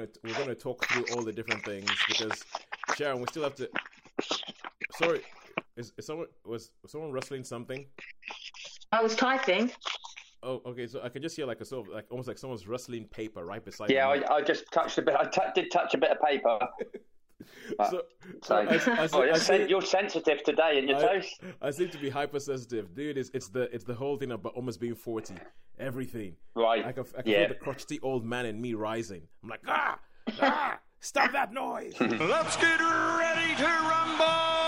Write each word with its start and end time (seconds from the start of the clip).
gonna 0.00 0.12
we're 0.24 0.38
gonna 0.38 0.54
talk 0.54 0.84
through 0.86 1.04
all 1.14 1.22
the 1.22 1.32
different 1.32 1.64
things 1.64 1.90
because 2.08 2.44
Sharon, 2.96 3.20
we 3.20 3.26
still 3.26 3.42
have 3.42 3.54
to. 3.56 3.68
Sorry, 4.98 5.20
is, 5.76 5.92
is 5.96 6.06
someone 6.06 6.26
was, 6.44 6.72
was 6.82 6.92
someone 6.92 7.12
rustling 7.12 7.44
something? 7.44 7.86
I 8.92 9.02
was 9.02 9.14
typing. 9.14 9.70
Oh, 10.42 10.62
okay. 10.66 10.86
So 10.86 11.00
I 11.02 11.08
can 11.08 11.22
just 11.22 11.36
hear 11.36 11.46
like 11.46 11.60
a 11.60 11.64
sort 11.64 11.86
of 11.86 11.94
like 11.94 12.06
almost 12.10 12.28
like 12.28 12.38
someone's 12.38 12.66
rustling 12.66 13.04
paper 13.06 13.44
right 13.44 13.64
beside. 13.64 13.88
Me. 13.88 13.96
Yeah, 13.96 14.12
me. 14.12 14.24
I, 14.24 14.36
I 14.36 14.42
just 14.42 14.64
touched 14.72 14.98
a 14.98 15.02
bit. 15.02 15.14
I 15.14 15.24
t- 15.24 15.40
did 15.54 15.70
touch 15.70 15.94
a 15.94 15.98
bit 15.98 16.10
of 16.10 16.20
paper. 16.22 16.58
so, 17.90 18.02
So, 18.42 18.54
I- 18.56 18.60
I- 19.02 19.08
oh, 19.12 19.22
you're, 19.24 19.34
sen- 19.36 19.68
you're 19.68 19.82
sensitive 19.82 20.42
today 20.42 20.78
in 20.78 20.88
your 20.88 20.98
I, 20.98 21.00
toast. 21.16 21.40
I 21.62 21.70
seem 21.70 21.88
to 21.90 21.98
be 21.98 22.10
hypersensitive, 22.10 22.94
dude. 22.94 23.16
It's 23.18 23.30
it's 23.34 23.48
the 23.48 23.62
it's 23.74 23.84
the 23.84 23.94
whole 23.94 24.16
thing 24.16 24.32
about 24.32 24.54
almost 24.54 24.80
being 24.80 24.94
forty. 24.94 25.34
Everything. 25.78 26.36
Right. 26.54 26.84
I 26.84 26.92
can, 26.92 27.04
I 27.16 27.22
can 27.22 27.30
Yeah. 27.32 27.38
feel 27.40 27.48
the 27.48 27.54
crotchety 27.54 28.00
old 28.02 28.24
man 28.24 28.44
in 28.46 28.60
me 28.60 28.74
rising. 28.74 29.22
I'm 29.42 29.48
like, 29.48 29.60
ah, 29.66 29.98
ah, 30.42 30.78
stop 31.00 31.32
that 31.32 31.52
noise. 31.54 31.94
Let's 32.00 32.56
get 32.56 32.80
ready 32.80 33.54
to 33.56 33.64
rumble! 33.64 34.59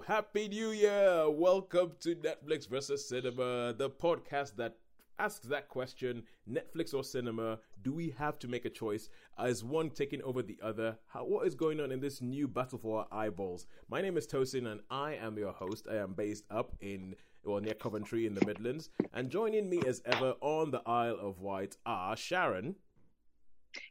Hello, 0.00 0.16
happy 0.16 0.48
new 0.48 0.70
year. 0.70 1.28
Welcome 1.28 1.92
to 2.00 2.14
Netflix 2.14 2.68
versus 2.68 3.06
cinema, 3.06 3.74
the 3.76 3.90
podcast 3.90 4.56
that 4.56 4.76
asks 5.18 5.46
that 5.48 5.68
question, 5.68 6.22
Netflix 6.50 6.94
or 6.94 7.04
cinema, 7.04 7.58
do 7.82 7.92
we 7.92 8.10
have 8.18 8.38
to 8.38 8.48
make 8.48 8.64
a 8.64 8.70
choice? 8.70 9.10
Is 9.44 9.62
one 9.62 9.90
taking 9.90 10.22
over 10.22 10.42
the 10.42 10.58
other? 10.62 10.96
How, 11.06 11.24
what 11.24 11.46
is 11.46 11.54
going 11.54 11.80
on 11.80 11.92
in 11.92 12.00
this 12.00 12.22
new 12.22 12.48
battle 12.48 12.78
for 12.78 13.00
our 13.00 13.26
eyeballs? 13.26 13.66
My 13.90 14.00
name 14.00 14.16
is 14.16 14.26
Tosin 14.26 14.70
and 14.70 14.80
I 14.90 15.14
am 15.16 15.36
your 15.36 15.52
host. 15.52 15.86
I 15.90 15.96
am 15.96 16.14
based 16.14 16.44
up 16.50 16.74
in 16.80 17.14
well 17.44 17.60
near 17.60 17.74
Coventry 17.74 18.26
in 18.26 18.34
the 18.34 18.46
Midlands, 18.46 18.88
and 19.12 19.28
joining 19.30 19.68
me 19.68 19.82
as 19.86 20.02
ever 20.06 20.34
on 20.40 20.70
the 20.70 20.82
Isle 20.86 21.18
of 21.20 21.40
Wight 21.40 21.76
are 21.84 22.16
Sharon 22.16 22.76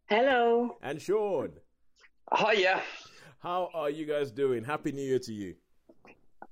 Hello. 0.07 0.77
and 0.81 1.01
Sean. 1.01 1.51
Hiya. 2.35 2.81
How 3.39 3.69
are 3.73 3.89
you 3.89 4.05
guys 4.05 4.31
doing? 4.31 4.63
Happy 4.63 4.91
New 4.91 5.03
Year 5.03 5.19
to 5.19 5.33
you. 5.33 5.55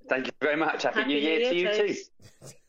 Thank 0.08 0.26
you 0.26 0.32
very 0.40 0.56
much. 0.56 0.82
Happy, 0.82 1.00
Happy 1.00 1.08
New 1.14 1.18
Year, 1.18 1.38
New 1.38 1.48
to 1.50 1.54
you 1.56 1.68
Year, 1.68 1.94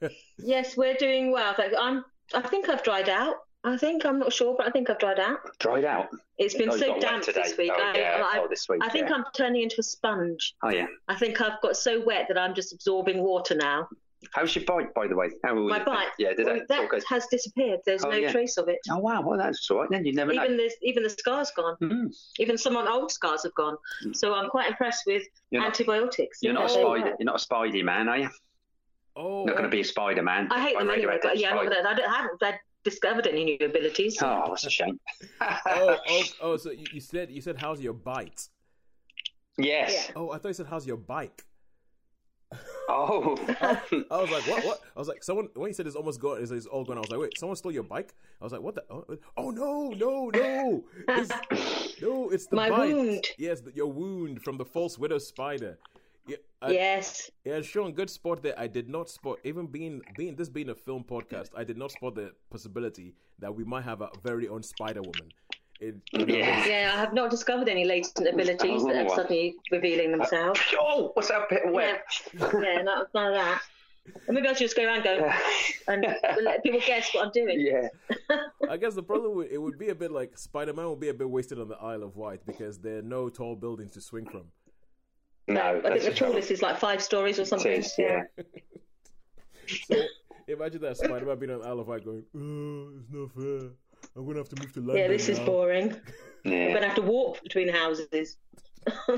too. 0.02 0.10
Yes, 0.38 0.78
we're 0.78 0.96
doing 0.96 1.32
well. 1.32 1.56
I'm. 1.80 2.04
I 2.34 2.42
think 2.42 2.70
I've 2.70 2.84
dried 2.84 3.10
out. 3.10 3.36
I 3.64 3.76
think 3.76 4.06
I'm 4.06 4.20
not 4.20 4.32
sure, 4.32 4.56
but 4.58 4.68
I 4.68 4.72
think 4.72 4.90
I've 4.90 5.00
dried 5.00 5.20
out. 5.20 5.40
Dried 5.60 5.84
out. 5.84 6.08
It's 6.38 6.54
been 6.54 6.70
Oh, 6.70 6.78
so 6.78 6.98
damp 7.00 7.26
this 7.26 7.58
week. 7.58 7.72
Oh, 7.76 7.82
I, 7.94 7.98
yeah. 7.98 8.24
I, 8.26 8.40
Oh, 8.40 8.48
this 8.50 8.70
week, 8.70 8.82
I 8.82 8.90
think 8.90 9.10
yeah. 9.10 9.16
I'm 9.16 9.26
turning 9.36 9.64
into 9.64 9.76
a 9.80 9.84
sponge. 9.84 10.56
Oh 10.64 10.70
yeah. 10.70 10.86
I 11.10 11.16
think 11.16 11.42
I've 11.42 11.60
got 11.62 11.76
so 11.76 12.02
wet 12.06 12.28
that 12.30 12.38
I'm 12.38 12.54
just 12.56 12.72
absorbing 12.72 13.22
water 13.22 13.56
now. 13.56 13.90
How's 14.34 14.54
your 14.56 14.66
bite, 14.66 14.94
by 14.94 15.08
the 15.08 15.16
way? 15.16 15.30
How 15.44 15.56
was 15.56 15.70
My 15.70 15.80
it? 15.80 15.86
bite. 15.86 16.08
Yeah, 16.18 16.34
did 16.34 16.46
well, 16.46 16.56
it? 16.58 16.68
that 16.68 16.80
All 16.82 16.88
good. 16.88 17.04
has 17.08 17.26
disappeared. 17.28 17.80
There's 17.86 18.04
Oh, 18.04 18.10
no 18.10 18.18
yeah. 18.18 18.32
trace 18.32 18.58
of 18.58 18.68
it. 18.68 18.80
Oh 18.92 18.98
wow. 18.98 19.22
Well, 19.22 19.38
that's 19.38 19.70
all 19.72 19.80
right. 19.80 19.90
Then 19.90 20.06
you 20.06 20.14
never 20.14 20.34
know. 20.34 20.44
Even 20.44 20.58
the 20.58 20.70
even 20.82 21.04
the 21.04 21.10
scars 21.10 21.52
gone. 21.56 21.78
Mm. 21.82 22.14
Even 22.38 22.58
some 22.58 22.76
on 22.76 22.88
old 22.88 23.12
scars 23.12 23.44
have 23.44 23.54
gone. 23.56 23.78
So 24.14 24.34
I'm 24.34 24.50
quite 24.50 24.70
impressed 24.70 25.04
with 25.08 25.24
You're 25.52 25.62
not, 25.62 25.68
antibiotics. 25.70 26.40
you're 26.42 26.54
not 26.54 26.66
a 26.66 26.70
spider. 26.70 27.16
You're 27.18 27.26
not 27.26 27.42
a 27.42 27.48
Spidey 27.48 27.84
man, 27.84 28.10
are 28.10 28.18
you? 28.18 28.30
Oh, 29.16 29.44
Not 29.46 29.54
going 29.54 29.64
to 29.64 29.70
be 29.70 29.82
a 29.82 29.86
Spider 29.86 30.22
Man. 30.22 30.48
I 30.52 30.62
hate 30.62 30.78
them 30.78 30.90
anyway, 30.90 31.18
but 31.22 31.38
yeah, 31.38 31.52
I'm 31.54 31.60
I, 31.60 31.66
don't, 31.66 31.86
I 31.86 32.16
haven't 32.18 32.42
I've 32.44 32.56
discovered 32.86 33.28
any 33.28 33.44
new 33.44 33.58
abilities. 33.66 34.18
Oh, 34.22 34.46
that's 34.50 34.66
a 34.66 34.70
shame. 34.70 34.98
oh, 35.42 35.98
oh, 36.08 36.24
oh, 36.42 36.58
so 36.58 36.72
you, 36.72 36.86
you 36.94 37.02
said 37.02 37.30
you 37.30 37.42
said 37.42 37.58
how's 37.58 37.82
your 37.82 37.94
bite? 37.94 38.48
yes. 39.58 40.12
Oh, 40.16 40.32
I 40.32 40.38
thought 40.38 40.50
you 40.50 40.54
said 40.54 40.68
how's 40.70 40.86
your 40.88 40.98
bike. 40.98 41.44
Oh. 42.90 43.38
I 43.62 44.18
was 44.18 44.32
like, 44.32 44.48
what? 44.48 44.66
What? 44.66 44.82
I 44.96 45.00
was 45.00 45.08
like, 45.08 45.24
someone 45.24 45.50
when 45.54 45.70
he 45.70 45.74
said 45.74 45.86
it's 45.86 45.96
almost 45.96 46.20
gone, 46.20 46.42
it's, 46.42 46.52
it's 46.52 46.66
all 46.66 46.84
gone. 46.84 46.98
I 46.98 47.02
was 47.02 47.12
like, 47.12 47.20
wait, 47.20 47.38
someone 47.38 47.56
stole 47.56 47.72
your 47.72 47.84
bike? 47.84 48.16
I 48.42 48.44
was 48.44 48.52
like, 48.52 48.62
what 48.62 48.76
the? 48.76 48.84
Oh, 48.90 49.06
oh 49.38 49.52
no, 49.52 49.90
no, 49.90 50.30
no! 50.30 50.84
It's, 51.10 52.02
no, 52.02 52.30
it's 52.30 52.48
the 52.48 52.56
My 52.56 52.70
bite. 52.70 52.96
wound. 52.96 53.26
Yes, 53.38 53.62
the, 53.62 53.72
your 53.76 53.92
wound 53.92 54.42
from 54.42 54.58
the 54.58 54.66
false 54.66 54.98
widow 54.98 55.20
spider. 55.20 55.78
Yeah, 56.28 56.38
I, 56.62 56.72
yes. 56.72 57.32
yeah, 57.44 57.62
Sean, 57.62 57.92
good 57.92 58.10
spot 58.10 58.42
there. 58.44 58.54
I 58.58 58.68
did 58.68 58.90
not 58.90 59.10
spot 59.10 59.38
even 59.44 59.68
being 59.68 60.02
being 60.18 60.36
this 60.36 60.50
being 60.50 60.70
a 60.70 60.76
film 60.76 61.04
podcast. 61.04 61.50
I 61.56 61.64
did 61.64 61.78
not 61.78 61.92
spot 61.92 62.16
the 62.16 62.32
possibility 62.50 63.14
that 63.40 63.54
we 63.56 63.64
might 63.64 63.84
have 63.84 64.02
a 64.02 64.10
very 64.24 64.48
own 64.48 64.64
Spider 64.64 65.02
Woman. 65.02 65.32
It, 65.80 65.96
you 66.12 66.26
Yeah. 66.28 66.66
Yeah, 66.66 66.92
I 66.94 66.98
have 67.00 67.14
not 67.14 67.30
discovered 67.30 67.70
any 67.70 67.86
latent 67.86 68.28
abilities 68.28 68.84
that 68.86 69.06
are 69.06 69.16
suddenly 69.16 69.56
revealing 69.72 70.12
themselves. 70.12 70.60
oh, 70.80 71.12
what's 71.14 71.30
that 71.30 71.50
bit 71.50 71.64
of 71.64 71.70
Yeah, 71.70 71.76
wet? 71.76 72.04
yeah, 72.34 72.82
not 72.82 73.14
none 73.14 73.28
of 73.28 73.34
that. 73.36 73.62
Or 74.28 74.34
maybe 74.34 74.48
I 74.48 74.54
should 74.54 74.66
just 74.66 74.76
go 74.76 74.86
around 74.86 75.04
going 75.04 75.24
and 75.88 76.06
let 76.44 76.64
people 76.64 76.80
guess 76.86 77.14
what 77.14 77.26
I'm 77.28 77.32
doing. 77.32 77.60
Yeah. 77.60 77.88
I 78.70 78.78
guess 78.78 78.96
the 78.96 79.04
problem 79.04 79.36
would, 79.36 79.52
it 79.52 79.60
would 79.60 79.78
be 79.78 79.90
a 79.90 79.96
bit 79.96 80.12
like 80.12 80.38
Spider 80.38 80.74
Man 80.74 80.90
would 80.90 81.00
be 81.00 81.10
a 81.10 81.14
bit 81.14 81.30
wasted 81.30 81.60
on 81.60 81.68
the 81.68 81.76
Isle 81.78 82.04
of 82.04 82.16
Wight 82.16 82.42
because 82.46 82.80
there 82.80 82.98
are 83.00 83.04
no 83.04 83.30
tall 83.30 83.56
buildings 83.56 83.92
to 83.94 84.02
swing 84.02 84.26
from. 84.26 84.46
No, 85.48 85.62
I 85.62 85.82
think 85.82 86.04
the 86.04 86.10
the 86.10 86.16
tallest 86.16 86.52
is 86.52 86.62
like 86.62 86.80
five 86.80 87.02
stories 87.02 87.40
or 87.40 87.46
something. 87.46 87.72
is, 87.72 87.94
yeah. 87.98 88.24
So 89.86 89.96
imagine 90.48 90.82
that 90.82 90.98
Spider 90.98 91.26
Man 91.26 91.38
being 91.40 91.52
on 91.52 91.62
the 91.62 91.68
Isle 91.68 91.80
of 91.80 91.88
Wight 91.88 92.04
going, 92.04 92.24
oh, 92.36 92.92
it's 93.00 93.12
not 93.12 93.32
fair. 93.36 93.70
I'm 94.16 94.26
gonna 94.26 94.40
have 94.40 94.50
to 94.50 94.62
move 94.62 94.74
to 94.74 94.80
London. 94.80 94.98
Yeah, 94.98 95.08
this 95.08 95.30
is 95.30 95.40
now." 95.40 95.46
boring. 95.46 95.96
I'm 96.46 96.52
going 96.52 96.82
to 96.82 96.88
have 96.88 96.96
to 96.96 97.02
walk 97.02 97.44
between 97.44 97.68
houses. 97.68 98.38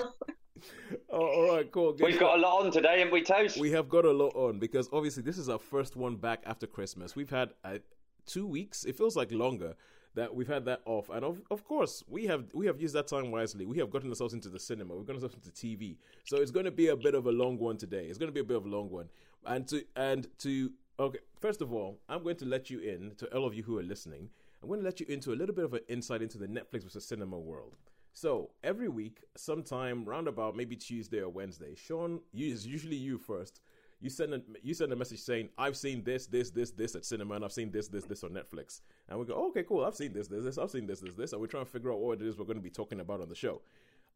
Oh, 1.09 1.17
all 1.19 1.55
right, 1.55 1.71
cool. 1.71 1.93
Guess 1.93 2.05
We've 2.05 2.19
got 2.19 2.37
a 2.37 2.41
lot 2.41 2.63
on 2.63 2.71
today, 2.71 2.99
haven't 2.99 3.11
we, 3.11 3.23
Toast? 3.23 3.57
we 3.57 3.71
have 3.71 3.89
got 3.89 4.05
a 4.05 4.11
lot 4.11 4.35
on 4.35 4.59
because 4.59 4.87
obviously 4.93 5.23
this 5.23 5.37
is 5.37 5.49
our 5.49 5.59
first 5.59 5.95
one 5.95 6.15
back 6.15 6.43
after 6.45 6.67
Christmas. 6.67 7.15
We've 7.15 7.29
had 7.29 7.53
uh, 7.63 7.79
two 8.25 8.45
weeks. 8.45 8.85
It 8.85 8.97
feels 8.97 9.15
like 9.15 9.31
longer 9.31 9.75
that 10.13 10.33
we've 10.33 10.47
had 10.47 10.65
that 10.65 10.81
off, 10.85 11.09
and 11.09 11.23
of, 11.25 11.41
of 11.49 11.63
course 11.65 12.03
we 12.07 12.27
have 12.27 12.53
we 12.53 12.65
have 12.65 12.79
used 12.79 12.93
that 12.93 13.07
time 13.07 13.31
wisely. 13.31 13.65
We 13.65 13.77
have 13.79 13.89
gotten 13.89 14.09
ourselves 14.09 14.33
into 14.33 14.49
the 14.49 14.59
cinema. 14.59 14.95
We've 14.95 15.05
gotten 15.05 15.23
ourselves 15.23 15.35
into 15.35 15.51
TV. 15.51 15.97
So 16.25 16.37
it's 16.37 16.51
going 16.51 16.65
to 16.65 16.71
be 16.71 16.89
a 16.89 16.95
bit 16.95 17.15
of 17.15 17.25
a 17.25 17.31
long 17.31 17.57
one 17.57 17.77
today. 17.77 18.05
It's 18.05 18.17
going 18.17 18.29
to 18.29 18.33
be 18.33 18.41
a 18.41 18.45
bit 18.45 18.57
of 18.57 18.65
a 18.65 18.69
long 18.69 18.89
one, 18.89 19.09
and 19.45 19.67
to 19.69 19.83
and 19.95 20.27
to 20.39 20.71
okay. 20.99 21.19
First 21.39 21.61
of 21.61 21.73
all, 21.73 21.99
I'm 22.07 22.23
going 22.23 22.37
to 22.37 22.45
let 22.45 22.69
you 22.69 22.79
in 22.79 23.15
to 23.17 23.35
all 23.35 23.45
of 23.45 23.53
you 23.53 23.63
who 23.63 23.79
are 23.79 23.83
listening. 23.83 24.29
I'm 24.61 24.69
going 24.69 24.79
to 24.79 24.85
let 24.85 24.99
you 24.99 25.05
into 25.09 25.33
a 25.33 25.35
little 25.35 25.55
bit 25.55 25.65
of 25.65 25.73
an 25.73 25.81
insight 25.87 26.21
into 26.21 26.37
the 26.37 26.47
Netflix 26.47 26.83
versus 26.83 27.05
cinema 27.05 27.39
world. 27.39 27.75
So 28.13 28.51
every 28.63 28.89
week, 28.89 29.23
sometime 29.35 30.05
roundabout 30.05 30.55
maybe 30.55 30.75
Tuesday 30.75 31.19
or 31.19 31.29
Wednesday, 31.29 31.75
Sean, 31.75 32.19
is 32.33 32.67
usually 32.67 32.97
you 32.97 33.17
first. 33.17 33.61
You 34.01 34.09
send 34.09 34.33
a 34.33 34.41
you 34.63 34.73
send 34.73 34.91
a 34.91 34.95
message 34.95 35.19
saying, 35.19 35.49
"I've 35.57 35.77
seen 35.77 36.03
this, 36.03 36.25
this, 36.25 36.49
this, 36.49 36.71
this 36.71 36.95
at 36.95 37.05
cinema, 37.05 37.35
and 37.35 37.45
I've 37.45 37.51
seen 37.51 37.71
this, 37.71 37.87
this, 37.87 38.03
this 38.03 38.23
on 38.23 38.31
Netflix." 38.31 38.81
And 39.07 39.19
we 39.19 39.25
go, 39.25 39.35
oh, 39.35 39.49
"Okay, 39.49 39.63
cool. 39.63 39.85
I've 39.85 39.95
seen 39.95 40.11
this, 40.11 40.27
this, 40.27 40.43
this. 40.43 40.57
I've 40.57 40.71
seen 40.71 40.87
this, 40.87 41.01
this, 41.01 41.13
this." 41.13 41.31
And 41.33 41.41
we're 41.41 41.47
trying 41.47 41.65
to 41.65 41.71
figure 41.71 41.91
out 41.91 41.99
what 41.99 42.19
it 42.19 42.27
is 42.27 42.37
we're 42.37 42.45
going 42.45 42.57
to 42.57 42.63
be 42.63 42.71
talking 42.71 42.99
about 42.99 43.21
on 43.21 43.29
the 43.29 43.35
show. 43.35 43.61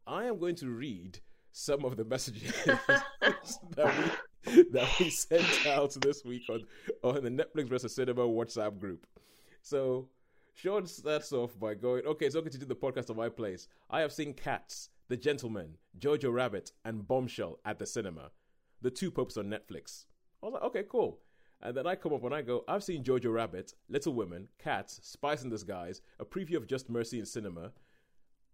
I 0.07 0.25
am 0.25 0.39
going 0.39 0.55
to 0.55 0.69
read 0.69 1.19
some 1.51 1.85
of 1.85 1.97
the 1.97 2.03
messages 2.03 2.51
that 2.65 3.95
we 4.47 4.63
that 4.71 4.89
we 4.99 5.09
sent 5.11 5.67
out 5.67 5.95
this 6.01 6.25
week 6.25 6.43
on 6.49 6.63
on 7.03 7.23
the 7.23 7.29
Netflix 7.29 7.69
versus 7.69 7.95
Cinema 7.95 8.23
WhatsApp 8.23 8.79
group. 8.79 9.05
So 9.61 10.09
Sean 10.55 10.87
starts 10.87 11.33
off 11.33 11.59
by 11.59 11.73
going, 11.73 12.05
okay, 12.05 12.29
so 12.29 12.39
going 12.39 12.49
to 12.49 12.57
do 12.57 12.65
the 12.65 12.73
podcast 12.73 13.09
of 13.09 13.17
my 13.17 13.27
place. 13.27 13.67
I 13.89 13.99
have 13.99 14.13
seen 14.13 14.33
Cats, 14.33 14.89
The 15.09 15.17
Gentlemen, 15.17 15.75
Jojo 15.99 16.31
Rabbit, 16.31 16.71
and 16.85 17.05
Bombshell 17.05 17.59
at 17.65 17.77
the 17.77 17.85
cinema. 17.85 18.31
The 18.81 18.89
two 18.89 19.11
popes 19.11 19.35
on 19.35 19.47
Netflix. 19.47 20.05
I 20.41 20.45
was 20.45 20.53
like, 20.53 20.63
okay, 20.63 20.83
cool. 20.89 21.19
And 21.61 21.75
then 21.75 21.85
I 21.85 21.95
come 21.95 22.13
up 22.13 22.23
and 22.23 22.33
I 22.33 22.41
go, 22.41 22.63
I've 22.69 22.85
seen 22.85 23.03
Jojo 23.03 23.33
Rabbit, 23.33 23.73
Little 23.89 24.13
Women, 24.13 24.47
Cats, 24.57 25.01
Spies 25.03 25.43
in 25.43 25.49
Disguise, 25.49 26.01
a 26.21 26.25
preview 26.25 26.55
of 26.55 26.67
Just 26.67 26.89
Mercy 26.89 27.19
in 27.19 27.25
cinema. 27.25 27.73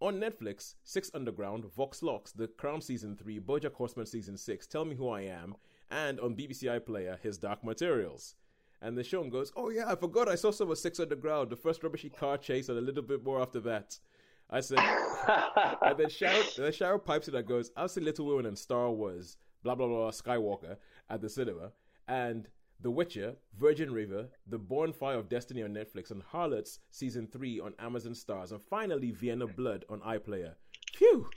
On 0.00 0.18
Netflix, 0.18 0.74
Six 0.82 1.08
Underground, 1.14 1.66
Vox 1.72 2.02
Lux, 2.02 2.32
The 2.32 2.48
Crown 2.48 2.80
Season 2.80 3.16
3, 3.16 3.38
Bojack 3.38 3.74
Horseman 3.74 4.06
Season 4.06 4.36
6, 4.36 4.66
Tell 4.66 4.84
Me 4.84 4.96
Who 4.96 5.08
I 5.08 5.20
Am, 5.20 5.54
and 5.88 6.18
on 6.18 6.34
BBC 6.34 6.64
iPlayer, 6.64 7.20
His 7.20 7.38
Dark 7.38 7.62
Materials. 7.62 8.34
And 8.82 8.98
the 8.98 9.04
Sean 9.04 9.30
goes, 9.30 9.52
Oh 9.56 9.70
yeah, 9.70 9.84
I 9.86 9.94
forgot 9.94 10.28
I 10.28 10.34
saw 10.34 10.50
some 10.50 10.70
of 10.70 10.76
Six 10.76 10.98
Underground, 10.98 11.50
the 11.50 11.56
first 11.56 11.82
rubbishy 11.82 12.10
car 12.10 12.36
chase, 12.36 12.68
and 12.68 12.76
a 12.76 12.80
little 12.80 13.02
bit 13.02 13.24
more 13.24 13.40
after 13.40 13.60
that. 13.60 13.98
I 14.50 14.60
said, 14.60 14.80
and 15.82 15.96
then 15.96 16.10
Sharon, 16.10 16.44
then 16.58 16.72
Sharon 16.72 17.00
pipes 17.00 17.28
in 17.28 17.34
and 17.36 17.46
goes, 17.46 17.70
I've 17.76 17.92
seen 17.92 18.04
Little 18.04 18.26
Women 18.26 18.46
and 18.46 18.58
Star 18.58 18.90
Wars, 18.90 19.36
blah 19.62 19.76
blah 19.76 19.86
blah, 19.86 20.10
Skywalker 20.10 20.76
at 21.08 21.20
the 21.20 21.28
cinema, 21.28 21.70
and 22.08 22.48
The 22.80 22.90
Witcher, 22.90 23.36
Virgin 23.58 23.92
River, 23.92 24.28
The 24.48 24.58
Bonfire 24.58 25.16
of 25.18 25.28
Destiny 25.28 25.62
on 25.62 25.72
Netflix, 25.72 26.10
and 26.10 26.22
Harlots 26.22 26.80
season 26.90 27.28
three 27.28 27.60
on 27.60 27.74
Amazon 27.78 28.12
Starz, 28.12 28.50
and 28.50 28.60
finally 28.60 29.12
Vienna 29.12 29.46
Blood 29.46 29.84
on 29.88 30.00
iPlayer. 30.00 30.54
Phew. 30.94 31.30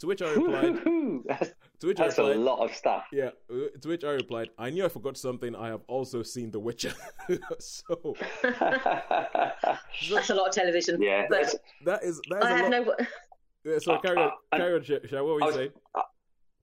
To 0.00 0.06
which 0.06 0.22
I 0.22 0.30
replied, 0.32 1.22
that's 1.26 1.50
to 1.80 1.86
which 1.86 2.00
I 2.00 2.04
that's 2.04 2.18
a 2.18 2.22
lot 2.22 2.58
of 2.64 2.74
stuff. 2.74 3.04
yeah. 3.12 3.30
To 3.48 3.88
which 3.88 4.02
I 4.04 4.12
replied, 4.12 4.48
I 4.58 4.70
knew 4.70 4.84
I 4.84 4.88
forgot 4.88 5.16
something. 5.18 5.54
I 5.54 5.68
have 5.68 5.82
also 5.88 6.22
seen 6.22 6.50
The 6.50 6.58
Witcher. 6.58 6.92
so 7.58 8.14
That's 8.42 10.30
a 10.30 10.34
lot 10.34 10.48
of 10.48 10.54
television. 10.54 11.00
Yeah, 11.02 11.26
But 11.28 11.36
that's- 11.42 11.56
that 11.84 12.02
is 12.02 12.20
that 12.30 12.38
is 12.38 12.44
I 12.44 12.50
a 12.50 12.56
have 12.72 12.86
lot. 12.86 12.96
no. 13.00 13.06
Yeah, 13.72 13.78
so 13.78 13.92
Uh, 13.92 14.00
carry 14.00 14.16
on, 14.16 14.30
uh, 14.52 14.56
carry 14.56 14.74
on, 14.74 14.82
Sha- 14.82 15.06
Sha, 15.06 15.16
What 15.22 15.34
were 15.34 15.34
I 15.34 15.38
you 15.38 15.46
was- 15.46 15.54
saying? 15.54 15.70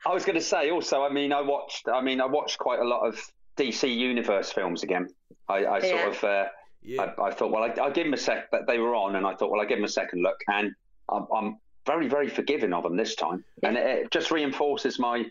I 0.05 0.13
was 0.13 0.25
going 0.25 0.35
to 0.37 0.41
say 0.43 0.69
also. 0.71 1.03
I 1.03 1.09
mean, 1.09 1.33
I 1.33 1.41
watched. 1.41 1.87
I 1.89 2.01
mean, 2.01 2.21
I 2.21 2.25
watched 2.25 2.59
quite 2.59 2.79
a 2.79 2.83
lot 2.83 3.01
of 3.07 3.19
DC 3.57 3.93
Universe 3.95 4.51
films 4.51 4.83
again. 4.83 5.07
I, 5.49 5.65
I 5.65 5.79
sort 5.79 5.93
Yeah. 5.93 6.07
of. 6.09 6.23
Uh, 6.23 6.45
Yeah. 6.81 7.01
I, 7.17 7.27
I 7.27 7.31
thought, 7.33 7.51
well, 7.51 7.63
I, 7.63 7.69
I'll 7.81 7.91
give 7.91 8.05
them 8.05 8.13
a 8.13 8.17
sec. 8.17 8.49
But 8.51 8.67
they 8.67 8.77
were 8.79 8.95
on, 8.95 9.15
and 9.15 9.25
I 9.25 9.35
thought, 9.35 9.51
well, 9.51 9.59
I'll 9.59 9.67
give 9.67 9.77
them 9.79 9.85
a 9.85 9.89
second 9.89 10.21
look, 10.23 10.37
and 10.47 10.71
I'm, 11.09 11.25
I'm 11.35 11.57
very, 11.87 12.07
very 12.07 12.29
forgiving 12.29 12.73
of 12.73 12.83
them 12.83 12.95
this 12.97 13.15
time, 13.15 13.43
and 13.63 13.75
it, 13.77 13.85
it 14.03 14.11
just 14.11 14.29
reinforces 14.31 14.99
my 14.99 15.25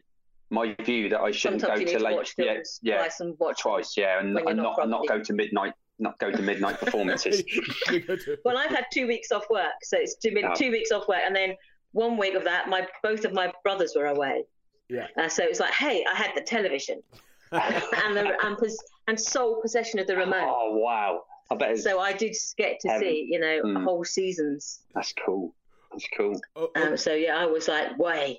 my 0.50 0.74
view 0.84 1.08
that 1.10 1.20
I 1.20 1.30
shouldn't 1.32 1.60
Sometimes 1.60 1.80
go 1.80 1.86
to 1.92 1.98
to 1.98 2.04
late. 2.04 2.14
watch 2.16 2.34
yeah, 2.38 2.54
yeah, 2.82 2.98
twice 2.98 3.20
and 3.20 3.36
watch 3.38 3.60
twice, 3.60 3.96
yeah, 3.96 4.18
and, 4.20 4.36
and 4.36 4.56
not 4.56 4.56
not 4.56 4.78
and 4.82 4.90
not 4.90 5.06
go 5.08 5.18
to 5.20 5.32
midnight, 5.32 5.74
not 5.98 6.18
go 6.18 6.30
to 6.30 6.42
midnight 6.42 6.78
performances. 6.84 7.42
You 7.92 8.00
go 8.00 8.16
to- 8.16 8.38
Well, 8.44 8.56
I've 8.56 8.70
had 8.70 8.86
two 8.92 9.06
weeks 9.06 9.30
off 9.32 9.44
work, 9.50 9.76
so 9.82 9.96
it's 9.98 10.14
two, 10.16 10.32
been 10.34 10.44
Oh. 10.46 10.54
two 10.54 10.70
weeks 10.70 10.90
off 10.92 11.06
work, 11.08 11.20
and 11.24 11.34
then 11.36 11.54
one 11.92 12.16
week 12.16 12.34
of 12.34 12.44
that, 12.44 12.68
my 12.68 12.86
both 13.02 13.24
of 13.24 13.32
my 13.32 13.52
brothers 13.64 13.92
were 13.96 14.06
away. 14.06 14.44
Yeah. 14.88 15.06
Uh, 15.18 15.28
so 15.28 15.42
it's 15.44 15.58
like, 15.60 15.72
hey, 15.72 16.04
I 16.10 16.14
had 16.14 16.30
the 16.36 16.42
television 16.42 17.02
and 17.52 18.16
the 18.16 18.36
and, 18.44 18.56
pos- 18.56 18.84
and 19.08 19.20
sole 19.20 19.60
possession 19.62 19.98
of 19.98 20.06
the 20.06 20.16
remote. 20.16 20.46
oh 20.48 20.76
wow! 20.76 21.24
I 21.50 21.54
bet 21.56 21.70
it's, 21.72 21.82
So 21.84 21.98
I 22.00 22.12
did 22.12 22.36
get 22.56 22.78
to 22.80 22.88
Heaven. 22.88 23.02
see, 23.08 23.26
you 23.30 23.40
know, 23.40 23.62
Mm. 23.64 23.84
whole 23.84 24.04
seasons. 24.04 24.80
that's 24.94 25.12
cool. 25.24 25.52
That's 25.96 26.08
cool. 26.16 26.40
Oh, 26.54 26.70
oh, 26.76 26.86
Um, 26.92 26.96
so 26.96 27.14
yeah, 27.14 27.36
I 27.38 27.46
was 27.46 27.68
like, 27.68 27.98
way. 27.98 28.38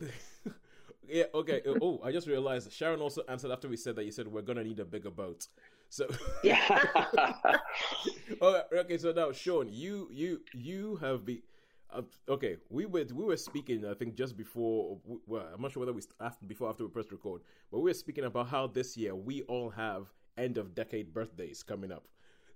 yeah, 1.08 1.24
okay. 1.34 1.62
Uh, 1.66 1.74
Oh, 1.80 2.00
I 2.04 2.12
just 2.12 2.26
realized 2.26 2.72
Sharon 2.72 3.00
also 3.00 3.22
answered 3.28 3.50
after 3.50 3.68
we 3.68 3.76
said 3.76 3.96
that 3.96 4.04
you 4.04 4.12
said 4.12 4.28
we're 4.28 4.42
gonna 4.42 4.64
need 4.64 4.80
a 4.80 4.84
bigger 4.84 5.10
boat. 5.10 5.46
So 5.88 6.06
Yeah. 6.42 6.58
oh, 8.40 8.62
okay. 8.72 8.98
So 8.98 9.12
now, 9.12 9.32
Sean, 9.32 9.68
you 9.70 10.08
you 10.10 10.42
you 10.52 10.96
have 10.96 11.24
been 11.24 11.42
uh, 11.90 12.02
okay. 12.28 12.56
We 12.68 12.86
were 12.86 13.06
we 13.14 13.24
were 13.24 13.36
speaking. 13.36 13.86
I 13.86 13.94
think 13.94 14.14
just 14.14 14.36
before. 14.36 14.98
Well, 15.26 15.46
I'm 15.54 15.62
not 15.62 15.72
sure 15.72 15.80
whether 15.80 15.94
we 15.94 16.02
after 16.20 16.44
before 16.46 16.68
after 16.68 16.84
we 16.84 16.90
pressed 16.90 17.12
record, 17.12 17.42
but 17.70 17.78
we 17.78 17.90
were 17.90 17.94
speaking 17.94 18.24
about 18.24 18.48
how 18.48 18.66
this 18.66 18.96
year 18.96 19.14
we 19.14 19.42
all 19.42 19.70
have 19.70 20.12
end 20.36 20.58
of 20.58 20.74
decade 20.74 21.14
birthdays 21.14 21.62
coming 21.62 21.90
up. 21.90 22.06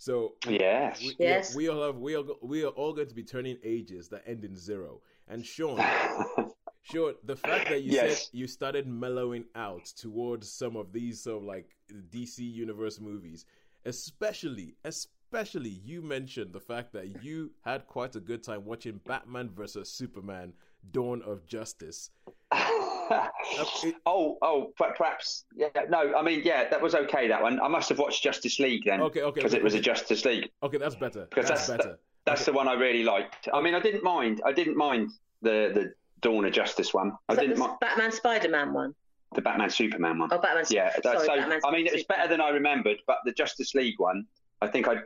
So 0.03 0.33
yes. 0.49 1.01
we, 1.01 1.15
Yes. 1.21 1.51
yeah, 1.53 1.57
we 1.57 1.69
all 1.69 1.87
have 1.87 1.99
we 1.99 2.17
are 2.17 2.25
we 2.43 2.65
are 2.65 2.71
all 2.71 2.93
going 2.93 3.07
to 3.07 3.15
be 3.15 3.23
turning 3.23 3.57
ages 3.63 4.09
that 4.09 4.25
end 4.27 4.45
in 4.45 4.57
zero. 4.57 5.01
And 5.29 5.47
Sean, 5.47 5.79
Sean, 6.83 7.15
the 7.23 7.37
fact 7.37 7.69
that 7.69 7.83
you 7.83 7.93
Yes. 7.93 8.19
said 8.19 8.29
you 8.37 8.49
started 8.49 8.89
mellowing 8.89 9.45
out 9.55 9.85
towards 9.85 10.51
some 10.51 10.75
of 10.75 10.93
these 10.93 11.23
sort 11.23 11.37
of 11.37 11.45
like 11.45 11.77
DC 12.11 12.39
universe 12.41 12.99
movies, 12.99 13.45
especially 13.85 14.75
especially 14.83 15.71
you 15.85 16.03
mentioned 16.03 16.53
the 16.53 16.59
fact 16.59 16.93
that 16.95 17.23
you 17.23 17.53
had 17.65 17.87
quite 17.87 18.17
a 18.17 18.21
good 18.21 18.43
time 18.43 18.65
watching 18.65 19.01
Batman 19.07 19.51
versus 19.55 19.89
Superman: 19.89 20.53
Dawn 20.91 21.23
of 21.23 21.47
Justice. 21.47 22.11
it- 23.13 23.95
oh, 24.07 24.39
oh, 24.43 24.73
but 24.79 24.97
perhaps, 24.97 25.45
yeah, 25.55 25.69
no, 25.89 26.15
I 26.15 26.23
mean, 26.23 26.43
yeah, 26.45 26.69
that 26.69 26.81
was 26.81 26.95
okay. 26.95 27.29
That 27.29 27.43
one, 27.43 27.61
I 27.61 27.69
must 27.69 27.89
have 27.89 27.99
watched 27.99 28.23
Justice 28.23 28.59
League 28.59 28.85
then, 28.85 29.01
Okay, 29.03 29.23
okay, 29.23 29.41
because 29.41 29.53
okay, 29.53 29.61
it 29.61 29.65
was 29.65 29.75
a. 29.75 29.81
Justice 29.81 30.25
League. 30.25 30.51
Okay, 30.63 30.79
that's 30.79 30.95
better. 30.95 31.27
Because 31.31 31.49
That's, 31.49 31.67
that's- 31.67 31.87
better. 31.87 31.99
That's 32.25 32.45
the 32.45 32.53
one 32.53 32.69
I 32.69 32.75
really 32.75 33.03
liked. 33.03 33.49
I 33.53 33.61
mean, 33.61 33.75
I 33.75 33.81
didn't 33.81 34.05
mind. 34.05 34.43
I 34.47 34.53
didn't 34.53 34.77
mind 34.77 35.11
the 35.43 35.73
the 35.75 35.93
Dawn 36.21 36.45
of 36.45 36.53
Justice 36.53 36.95
one. 36.95 37.13
I 37.29 37.35
didn't 37.35 37.59
mind 37.59 37.79
Batman 37.81 38.13
Spider 38.13 38.49
Man 38.49 38.73
one? 38.73 38.95
the 39.35 39.43
Batman 39.43 39.71
Superman 39.71 40.19
one. 40.19 40.29
Oh, 40.33 40.39
Batman. 40.39 40.65
yeah, 40.71 40.91
that, 41.03 41.03
sorry, 41.03 41.27
so 41.27 41.37
Batman 41.37 41.61
I 41.65 41.71
mean, 41.73 41.87
it 41.87 41.93
was 41.93 42.05
better 42.05 42.29
than 42.29 42.41
I 42.41 42.51
remembered. 42.51 42.99
But 43.07 43.19
the 43.25 43.33
Justice 43.33 43.75
League 43.75 43.99
one, 43.99 44.27
I 44.61 44.69
think 44.69 44.89
I 44.89 44.97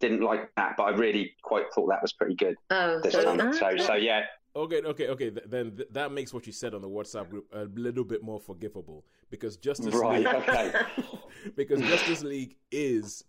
didn't 0.00 0.22
like 0.22 0.52
that, 0.56 0.76
but 0.76 0.84
I 0.84 0.90
really 0.90 1.34
quite 1.42 1.66
thought 1.74 1.88
that 1.88 2.02
was 2.02 2.12
pretty 2.12 2.34
good 2.34 2.56
Oh, 2.70 3.00
this 3.00 3.12
so, 3.12 3.36
time. 3.36 3.52
So, 3.52 3.76
so 3.76 3.94
yeah, 3.94 4.24
Okay, 4.56 4.82
okay, 4.82 5.08
okay. 5.08 5.30
th- 5.30 5.46
Then 5.48 5.76
th- 5.76 5.88
that 5.92 6.12
makes 6.12 6.32
what 6.32 6.46
you 6.46 6.52
said 6.52 6.74
on 6.74 6.82
the 6.82 6.88
WhatsApp 6.88 7.28
group 7.28 7.46
a 7.52 7.64
little 7.74 8.04
bit 8.04 8.22
more 8.22 8.38
forgivable 8.40 9.04
because 9.30 9.56
Justice 9.56 9.94
right, 9.94 10.18
League 10.24 10.34
okay. 10.34 10.72
because 11.56 11.80
Justice 11.80 12.22
League 12.22 12.56
is 12.70 13.24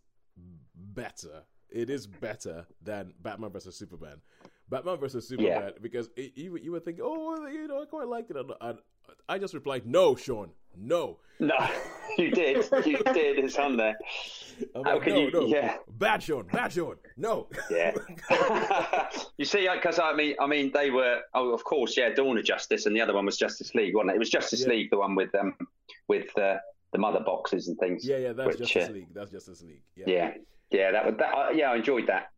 better. 0.75 1.43
It 1.69 1.89
is 1.89 2.05
better 2.07 2.67
than 2.81 3.13
Batman 3.21 3.49
versus 3.51 3.75
Superman. 3.75 4.21
Batman 4.69 4.97
versus 4.97 5.27
Superman 5.27 5.73
because 5.81 6.09
it, 6.15 6.33
you 6.35 6.57
you 6.57 6.71
were 6.71 6.79
thinking, 6.79 7.03
oh, 7.05 7.47
you 7.47 7.67
know, 7.67 7.81
I 7.81 7.85
quite 7.85 8.07
liked 8.07 8.31
it. 8.31 8.37
And 8.37 8.51
I, 8.61 8.73
I 9.27 9.39
just 9.39 9.53
replied, 9.53 9.85
no, 9.85 10.15
Sean, 10.15 10.51
no. 10.77 11.17
No, 11.39 11.55
you 12.17 12.31
did. 12.31 12.65
You 12.85 12.97
did. 13.13 13.39
It's 13.39 13.57
on 13.57 13.75
there. 13.75 13.97
I'm 14.73 14.85
How 14.85 14.93
like, 14.93 15.03
can 15.03 15.13
no, 15.13 15.19
you- 15.19 15.31
no, 15.31 15.45
yeah. 15.47 15.75
bad 15.97 16.23
Sean, 16.23 16.47
bad 16.47 16.71
Sean, 16.71 16.95
no. 17.17 17.47
Yeah. 17.69 17.93
you 19.37 19.43
see, 19.43 19.67
because 19.73 19.99
I 19.99 20.13
mean, 20.13 20.35
I 20.39 20.47
mean, 20.47 20.71
they 20.73 20.91
were. 20.91 21.19
Oh, 21.33 21.53
of 21.53 21.63
course, 21.65 21.97
yeah. 21.97 22.09
Dawn 22.11 22.37
of 22.37 22.45
Justice, 22.45 22.85
and 22.85 22.95
the 22.95 23.01
other 23.01 23.13
one 23.13 23.25
was 23.25 23.37
Justice 23.37 23.75
League, 23.75 23.93
wasn't 23.95 24.11
it? 24.11 24.15
It 24.15 24.19
was 24.19 24.29
Justice 24.29 24.61
Yeah. 24.61 24.69
League, 24.69 24.91
the 24.91 24.97
one 24.97 25.13
with 25.13 25.35
um, 25.35 25.55
with 26.07 26.27
uh, 26.37 26.55
the 26.93 26.99
mother 26.99 27.19
boxes 27.19 27.67
and 27.67 27.77
things. 27.79 28.07
yeah, 28.07 28.17
yeah, 28.17 28.31
that's 28.33 28.47
Which, 28.47 28.59
Justice 28.59 28.89
uh, 28.89 28.93
League. 28.93 29.07
That's 29.13 29.31
Justice 29.31 29.61
League. 29.63 29.81
Yeah. 29.97 30.05
Yeah, 30.07 30.33
yeah. 30.71 30.91
That 30.91 31.05
was 31.05 31.15
that. 31.17 31.33
Uh, 31.35 31.49
yeah, 31.53 31.71
I 31.71 31.75
enjoyed 31.75 32.07
that. 32.07 32.29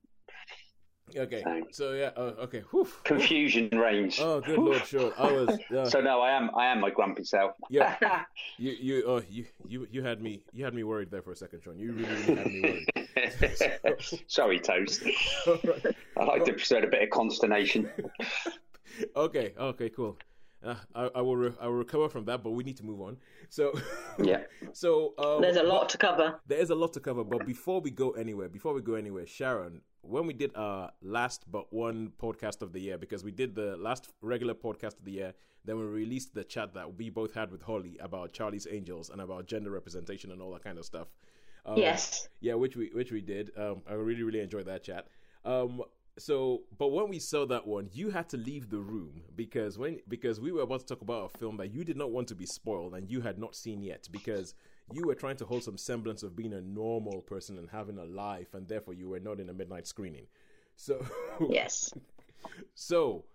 Okay. 1.16 1.42
Thanks. 1.44 1.78
So 1.78 1.94
yeah. 1.94 2.12
Uh, 2.18 2.34
okay. 2.44 2.64
Whew. 2.72 2.88
Confusion 3.04 3.70
reigns. 3.72 4.20
Oh, 4.20 4.42
good 4.42 4.60
lord, 4.60 4.86
Sean. 4.86 5.14
I 5.18 5.32
was. 5.32 5.60
Uh, 5.74 5.86
So 5.86 6.02
no, 6.02 6.22
I 6.22 6.32
am. 6.32 6.50
I 6.56 6.66
am 6.68 6.82
my 6.82 6.90
grumpy 6.90 7.24
self. 7.24 7.54
Yeah. 7.70 7.96
You 8.60 8.72
you 8.72 9.10
uh 9.12 9.22
you 9.30 9.46
you 9.68 9.88
you 9.92 10.04
had 10.04 10.22
me 10.22 10.42
you 10.52 10.66
had 10.66 10.74
me 10.74 10.84
worried 10.84 11.12
there 11.12 11.22
for 11.22 11.32
a 11.32 11.36
second, 11.36 11.62
Sean. 11.64 11.78
You 11.78 11.92
really, 11.94 12.16
really 12.24 12.36
had 12.36 12.48
me 12.48 12.62
worried. 12.62 14.24
Sorry, 14.28 14.60
toast. 14.60 15.04
Right. 15.48 15.96
I 16.18 16.24
like 16.24 16.46
to 16.46 16.54
present 16.54 16.84
a 16.84 16.88
bit 16.88 17.04
of 17.04 17.10
consternation. 17.12 17.90
Okay, 19.16 19.54
okay, 19.60 19.90
cool. 19.90 20.18
Uh, 20.68 20.76
I, 20.94 21.10
I 21.20 21.22
will 21.22 21.38
re- 21.38 21.56
I 21.62 21.68
will 21.68 21.76
recover 21.76 22.10
from 22.10 22.26
that, 22.26 22.44
but 22.44 22.52
we 22.52 22.64
need 22.64 22.78
to 22.78 22.84
move 22.84 23.00
on. 23.02 23.18
So 23.50 23.74
Yeah. 24.20 24.42
so 24.74 25.14
um, 25.18 25.42
There's 25.42 25.56
a 25.58 25.64
lot 25.64 25.88
to 25.90 25.98
cover. 25.98 26.40
There 26.46 26.60
is 26.60 26.70
a 26.70 26.76
lot 26.76 26.94
to 26.94 27.00
cover, 27.00 27.24
but 27.24 27.46
before 27.46 27.80
we 27.80 27.92
go 27.92 28.12
anywhere, 28.12 28.50
before 28.50 28.74
we 28.74 28.82
go 28.82 28.96
anywhere, 28.96 29.26
Sharon, 29.26 29.82
when 30.02 30.26
we 30.28 30.34
did 30.34 30.52
our 30.56 30.92
last 31.02 31.50
but 31.50 31.72
one 31.72 32.12
podcast 32.22 32.62
of 32.62 32.74
the 32.74 32.82
year, 32.82 32.98
because 32.98 33.24
we 33.24 33.32
did 33.32 33.56
the 33.56 33.78
last 33.78 34.10
regular 34.22 34.54
podcast 34.54 34.98
of 35.00 35.06
the 35.06 35.12
year, 35.12 35.34
then 35.64 35.78
we 35.80 35.86
released 35.86 36.34
the 36.34 36.44
chat 36.44 36.74
that 36.74 36.98
we 36.98 37.10
both 37.10 37.34
had 37.34 37.52
with 37.52 37.62
Holly 37.62 37.98
about 38.02 38.34
Charlie's 38.34 38.68
Angels 38.70 39.10
and 39.10 39.22
about 39.22 39.48
gender 39.48 39.72
representation 39.72 40.32
and 40.32 40.42
all 40.42 40.52
that 40.52 40.64
kind 40.64 40.78
of 40.78 40.86
stuff. 40.86 41.08
Um, 41.66 41.78
yes. 41.78 42.30
yeah, 42.40 42.54
which 42.56 42.76
we 42.76 42.90
which 42.94 43.12
we 43.12 43.22
did. 43.22 43.52
Um, 43.58 43.82
I 43.90 43.94
really 43.94 44.24
really 44.24 44.40
enjoyed 44.42 44.66
that 44.68 44.84
chat. 44.84 45.08
Um, 45.46 45.82
so, 46.18 46.64
but 46.78 46.88
when 46.90 47.10
we 47.10 47.20
saw 47.20 47.46
that 47.46 47.68
one, 47.68 47.90
you 47.94 48.10
had 48.10 48.30
to 48.30 48.38
leave 48.38 48.70
the 48.70 48.80
room 48.80 49.22
because 49.36 49.78
when 49.78 50.00
because 50.08 50.40
we 50.40 50.52
were 50.52 50.62
about 50.62 50.82
to 50.82 50.86
talk 50.86 51.02
about 51.02 51.32
a 51.34 51.38
film 51.38 51.58
that 51.58 51.72
you 51.74 51.84
did 51.84 51.98
not 51.98 52.12
want 52.12 52.28
to 52.30 52.36
be 52.36 52.46
spoiled 52.46 52.96
and 52.96 53.10
you 53.10 53.22
had 53.22 53.38
not 53.38 53.56
seen 53.56 53.82
yet 53.82 54.08
because 54.12 54.54
you 54.92 55.06
were 55.06 55.16
trying 55.16 55.36
to 55.38 55.46
hold 55.46 55.64
some 55.64 55.78
semblance 55.78 56.24
of 56.24 56.36
being 56.36 56.54
a 56.54 56.62
normal 56.62 57.22
person 57.22 57.58
and 57.58 57.70
having 57.70 57.98
a 57.98 58.06
life, 58.06 58.54
and 58.54 58.68
therefore 58.68 58.94
you 58.94 59.10
were 59.10 59.20
not 59.20 59.40
in 59.40 59.50
a 59.50 59.54
midnight 59.54 59.86
screening. 59.86 60.28
So, 60.76 61.06
Yes. 61.50 61.94
so 62.76 63.26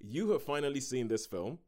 you 0.00 0.30
have 0.30 0.42
finally 0.42 0.80
seen 0.80 1.08
this 1.08 1.26
film. 1.26 1.58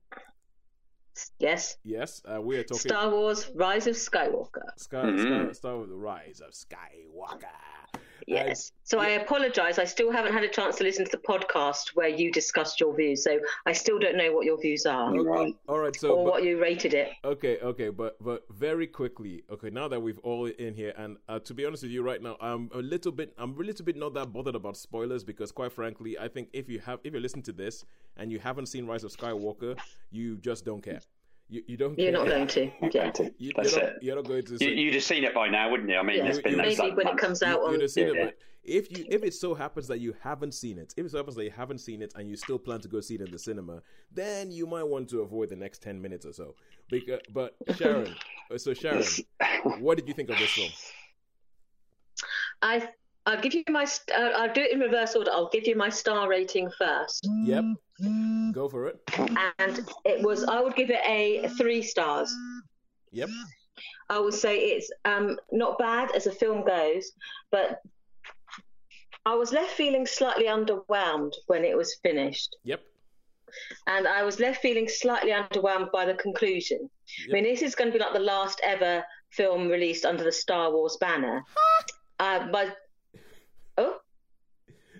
Yes. 1.38 1.76
Yes, 1.85 2.23
uh, 2.25 2.40
we 2.40 2.57
are 2.57 2.64
talking 2.64 2.88
Star 2.88 3.11
Wars: 3.11 3.50
Rise 3.54 3.87
of 3.87 3.95
Skywalker. 3.95 4.66
Star, 4.76 5.04
Mhm. 5.04 5.21
Star, 5.21 5.54
Star 5.54 5.76
Wars: 5.76 5.88
The 5.88 5.95
Rise 5.97 6.40
of 6.40 6.52
Skywalker. 6.52 7.47
Yes. 8.26 8.73
So 8.85 8.99
I 8.99 9.11
apologise. 9.11 9.78
I 9.78 9.85
still 9.85 10.11
haven't 10.11 10.33
had 10.33 10.44
a 10.44 10.49
chance 10.49 10.76
to 10.76 10.85
listen 10.85 11.04
to 11.04 11.11
the 11.11 11.18
podcast 11.18 11.90
where 11.94 12.09
you 12.09 12.30
discussed 12.30 12.80
your 12.80 12.94
views. 12.94 13.23
So 13.25 13.38
I 13.66 13.73
still 13.73 13.99
don't 13.99 14.16
know 14.16 14.33
what 14.33 14.44
your 14.44 14.61
views 14.61 14.87
are 14.87 15.11
Okay, 15.11 15.21
Right. 15.21 15.56
All 15.68 15.78
right, 15.78 15.94
so 15.94 16.11
or 16.11 16.25
but- 16.25 16.33
what 16.33 16.44
you 16.44 16.61
rated 16.61 16.94
it. 16.94 17.11
Okay, 17.25 17.59
okay, 17.61 17.88
but 17.90 18.16
but 18.23 18.44
very 18.50 18.87
quickly, 18.87 19.42
okay. 19.50 19.71
Now 19.71 19.88
that 19.88 20.00
we've 20.00 20.18
all 20.21 20.47
in 20.47 20.75
here, 20.75 20.92
and 20.97 21.16
uh, 21.28 21.38
to 21.40 21.54
be 21.54 21.64
honest 21.66 21.83
with 21.83 21.92
you, 21.92 22.02
right 22.02 22.23
now, 22.23 22.37
I'm 22.40 22.71
a 22.75 22.78
little 22.78 23.12
bit, 23.12 23.35
I'm 23.38 23.52
a 23.59 23.62
little 23.62 23.85
bit 23.85 23.97
not 23.97 24.14
that 24.14 24.33
bothered 24.33 24.54
about 24.54 24.76
spoilers 24.76 25.25
because, 25.25 25.52
quite 25.52 25.73
frankly, 25.73 26.18
I 26.18 26.28
think 26.28 26.49
if 26.52 26.68
you 26.68 26.80
have, 26.80 27.00
if 27.04 27.14
you 27.14 27.21
listen 27.21 27.42
to 27.42 27.52
this 27.52 27.85
and 28.16 28.30
you 28.30 28.38
haven't 28.38 28.66
seen 28.66 28.87
Rise 28.87 29.04
of 29.04 29.12
Skywalker, 29.16 29.78
you 30.11 30.37
just 30.38 30.64
don't 30.64 30.83
care. 30.83 31.00
You 31.48 31.62
you 31.66 31.76
don't. 31.76 31.98
You're 31.98 32.10
care. 32.12 32.20
not 32.20 32.28
going 32.28 32.46
to. 32.48 32.70
Yeah. 32.92 33.12
You, 33.38 33.52
That's 33.56 33.72
you're, 33.72 33.82
not, 33.84 33.92
it. 33.92 34.02
you're 34.02 34.16
not 34.16 34.24
going 34.26 34.44
to. 34.46 34.52
You, 34.52 34.58
say- 34.58 34.74
you'd 34.74 34.94
have 34.94 35.02
seen 35.04 35.24
it 35.24 35.34
by 35.34 35.48
now, 35.48 35.70
wouldn't 35.70 35.88
you? 35.90 35.96
I 35.96 36.02
mean, 36.02 36.18
Yeah. 36.18 36.26
it's 36.26 36.38
been 36.40 36.52
You- 36.52 36.56
that 36.58 36.66
Maybe 36.66 36.80
like 36.80 36.96
when 36.96 37.08
it 37.08 37.16
comes 37.18 37.42
out 37.42 37.60
you, 37.60 37.66
on. 37.66 37.72
you'd 37.72 37.82
have 37.82 37.90
seen 37.90 38.06
Yeah. 38.08 38.22
it, 38.22 38.24
but 38.26 38.38
if 38.64 38.90
you 38.96 39.04
if 39.10 39.22
it 39.22 39.34
so 39.34 39.54
happens 39.54 39.86
that 39.88 40.00
you 40.00 40.14
haven't 40.22 40.52
seen 40.54 40.78
it, 40.78 40.94
if 40.96 41.04
it 41.04 41.10
so 41.10 41.18
happens 41.18 41.36
that 41.36 41.44
you 41.44 41.50
haven't 41.50 41.78
seen 41.78 42.00
it 42.00 42.12
and 42.16 42.28
you 42.30 42.36
still 42.36 42.58
plan 42.58 42.80
to 42.80 42.88
go 42.88 43.00
see 43.00 43.16
it 43.16 43.20
in 43.20 43.30
the 43.30 43.38
cinema, 43.38 43.82
then 44.10 44.50
you 44.50 44.66
might 44.66 44.84
want 44.84 45.08
to 45.10 45.20
avoid 45.20 45.50
the 45.50 45.56
next 45.56 45.82
ten 45.82 46.00
minutes 46.00 46.24
or 46.24 46.32
so. 46.32 46.54
Because, 46.88 47.20
but 47.32 47.54
Sharon, 47.76 48.14
uh, 48.50 48.56
so 48.58 48.72
Sharon, 48.72 49.04
what 49.80 49.98
did 49.98 50.08
you 50.08 50.14
think 50.14 50.30
of 50.30 50.38
this 50.38 50.50
film? 50.50 50.70
I 52.62 52.88
I'll 53.26 53.40
give 53.40 53.54
you 53.54 53.64
my. 53.68 53.84
Uh, 54.14 54.20
I'll 54.36 54.52
do 54.52 54.60
it 54.62 54.72
in 54.72 54.80
reverse 54.80 55.14
order. 55.14 55.30
I'll 55.30 55.48
give 55.50 55.66
you 55.66 55.76
my 55.76 55.88
star 55.88 56.28
rating 56.28 56.70
first, 56.78 57.28
Yep, 57.44 57.64
go 58.52 58.68
for 58.68 58.86
it. 58.88 59.00
and 59.58 59.88
it 60.04 60.22
was. 60.22 60.44
I 60.44 60.60
would 60.60 60.74
give 60.76 60.90
it 60.90 61.00
a 61.06 61.48
three 61.56 61.82
stars. 61.82 62.34
Yep. 63.12 63.28
I 64.10 64.18
would 64.18 64.34
say 64.34 64.58
it's 64.58 64.90
um, 65.04 65.38
not 65.52 65.78
bad 65.78 66.10
as 66.14 66.26
a 66.26 66.32
film 66.32 66.64
goes, 66.64 67.12
but 67.50 67.80
I 69.26 69.34
was 69.34 69.52
left 69.52 69.70
feeling 69.70 70.06
slightly 70.06 70.46
underwhelmed 70.46 71.32
when 71.46 71.64
it 71.64 71.76
was 71.76 71.94
finished. 72.02 72.56
Yep. 72.64 72.82
and 73.86 74.06
I 74.06 74.22
was 74.22 74.40
left 74.40 74.60
feeling 74.60 74.88
slightly 74.88 75.30
underwhelmed 75.30 75.90
by 75.92 76.04
the 76.04 76.14
conclusion. 76.14 76.90
I 77.28 77.32
mean, 77.32 77.44
this 77.44 77.62
is 77.62 77.74
going 77.74 77.90
to 77.92 77.98
be 77.98 78.02
like 78.02 78.12
the 78.12 78.18
last 78.18 78.60
ever 78.64 79.04
film 79.30 79.68
released 79.68 80.04
under 80.04 80.24
the 80.24 80.32
Star 80.32 80.70
Wars 80.70 80.96
banner. 81.00 81.42
uh, 82.18 82.48
but 82.50 82.76
oh, 83.78 83.98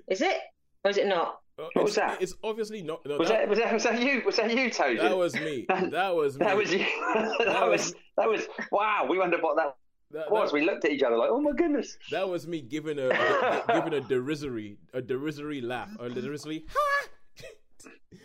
is 0.09 0.21
it 0.21 0.37
or 0.85 0.91
is 0.91 0.97
it 0.97 1.07
not? 1.07 1.41
Uh, 1.57 1.69
What 1.75 1.85
was 1.85 1.97
it's- 1.97 2.13
that? 2.15 2.23
It's 2.23 2.35
obviously 2.43 2.83
not. 2.83 3.05
No, 3.07 3.17
Was 3.19 3.29
that, 3.29 3.41
that, 3.43 3.49
was 3.49 3.59
that 3.59 3.73
was 3.73 3.85
that 3.85 4.01
you? 4.03 4.23
Was 4.27 4.37
that 4.37 4.51
you, 4.57 4.71
Toby? 4.71 4.99
that 4.99 5.17
was 5.17 5.35
me. 5.35 5.67
That 5.91 6.15
was 6.17 6.37
me. 6.39 6.45
That 6.47 6.57
was 6.57 6.73
you. 6.73 6.79
that 7.15 7.69
was- 7.69 7.69
was 7.71 7.95
that 8.17 8.29
was 8.29 8.47
wow. 8.73 9.07
We 9.09 9.19
wondered 9.19 9.41
what 9.43 9.57
that 9.57 9.77
That- 10.11 10.31
was. 10.31 10.51
that- 10.51 10.55
We 10.55 10.65
looked 10.65 10.85
at 10.85 10.91
each 10.91 11.03
other 11.05 11.17
like, 11.17 11.31
oh 11.31 11.41
my 11.41 11.53
goodness. 11.53 11.97
That 12.11 12.29
was 12.29 12.47
me 12.49 12.61
giving 12.61 12.99
a, 12.99 13.09
a- 13.09 13.65
giving 13.73 13.95
a 13.95 14.01
derisory 14.01 14.79
a 14.93 15.01
derisory 15.01 15.61
laugh 15.61 15.91
a 16.01 16.09
derisory. 16.09 16.65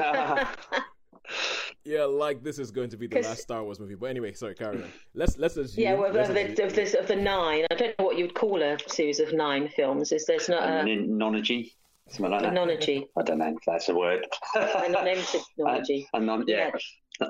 Yeah, 1.84 2.04
like 2.04 2.42
this 2.42 2.58
is 2.58 2.72
going 2.72 2.90
to 2.90 2.96
be 2.96 3.06
the 3.06 3.20
last 3.20 3.42
Star 3.42 3.62
Wars 3.62 3.78
movie. 3.78 3.94
But 3.94 4.06
anyway, 4.06 4.32
sorry, 4.32 4.56
carry 4.56 4.82
on. 4.82 4.90
Let's 5.14 5.38
let's 5.38 5.56
assume. 5.56 5.84
Yeah, 5.84 5.94
well, 5.94 6.12
let's 6.12 6.28
of 6.28 6.34
assume- 6.36 6.54
the, 6.56 6.64
of, 6.64 6.74
the, 6.74 6.98
of 6.98 7.06
the 7.06 7.14
nine, 7.14 7.64
I 7.70 7.74
don't 7.76 7.96
know 7.98 8.04
what 8.04 8.18
you'd 8.18 8.34
call 8.34 8.60
a 8.60 8.76
series 8.88 9.20
of 9.20 9.32
nine 9.32 9.68
films. 9.68 10.10
Is 10.10 10.24
there's 10.26 10.48
not 10.48 10.64
a, 10.64 10.82
Nonology, 10.84 11.74
something 12.08 12.30
like 12.30 12.42
that. 12.42 12.52
I 12.52 13.22
don't 13.22 13.38
know 13.38 13.48
if 13.48 13.56
that's 13.66 13.88
a 13.88 13.94
word. 13.94 14.26
a 14.54 14.88
non-emphasis 14.88 15.44
nonology? 15.58 16.06
A 16.14 16.20
non, 16.20 16.44
yeah, 16.46 16.70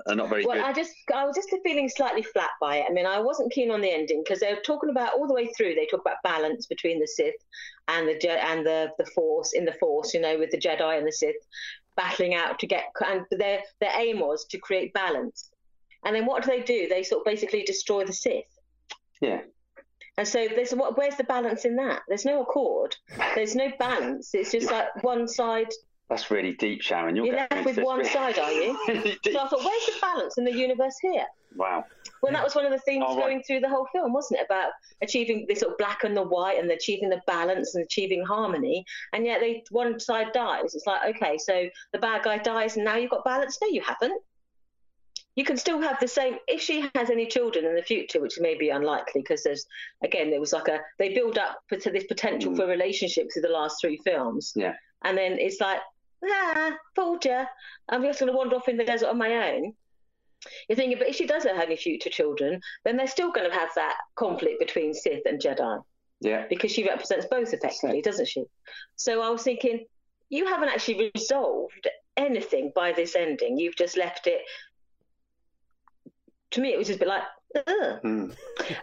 not 0.09 0.29
very 0.29 0.45
Well, 0.45 0.57
good. 0.57 0.65
I 0.65 0.73
just 0.73 0.93
I 1.15 1.25
was 1.25 1.37
just 1.37 1.49
feeling 1.65 1.89
slightly 1.89 2.23
flat 2.23 2.51
by 2.61 2.77
it. 2.79 2.87
I 2.89 2.93
mean, 2.93 3.07
I 3.07 3.21
wasn't 3.21 3.53
keen 3.53 3.71
on 3.71 3.81
the 3.81 3.91
ending 3.91 4.23
because 4.23 4.41
they 4.41 4.53
were 4.53 4.61
talking 4.61 4.91
about 4.91 5.15
all 5.15 5.27
the 5.27 5.35
way 5.35 5.47
through. 5.57 5.75
They 5.75 5.87
talk 5.87 6.01
about 6.01 6.17
balance 6.23 6.67
between 6.67 7.01
the 7.01 7.07
Sith 7.07 7.35
and 7.89 8.09
the 8.09 8.45
and 8.45 8.67
the 8.67 8.91
the 8.99 9.07
Force 9.07 9.53
in 9.53 9.65
the 9.65 9.75
Force. 9.75 10.15
You 10.15 10.21
know, 10.21 10.39
with 10.39 10.51
the 10.51 10.59
Jedi 10.59 10.99
and 10.99 11.07
the 11.07 11.13
Sith 11.13 11.37
battling 11.97 12.35
out 12.35 12.59
to 12.59 12.67
get 12.67 12.85
and 13.07 13.25
their 13.31 13.61
their 13.81 13.93
aim 13.97 14.21
was 14.21 14.45
to 14.47 14.59
create 14.59 14.93
balance. 14.93 15.51
And 16.05 16.15
then 16.15 16.27
what 16.27 16.45
do 16.45 16.51
they 16.51 16.63
do? 16.63 16.89
They 16.89 17.03
sort 17.03 17.21
of 17.21 17.25
basically 17.25 17.63
destroy 17.63 18.05
the 18.05 18.13
Sith. 18.13 18.45
Yeah. 19.21 19.41
And 20.19 20.27
so 20.27 20.47
there's 20.55 20.73
what? 20.73 20.97
Where's 20.97 21.17
the 21.17 21.25
balance 21.25 21.65
in 21.65 21.77
that? 21.77 22.03
There's 22.09 22.25
no 22.25 22.43
accord. 22.43 22.97
There's 23.35 23.55
no 23.55 23.71
balance. 23.79 24.31
It's 24.35 24.53
just 24.53 24.71
like 24.71 25.03
one 25.03 25.29
side. 25.29 25.69
That's 26.09 26.31
really 26.31 26.53
deep, 26.55 26.83
Sharon. 26.83 27.17
You're, 27.17 27.27
You're 27.27 27.37
left 27.37 27.65
with 27.65 27.79
one 27.79 27.99
really- 27.99 28.11
side, 28.13 28.39
are 28.39 28.53
you? 28.53 28.79
So 29.25 29.41
I 29.41 29.49
thought, 29.49 29.65
where's 29.65 29.87
the 29.87 29.93
balance 30.01 30.39
in 30.39 30.45
the 30.45 30.53
universe 30.53 30.97
here? 31.03 31.25
Wow. 31.57 31.85
Well, 32.23 32.33
that 32.33 32.45
was 32.45 32.55
one 32.55 32.65
of 32.65 32.71
the 32.71 32.79
themes 32.79 33.05
Oh, 33.09 33.17
right. 33.17 33.25
going 33.25 33.43
through 33.43 33.61
the 33.61 33.69
whole 33.69 33.87
film, 33.93 34.13
wasn't 34.13 34.41
it? 34.41 34.47
About 34.47 34.71
achieving 35.03 35.47
this 35.49 35.61
sort 35.61 35.73
of 35.73 35.79
black 35.79 36.05
and 36.05 36.17
the 36.17 36.23
white 36.23 36.59
and 36.59 36.71
achieving 36.71 37.09
the 37.09 37.21
balance 37.27 37.75
and 37.75 37.85
achieving 37.85 38.25
harmony. 38.25 38.85
And 39.13 39.25
yet 39.27 39.41
they 39.41 39.65
one 39.71 39.99
side 39.99 40.33
dies. 40.33 40.75
It's 40.75 40.87
like, 40.87 41.17
okay, 41.17 41.39
so 41.39 41.67
the 41.93 41.99
bad 41.99 42.23
guy 42.23 42.39
dies 42.39 42.77
and 42.77 42.85
now 42.85 42.95
you've 42.97 43.11
got 43.11 43.25
balance. 43.25 43.59
No, 43.61 43.69
you 43.69 43.81
haven't. 43.83 44.23
You 45.37 45.45
can 45.45 45.57
still 45.59 45.81
have 45.83 46.01
the 46.01 46.09
same. 46.09 46.37
If 46.49 46.61
she 46.63 46.89
has 46.95 47.11
any 47.11 47.27
children 47.27 47.65
in 47.67 47.75
the 47.77 47.83
future, 47.83 48.21
which 48.21 48.39
may 48.41 48.57
be 48.57 48.71
unlikely, 48.71 49.21
because 49.23 49.43
there's 49.43 49.67
again 50.03 50.31
there 50.31 50.41
was 50.41 50.53
like 50.53 50.69
a 50.69 50.81
they 50.99 51.15
build 51.15 51.37
up 51.39 51.59
to 51.71 51.91
this 51.91 52.05
potential 52.05 52.53
Mm. 52.53 52.57
for 52.57 52.67
relationships 52.67 53.35
through 53.35 53.43
the 53.43 53.49
last 53.51 53.81
three 53.81 53.99
films. 54.05 54.53
Yeah. 54.57 54.75
And 55.05 55.17
then 55.17 55.39
it's 55.39 55.61
like, 55.61 55.81
ah, 56.25 56.73
fooled 56.97 57.25
you. 57.27 57.45
I'm 57.91 58.03
just 58.03 58.19
going 58.19 58.33
to 58.33 58.37
wander 58.37 58.57
off 58.57 58.69
in 58.69 58.79
the 58.79 58.85
desert 58.85 59.09
on 59.11 59.19
my 59.19 59.51
own. 59.53 59.75
You're 60.69 60.77
thinking, 60.77 60.99
but 60.99 61.09
if 61.09 61.17
she 61.17 61.27
doesn't 61.27 61.55
have 61.55 61.67
any 61.67 61.77
future 61.77 62.11
children, 62.11 62.61
then 62.85 62.97
they're 62.97 63.07
still 63.07 63.31
going 63.33 63.49
to 63.51 63.55
have 63.57 63.71
that 63.77 63.97
conflict 64.15 64.59
between 64.59 64.95
Sith 64.95 65.23
and 65.27 65.41
Jedi 65.41 65.83
Yeah. 66.21 66.47
because 66.49 66.73
she 66.73 66.85
represents 66.89 67.27
both 67.27 67.53
effectively, 67.53 68.01
doesn't 68.01 68.27
she? 68.29 68.45
So 68.97 69.21
I 69.23 69.29
was 69.31 69.43
thinking, 69.43 69.87
you 70.29 70.47
haven't 70.47 70.69
actually 70.71 71.11
resolved 71.15 71.89
anything 72.17 72.73
by 72.75 72.93
this 72.93 73.15
ending. 73.17 73.59
You've 73.59 73.77
just 73.77 73.97
left 73.97 74.27
it. 74.27 74.41
To 76.53 76.61
me, 76.61 76.73
it 76.73 76.79
was 76.79 76.87
just 76.87 76.99
a 76.99 77.01
bit 77.01 77.09
like, 77.09 77.23
Ugh. 77.67 77.99
Hmm. 78.03 78.31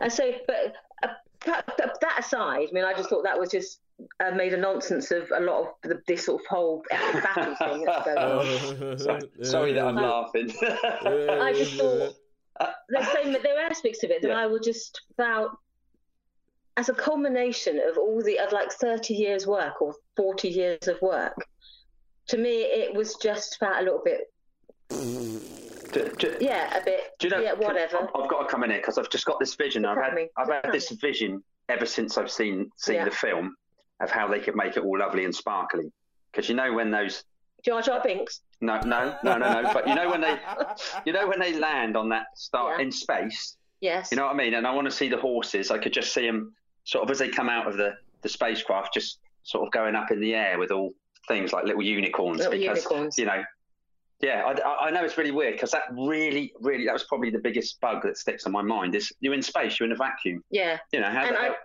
and 0.01 0.11
so, 0.11 0.31
but 0.47 0.73
uh, 1.03 1.13
that, 1.45 1.65
that- 1.77 1.97
that 2.01 2.19
aside, 2.19 2.67
I 2.69 2.73
mean, 2.73 2.83
I 2.83 2.93
just 2.93 3.09
thought 3.09 3.23
that 3.23 3.39
was 3.39 3.49
just 3.51 3.79
uh, 4.19 4.31
made 4.31 4.53
a 4.53 4.57
nonsense 4.57 5.11
of 5.11 5.31
a 5.35 5.39
lot 5.39 5.61
of 5.61 5.67
the, 5.83 6.01
this 6.07 6.25
sort 6.25 6.41
of 6.41 6.47
whole 6.47 6.83
battle 6.89 7.55
thing 7.55 7.85
that's 7.85 8.05
going 8.05 8.17
on. 8.17 8.97
Sorry, 8.97 9.21
sorry 9.43 9.73
that 9.73 9.85
I'm 9.85 9.95
laughing. 9.95 10.51
I 10.61 11.53
just 11.55 11.75
thought 11.75 12.13
there's 12.89 13.07
so 13.07 13.35
there 13.43 13.57
are 13.59 13.65
aspects 13.69 14.03
of 14.03 14.11
it 14.11 14.21
that 14.21 14.27
Yeah. 14.29 14.37
I 14.37 14.45
would 14.47 14.63
just 14.63 15.01
about 15.17 15.57
as 16.77 16.89
a 16.89 16.93
culmination 16.93 17.79
of 17.89 17.97
all 17.97 18.21
the 18.23 18.39
of 18.39 18.51
like 18.51 18.71
30 18.71 19.13
years 19.13 19.45
work 19.47 19.81
or 19.81 19.95
40 20.17 20.47
years 20.49 20.87
of 20.87 21.01
work. 21.01 21.35
To 22.29 22.37
me, 22.37 22.61
it 22.63 22.95
was 22.95 23.15
just 23.15 23.57
about 23.57 23.81
a 23.81 23.83
little 23.83 24.01
bit, 24.03 24.31
do, 25.93 26.11
do- 26.17 26.37
yeah, 26.41 26.77
a 26.77 26.83
bit, 26.83 27.11
do 27.19 27.27
you 27.27 27.31
know? 27.31 27.39
yeah, 27.41 27.53
whatever. 27.53 27.97
I've, 27.97 28.09
I've 28.23 28.29
got 28.29 28.41
to 28.43 28.47
come 28.47 28.63
in 28.63 28.69
here 28.71 28.79
because 28.79 28.97
I've 28.97 29.09
just 29.09 29.25
got 29.25 29.39
this 29.39 29.55
vision. 29.55 29.85
I've 29.85 29.97
had 29.97 30.13
I've 30.37 30.49
had 30.49 30.71
this 30.71 30.89
vision 30.91 31.43
ever 31.69 31.85
since 31.85 32.17
I've 32.17 32.31
seen 32.31 32.69
seen 32.77 32.95
Yeah. 32.95 33.05
the 33.05 33.11
film 33.11 33.55
of 34.01 34.09
how 34.11 34.27
they 34.27 34.39
could 34.39 34.55
make 34.55 34.75
it 34.75 34.83
all 34.83 34.97
lovely 34.99 35.23
and 35.25 35.33
sparkly. 35.33 35.91
Because 36.31 36.49
you 36.49 36.55
know 36.55 36.73
when 36.73 36.91
those 36.91 37.23
Jar 37.63 37.81
Jar 37.81 38.01
Binks. 38.03 38.41
no 38.59 38.79
no 38.81 39.15
no 39.23 39.37
no 39.37 39.61
no, 39.61 39.73
but 39.73 39.87
you 39.87 39.95
know 39.95 40.09
when 40.09 40.19
they 40.21 40.37
you 41.05 41.13
know 41.13 41.27
when 41.27 41.39
they 41.39 41.53
land 41.57 41.95
on 41.95 42.09
that 42.09 42.25
start 42.35 42.79
Yeah. 42.79 42.85
in 42.85 42.91
space. 42.91 43.55
Yes. 43.79 44.09
You 44.11 44.17
know 44.17 44.25
what 44.25 44.33
I 44.33 44.37
mean? 44.37 44.53
And 44.55 44.65
I 44.65 44.71
want 44.73 44.85
to 44.85 44.91
see 44.91 45.09
the 45.09 45.17
horses. 45.17 45.69
I 45.71 45.77
could 45.77 45.93
just 45.93 46.13
see 46.13 46.25
them 46.25 46.53
sort 46.85 47.03
of 47.03 47.11
as 47.11 47.19
they 47.19 47.27
come 47.29 47.49
out 47.49 47.67
of 47.67 47.75
the, 47.77 47.93
the 48.21 48.29
spacecraft, 48.29 48.93
just 48.93 49.19
sort 49.43 49.65
of 49.65 49.71
going 49.73 49.93
up 49.95 50.09
in 50.11 50.21
the 50.21 50.33
air 50.33 50.57
with 50.57 50.71
all 50.71 50.93
things 51.27 51.51
like 51.51 51.65
little 51.65 51.81
unicorns. 51.83 52.37
Little 52.39 52.53
because, 52.53 52.77
unicorns. 52.85 53.17
You 53.17 53.25
know, 53.25 53.43
yeah, 54.23 54.43
I, 54.45 54.51
I- 54.67 54.87
I 54.87 54.89
know 54.91 55.03
it's 55.03 55.17
really 55.17 55.31
weird 55.31 55.53
because 55.55 55.71
that 55.71 55.83
really, 55.91 56.53
really, 56.61 56.85
that 56.85 56.93
was 56.93 57.03
probably 57.03 57.29
the 57.29 57.39
biggest 57.47 57.79
bug 57.81 58.01
that 58.03 58.17
sticks 58.17 58.45
in 58.47 58.51
my 58.51 58.61
mind 58.63 58.95
is 58.95 59.11
you're 59.19 59.33
in 59.33 59.41
space, 59.43 59.79
you're 59.79 59.85
in 59.85 59.93
a 59.93 59.95
vacuum. 60.07 60.43
yeah. 60.49 60.79
You 60.93 61.01
know, 61.01 61.09
how 61.11 61.25
And 61.25 61.35
the 61.35 61.39
I, 61.39 61.43
hell? 61.43 61.55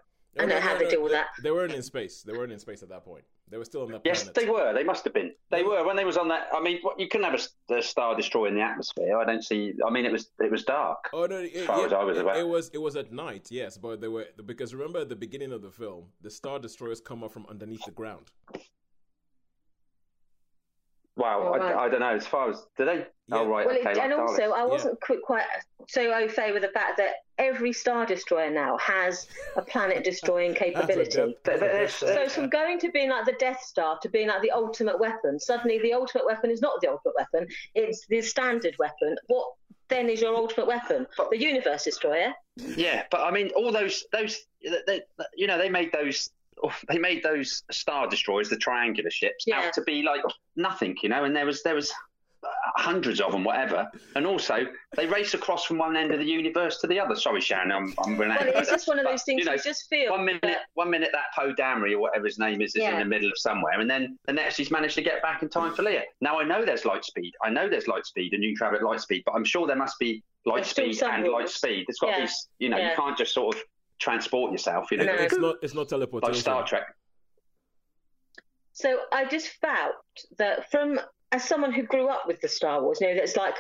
I 0.41 0.45
know 0.47 0.61
how 0.61 0.79
they 0.79 0.89
deal 0.89 1.03
with 1.03 1.13
that. 1.13 1.29
They 1.43 1.51
weren't 1.51 1.73
in 1.73 1.83
space. 1.83 2.23
They 2.23 2.33
weren't 2.33 2.53
in 2.53 2.59
space 2.61 2.83
at 2.83 2.91
that 2.91 3.05
point. 3.05 3.25
They 3.51 3.57
were 3.57 3.65
still 3.65 3.83
on 3.83 3.91
that 3.93 4.03
Yes, 4.05 4.25
planet. 4.25 4.35
they 4.35 4.49
were. 4.49 4.73
They 4.75 4.85
must 4.85 5.03
have 5.05 5.15
been. 5.15 5.33
They 5.51 5.63
were 5.65 5.83
when 5.85 5.97
they 5.97 6.05
was 6.05 6.19
on 6.19 6.29
that. 6.29 6.49
I 6.55 6.61
mean, 6.61 6.79
what, 6.83 7.01
you 7.01 7.09
couldn't 7.09 7.29
have 7.33 7.41
a 7.79 7.83
star 7.83 8.15
destroyer 8.15 8.47
in 8.49 8.55
the 8.55 8.61
atmosphere. 8.61 9.17
I 9.19 9.25
don't 9.25 9.43
see. 9.43 9.73
I 9.85 9.91
mean, 9.91 10.05
it 10.05 10.13
was 10.13 10.31
it 10.39 10.51
was 10.51 10.65
dark. 10.65 10.99
Oh 11.15 11.25
no! 11.25 11.39
It, 11.39 11.65
far 11.65 11.81
yeah, 11.81 11.87
as 11.87 11.93
I 11.95 12.05
was 12.05 12.19
aware. 12.19 12.39
it 12.39 12.47
was 12.47 12.71
it 12.75 12.79
was 12.79 12.95
at 12.95 13.11
night, 13.11 13.49
yes, 13.51 13.79
but 13.79 14.03
they 14.03 14.09
were 14.09 14.27
because 14.45 14.75
remember 14.75 15.01
at 15.01 15.09
the 15.09 15.17
beginning 15.17 15.51
of 15.53 15.63
the 15.63 15.71
film, 15.71 16.05
the 16.21 16.31
star 16.31 16.59
destroyers 16.59 17.01
come 17.01 17.25
up 17.25 17.33
from 17.33 17.47
underneath 17.49 17.85
the 17.87 17.91
ground. 17.91 18.27
Wow, 21.19 21.43
Oh, 21.53 21.59
right. 21.59 21.75
I, 21.75 21.85
I 21.85 21.89
don't 21.89 22.01
know. 22.01 22.15
As 22.15 22.27
far 22.27 22.49
as 22.49 22.65
do 22.79 22.85
they? 22.85 22.93
Oh, 22.93 22.97
yeah. 22.97 23.37
Oh 23.37 23.47
right, 23.49 23.67
Well, 23.67 23.77
okay. 23.77 23.91
it, 23.91 23.97
like 23.97 24.05
and 24.05 24.13
also, 24.15 24.53
I 24.53 24.65
wasn't 24.65 24.99
quite, 25.01 25.21
quite 25.23 25.45
so 25.89 26.13
au 26.13 26.29
fait 26.29 26.53
with 26.55 26.63
the 26.63 26.69
fact 26.69 26.97
that 26.99 27.17
every 27.39 27.73
Star 27.73 28.07
Destroyer 28.07 28.51
now 28.51 28.79
has 28.79 29.27
a 29.57 29.63
planet 29.63 30.05
destroying 30.05 30.55
capability. 30.55 31.37
depth- 31.45 31.61
that's 31.61 32.03
a 32.03 32.15
So 32.15 32.29
from 32.29 32.49
going 32.49 32.79
to 32.81 32.91
being 32.93 33.11
like 33.11 33.27
the 33.27 33.35
Death 33.39 33.61
Star 33.63 33.99
to 34.01 34.09
being 34.09 34.29
like 34.29 34.43
the 34.43 34.53
ultimate 34.53 34.99
weapon, 34.99 35.39
suddenly 35.41 35.79
the 35.81 35.93
ultimate 35.93 36.25
weapon 36.25 36.51
is 36.51 36.63
not 36.63 36.81
the 36.81 36.89
ultimate 36.89 37.17
weapon; 37.19 37.49
it's 37.75 38.07
the 38.07 38.23
standard 38.23 38.77
weapon. 38.79 39.17
What 39.27 39.49
then 39.89 40.09
is 40.09 40.21
your 40.21 40.37
ultimate 40.37 40.67
weapon? 40.69 41.07
The 41.31 41.39
Universe 41.39 41.85
Destroyer. 41.85 42.33
Yeah, 42.57 43.05
but 43.11 43.23
I 43.23 43.31
mean, 43.33 43.51
all 43.57 43.73
those 43.73 44.05
those 44.13 44.41
they, 44.63 44.81
they- 44.87 45.03
you 45.37 45.47
know 45.49 45.59
they 45.59 45.69
made 45.69 45.91
those 45.93 46.31
they 46.89 46.99
made 46.99 47.23
those 47.23 47.63
star 47.71 48.07
destroyers, 48.09 48.49
the 48.49 48.57
triangular 48.57 49.11
ships, 49.11 49.45
Yeah. 49.47 49.61
out 49.61 49.73
to 49.75 49.83
be 49.83 50.03
like 50.03 50.23
nothing, 50.57 50.97
you 51.03 51.09
know. 51.09 51.25
And 51.25 51.35
there 51.35 51.47
was 51.47 51.63
there 51.63 51.75
was 51.75 51.93
uh, 52.45 52.49
hundreds 52.77 53.21
of 53.21 53.33
them, 53.33 53.43
whatever. 53.43 53.91
And 54.15 54.25
also 54.25 54.65
they 54.97 55.07
race 55.07 55.35
across 55.35 55.65
from 55.65 55.79
one 55.79 55.97
end 55.97 56.13
of 56.13 56.21
the 56.21 56.25
universe 56.25 56.81
to 56.83 56.87
the 56.87 56.99
other. 57.01 57.17
Sorry, 57.17 57.41
Sharon, 57.41 57.73
I'm 57.73 57.93
I'm 58.05 58.17
Well, 58.17 58.31
it's 58.41 58.71
just 58.71 58.87
one 58.87 58.99
of 59.01 59.05
those 59.05 59.25
things 59.25 59.41
You 59.41 59.45
know, 59.47 59.53
you 59.55 59.59
just 59.59 59.89
feel. 59.91 60.13
one 60.13 60.25
minute, 60.25 60.43
that- 60.43 60.67
one 60.75 60.89
minute 60.89 61.11
that 61.13 61.25
Poe 61.37 61.53
Dameron 61.53 61.93
or 61.95 61.99
whatever 61.99 62.27
his 62.27 62.39
name 62.39 62.63
is 62.63 62.77
is 62.77 62.85
in 62.85 62.99
the 63.01 63.05
middle 63.05 63.29
of 63.29 63.39
somewhere, 63.39 63.81
and 63.81 63.91
then 63.91 64.17
the 64.27 64.33
next 64.33 64.57
he's 64.57 64.71
managed 64.71 64.95
to 64.95 65.03
get 65.03 65.21
back 65.21 65.43
in 65.43 65.49
time 65.49 65.75
for 65.75 65.83
Leia. 65.83 66.03
Now 66.21 66.39
I 66.39 66.45
know 66.45 66.65
there's 66.65 66.85
light 66.85 67.05
speed. 67.05 67.33
I 67.43 67.51
know 67.51 67.69
there's 67.69 67.89
light 67.89 68.07
speed, 68.07 68.33
and 68.35 68.43
you 68.45 68.51
can 68.51 68.57
travel 68.57 68.79
at 68.79 68.85
light 68.85 69.01
speed, 69.01 69.23
but 69.27 69.33
I'm 69.35 69.45
sure 69.45 69.67
there 69.67 69.77
must 69.77 69.99
be 69.99 70.23
light 70.47 70.63
There's 70.65 70.71
speed 70.99 71.03
and 71.03 71.27
light 71.29 71.49
speed. 71.49 71.87
It's 71.89 71.99
got 71.99 72.11
Yeah. 72.19 72.27
be, 72.27 72.31
you 72.61 72.69
know, 72.69 72.79
Yeah. 72.79 72.91
you 72.91 72.97
can't 72.97 73.19
just 73.19 73.35
sort 73.35 73.57
of 73.57 73.63
transport 73.99 74.53
yourself. 74.53 74.91
You 74.91 74.99
know, 74.99 75.05
No. 75.05 75.15
It's 75.15 75.37
not 75.39 75.57
it's 75.63 75.75
not 75.75 75.81
like 75.83 75.89
teleportation. 75.89 76.41
Star 76.41 76.65
Trek. 76.67 76.95
So 78.73 79.01
I 79.13 79.25
just 79.25 79.49
felt 79.61 79.95
that 80.39 80.71
from 80.71 81.01
as 81.33 81.45
someone 81.45 81.73
who 81.73 81.83
grew 81.83 82.09
up 82.09 82.27
with 82.27 82.41
the 82.41 82.49
Star 82.49 82.83
Wars, 82.83 83.01
you 83.01 83.09
know, 83.09 83.15
that's 83.15 83.37
like 83.37 83.55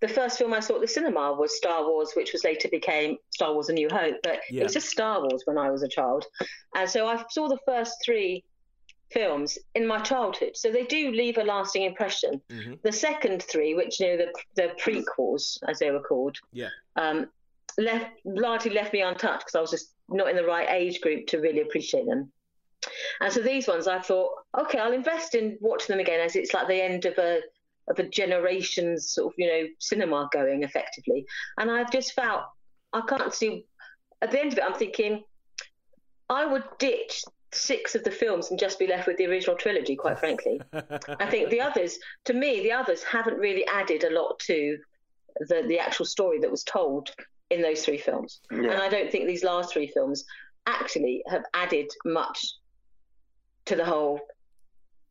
the 0.00 0.08
first 0.08 0.38
film 0.38 0.52
I 0.52 0.60
saw 0.60 0.76
at 0.76 0.80
the 0.80 0.88
cinema 0.88 1.32
was 1.34 1.56
Star 1.56 1.84
Wars, 1.86 2.12
which 2.16 2.32
was 2.32 2.44
later 2.44 2.68
became 2.68 3.16
Star 3.30 3.52
Wars: 3.52 3.68
A 3.68 3.72
New 3.72 3.88
Hope, 3.90 4.16
but 4.22 4.40
Yeah. 4.50 4.60
it 4.60 4.64
was 4.64 4.72
just 4.72 4.88
Star 4.88 5.20
Wars 5.20 5.42
when 5.44 5.58
I 5.58 5.70
was 5.70 5.82
a 5.82 5.88
child, 5.88 6.24
and 6.74 6.88
so 6.88 7.06
I 7.06 7.24
saw 7.30 7.48
the 7.48 7.58
first 7.66 7.96
three 8.04 8.42
films 9.12 9.58
in 9.74 9.86
my 9.86 10.00
childhood, 10.00 10.56
so 10.56 10.72
they 10.72 10.84
do 10.84 11.12
leave 11.12 11.38
a 11.38 11.44
lasting 11.44 11.82
impression. 11.82 12.40
Mhm. 12.50 12.82
The 12.82 12.90
second 12.90 13.42
three, 13.42 13.74
which 13.74 14.00
you 14.00 14.06
know 14.08 14.16
the 14.16 14.32
the 14.54 14.68
prequels 14.80 15.58
as 15.68 15.78
they 15.78 15.90
were 15.90 16.02
called, 16.02 16.36
Yeah. 16.52 16.70
um, 16.96 17.30
left 17.78 18.10
largely 18.24 18.72
left 18.72 18.92
me 18.92 19.02
untouched 19.02 19.40
because 19.40 19.54
I 19.54 19.60
was 19.60 19.70
just 19.70 19.94
not 20.08 20.28
in 20.28 20.36
the 20.36 20.44
right 20.44 20.68
age 20.70 21.00
group 21.00 21.26
to 21.28 21.38
really 21.38 21.60
appreciate 21.60 22.06
them. 22.06 22.30
And 23.20 23.32
so 23.32 23.40
these 23.40 23.66
ones, 23.66 23.88
I 23.88 23.98
thought, 23.98 24.32
okay, 24.58 24.78
I'll 24.78 24.92
invest 24.92 25.34
in 25.34 25.56
watching 25.60 25.94
them 25.94 26.00
again 26.00 26.20
as 26.20 26.36
it's 26.36 26.52
like 26.52 26.68
the 26.68 26.82
end 26.82 27.04
of 27.04 27.18
a 27.18 27.40
of 27.86 27.98
a 27.98 28.08
generation's 28.08 29.10
sort 29.10 29.32
of 29.32 29.38
you 29.38 29.46
know 29.46 29.66
cinema 29.78 30.28
going 30.32 30.62
effectively. 30.62 31.26
And 31.58 31.70
I've 31.70 31.90
just 31.90 32.12
felt 32.12 32.42
I 32.92 33.02
can't 33.02 33.32
see 33.32 33.66
at 34.22 34.30
the 34.30 34.40
end 34.40 34.52
of 34.52 34.58
it. 34.58 34.64
I'm 34.64 34.74
thinking 34.74 35.24
I 36.28 36.46
would 36.46 36.64
ditch 36.78 37.24
six 37.52 37.94
of 37.94 38.02
the 38.04 38.10
films 38.10 38.50
and 38.50 38.58
just 38.58 38.78
be 38.78 38.86
left 38.86 39.06
with 39.06 39.16
the 39.16 39.26
original 39.26 39.56
trilogy. 39.56 39.96
Quite 39.96 40.18
frankly, 40.18 40.60
I 40.72 41.26
think 41.26 41.50
the 41.50 41.60
others, 41.60 41.98
to 42.24 42.34
me, 42.34 42.62
the 42.62 42.72
others 42.72 43.02
haven't 43.02 43.38
really 43.38 43.66
added 43.66 44.04
a 44.04 44.10
lot 44.10 44.38
to 44.40 44.78
the 45.40 45.64
the 45.66 45.78
actual 45.78 46.06
story 46.06 46.38
that 46.40 46.50
was 46.50 46.64
told 46.64 47.10
in 47.54 47.62
those 47.62 47.84
three 47.84 47.98
films. 47.98 48.40
Yeah. 48.50 48.72
And 48.72 48.82
I 48.82 48.88
don't 48.88 49.10
think 49.10 49.26
these 49.26 49.44
last 49.44 49.72
three 49.72 49.86
films 49.86 50.24
actually 50.66 51.22
have 51.28 51.44
added 51.54 51.90
much 52.04 52.54
to 53.66 53.76
the 53.76 53.84
whole 53.84 54.20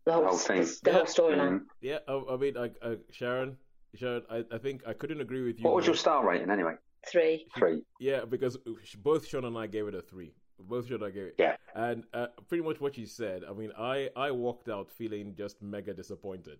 the 0.05 0.11
whole, 0.11 0.25
whole 0.25 0.37
thing. 0.37 0.67
the, 0.83 0.91
whole 0.91 1.05
storyline. 1.05 1.59
Mm. 1.59 1.61
Yeah, 1.81 1.99
I, 2.07 2.21
I 2.31 2.37
mean, 2.37 2.57
I, 2.57 2.69
I, 2.85 2.97
Sharon, 3.11 3.55
Sharon, 3.95 4.23
I, 4.29 4.43
I 4.51 4.57
think 4.57 4.81
I 4.85 4.93
couldn't 4.93 5.21
agree 5.21 5.43
with 5.43 5.59
you. 5.59 5.65
What 5.65 5.75
was 5.75 5.85
your 5.85 5.93
more. 5.93 5.99
star 5.99 6.27
rating 6.27 6.51
anyway? 6.51 6.73
Three. 7.09 7.45
Three. 7.57 7.83
Yeah, 7.99 8.25
because 8.25 8.57
both 8.97 9.27
Sean 9.27 9.45
and 9.45 9.57
I 9.57 9.67
gave 9.67 9.87
it 9.87 9.95
a 9.95 10.01
three. 10.01 10.33
Both 10.59 10.87
Sean 10.87 10.95
and 10.95 11.05
I 11.05 11.09
gave 11.09 11.23
it. 11.27 11.35
Yeah. 11.37 11.55
And 11.73 12.03
uh, 12.13 12.27
pretty 12.49 12.63
much 12.63 12.81
what 12.81 12.97
you 12.97 13.05
said. 13.05 13.43
I 13.49 13.53
mean, 13.53 13.71
I 13.77 14.09
I 14.15 14.31
walked 14.31 14.69
out 14.69 14.91
feeling 14.91 15.35
just 15.37 15.61
mega 15.61 15.93
disappointed. 15.93 16.59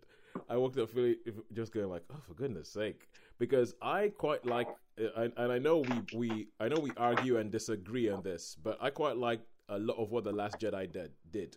I 0.50 0.58
walked 0.58 0.78
up 0.78 0.90
feeling 0.90 1.16
just 1.54 1.74
going 1.74 1.90
like, 1.90 2.04
oh, 2.12 2.18
for 2.28 2.34
goodness 2.34 2.70
sake, 2.70 3.08
because 3.40 3.74
I 3.82 4.10
quite 4.18 4.46
like, 4.46 4.68
uh, 5.02 5.22
and, 5.22 5.34
and 5.38 5.52
I 5.52 5.60
know 5.60 5.80
we 5.80 6.18
we 6.18 6.48
I 6.60 6.68
know 6.68 6.80
we 6.80 6.92
argue 6.98 7.38
and 7.38 7.52
disagree 7.52 8.10
on 8.10 8.22
this, 8.24 8.56
but 8.62 8.78
I 8.82 8.90
quite 8.90 9.18
like 9.18 9.42
a 9.70 9.80
lot 9.80 9.98
of 9.98 10.12
what 10.12 10.24
the 10.24 10.32
Last 10.32 10.60
Jedi 10.60 10.92
did 10.92 11.12
did. 11.32 11.56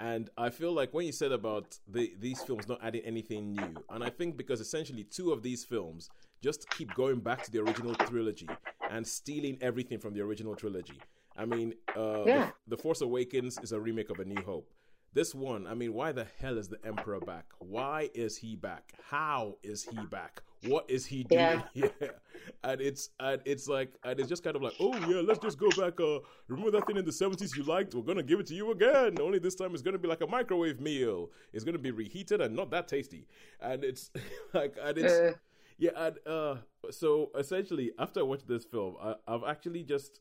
And 0.00 0.30
I 0.38 0.50
feel 0.50 0.72
like 0.72 0.94
when 0.94 1.06
you 1.06 1.12
said 1.12 1.32
about 1.32 1.76
the, 1.88 2.12
these 2.20 2.40
films 2.42 2.68
not 2.68 2.78
adding 2.84 3.02
anything 3.04 3.52
new, 3.52 3.74
and 3.90 4.04
I 4.04 4.10
think 4.10 4.36
because 4.36 4.60
essentially 4.60 5.02
two 5.02 5.32
of 5.32 5.42
these 5.42 5.64
films 5.64 6.08
just 6.40 6.70
keep 6.70 6.94
going 6.94 7.18
back 7.18 7.42
to 7.44 7.50
the 7.50 7.58
original 7.58 7.96
trilogy 7.96 8.48
and 8.90 9.04
stealing 9.04 9.58
everything 9.60 9.98
from 9.98 10.14
the 10.14 10.20
original 10.20 10.54
trilogy. 10.54 11.00
I 11.36 11.46
mean, 11.46 11.74
uh, 11.96 12.22
Yeah. 12.26 12.50
the, 12.68 12.76
the 12.76 12.82
Force 12.82 13.00
Awakens 13.00 13.58
is 13.60 13.72
a 13.72 13.80
remake 13.80 14.10
of 14.10 14.20
A 14.20 14.24
New 14.24 14.40
Hope. 14.42 14.70
This 15.14 15.34
one, 15.34 15.66
I 15.66 15.74
mean, 15.74 15.94
why 15.94 16.12
the 16.12 16.26
hell 16.38 16.58
is 16.58 16.68
the 16.68 16.78
Emperor 16.84 17.18
back? 17.20 17.46
Why 17.58 18.10
is 18.14 18.36
he 18.36 18.54
back? 18.56 18.92
How 19.08 19.56
is 19.62 19.82
he 19.84 19.96
back? 20.06 20.42
What 20.66 20.84
is 20.88 21.06
he 21.06 21.24
doing 21.24 21.40
Yeah. 21.40 21.62
here? 21.72 22.20
And 22.62 22.80
it's 22.80 23.10
and 23.18 23.40
it's 23.44 23.68
like 23.68 23.92
and 24.04 24.18
it's 24.20 24.28
just 24.28 24.44
kind 24.44 24.54
of 24.54 24.62
like, 24.62 24.74
oh 24.80 24.94
yeah, 25.08 25.22
let's 25.24 25.38
just 25.38 25.58
go 25.58 25.68
back. 25.70 25.98
Uh, 26.00 26.18
remember 26.48 26.70
that 26.72 26.86
thing 26.86 26.96
in 26.98 27.04
the 27.04 27.12
seventies 27.12 27.56
you 27.56 27.62
liked? 27.64 27.94
We're 27.94 28.02
gonna 28.02 28.22
give 28.22 28.38
it 28.40 28.46
to 28.48 28.54
you 28.54 28.70
again. 28.72 29.16
Only 29.20 29.38
this 29.38 29.54
time 29.54 29.72
it's 29.72 29.82
gonna 29.82 29.98
be 29.98 30.08
like 30.08 30.20
a 30.20 30.26
microwave 30.26 30.80
meal. 30.80 31.30
It's 31.52 31.64
gonna 31.64 31.78
be 31.78 31.90
reheated 31.90 32.40
and 32.40 32.54
not 32.54 32.70
that 32.72 32.86
tasty. 32.88 33.26
And 33.60 33.82
it's 33.84 34.10
like 34.54 34.76
and 34.80 34.98
it's 34.98 35.12
Uh, 35.12 35.32
yeah, 35.80 35.90
and 35.96 36.16
uh, 36.26 36.56
so 36.90 37.30
essentially, 37.38 37.92
after 37.98 38.20
I 38.20 38.24
watched 38.24 38.48
this 38.48 38.64
film, 38.64 38.96
I, 39.00 39.14
I've 39.28 39.44
actually 39.46 39.84
just, 39.84 40.18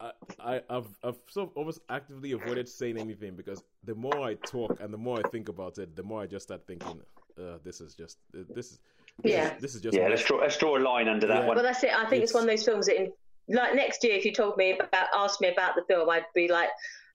I, 0.00 0.10
I, 0.38 0.60
I've, 0.68 0.86
I've 1.02 1.16
sort 1.28 1.50
of 1.50 1.56
almost 1.56 1.80
actively 1.88 2.32
avoided 2.32 2.68
saying 2.68 2.98
anything 2.98 3.34
because 3.34 3.62
the 3.84 3.94
more 3.94 4.20
I 4.20 4.34
talk 4.34 4.78
and 4.80 4.92
the 4.92 4.98
more 4.98 5.18
I 5.24 5.28
think 5.30 5.48
about 5.48 5.78
it, 5.78 5.96
the 5.96 6.02
more 6.02 6.22
I 6.22 6.26
just 6.26 6.44
start 6.44 6.66
thinking, 6.66 7.00
uh, 7.38 7.58
this 7.64 7.80
is 7.80 7.94
just, 7.94 8.18
this 8.32 8.72
is, 8.72 8.78
this 9.22 9.32
Yeah. 9.32 9.54
is, 9.56 9.62
this 9.62 9.74
is 9.74 9.80
just, 9.80 9.96
Yeah, 9.96 10.08
let's 10.08 10.24
draw, 10.24 10.38
let's 10.38 10.58
draw 10.58 10.76
a 10.76 10.80
line 10.80 11.08
under 11.08 11.26
that 11.26 11.42
Yeah. 11.42 11.46
one. 11.46 11.56
Well, 11.56 11.64
that's 11.64 11.82
it. 11.82 11.90
I 11.92 12.08
think 12.08 12.22
it's, 12.22 12.30
It's- 12.30 12.34
one 12.34 12.42
of 12.44 12.48
those 12.48 12.64
films 12.64 12.86
that, 12.86 12.96
in, 13.00 13.12
like 13.48 13.74
next 13.74 14.02
year, 14.04 14.14
if 14.14 14.24
you 14.24 14.32
told 14.32 14.56
me 14.56 14.72
about, 14.78 15.06
asked 15.14 15.40
me 15.40 15.48
about 15.48 15.76
the 15.76 15.82
film, 15.88 16.10
I'd 16.10 16.24
be 16.34 16.48
like, 16.48 16.68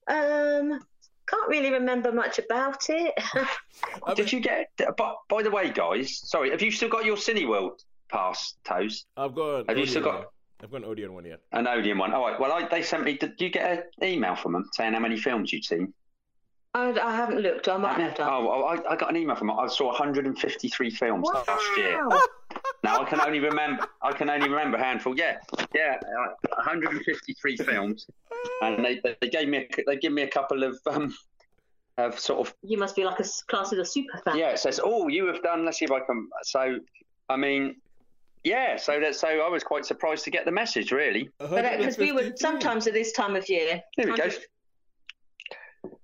um, 0.08 0.80
can't 1.28 1.48
really 1.50 1.72
remember 1.72 2.12
much 2.12 2.40
about 2.40 2.90
it. 2.90 3.14
I 4.04 4.14
Did 4.16 4.26
mean, 4.26 4.36
you 4.36 4.40
get? 4.42 4.72
By, 4.98 5.14
by 5.30 5.44
the 5.44 5.52
way, 5.52 5.70
guys, 5.72 6.18
sorry, 6.18 6.50
have 6.52 6.62
you 6.62 6.72
still 6.72 6.90
got 6.90 7.06
your 7.06 7.16
Cineworld 7.16 7.84
pass, 8.10 8.56
Toes? 8.66 9.06
I've 9.16 9.36
got, 9.36 9.70
Have 9.70 9.78
you 9.78 9.86
still 9.86 10.02
got- 10.04 10.16
one. 10.16 10.26
I've 10.64 10.72
got 10.72 10.78
an 10.78 10.86
Odeon 10.86 11.14
one, 11.14 11.26
yeah. 11.26 11.36
An 11.52 11.68
Odeon 11.68 11.98
one. 11.98 12.14
All 12.14 12.28
right. 12.28 12.40
Well, 12.40 12.52
I, 12.52 12.68
they 12.68 12.82
sent 12.82 13.04
me. 13.04 13.18
Did 13.18 13.40
you 13.40 13.50
get 13.50 13.92
an 14.00 14.08
email 14.08 14.36
from 14.36 14.54
them 14.54 14.70
saying 14.74 14.94
how 14.94 15.00
many 15.00 15.18
films 15.18 15.52
you'd 15.52 15.66
seen? 15.66 15.94
I, 16.74 16.92
I 17.00 17.16
haven't 17.16 17.40
looked. 17.40 17.68
I 17.68 17.78
might 17.78 18.00
have 18.00 18.16
done. 18.16 18.30
Oh, 18.32 18.64
I, 18.64 18.94
I 18.94 18.96
got 18.96 19.10
an 19.10 19.18
email 19.18 19.36
from 19.36 19.48
them. 19.48 19.60
I 19.60 19.68
saw 19.68 19.88
153 19.88 20.90
films 20.92 21.28
wow. 21.32 21.44
last 21.48 21.78
year. 21.78 22.08
Now 22.84 23.00
I 23.00 23.06
can 23.06 23.22
only 23.22 23.40
remember. 23.40 23.86
I 24.02 24.12
can 24.12 24.30
only 24.30 24.50
remember 24.50 24.76
a 24.78 24.84
handful. 24.84 25.16
Yeah, 25.16 25.38
yeah, 25.76 25.98
uh, 26.02 26.34
153 26.56 27.58
films, 27.58 28.08
and 28.62 28.84
they, 28.84 29.00
they 29.22 29.30
gave 29.30 29.48
me 29.48 29.60
a, 29.60 29.84
they 29.86 29.98
give 29.98 30.12
me 30.12 30.24
a 30.24 30.28
couple 30.28 30.64
of 30.64 30.80
um 30.88 31.14
of 31.98 32.20
sort 32.20 32.48
of 32.48 32.56
You 32.64 32.78
must 32.78 32.96
be 32.96 33.04
like 33.04 33.20
a 33.20 33.26
class 33.48 33.72
of 33.72 33.80
a 33.80 33.86
super 33.86 34.18
fan. 34.18 34.38
yeah. 34.38 34.50
It 34.50 34.60
says, 34.60 34.80
oh, 34.84 35.08
you 35.08 35.28
have 35.28 35.44
done. 35.44 35.66
Let's 35.66 35.80
see 35.80 35.86
if 35.86 35.92
I 35.92 36.00
can. 36.00 36.28
So, 36.44 36.80
I 37.30 37.38
mean, 37.38 37.76
yeah. 38.44 38.78
So 38.78 39.00
that 39.00 39.16
so 39.16 39.28
I 39.28 39.50
was 39.50 39.64
quite 39.64 39.86
surprised 39.86 40.24
to 40.26 40.32
get 40.32 40.46
the 40.46 40.52
message. 40.52 40.92
Really. 40.92 41.30
Because 41.40 41.98
we 41.98 42.12
would 42.12 42.38
sometimes 42.40 42.88
at 42.88 42.94
this 42.94 43.12
time 43.12 43.36
of 43.36 43.48
year. 43.50 43.82
Here 43.98 44.12
we 44.12 44.18
go. 44.18 44.30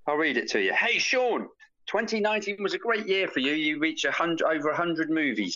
I'll 0.07 0.15
read 0.15 0.37
it 0.37 0.47
to 0.49 0.61
you. 0.61 0.73
Hey, 0.73 0.97
Sean, 0.99 1.47
2019 1.87 2.57
was 2.61 2.73
a 2.73 2.77
great 2.77 3.07
year 3.07 3.27
for 3.27 3.39
you. 3.39 3.51
You 3.51 3.79
reached 3.79 4.05
a 4.05 4.11
hundred, 4.11 4.45
over 4.47 4.69
100 4.69 5.09
movies. 5.09 5.55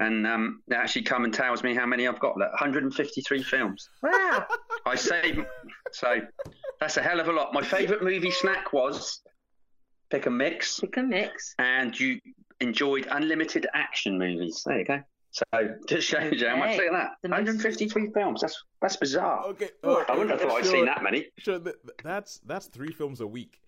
And 0.00 0.26
um, 0.26 0.60
it 0.68 0.74
actually 0.74 1.02
come 1.02 1.24
and 1.24 1.32
tells 1.32 1.62
me 1.62 1.74
how 1.74 1.86
many 1.86 2.06
I've 2.06 2.20
got. 2.20 2.36
Look, 2.36 2.50
153 2.50 3.42
films. 3.42 3.88
Wow. 4.02 4.46
I 4.84 4.94
say, 4.94 5.38
so 5.92 6.20
that's 6.80 6.98
a 6.98 7.02
hell 7.02 7.18
of 7.18 7.28
a 7.28 7.32
lot. 7.32 7.54
My 7.54 7.62
favourite 7.62 8.02
movie 8.02 8.30
snack 8.30 8.74
was 8.74 9.22
pick 10.10 10.26
a 10.26 10.30
mix, 10.30 10.80
Pick 10.80 10.98
a 10.98 11.02
mix. 11.02 11.54
and 11.58 11.98
you 11.98 12.20
enjoyed 12.60 13.08
unlimited 13.10 13.66
action 13.72 14.18
movies. 14.18 14.62
There 14.66 14.78
you 14.78 14.84
go. 14.84 15.00
So 15.36 15.68
just 15.86 16.08
shows 16.08 16.40
you 16.40 16.48
how 16.48 16.56
much. 16.56 16.70
Okay. 16.70 16.84
Look 16.84 16.86
at 16.86 16.92
that. 16.92 17.10
The 17.22 17.28
most- 17.28 17.38
153 17.38 18.10
films. 18.14 18.40
That's 18.40 18.64
that's 18.80 18.96
bizarre. 18.96 19.44
Okay. 19.48 19.68
I 19.84 19.88
wouldn't 20.16 20.30
have 20.30 20.40
thought 20.40 20.58
I'd 20.58 20.66
seen 20.66 20.86
that 20.86 21.02
many. 21.02 21.26
Sure, 21.38 21.58
th- 21.58 21.76
th- 21.84 21.96
that's 22.02 22.40
that's 22.46 22.66
three 22.68 22.92
films 22.92 23.20
a 23.20 23.26
week. 23.26 23.60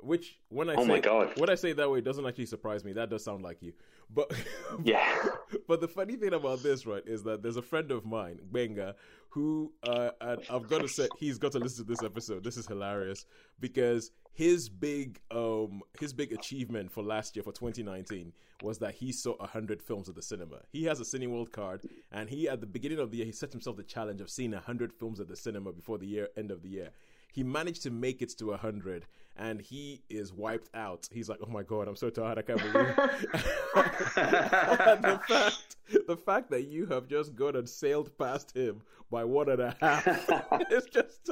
Which 0.00 0.38
when 0.50 0.68
I 0.70 0.74
Oh 0.74 0.82
say 0.82 0.88
my 0.88 1.00
God. 1.00 1.32
when 1.38 1.48
I 1.50 1.54
say 1.54 1.70
it 1.70 1.78
that 1.78 1.90
way, 1.90 1.98
it 1.98 2.04
doesn't 2.04 2.26
actually 2.26 2.46
surprise 2.46 2.84
me. 2.84 2.92
That 2.92 3.10
does 3.10 3.24
sound 3.24 3.42
like 3.42 3.62
you, 3.62 3.72
but 4.10 4.30
Yeah. 4.84 5.24
but 5.68 5.80
the 5.80 5.88
funny 5.88 6.16
thing 6.16 6.34
about 6.34 6.62
this, 6.62 6.86
right, 6.86 7.02
is 7.06 7.22
that 7.24 7.42
there's 7.42 7.56
a 7.56 7.62
friend 7.62 7.90
of 7.90 8.04
mine, 8.04 8.38
Benga, 8.52 8.94
who 9.30 9.72
uh, 9.82 10.10
and 10.20 10.42
I've 10.50 10.68
got 10.68 10.82
to 10.82 10.88
say 10.88 11.08
he's 11.18 11.38
got 11.38 11.52
to 11.52 11.58
listen 11.58 11.84
to 11.84 11.90
this 11.90 12.02
episode. 12.02 12.44
This 12.44 12.56
is 12.56 12.66
hilarious 12.66 13.24
because 13.58 14.10
his 14.32 14.68
big 14.68 15.18
um 15.30 15.80
his 15.98 16.12
big 16.12 16.32
achievement 16.32 16.90
for 16.92 17.02
last 17.02 17.34
year 17.36 17.42
for 17.42 17.52
2019 17.52 18.32
was 18.62 18.78
that 18.78 18.94
he 18.94 19.12
saw 19.12 19.34
100 19.38 19.82
films 19.82 20.08
at 20.10 20.14
the 20.14 20.22
cinema. 20.22 20.56
He 20.72 20.84
has 20.84 21.00
a 21.00 21.04
Cineworld 21.04 21.52
card 21.52 21.82
and 22.12 22.28
he 22.28 22.48
at 22.48 22.60
the 22.60 22.66
beginning 22.66 22.98
of 22.98 23.10
the 23.10 23.18
year 23.18 23.26
he 23.26 23.32
set 23.32 23.52
himself 23.52 23.76
the 23.76 23.82
challenge 23.82 24.20
of 24.20 24.28
seeing 24.30 24.52
100 24.52 24.92
films 24.92 25.20
at 25.20 25.28
the 25.28 25.36
cinema 25.36 25.72
before 25.72 25.96
the 25.98 26.06
year 26.06 26.28
end 26.36 26.50
of 26.50 26.62
the 26.62 26.68
year. 26.68 26.90
He 27.36 27.44
managed 27.44 27.82
to 27.82 27.90
make 27.90 28.22
it 28.22 28.30
to 28.38 28.46
100 28.46 29.04
and 29.36 29.60
he 29.60 30.00
is 30.08 30.32
wiped 30.32 30.70
out. 30.74 31.06
He's 31.12 31.28
like, 31.28 31.38
"Oh 31.46 31.50
my 31.50 31.62
god, 31.62 31.86
I'm 31.86 31.94
so 31.94 32.08
tired. 32.08 32.38
I 32.38 32.42
can't 32.42 32.58
believe." 32.58 32.94
The 34.26 35.20
fact 35.28 35.76
the 36.06 36.16
fact 36.16 36.50
that 36.50 36.62
you 36.62 36.86
have 36.86 37.06
just 37.06 37.36
gone 37.36 37.54
and 37.54 37.68
sailed 37.68 38.16
past 38.16 38.56
him 38.56 38.80
by 39.10 39.22
one 39.24 39.50
and 39.50 39.60
a 39.60 39.76
half 39.80 40.04
it's 40.70 40.86
just 40.86 41.30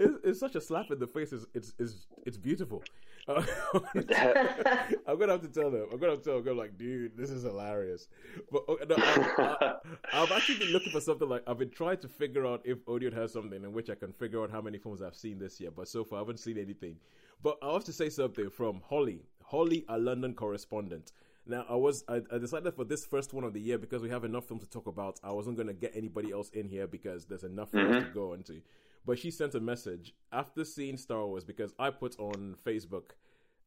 it's, 0.00 0.18
it's 0.24 0.40
such 0.40 0.54
a 0.54 0.60
slap 0.60 0.90
in 0.90 0.98
the 0.98 1.06
face 1.06 1.32
it's 1.32 1.46
it's 1.52 1.74
it's, 1.78 2.06
it's 2.24 2.38
beautiful 2.38 2.82
i'm 5.06 5.18
gonna 5.18 5.32
have 5.32 5.42
to 5.42 5.48
tell 5.52 5.70
them. 5.70 5.86
I'm 5.92 5.98
gonna 5.98 6.12
have 6.12 6.22
to 6.22 6.30
tell 6.30 6.40
them. 6.40 6.56
Like 6.56 6.78
dude 6.78 7.16
this 7.16 7.28
is 7.30 7.42
hilarious. 7.42 8.08
But 8.50 8.62
uh, 8.68 8.84
no, 8.88 8.96
I, 8.96 9.74
i've 10.14 10.32
actually 10.32 10.58
been 10.60 10.72
looking 10.72 10.92
for 10.92 11.00
something 11.00 11.28
like 11.28 11.42
i've 11.46 11.58
been 11.58 11.70
trying 11.70 11.98
to 11.98 12.08
figure 12.08 12.46
out 12.46 12.62
if 12.64 12.78
Odeon 12.88 13.12
has 13.12 13.32
something 13.32 13.62
in 13.62 13.72
which 13.72 13.90
i 13.90 13.94
can 13.94 14.12
figure 14.12 14.42
out 14.42 14.50
how 14.50 14.62
many 14.62 14.78
films 14.78 15.02
i've 15.02 15.14
seen 15.14 15.38
this 15.38 15.60
year 15.60 15.70
but 15.70 15.88
so 15.88 16.04
far 16.04 16.18
i 16.18 16.20
haven't 16.22 16.38
seen 16.38 16.56
anything. 16.58 16.96
But 17.42 17.58
i 17.62 17.72
have 17.72 17.84
to 17.84 17.92
say 17.92 18.08
something 18.08 18.48
from 18.48 18.80
holly 18.88 19.20
holly 19.44 19.84
a 19.88 19.98
london 19.98 20.32
correspondent. 20.34 21.12
Now 21.46 21.64
I 21.68 21.76
was 21.76 22.04
I, 22.08 22.20
I 22.32 22.38
decided 22.38 22.74
for 22.74 22.84
this 22.84 23.04
first 23.04 23.32
one 23.32 23.44
of 23.44 23.52
the 23.52 23.60
year 23.60 23.78
because 23.78 24.02
we 24.02 24.10
have 24.10 24.24
enough 24.24 24.46
films 24.46 24.62
to 24.64 24.70
talk 24.70 24.86
about. 24.86 25.18
I 25.22 25.32
wasn't 25.32 25.56
gonna 25.56 25.72
get 25.74 25.92
anybody 25.94 26.30
else 26.32 26.50
in 26.50 26.68
here 26.68 26.86
because 26.86 27.26
there's 27.26 27.44
enough 27.44 27.74
us 27.74 28.04
to 28.04 28.10
go 28.12 28.34
into. 28.34 28.60
But 29.08 29.18
she 29.18 29.30
sent 29.30 29.54
a 29.54 29.60
message 29.60 30.12
after 30.32 30.66
seeing 30.66 30.98
Star 30.98 31.24
Wars 31.24 31.42
because 31.42 31.72
I 31.78 31.88
put 31.88 32.18
on 32.18 32.54
Facebook 32.62 33.12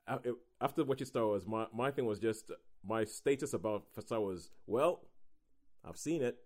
after 0.07 0.83
watching 0.83 1.07
Star 1.07 1.25
Wars. 1.25 1.47
My 1.47 1.65
my 1.73 1.89
thing 1.89 2.05
was 2.05 2.19
just 2.19 2.51
my 2.87 3.05
status 3.05 3.55
about 3.55 3.85
Star 3.99 4.19
Wars. 4.19 4.51
Well, 4.67 5.01
I've 5.83 5.97
seen 5.97 6.21
it. 6.21 6.37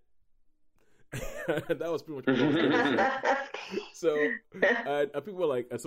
that 1.11 1.91
was 1.91 2.03
pretty 2.03 2.31
much. 2.31 3.11
So 3.93 4.15
and, 4.53 5.09
and 5.13 5.25
people 5.25 5.41
were 5.41 5.45
like, 5.45 5.67
and 5.71 5.79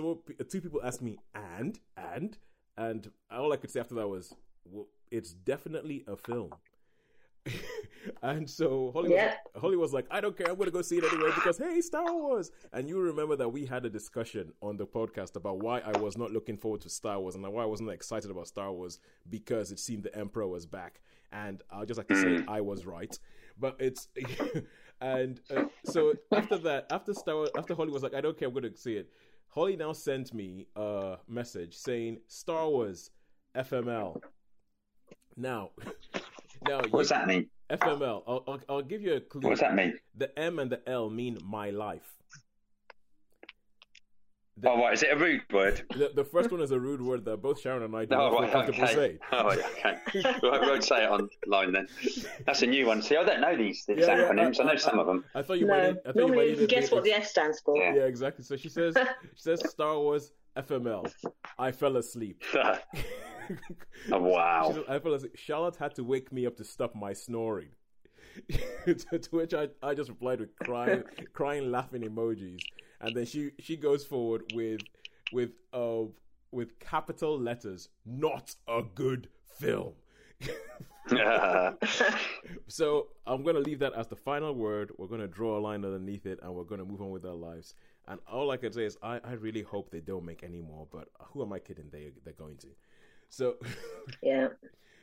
two 0.47 0.61
people 0.61 0.79
asked 0.83 1.01
me, 1.01 1.17
and 1.33 1.79
and 1.97 2.37
and 2.77 3.09
all 3.31 3.51
I 3.51 3.57
could 3.57 3.71
say 3.71 3.79
after 3.79 3.95
that 3.95 4.07
was, 4.07 4.35
well, 4.65 4.85
it's 5.09 5.33
definitely 5.33 6.03
a 6.07 6.15
film. 6.15 6.53
and 8.23 8.49
so 8.49 8.91
Holly, 8.93 9.11
Yeah. 9.11 9.35
was, 9.53 9.61
Holly 9.61 9.77
was 9.77 9.93
like, 9.93 10.05
I 10.11 10.21
don't 10.21 10.37
care, 10.37 10.49
I'm 10.49 10.57
gonna 10.57 10.71
go 10.71 10.81
see 10.81 10.97
it 10.97 11.03
anyway 11.03 11.31
because 11.35 11.57
hey, 11.57 11.81
Star 11.81 12.13
Wars. 12.13 12.51
And 12.73 12.87
you 12.89 12.99
remember 12.99 13.35
that 13.35 13.49
we 13.49 13.65
had 13.65 13.85
a 13.85 13.89
discussion 13.89 14.51
on 14.61 14.77
the 14.77 14.85
podcast 14.85 15.35
about 15.35 15.59
why 15.59 15.79
I 15.79 15.97
was 15.97 16.17
not 16.17 16.31
looking 16.31 16.57
forward 16.57 16.81
to 16.81 16.89
Star 16.89 17.19
Wars 17.19 17.35
and 17.35 17.45
why 17.51 17.63
I 17.63 17.65
wasn't 17.65 17.89
excited 17.89 18.31
about 18.31 18.47
Star 18.47 18.71
Wars 18.71 18.99
because 19.29 19.71
it 19.71 19.79
seemed 19.79 20.03
the 20.03 20.15
Emperor 20.15 20.47
was 20.47 20.65
back. 20.65 21.01
And 21.31 21.61
I'll 21.69 21.85
just 21.85 21.97
like 21.97 22.07
to 22.07 22.15
say 22.15 22.43
I 22.47 22.61
was 22.61 22.85
right. 22.85 23.17
But 23.59 23.75
it's 23.79 24.07
and 25.01 25.39
uh, 25.55 25.65
so 25.85 26.13
after 26.31 26.57
that, 26.59 26.87
after 26.91 27.13
Star 27.13 27.35
Wars, 27.35 27.49
after 27.57 27.75
Holly 27.75 27.91
was 27.91 28.03
like, 28.03 28.13
I 28.13 28.21
don't 28.21 28.37
care, 28.37 28.47
I'm 28.47 28.53
gonna 28.53 28.75
see 28.75 28.95
it. 28.95 29.09
Holly 29.49 29.75
now 29.75 29.93
sent 29.93 30.33
me 30.33 30.67
a 30.75 31.17
message 31.27 31.75
saying 31.75 32.19
Star 32.27 32.69
Wars 32.69 33.11
FML. 33.55 34.21
Now, 35.35 35.71
now 36.67 36.81
What 36.89 36.99
does 37.01 37.09
that 37.09 37.27
mean? 37.27 37.49
FML. 37.69 38.23
I'll, 38.27 38.43
I'll, 38.47 38.59
I'll 38.69 38.81
give 38.81 39.01
you 39.01 39.13
a 39.13 39.19
clue. 39.19 39.41
What 39.41 39.51
does 39.51 39.59
that 39.59 39.75
mean? 39.75 39.93
The 40.17 40.37
M 40.39 40.59
and 40.59 40.71
the 40.71 40.81
L 40.89 41.09
mean 41.09 41.37
my 41.43 41.69
life. 41.69 42.15
The, 44.57 44.69
Oh, 44.71 44.77
right. 44.81 44.93
Is 44.93 45.03
it 45.03 45.09
a 45.13 45.15
rude 45.15 45.41
word? 45.53 45.83
the, 45.95 46.11
the 46.15 46.23
first 46.25 46.51
one 46.51 46.59
is 46.61 46.71
a 46.71 46.79
rude 46.79 46.99
word 47.01 47.23
that 47.25 47.37
both 47.41 47.61
Sharon 47.61 47.83
and 47.83 47.95
I 47.95 48.03
do 48.05 48.15
Oh, 48.15 48.17
not 48.17 48.31
feel 48.31 48.41
right. 48.41 48.51
comfortable 48.51 48.83
Okay. 48.85 48.93
saying. 48.95 49.19
Oh, 49.31 49.43
right, 49.45 49.59
okay. 49.59 49.97
Right, 50.43 50.61
won't 50.61 50.83
say 50.83 51.03
it 51.05 51.09
online 51.09 51.71
then. 51.71 51.87
That's 52.45 52.61
a 52.63 52.67
new 52.67 52.85
one. 52.87 53.01
See, 53.01 53.15
I 53.15 53.23
don't 53.23 53.39
know 53.39 53.55
these, 53.55 53.85
these 53.87 53.99
Yeah, 53.99 54.17
yeah, 54.17 54.23
acronyms. 54.29 54.59
I, 54.59 54.63
I- 54.63 54.65
know 54.65 54.71
I- 54.73 54.75
some 54.75 54.99
of 54.99 55.05
them. 55.07 55.23
I 55.33 55.41
thought 55.43 55.59
you 55.59 55.67
might. 55.67 55.77
No, 55.77 55.91
Need, 55.91 55.97
I 56.05 56.11
thought 56.11 56.15
you 56.15 56.21
might 56.23 56.27
normally 56.27 56.49
you 56.49 56.55
can 56.57 56.65
guess 56.67 56.91
what 56.91 57.03
the 57.05 57.13
F 57.13 57.25
stands 57.25 57.61
for. 57.61 57.77
Yeah. 57.77 57.93
Yeah, 57.93 58.01
exactly. 58.05 58.43
So 58.43 58.57
she 58.57 58.67
says, 58.67 58.95
she 58.97 59.41
says 59.41 59.61
Star 59.69 59.97
Wars 59.97 60.33
FML. 60.57 61.09
I 61.57 61.71
fell 61.71 61.95
asleep. 61.97 62.43
oh, 64.11 64.19
She 64.63 64.71
wow. 64.71 64.71
said, 64.73 64.83
I 64.87 64.99
fell 64.99 65.13
asleep. 65.13 65.35
Charlotte 65.35 65.75
had 65.77 65.95
to 65.95 66.03
wake 66.03 66.31
me 66.31 66.45
up 66.45 66.57
to 66.57 66.63
stop 66.63 66.95
my 66.95 67.13
snoring. 67.13 67.69
to, 68.85 69.19
to 69.19 69.29
which 69.35 69.53
I, 69.53 69.69
I 69.81 69.93
just 69.93 70.09
replied 70.09 70.39
with 70.39 70.55
crying, 70.59 71.03
crying, 71.33 71.71
laughing 71.71 72.03
emojis, 72.03 72.59
and 73.01 73.15
then 73.15 73.25
she 73.25 73.51
she 73.59 73.75
goes 73.75 74.05
forward 74.05 74.43
with 74.53 74.81
with 75.31 75.51
uh 75.73 76.03
with 76.51 76.79
capital 76.79 77.37
letters, 77.39 77.89
not 78.05 78.55
a 78.67 78.83
good 78.95 79.29
film. 79.57 79.93
so 82.67 83.07
I'm 83.25 83.43
gonna 83.43 83.59
leave 83.59 83.79
that 83.79 83.93
as 83.93 84.07
the 84.07 84.15
final 84.15 84.53
word. 84.53 84.91
We're 84.97 85.07
gonna 85.07 85.27
draw 85.27 85.57
a 85.57 85.61
line 85.61 85.83
underneath 85.83 86.25
it, 86.25 86.39
and 86.41 86.53
we're 86.53 86.63
gonna 86.63 86.85
move 86.85 87.01
on 87.01 87.09
with 87.09 87.25
our 87.25 87.35
lives. 87.35 87.73
And 88.07 88.19
all 88.31 88.51
I 88.51 88.57
can 88.57 88.71
say 88.73 88.85
is, 88.85 88.97
I, 89.03 89.19
I 89.23 89.33
really 89.33 89.61
hope 89.61 89.91
they 89.91 89.99
don't 90.01 90.25
make 90.25 90.43
any 90.43 90.61
more. 90.61 90.87
But 90.91 91.09
who 91.31 91.41
am 91.43 91.53
I 91.53 91.59
kidding? 91.59 91.89
They 91.91 92.11
they're 92.23 92.33
going 92.33 92.57
to. 92.57 92.67
So. 93.29 93.55
Yeah. 94.21 94.49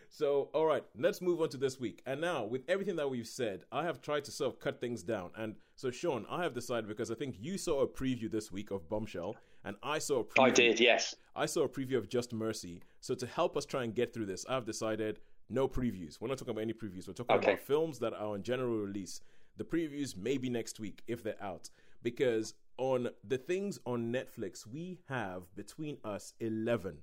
So, 0.08 0.48
all 0.54 0.64
right, 0.64 0.82
let's 0.96 1.20
move 1.20 1.42
on 1.42 1.50
to 1.50 1.58
this 1.58 1.78
week. 1.78 2.00
And 2.06 2.22
now, 2.22 2.44
with 2.44 2.62
everything 2.68 2.96
that 2.96 3.10
we've 3.10 3.26
said, 3.26 3.64
I 3.70 3.84
have 3.84 4.00
tried 4.00 4.24
to 4.24 4.30
sort 4.30 4.50
of 4.54 4.58
cut 4.60 4.80
things 4.80 5.02
down. 5.02 5.30
And 5.36 5.56
so, 5.74 5.90
Sean, 5.90 6.24
I 6.30 6.42
have 6.42 6.54
decided 6.54 6.88
because 6.88 7.10
I 7.10 7.16
think 7.16 7.36
you 7.38 7.58
saw 7.58 7.82
a 7.82 7.86
preview 7.86 8.30
this 8.30 8.50
week 8.50 8.70
of 8.70 8.88
Bombshell, 8.88 9.36
and 9.64 9.76
I 9.82 9.98
saw 9.98 10.20
a 10.20 10.24
preview. 10.24 10.42
I 10.44 10.50
did, 10.50 10.80
yes. 10.80 11.14
I 11.34 11.44
saw 11.44 11.64
a 11.64 11.68
preview 11.68 11.98
of 11.98 12.08
Just 12.08 12.32
Mercy. 12.32 12.80
So, 13.00 13.14
to 13.14 13.26
help 13.26 13.58
us 13.58 13.66
try 13.66 13.84
and 13.84 13.94
get 13.94 14.14
through 14.14 14.24
this, 14.26 14.46
I've 14.48 14.64
decided 14.64 15.20
no 15.50 15.68
previews. 15.68 16.18
We're 16.18 16.28
not 16.28 16.38
talking 16.38 16.52
about 16.52 16.62
any 16.62 16.72
previews. 16.72 17.06
We're 17.06 17.12
talking 17.14 17.36
Okay. 17.36 17.52
about 17.52 17.60
films 17.64 17.98
that 17.98 18.14
are 18.14 18.28
on 18.28 18.42
general 18.42 18.78
release. 18.78 19.20
The 19.58 19.64
previews 19.64 20.16
may 20.16 20.38
be 20.38 20.48
next 20.48 20.80
week 20.80 21.02
if 21.06 21.22
they're 21.22 21.42
out. 21.42 21.68
Because 22.02 22.54
on 22.78 23.10
the 23.22 23.36
things 23.36 23.78
on 23.84 24.10
Netflix, 24.10 24.66
we 24.66 24.98
have 25.10 25.42
between 25.56 25.98
us 26.04 26.32
11 26.40 27.02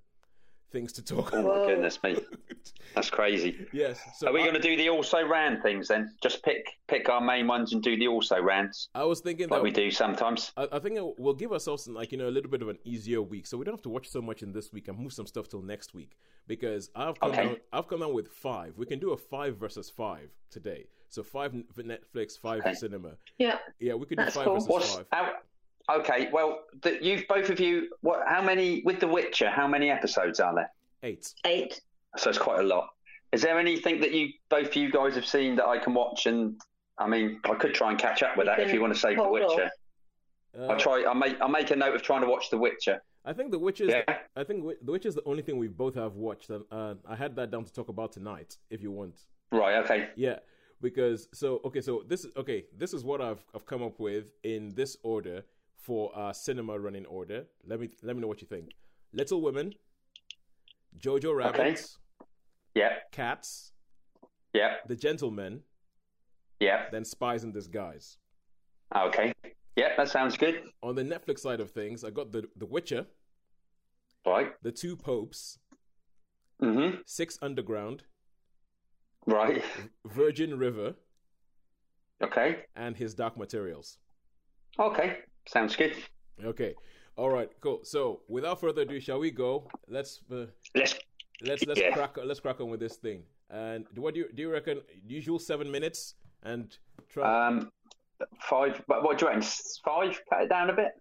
things 0.74 0.92
to 0.94 1.02
talk 1.02 1.30
Oh, 1.34 1.40
about. 1.40 1.58
my 1.62 1.66
goodness 1.68 2.02
me. 2.04 2.18
That's 2.96 3.10
crazy. 3.10 3.66
Yes. 3.72 4.00
So 4.18 4.28
Are 4.28 4.34
we 4.34 4.42
I- 4.42 4.44
going 4.44 4.56
to 4.56 4.62
do 4.62 4.76
the 4.76 4.90
also 4.90 5.26
ran 5.26 5.62
things 5.62 5.88
then? 5.88 6.12
Just 6.22 6.44
pick 6.44 6.66
pick 6.88 7.08
our 7.08 7.22
main 7.22 7.48
ones 7.48 7.72
and 7.74 7.82
do 7.82 7.96
the 7.98 8.08
also 8.08 8.42
rans 8.42 8.90
I 8.94 9.04
was 9.06 9.22
thinking 9.22 9.48
like 9.48 9.60
that 9.60 9.64
we 9.64 9.72
do 9.72 9.90
sometimes. 9.92 10.52
I, 10.58 10.68
I 10.74 10.80
think 10.80 11.00
we'll 11.18 11.34
give 11.36 11.54
ourselves 11.54 11.88
like 11.88 12.12
you 12.12 12.18
know 12.18 12.28
a 12.28 12.36
little 12.38 12.52
bit 12.52 12.62
of 12.62 12.68
an 12.68 12.80
easier 12.84 13.22
week, 13.22 13.48
so 13.48 13.58
we 13.58 13.64
don't 13.64 13.74
have 13.76 13.82
to 13.84 13.90
watch 13.90 14.10
so 14.10 14.22
much 14.22 14.44
in 14.44 14.52
this 14.52 14.74
week 14.74 14.88
and 14.90 14.98
move 15.00 15.14
some 15.14 15.28
stuff 15.28 15.48
till 15.48 15.62
next 15.62 15.94
week. 15.94 16.18
Because 16.48 16.90
I've 16.96 17.18
come 17.20 17.32
Okay. 17.32 17.44
down, 17.46 17.58
I've 17.72 17.88
come 17.88 18.02
down 18.02 18.14
with 18.14 18.28
five. 18.28 18.74
We 18.78 18.86
can 18.86 19.00
do 19.00 19.12
a 19.12 19.18
five 19.18 19.58
versus 19.58 19.90
five 19.90 20.30
today. 20.50 20.88
So 21.10 21.22
five 21.24 21.52
for 21.74 21.84
Netflix, 21.84 22.38
five 22.40 22.64
for 22.64 22.74
cinema. 22.74 23.12
Yeah. 23.38 23.60
Yeah, 23.80 23.94
we 23.94 24.06
could 24.08 24.18
do 24.18 24.26
five 24.26 24.46
cool. 24.46 24.56
versus 24.56 24.68
What's 24.70 24.96
five. 24.96 25.06
how, 25.12 25.32
okay? 25.92 26.30
Well, 26.32 26.62
the, 26.82 27.04
you've 27.04 27.28
both 27.28 27.50
of 27.50 27.60
you. 27.60 27.90
What? 28.02 28.22
How 28.28 28.42
many 28.42 28.82
with 28.86 29.00
The 29.00 29.08
Witcher? 29.08 29.50
How 29.50 29.68
many 29.68 29.90
episodes 29.90 30.40
are 30.40 30.54
there? 30.54 30.72
Eight. 31.04 31.34
Eight. 31.46 31.82
So 32.18 32.30
it's 32.30 32.40
quite 32.40 32.60
a 32.60 32.64
lot. 32.64 32.90
Is 33.32 33.42
there 33.42 33.60
anything 33.60 34.00
that 34.02 34.12
you 34.12 34.30
both 34.50 34.68
of 34.68 34.76
you 34.76 34.92
guys 34.92 35.16
have 35.16 35.26
seen 35.26 35.56
that 35.56 35.66
I 35.66 35.78
can 35.80 35.94
watch? 35.94 36.26
And 36.28 36.60
I 36.98 37.08
mean, 37.08 37.40
I 37.46 37.56
could 37.56 37.74
try 37.74 37.90
and 37.90 38.00
catch 38.00 38.22
up 38.24 38.38
with 38.38 38.46
You 38.46 38.56
that 38.56 38.60
if 38.60 38.74
you 38.74 38.82
want 38.82 38.94
to 38.94 39.00
save 39.00 39.18
The 39.18 39.28
Witcher. 39.28 39.72
Uh, 40.58 40.68
I'll 40.68 40.80
try. 40.80 41.04
I'll 41.04 41.16
make. 41.16 41.40
I'll 41.42 41.50
make 41.50 41.72
a 41.72 41.76
note 41.76 41.96
of 41.96 42.04
trying 42.04 42.22
to 42.22 42.28
watch 42.28 42.50
The 42.50 42.58
Witcher. 42.58 43.02
I 43.26 43.34
think 43.34 43.52
the 43.52 43.60
Witcher. 43.60 43.86
is. 43.86 43.90
Yeah. 43.90 44.18
I 44.36 44.44
think 44.44 44.66
the 44.84 44.92
witch 44.92 45.06
is 45.06 45.16
the 45.16 45.24
only 45.26 45.42
thing 45.42 45.58
we 45.58 45.68
both 45.68 45.96
have 45.96 46.16
watched, 46.16 46.50
and 46.50 46.64
uh, 46.72 46.96
I 47.08 47.16
had 47.16 47.36
that 47.38 47.52
down 47.52 47.64
to 47.64 47.72
talk 47.72 47.90
about 47.90 48.12
tonight. 48.12 48.58
If 48.70 48.82
you 48.82 48.92
want. 48.92 49.16
Right. 49.52 49.76
Okay. 49.84 50.10
Yeah, 50.16 50.40
because 50.82 51.30
so 51.34 51.62
okay, 51.66 51.82
so 51.82 52.04
this 52.08 52.26
is 52.26 52.32
okay. 52.36 52.66
This 52.78 52.94
is 52.94 53.04
what 53.04 53.22
I've 53.22 53.44
I've 53.56 53.66
come 53.66 53.82
up 53.82 54.00
with 54.00 54.32
in 54.44 54.74
this 54.76 54.98
order 55.04 55.44
for 55.84 56.16
our 56.16 56.34
cinema 56.34 56.80
running 56.80 57.06
order. 57.06 57.46
Let 57.66 57.80
me 57.80 57.90
let 58.02 58.16
me 58.16 58.22
know 58.22 58.28
what 58.28 58.42
you 58.42 58.48
think. 58.48 58.72
Little 59.12 59.42
Women, 59.42 59.74
Jojo 60.98 61.36
Rabbit, 61.36 61.86
Yeah. 62.74 63.00
Cats, 63.12 63.74
Yeah. 64.54 64.78
The 64.88 64.96
Gentlemen, 64.96 65.64
Yeah. 66.60 66.90
then 66.90 67.04
Spies 67.06 67.44
in 67.44 67.52
Disguise. 67.52 68.18
Okay. 68.96 69.34
Yeah. 69.76 69.96
That 69.98 70.08
sounds 70.10 70.38
good. 70.38 70.64
On 70.82 70.96
the 70.96 71.04
Netflix 71.04 71.40
side 71.40 71.60
of 71.60 71.72
things, 71.72 72.04
I 72.04 72.10
got 72.12 72.32
the 72.32 72.50
The 72.56 72.66
Witcher, 72.66 73.06
Right. 74.26 74.54
The 74.64 74.72
Two 74.72 74.96
Popes, 74.96 75.60
Mhm. 76.62 77.04
Six 77.06 77.38
Underground, 77.42 78.06
Right. 79.26 79.62
Virgin 80.06 80.58
River, 80.58 80.96
Okay. 82.22 82.66
and 82.76 82.96
His 82.96 83.14
Dark 83.14 83.36
Materials. 83.36 84.00
Okay. 84.80 85.24
Sounds 85.48 85.76
good. 85.76 85.94
Okay, 86.44 86.74
all 87.16 87.30
right, 87.30 87.50
cool. 87.62 87.82
So 87.84 88.22
without 88.28 88.60
further 88.60 88.82
ado, 88.84 89.00
shall 89.00 89.20
we 89.20 89.32
go? 89.32 89.68
Let's. 89.88 90.22
Uh, 90.32 90.46
Let's. 90.76 90.96
let's 91.42 91.66
let's 91.66 91.80
Yeah. 91.80 91.92
crack 91.94 92.18
let's 92.24 92.40
crack 92.40 92.60
on 92.62 92.70
with 92.70 92.80
this 92.80 92.96
thing. 92.98 93.24
And 93.50 93.86
what 93.96 94.14
do 94.14 94.22
you 94.22 94.30
do 94.34 94.42
you 94.44 94.52
reckon? 94.52 94.82
Usual 95.06 95.40
seven 95.40 95.70
minutes 95.72 96.16
and 96.44 96.76
try. 97.10 97.48
Um. 97.48 97.72
Five. 98.40 98.82
But 98.88 99.04
what 99.04 99.18
do 99.18 99.26
you 99.26 99.30
reckon? 99.32 99.44
Five. 99.84 100.20
Cut 100.30 100.44
it 100.44 100.50
down 100.50 100.70
a 100.70 100.74
bit. 100.74 100.92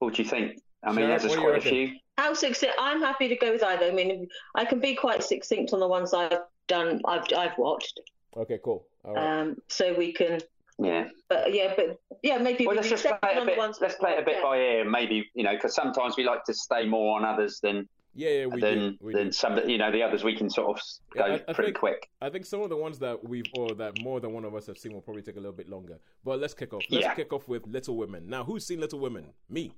What 0.00 0.14
do 0.14 0.22
you 0.22 0.28
think? 0.28 0.60
I 0.84 0.88
mean, 0.90 0.96
Sharon, 1.06 1.08
there's 1.10 1.22
what 1.22 1.28
do 1.30 1.34
you 1.34 1.40
quite 1.40 1.50
a 1.50 1.52
reckon? 1.54 1.70
few. 1.70 1.90
How 2.18 2.34
succinct? 2.34 2.74
I'm 2.78 3.00
happy 3.00 3.28
to 3.28 3.36
go 3.36 3.52
with 3.52 3.62
either. 3.64 3.86
I 3.86 3.90
mean, 3.92 4.28
I 4.54 4.64
can 4.64 4.78
be 4.80 4.94
quite 4.94 5.22
succinct 5.22 5.72
on 5.72 5.80
the 5.80 5.88
ones 5.88 6.12
I've 6.14 6.38
done. 6.68 7.00
I've 7.06 7.24
I've 7.36 7.56
watched. 7.58 8.00
okay, 8.36 8.58
cool. 8.62 8.86
All 9.04 9.14
right. 9.14 9.40
Um, 9.40 9.56
so 9.68 9.94
we 9.94 10.12
can. 10.12 10.40
Yeah. 10.78 11.08
But 11.28 11.54
yeah, 11.54 11.72
but 11.76 11.98
yeah, 12.22 12.38
maybe 12.38 12.66
Well, 12.66 12.74
we 12.74 12.76
let's 12.82 12.90
just 12.90 13.04
play 13.04 13.16
it 13.22 13.42
a 13.42 13.44
bit. 13.46 13.56
ones 13.58 13.78
Let's 13.80 13.94
play 13.96 14.12
it 14.12 14.20
a 14.20 14.24
bit 14.24 14.36
yeah. 14.36 14.42
by 14.42 14.56
ear, 14.58 14.84
maybe 14.84 15.30
you 15.34 15.42
know, 15.44 15.54
because 15.54 15.74
sometimes 15.74 16.16
we 16.16 16.24
like 16.24 16.44
to 16.44 16.54
stay 16.54 16.86
more 16.86 17.16
on 17.18 17.24
others 17.24 17.60
than 17.62 17.88
yeah, 18.14 18.30
yeah, 18.30 18.46
we 18.46 18.60
than 18.60 18.78
do. 18.78 18.96
We 19.00 19.12
than 19.14 19.26
do. 19.26 19.32
some. 19.32 19.58
You 19.68 19.78
know, 19.78 19.90
the 19.90 20.02
others 20.02 20.22
we 20.24 20.36
can 20.36 20.48
sort 20.50 20.76
of 20.76 20.82
Yeah, 21.14 21.26
go 21.28 21.32
I- 21.32 21.34
I 21.34 21.52
pretty 21.52 21.62
think- 21.72 21.78
quick. 21.78 22.10
I 22.20 22.28
think 22.30 22.44
some 22.46 22.60
of 22.62 22.68
the 22.68 22.76
ones 22.76 22.98
that 22.98 23.22
we've 23.26 23.44
or 23.58 23.74
that 23.74 24.00
more 24.02 24.20
than 24.20 24.32
one 24.32 24.44
of 24.44 24.54
us 24.54 24.66
have 24.66 24.78
seen 24.78 24.92
will 24.92 25.00
probably 25.02 25.22
take 25.22 25.36
a 25.36 25.40
little 25.40 25.52
bit 25.52 25.68
longer. 25.68 25.98
But 26.24 26.40
let's 26.40 26.54
kick 26.54 26.72
off. 26.74 26.82
Let's 26.90 27.04
Yeah. 27.04 27.14
kick 27.14 27.32
off 27.32 27.48
with 27.48 27.66
Little 27.66 27.96
Women. 27.96 28.28
Now, 28.28 28.44
who's 28.44 28.66
seen 28.66 28.80
Little 28.80 28.98
Women? 29.00 29.32
Me. 29.48 29.72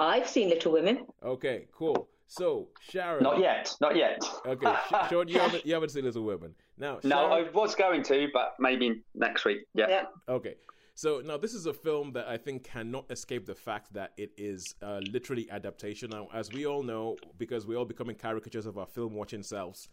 I've 0.00 0.28
seen 0.28 0.48
Little 0.48 0.72
Women. 0.72 1.06
Okay, 1.22 1.66
cool. 1.72 2.08
So 2.26 2.68
Sharon. 2.80 3.22
Not 3.22 3.38
yet. 3.38 3.74
Not 3.80 3.96
yet. 3.96 4.22
Okay, 4.46 4.74
Sh- 4.88 4.94
Sean, 5.10 5.28
you 5.28 5.38
haven't 5.38 5.66
you 5.66 5.74
haven't 5.74 5.90
seen 5.90 6.04
Little 6.04 6.24
Women. 6.24 6.54
Now, 6.78 6.98
No, 7.04 7.26
I 7.26 7.48
was 7.50 7.74
going 7.74 8.02
to, 8.04 8.28
but 8.32 8.54
maybe 8.58 9.02
next 9.14 9.44
week. 9.44 9.58
Yeah. 9.74 9.86
Yeah. 9.88 10.04
Okay. 10.28 10.54
So 10.96 11.20
now 11.24 11.36
this 11.36 11.54
is 11.54 11.66
a 11.66 11.72
film 11.72 12.12
that 12.12 12.28
I 12.28 12.36
think 12.36 12.64
cannot 12.64 13.10
escape 13.10 13.46
the 13.46 13.54
fact 13.54 13.92
that 13.94 14.12
it 14.16 14.32
is 14.36 14.74
uh, 14.80 15.00
literally 15.10 15.50
adaptation. 15.50 16.10
Now, 16.10 16.28
as 16.32 16.52
we 16.52 16.66
all 16.66 16.82
know, 16.82 17.16
because 17.36 17.66
we're 17.66 17.76
all 17.78 17.84
becoming 17.84 18.14
caricatures 18.16 18.64
of 18.66 18.78
our 18.78 18.86
film 18.86 19.14
watching 19.14 19.42
selves, 19.42 19.88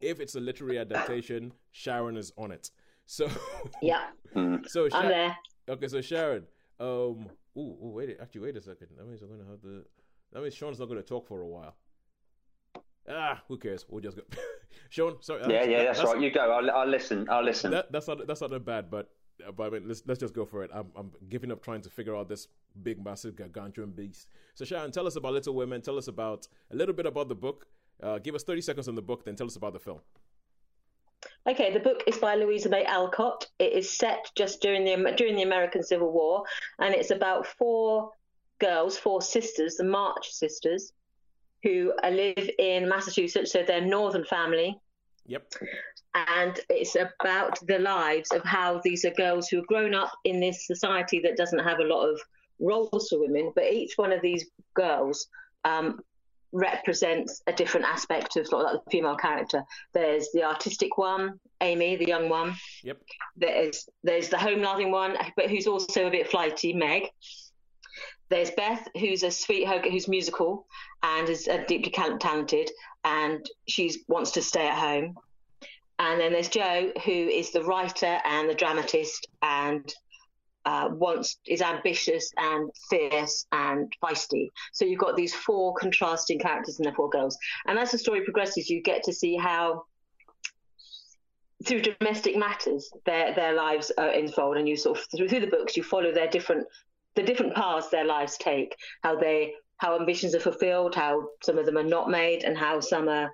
if 0.00 0.20
it's 0.20 0.34
a 0.34 0.40
literary 0.40 0.78
adaptation, 0.86 1.52
Sharon 1.72 2.16
is 2.16 2.30
on 2.36 2.52
it. 2.52 2.70
So, 3.06 3.26
Yeah. 3.82 4.04
so 4.66 4.86
I'm 4.92 5.08
there. 5.08 5.36
okay, 5.70 5.88
so 5.88 6.02
Sharon, 6.02 6.44
um, 6.78 7.30
ooh, 7.56 7.60
ooh, 7.82 7.92
wait, 7.96 8.14
actually, 8.20 8.42
wait 8.42 8.56
a 8.58 8.60
second. 8.62 8.88
That 8.98 9.06
means 9.08 9.22
I'm 9.22 9.30
gonna 9.30 9.50
have 9.50 9.62
to. 9.62 9.84
That 10.32 10.42
means 10.42 10.54
Sean's 10.54 10.78
not 10.78 10.88
gonna 10.88 11.02
talk 11.02 11.26
for 11.26 11.40
a 11.42 11.46
while. 11.46 11.74
Ah, 13.08 13.42
who 13.48 13.56
cares? 13.56 13.86
We'll 13.88 14.02
just 14.02 14.16
go. 14.16 14.22
Sean, 14.90 15.16
sorry. 15.22 15.40
Yeah, 15.42 15.48
that- 15.60 15.68
yeah, 15.70 15.84
that's, 15.84 15.98
that's 16.00 16.12
right. 16.12 16.20
You 16.22 16.30
go. 16.30 16.40
I'll, 16.50 16.70
I'll 16.70 16.86
listen. 16.88 17.26
I'll 17.30 17.42
listen. 17.44 17.70
that, 17.70 17.90
that's 17.90 18.06
not 18.08 18.26
that's 18.26 18.40
not 18.40 18.50
that 18.50 18.64
bad, 18.64 18.90
but 18.90 19.10
uh, 19.46 19.52
but 19.52 19.64
I 19.68 19.70
mean, 19.70 19.88
let's 19.88 20.02
let's 20.06 20.20
just 20.20 20.34
go 20.34 20.44
for 20.44 20.62
it. 20.62 20.70
I'm 20.74 20.88
I'm 20.94 21.12
giving 21.28 21.50
up 21.50 21.62
trying 21.62 21.80
to 21.82 21.90
figure 21.90 22.14
out 22.14 22.28
this 22.28 22.48
big, 22.82 23.02
massive 23.02 23.34
gargantuan 23.36 23.90
beast. 23.92 24.28
So 24.54 24.64
Sharon, 24.64 24.92
tell 24.92 25.06
us 25.06 25.16
about 25.16 25.32
Little 25.32 25.54
Women. 25.54 25.80
Tell 25.80 25.96
us 25.96 26.08
about 26.08 26.46
a 26.70 26.76
little 26.76 26.94
bit 26.94 27.06
about 27.06 27.28
the 27.28 27.34
book. 27.34 27.66
Uh, 28.02 28.18
give 28.18 28.34
us 28.34 28.44
30 28.44 28.60
seconds 28.60 28.86
on 28.88 28.94
the 28.94 29.02
book, 29.02 29.24
then 29.24 29.34
tell 29.34 29.46
us 29.48 29.56
about 29.56 29.72
the 29.72 29.78
film. 29.80 29.98
Okay, 31.48 31.72
the 31.72 31.80
book 31.80 32.04
is 32.06 32.16
by 32.18 32.36
Louisa 32.36 32.68
May 32.68 32.84
Alcott. 32.84 33.48
It 33.58 33.72
is 33.72 33.90
set 33.90 34.30
just 34.36 34.60
during 34.60 34.84
the 34.84 35.12
during 35.16 35.34
the 35.34 35.42
American 35.42 35.82
Civil 35.82 36.12
War, 36.12 36.44
and 36.78 36.94
it's 36.94 37.10
about 37.10 37.46
four 37.46 38.12
girls, 38.60 38.98
four 38.98 39.22
sisters, 39.22 39.76
the 39.76 39.84
March 39.84 40.30
sisters, 40.30 40.92
who 41.62 41.92
uh, 42.02 42.08
live 42.10 42.50
in 42.58 42.88
Massachusetts. 42.88 43.52
So 43.52 43.62
they're 43.62 43.80
northern 43.80 44.24
family, 44.24 44.78
Yep. 45.26 45.54
and 46.14 46.60
it's 46.70 46.96
about 46.96 47.64
the 47.66 47.78
lives 47.78 48.30
of 48.32 48.42
how 48.44 48.80
these 48.84 49.04
are 49.04 49.10
girls 49.10 49.48
who 49.48 49.58
have 49.58 49.66
grown 49.66 49.94
up 49.94 50.12
in 50.24 50.40
this 50.40 50.66
society 50.66 51.20
that 51.20 51.36
doesn't 51.36 51.58
have 51.58 51.80
a 51.80 51.84
lot 51.84 52.08
of 52.08 52.20
roles 52.60 53.08
for 53.08 53.20
women, 53.20 53.52
but 53.54 53.64
each 53.64 53.92
one 53.96 54.12
of 54.12 54.22
these 54.22 54.46
girls 54.74 55.28
um, 55.64 56.00
represents 56.52 57.42
a 57.46 57.52
different 57.52 57.86
aspect 57.86 58.36
of 58.36 58.46
sort 58.46 58.64
of 58.64 58.72
like 58.72 58.84
the 58.84 58.90
female 58.90 59.16
character. 59.16 59.62
There's 59.92 60.30
the 60.32 60.44
artistic 60.44 60.96
one, 60.96 61.38
Amy, 61.60 61.96
the 61.96 62.06
young 62.06 62.28
one. 62.28 62.54
Yep. 62.82 62.98
There's 63.36 63.88
there's 64.02 64.28
the 64.28 64.38
home-loving 64.38 64.90
one, 64.90 65.16
but 65.36 65.50
who's 65.50 65.66
also 65.66 66.06
a 66.06 66.10
bit 66.10 66.30
flighty, 66.30 66.72
Meg. 66.72 67.10
There's 68.30 68.50
Beth, 68.50 68.86
who's 68.98 69.22
a 69.22 69.30
sweetheart, 69.30 69.86
who's 69.86 70.08
musical 70.08 70.66
and 71.02 71.28
is 71.28 71.48
uh, 71.48 71.64
deeply 71.66 71.90
talented, 71.90 72.70
and 73.04 73.44
she 73.66 73.94
wants 74.06 74.32
to 74.32 74.42
stay 74.42 74.68
at 74.68 74.78
home. 74.78 75.16
And 75.98 76.20
then 76.20 76.32
there's 76.32 76.48
Jo, 76.48 76.92
who 77.04 77.12
is 77.12 77.50
the 77.52 77.64
writer 77.64 78.20
and 78.24 78.48
the 78.48 78.54
dramatist, 78.54 79.26
and 79.42 79.92
uh, 80.64 80.90
wants 80.92 81.38
is 81.46 81.62
ambitious 81.62 82.30
and 82.36 82.70
fierce 82.90 83.46
and 83.52 83.90
feisty. 84.02 84.48
So 84.72 84.84
you've 84.84 85.00
got 85.00 85.16
these 85.16 85.34
four 85.34 85.74
contrasting 85.74 86.38
characters 86.38 86.78
in 86.78 86.84
the 86.84 86.92
four 86.92 87.08
girls, 87.08 87.38
and 87.66 87.78
as 87.78 87.90
the 87.90 87.98
story 87.98 88.22
progresses, 88.22 88.68
you 88.68 88.82
get 88.82 89.02
to 89.04 89.12
see 89.12 89.36
how 89.36 89.84
through 91.64 91.80
domestic 91.80 92.36
matters 92.36 92.88
their 93.04 93.34
their 93.34 93.54
lives 93.54 93.90
are 93.96 94.10
unfold, 94.10 94.58
and 94.58 94.68
you 94.68 94.76
sort 94.76 94.98
of 94.98 95.06
through 95.16 95.40
the 95.40 95.46
books 95.46 95.76
you 95.76 95.82
follow 95.82 96.12
their 96.12 96.28
different 96.28 96.66
the 97.14 97.22
different 97.22 97.54
paths 97.54 97.88
their 97.88 98.04
lives 98.04 98.36
take, 98.38 98.76
how 99.02 99.16
they 99.16 99.54
how 99.78 99.98
ambitions 99.98 100.34
are 100.34 100.40
fulfilled, 100.40 100.94
how 100.94 101.28
some 101.42 101.56
of 101.56 101.64
them 101.64 101.78
are 101.78 101.84
not 101.84 102.10
made, 102.10 102.42
and 102.42 102.58
how 102.58 102.80
some 102.80 103.08
are 103.08 103.30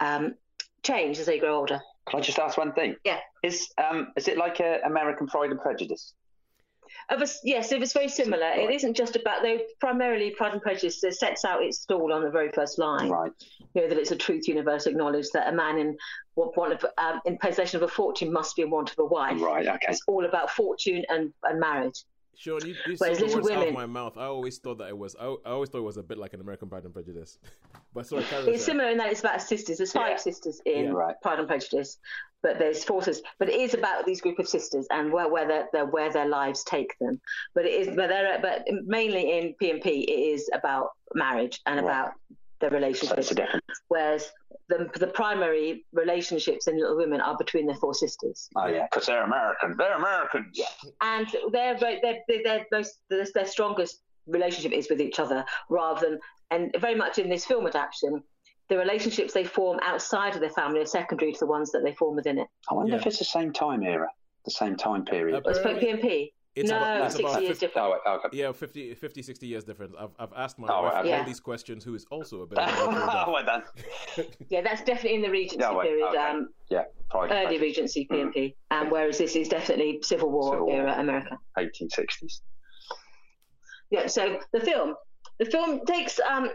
um, 0.00 0.34
changed 0.82 1.20
as 1.20 1.26
they 1.26 1.38
grow 1.38 1.58
older. 1.58 1.80
Can 2.08 2.20
I 2.20 2.22
just 2.22 2.38
ask 2.38 2.56
one 2.56 2.72
thing? 2.72 2.96
Yeah. 3.04 3.18
Is 3.42 3.68
um 3.78 4.08
is 4.16 4.28
it 4.28 4.38
like 4.38 4.60
a 4.60 4.80
American 4.84 5.26
Pride 5.26 5.50
and 5.50 5.60
Prejudice? 5.60 6.14
Of 7.10 7.22
a, 7.22 7.26
yes, 7.44 7.72
it 7.72 7.80
was 7.80 7.92
very 7.92 8.08
similar. 8.08 8.50
It 8.50 8.70
isn't 8.70 8.94
just 8.94 9.16
about 9.16 9.42
though. 9.42 9.58
Primarily, 9.78 10.30
Pride 10.30 10.52
and 10.54 10.62
Prejudice 10.62 11.02
it 11.04 11.14
sets 11.14 11.44
out 11.44 11.62
its 11.62 11.80
stall 11.80 12.12
on 12.12 12.22
the 12.22 12.30
very 12.30 12.50
first 12.50 12.78
line. 12.78 13.08
Right. 13.08 13.32
You 13.74 13.82
know 13.82 13.88
that 13.88 13.98
it's 13.98 14.10
a 14.10 14.16
truth 14.16 14.48
universal 14.48 14.92
acknowledged 14.92 15.32
that 15.34 15.48
a 15.48 15.52
man 15.52 15.78
in 15.78 15.96
what 16.34 16.56
one 16.56 16.72
of 16.72 16.84
um, 16.96 17.20
in 17.26 17.38
possession 17.38 17.76
of 17.76 17.82
a 17.82 17.92
fortune 17.92 18.32
must 18.32 18.56
be 18.56 18.62
in 18.62 18.70
want 18.70 18.90
of 18.90 18.98
a 18.98 19.04
wife. 19.04 19.40
Right. 19.40 19.66
Okay. 19.66 19.86
It's 19.88 20.02
all 20.06 20.24
about 20.24 20.50
fortune 20.50 21.04
and, 21.08 21.32
and 21.44 21.60
marriage. 21.60 22.04
Sean, 22.38 22.64
you, 22.64 22.76
you 22.86 22.96
said 22.96 23.16
the 23.16 23.26
words 23.34 23.50
out 23.50 23.66
of 23.66 23.74
my 23.74 23.84
mouth. 23.84 24.16
I 24.16 24.26
always 24.26 24.58
thought 24.58 24.78
that 24.78 24.88
it 24.88 24.96
was. 24.96 25.16
I, 25.18 25.24
I 25.24 25.50
always 25.50 25.70
thought 25.70 25.78
it 25.78 25.82
was 25.82 25.96
a 25.96 26.04
bit 26.04 26.18
like 26.18 26.34
an 26.34 26.40
American 26.40 26.68
Pride 26.68 26.84
and 26.84 26.94
Prejudice. 26.94 27.38
but 27.94 28.06
sorry, 28.06 28.22
It's 28.46 28.64
similar 28.64 28.90
in 28.90 28.98
that 28.98 29.10
it's 29.10 29.20
about 29.20 29.42
sisters. 29.42 29.78
There's 29.78 29.90
five 29.92 30.10
Yeah. 30.12 30.16
sisters 30.18 30.60
in 30.64 30.84
Yeah. 30.84 30.90
Right. 30.92 31.16
Pride 31.20 31.40
and 31.40 31.48
Prejudice, 31.48 31.98
but 32.44 32.60
there's 32.60 32.84
four 32.84 33.02
sisters. 33.02 33.24
But 33.40 33.48
it 33.48 33.60
is 33.60 33.74
about 33.74 34.06
these 34.06 34.20
group 34.20 34.38
of 34.38 34.48
sisters 34.48 34.86
and 34.90 35.12
where 35.12 35.28
where 35.28 35.48
their, 35.48 35.68
their 35.72 35.86
where 35.86 36.12
their 36.12 36.28
lives 36.28 36.62
take 36.62 36.96
them. 37.00 37.20
But 37.56 37.64
it 37.64 37.72
is 37.72 37.88
but 37.96 38.08
they're 38.08 38.38
but 38.40 38.64
mainly 38.86 39.36
in 39.36 39.54
P 39.58 39.72
and 39.72 39.80
P 39.82 40.02
it 40.02 40.34
is 40.34 40.48
about 40.54 40.90
marriage 41.14 41.60
and 41.66 41.76
Right. 41.84 41.84
about 41.84 42.12
their 42.60 42.70
relationships. 42.70 43.18
it's 43.18 43.30
a 43.30 43.34
different. 43.34 43.64
Whereas 43.88 44.30
the 44.68 44.90
the 44.98 45.06
primary 45.06 45.84
relationships 45.92 46.66
in 46.66 46.78
Little 46.78 46.96
Women 46.96 47.20
are 47.20 47.36
between 47.36 47.66
their 47.66 47.76
four 47.76 47.94
sisters, 47.94 48.48
Oh 48.56 48.66
yeah, 48.66 48.86
because 48.90 49.06
they're 49.06 49.22
American. 49.24 49.76
They're 49.76 49.94
Americans. 49.96 50.60
and 51.00 51.26
their 51.52 51.78
their 51.78 51.98
their, 52.02 52.18
their 52.44 52.66
most 52.72 53.00
their, 53.10 53.24
their 53.34 53.46
strongest 53.46 54.02
relationship 54.26 54.72
is 54.72 54.88
with 54.90 55.00
each 55.00 55.18
other 55.18 55.44
rather 55.70 56.00
than 56.10 56.18
and 56.50 56.74
very 56.80 56.94
much 56.94 57.18
in 57.18 57.28
this 57.28 57.44
film 57.44 57.66
adaptation. 57.66 58.22
The 58.68 58.76
relationships 58.76 59.32
they 59.32 59.44
form 59.44 59.78
outside 59.82 60.34
of 60.34 60.40
their 60.40 60.50
family 60.50 60.80
are 60.80 60.86
secondary 60.86 61.32
to 61.32 61.38
the 61.38 61.46
ones 61.46 61.70
that 61.72 61.82
they 61.84 61.94
form 61.94 62.16
within 62.16 62.38
it. 62.38 62.48
I 62.70 62.74
wonder 62.74 62.92
Yeah. 62.92 62.98
if 63.00 63.06
it's 63.06 63.18
the 63.18 63.24
same 63.24 63.50
time 63.52 63.82
era, 63.82 64.08
the 64.44 64.50
same 64.50 64.76
time 64.76 65.04
period. 65.06 65.46
Uh, 65.46 65.50
It's 65.50 65.58
for 65.60 65.70
PMP. 65.74 66.32
It's 66.60 66.70
no, 66.70 66.76
about, 66.76 67.06
it's 67.06 67.16
six 67.16 67.28
about 67.30 67.42
years 67.42 67.58
50, 67.58 67.66
different. 67.66 68.00
oh, 68.06 68.20
okay. 68.24 68.36
Yeah, 68.36 68.52
50, 68.52 68.94
50, 68.94 69.22
60 69.22 69.46
years 69.46 69.64
difference. 69.64 69.94
I've, 69.98 70.10
I've 70.18 70.32
asked 70.36 70.58
my 70.58 70.68
Oh, 70.70 70.82
wife. 70.82 71.04
Yeah. 71.06 71.20
all 71.20 71.24
these 71.26 71.40
questions, 71.40 71.84
who 71.84 71.94
is 71.94 72.04
also 72.10 72.42
a 72.42 72.46
bit 72.46 72.58
of 72.58 72.68
a 72.68 72.72
military 72.92 73.06
buff. 73.06 73.28
well 73.28 73.44
done. 73.44 73.62
Yeah, 74.50 74.62
that's 74.62 74.82
definitely 74.82 75.14
in 75.14 75.22
the 75.22 75.30
Regency 75.30 75.58
Yeah, 75.60 75.74
wait, 75.74 75.84
period, 75.88 76.08
okay. 76.08 76.18
um, 76.18 76.48
Yeah, 76.70 76.84
Pride 77.10 77.30
and 77.30 77.46
early 77.46 77.58
Prejudice, 77.58 77.96
Regency 77.96 78.08
PMP, 78.10 78.54
um, 78.70 78.90
whereas 78.90 79.18
this 79.18 79.36
is 79.36 79.48
definitely 79.48 80.00
Civil 80.02 80.30
War 80.30 80.52
Civil 80.54 80.66
War. 80.66 80.74
era 80.76 80.94
America. 80.98 81.38
1860s. 81.58 82.40
Yeah, 83.90 84.06
so 84.06 84.38
the 84.52 84.60
film, 84.60 84.94
the 85.38 85.46
film 85.46 85.84
takes, 85.86 86.20
um, 86.20 86.50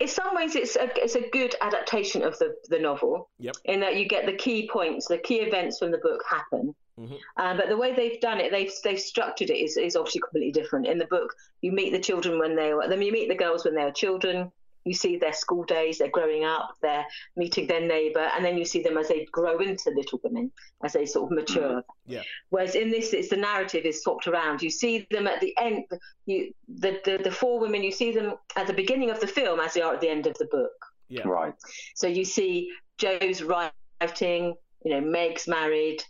in 0.00 0.08
some 0.08 0.34
ways, 0.34 0.54
it's 0.56 0.76
a 0.76 0.88
it's 1.02 1.14
a 1.14 1.28
good 1.30 1.54
adaptation 1.60 2.22
of 2.22 2.36
the 2.38 2.54
the 2.68 2.78
novel. 2.78 3.30
Yep. 3.38 3.54
In 3.64 3.80
that 3.80 3.96
you 3.96 4.06
get 4.06 4.26
the 4.26 4.32
key 4.34 4.68
points, 4.72 5.06
the 5.06 5.18
key 5.18 5.36
events 5.40 5.78
from 5.78 5.90
the 5.92 5.98
book 5.98 6.22
happen. 6.28 6.74
Mhm. 6.98 7.18
Um, 7.36 7.56
but 7.56 7.68
the 7.68 7.76
way 7.76 7.92
they've 7.92 8.20
done 8.20 8.40
it, 8.40 8.52
they've 8.52 8.72
they've 8.84 9.00
structured 9.00 9.50
it 9.50 9.58
is, 9.58 9.76
is 9.76 9.96
obviously 9.96 10.20
completely 10.20 10.52
different. 10.52 10.86
In 10.86 10.98
the 10.98 11.06
book, 11.06 11.34
you 11.60 11.72
meet 11.72 11.92
the 11.92 11.98
children 11.98 12.38
when 12.38 12.54
they 12.54 12.72
were, 12.72 12.86
then 12.88 13.02
you 13.02 13.12
meet 13.12 13.28
the 13.28 13.34
girls 13.34 13.64
when 13.64 13.74
they 13.74 13.84
were 13.84 13.90
children. 13.90 14.52
You 14.84 14.92
see 14.92 15.16
their 15.16 15.32
school 15.32 15.64
days, 15.64 15.96
they're 15.96 16.10
growing 16.10 16.44
up, 16.44 16.76
they're 16.82 17.06
meeting 17.36 17.66
their 17.66 17.80
neighbour, 17.80 18.30
and 18.36 18.44
then 18.44 18.58
you 18.58 18.66
see 18.66 18.82
them 18.82 18.98
as 18.98 19.08
they 19.08 19.24
grow 19.32 19.56
into 19.58 19.90
little 19.90 20.20
women, 20.22 20.52
as 20.84 20.92
they 20.92 21.06
sort 21.06 21.32
of 21.32 21.38
mature. 21.38 21.82
Yeah. 22.06 22.20
Whereas 22.50 22.74
in 22.74 22.90
this, 22.90 23.14
it's 23.14 23.30
the 23.30 23.38
narrative 23.38 23.86
is 23.86 24.02
swapped 24.02 24.26
around. 24.28 24.60
You 24.60 24.68
see 24.68 25.06
them 25.10 25.26
at 25.26 25.40
the 25.40 25.56
end. 25.58 25.86
You 26.26 26.52
the, 26.68 27.00
the 27.04 27.18
the 27.24 27.30
four 27.30 27.58
women. 27.58 27.82
You 27.82 27.92
see 27.92 28.12
them 28.12 28.34
at 28.56 28.66
the 28.66 28.74
beginning 28.74 29.10
of 29.10 29.20
the 29.20 29.26
film 29.26 29.58
as 29.58 29.72
they 29.72 29.80
are 29.80 29.94
at 29.94 30.02
the 30.02 30.10
end 30.10 30.26
of 30.26 30.36
the 30.36 30.46
book. 30.46 30.72
Yeah. 31.08 31.26
Right. 31.26 31.54
So 31.94 32.06
you 32.06 32.26
see 32.26 32.70
Jo's 32.98 33.42
writing. 33.42 34.54
You 34.84 34.90
know, 34.90 35.00
Meg's 35.00 35.48
married. 35.48 36.04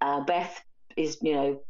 Uh, 0.00 0.20
Beth 0.20 0.60
is 0.96 1.18
you 1.22 1.34
know 1.34 1.60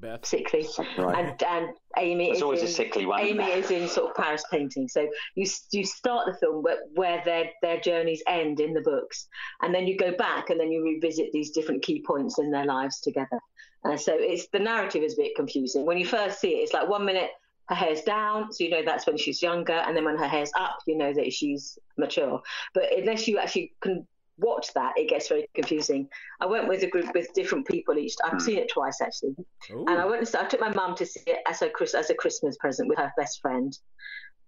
Beth. 0.00 0.24
sickly, 0.24 0.66
Right. 0.98 1.18
and 1.18 1.42
and 1.42 1.68
Amy 1.98 2.26
There's 2.26 2.38
is 2.38 2.42
always 2.42 2.60
in, 2.60 2.66
a 2.66 2.70
sickly 2.70 3.06
one. 3.06 3.20
Amy 3.20 3.44
is 3.44 3.70
in 3.70 3.88
sort 3.88 4.10
of 4.10 4.16
Paris 4.16 4.44
painting. 4.50 4.88
So 4.88 5.08
you 5.34 5.46
you 5.72 5.84
start 5.84 6.26
the 6.26 6.38
film 6.38 6.62
where, 6.62 6.78
where 6.94 7.22
their 7.24 7.50
their 7.62 7.80
journeys 7.80 8.22
end 8.26 8.60
in 8.60 8.72
the 8.72 8.80
books, 8.80 9.28
and 9.62 9.74
then 9.74 9.86
you 9.86 9.96
go 9.98 10.12
back 10.16 10.50
and 10.50 10.58
then 10.60 10.70
you 10.70 10.82
revisit 10.82 11.32
these 11.32 11.50
different 11.50 11.82
key 11.82 12.02
points 12.06 12.38
in 12.38 12.50
their 12.50 12.64
lives 12.66 13.00
together. 13.00 13.40
Uh, 13.84 13.96
so 13.96 14.14
it's 14.14 14.46
the 14.48 14.58
narrative 14.58 15.02
is 15.02 15.14
a 15.14 15.22
bit 15.22 15.34
confusing 15.34 15.86
when 15.86 15.98
you 15.98 16.06
first 16.06 16.40
see 16.40 16.50
it. 16.50 16.58
It's 16.62 16.72
like 16.72 16.88
one 16.88 17.04
minute 17.04 17.30
her 17.68 17.74
hair's 17.74 18.02
down, 18.02 18.52
so 18.52 18.64
you 18.64 18.70
know 18.70 18.82
that's 18.84 19.06
when 19.06 19.16
she's 19.16 19.40
younger, 19.42 19.72
and 19.72 19.96
then 19.96 20.04
when 20.04 20.18
her 20.18 20.28
hair's 20.28 20.50
up, 20.58 20.78
you 20.86 20.96
know 20.96 21.12
that 21.12 21.32
she's 21.32 21.78
mature. 21.96 22.40
But 22.74 22.84
unless 22.96 23.26
you 23.28 23.38
actually 23.38 23.72
can 23.80 24.06
watch 24.40 24.72
that, 24.74 24.92
it 24.96 25.08
gets 25.08 25.28
very 25.28 25.46
confusing. 25.54 26.08
I 26.40 26.46
went 26.46 26.68
with 26.68 26.82
a 26.82 26.86
group 26.88 27.12
with 27.14 27.32
different 27.34 27.66
people 27.66 27.98
each. 27.98 28.14
I've 28.24 28.32
Hmm. 28.32 28.38
seen 28.38 28.58
it 28.58 28.70
twice 28.70 29.00
actually. 29.00 29.34
Ooh. 29.70 29.84
And 29.88 30.00
I 30.00 30.04
went 30.04 30.26
and 30.26 30.36
I 30.36 30.48
took 30.48 30.60
my 30.60 30.72
mum 30.74 30.94
to 30.96 31.06
see 31.06 31.22
it 31.26 31.40
as 31.46 31.62
a 31.62 31.70
Chris, 31.70 31.94
as 31.94 32.10
a 32.10 32.14
Christmas 32.14 32.56
present 32.58 32.88
with 32.88 32.98
her 32.98 33.12
best 33.16 33.40
friend. 33.40 33.76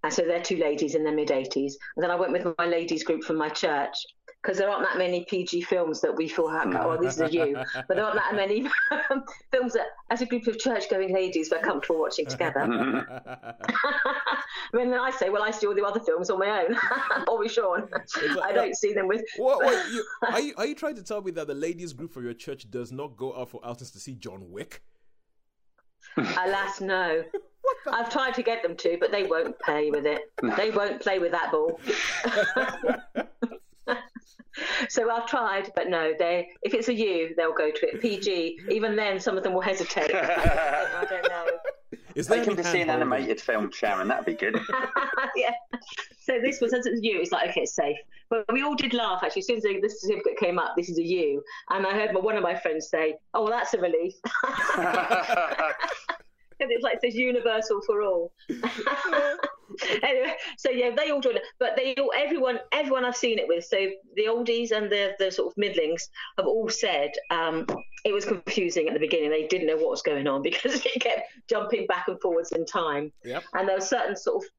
And 0.05 0.13
so 0.13 0.23
they're 0.23 0.43
two 0.43 0.57
ladies 0.57 0.95
in 0.97 1.05
their 1.05 1.15
mid 1.15 1.29
80s. 1.29 1.75
And 1.97 2.03
then 2.03 2.11
I 2.11 2.17
went 2.17 2.33
with 2.33 2.47
my 2.59 2.67
ladies 2.67 3.05
group 3.05 3.23
from 3.23 3.37
my 3.37 3.49
church 3.49 3.95
because 4.43 4.59
there 4.59 4.69
aren't 4.69 4.83
that 4.83 4.99
many 4.99 5.25
PG 5.25 5.63
films 5.63 6.01
that 6.01 6.17
we 6.17 6.27
feel 6.27 6.47
like, 6.47 6.67
No. 6.67 6.89
well, 6.89 7.01
this 7.01 7.21
is 7.21 7.33
you. 7.33 7.57
But 7.87 7.97
there 7.97 8.05
aren't 8.05 8.17
that 8.17 8.35
many 8.35 8.69
films 9.53 9.73
that, 9.75 9.87
as 10.11 10.21
a 10.21 10.27
group 10.27 10.49
of 10.49 10.59
church 10.59 10.91
going 10.91 11.15
ladies, 11.15 11.49
we're 11.51 11.61
comfortable 11.61 12.01
watching 12.01 12.27
together. 12.27 12.61
I 12.63 13.55
mean, 14.73 14.91
then 14.91 14.99
I 14.99 15.13
say, 15.13 15.31
well, 15.31 15.45
I 15.45 15.53
see 15.53 15.67
all 15.69 15.75
the 15.75 15.85
other 15.85 16.01
films 16.01 16.29
on 16.29 16.41
my 16.41 16.65
own, 16.65 16.77
or 17.29 17.39
with 17.39 17.53
Sean. 17.53 17.89
I 18.43 18.53
don't 18.53 18.77
see 18.77 18.93
them 18.93 19.07
with. 19.07 19.23
what, 19.37 19.63
what, 19.63 19.93
you, 19.93 20.05
are, 20.29 20.41
you, 20.41 20.55
are 20.57 20.67
you 20.67 20.75
trying 20.75 20.97
to 20.97 21.05
tell 21.05 21.23
me 21.23 21.31
that 21.33 21.47
the 21.47 21.55
ladies 21.55 21.93
group 21.93 22.13
for 22.13 22.23
your 22.23 22.35
church 22.35 22.69
does 22.69 22.91
not 22.91 23.17
go 23.17 23.37
out 23.37 23.51
for 23.51 23.65
outings 23.65 23.93
to 23.93 24.01
see 24.01 24.17
John 24.17 24.51
Wick? 24.51 24.83
Alas, 26.17 26.81
no. 26.81 27.23
I've 27.87 28.11
tried 28.11 28.35
to 28.35 28.43
get 28.43 28.65
them 28.65 28.77
to, 28.79 28.97
but 28.99 29.13
they 29.13 29.23
won't 29.23 29.57
play 29.61 29.93
with 29.93 30.05
it. 30.05 30.33
They 30.57 30.73
won't 30.73 31.01
play 31.01 31.21
with 31.21 31.31
that 31.31 31.53
ball. 31.53 31.79
So 34.89 35.11
I've 35.11 35.27
tried, 35.27 35.73
but 35.75 35.89
no. 35.89 36.13
They, 36.19 36.49
if 36.63 36.75
it's 36.75 36.89
a 36.89 36.95
U, 36.95 37.35
they'll 37.37 37.55
go 37.55 37.71
to 37.71 37.89
it. 37.89 38.01
PG, 38.01 38.61
even 38.71 38.97
then, 38.97 39.21
some 39.21 39.37
of 39.37 39.43
them 39.43 39.55
will 39.55 39.61
hesitate. 39.61 40.11
I 40.15 41.07
don't 41.09 41.29
know. 41.29 41.47
Is 42.15 42.27
there 42.27 42.39
Take 42.39 42.49
him 42.49 42.55
any 42.55 42.63
to 42.63 42.69
see 42.69 42.81
an 42.81 42.91
animated 42.91 43.41
film, 43.41 43.71
Sharon. 43.71 44.09
That'd 44.09 44.27
be 44.27 44.35
good. 44.35 44.61
yeah. 45.37 45.53
So 46.21 46.39
this 46.43 46.61
was 46.61 46.75
as 46.75 46.87
it's 46.87 47.01
a 47.01 47.05
U. 47.05 47.21
It's 47.21 47.33
like 47.33 47.51
okay, 47.51 47.63
it's 47.63 47.75
safe. 47.75 47.97
But 48.29 48.45
we 48.53 48.63
all 48.63 48.75
did 48.75 48.93
laugh 48.95 49.23
actually. 49.23 49.41
As 49.41 49.47
soon 49.47 49.57
as 49.57 49.63
the- 49.63 49.81
this 49.81 50.01
certificate 50.03 50.39
came 50.39 50.59
up, 50.59 50.75
this 50.77 50.89
is 50.89 50.99
a 50.99 51.03
U, 51.03 51.43
and 51.71 51.87
I 51.87 51.95
heard 51.95 52.13
my, 52.13 52.21
one 52.21 52.37
of 52.37 52.43
my 52.43 52.55
friends 52.55 52.89
say, 52.89 53.15
"Oh, 53.35 53.45
well, 53.45 53.53
that's 53.53 53.73
a 53.75 53.79
relief." 53.79 54.15
And 56.63 56.71
it's 56.71 56.85
like 56.85 56.95
it 56.95 57.01
says 57.03 57.15
universal 57.17 57.81
for 57.85 58.03
all. 58.03 58.33
anyway, 60.03 60.35
so 60.59 60.71
yeah, 60.71 60.91
they 60.97 61.11
all 61.11 61.21
joined 61.21 61.37
it, 61.37 61.43
but 61.59 61.77
they 61.77 61.95
all, 61.97 62.13
everyone, 62.17 62.59
everyone 62.73 63.05
I've 63.05 63.17
seen 63.17 63.39
it 63.39 63.47
with, 63.49 63.65
so 63.65 63.77
the 64.17 64.25
oldies 64.27 64.71
and 64.73 64.91
the 64.91 65.15
the 65.19 65.31
sort 65.31 65.49
of 65.53 65.57
middlings 65.57 66.09
have 66.39 66.47
all 66.47 66.69
said 66.69 67.11
um, 67.31 67.67
it 68.05 68.13
was 68.13 68.25
confusing 68.25 68.89
at 68.89 68.95
the 68.95 69.01
beginning. 69.01 69.31
They 69.31 69.47
didn't 69.47 69.67
know 69.67 69.77
what 69.77 69.91
was 69.91 70.03
going 70.03 70.27
on 70.27 70.43
because 70.49 70.85
it 70.85 71.01
kept 71.01 71.23
jumping 71.49 71.87
back 71.87 72.09
and 72.09 72.21
forwards 72.21 72.53
in 72.53 72.67
time, 72.67 73.13
Yep. 73.25 73.45
and 73.55 73.69
there 73.69 73.77
were 73.77 73.81
certain 73.85 74.17
sort 74.17 74.45
of 74.45 74.51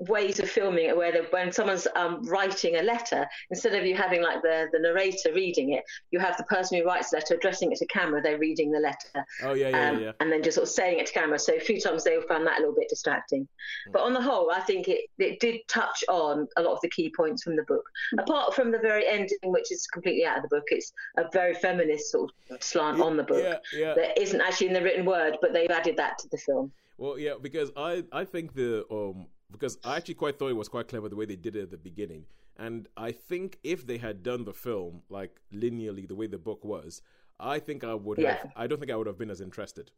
ways 0.00 0.38
of 0.38 0.48
filming 0.48 0.86
it 0.86 0.96
where 0.96 1.12
the, 1.12 1.26
when 1.30 1.50
someone's 1.52 1.86
um, 1.96 2.22
writing 2.28 2.76
a 2.76 2.82
letter 2.82 3.26
instead 3.50 3.74
of 3.74 3.84
you 3.84 3.94
having 3.94 4.22
like 4.22 4.42
the, 4.42 4.68
the 4.72 4.78
narrator 4.78 5.32
reading 5.34 5.72
it 5.72 5.84
you 6.10 6.18
have 6.18 6.36
the 6.36 6.44
person 6.44 6.78
who 6.78 6.84
writes 6.84 7.10
the 7.10 7.16
letter 7.16 7.34
addressing 7.34 7.72
it 7.72 7.78
to 7.78 7.86
camera 7.86 8.22
they're 8.22 8.38
reading 8.38 8.70
the 8.70 8.78
letter 8.78 9.24
Oh 9.42 9.54
yeah, 9.54 9.68
yeah, 9.68 9.90
um, 9.90 10.00
yeah. 10.00 10.12
and 10.20 10.32
then 10.32 10.42
just 10.42 10.56
sort 10.56 10.68
of 10.68 10.72
saying 10.72 10.98
it 10.98 11.06
to 11.06 11.12
camera. 11.12 11.38
So 11.38 11.54
a 11.54 11.60
few 11.60 11.80
times 11.80 12.04
they 12.04 12.18
found 12.28 12.46
that 12.46 12.58
a 12.58 12.60
little 12.60 12.74
bit 12.74 12.88
distracting. 12.88 13.46
Hmm. 13.86 13.92
But 13.92 14.02
on 14.02 14.12
the 14.12 14.22
whole, 14.22 14.50
I 14.50 14.60
think 14.60 14.88
it, 14.88 15.08
it 15.18 15.40
did 15.40 15.60
touch 15.68 16.04
on 16.08 16.48
a 16.56 16.62
lot 16.62 16.72
of 16.72 16.80
the 16.80 16.90
key 16.90 17.12
points 17.14 17.42
from 17.42 17.56
the 17.56 17.62
book. 17.64 17.84
Apart 18.18 18.54
from 18.54 18.70
the 18.70 18.78
very 18.78 19.06
ending, 19.06 19.38
which 19.44 19.70
is 19.70 19.86
completely 19.86 20.24
out 20.24 20.38
of 20.38 20.42
the 20.42 20.48
book, 20.48 20.64
it's 20.68 20.92
a 21.16 21.24
very 21.32 21.54
feminist 21.54 22.10
sort 22.10 22.32
of 22.50 22.62
slant 22.62 23.00
on 23.00 23.16
the 23.16 23.22
book. 23.22 23.42
Yeah, 23.42 23.58
yeah. 23.78 23.94
That 23.94 24.20
isn't 24.20 24.40
actually 24.40 24.68
in 24.68 24.72
the 24.72 24.82
written 24.82 25.04
word, 25.04 25.38
but 25.40 25.52
they've 25.52 25.70
added 25.70 25.96
that 25.96 26.18
to 26.18 26.28
the 26.28 26.38
film. 26.38 26.72
Well, 26.96 27.18
yeah, 27.18 27.34
because 27.40 27.70
I 27.76 28.04
I 28.12 28.24
think 28.24 28.54
the 28.54 28.84
um 28.90 29.26
because 29.50 29.78
I 29.84 29.96
actually 29.96 30.14
quite 30.14 30.38
thought 30.38 30.50
it 30.50 30.56
was 30.56 30.68
quite 30.68 30.88
clever 30.88 31.08
the 31.08 31.16
way 31.16 31.24
they 31.24 31.36
did 31.36 31.56
it 31.56 31.62
at 31.62 31.70
the 31.70 31.76
beginning, 31.78 32.24
and 32.56 32.88
I 32.96 33.12
think 33.12 33.58
if 33.62 33.86
they 33.86 33.98
had 33.98 34.22
done 34.22 34.44
the 34.44 34.52
film 34.52 35.02
like 35.08 35.40
linearly 35.52 36.06
the 36.06 36.14
way 36.14 36.26
the 36.26 36.38
book 36.38 36.64
was, 36.64 37.02
I 37.40 37.58
think 37.58 37.84
I 37.84 37.94
would 37.94 38.18
have. 38.18 38.24
Yeah. 38.44 38.50
I 38.56 38.66
don't 38.66 38.78
think 38.78 38.90
I 38.90 38.96
would 38.96 39.06
have 39.06 39.18
been 39.18 39.30
as 39.30 39.40
interested. 39.40 39.90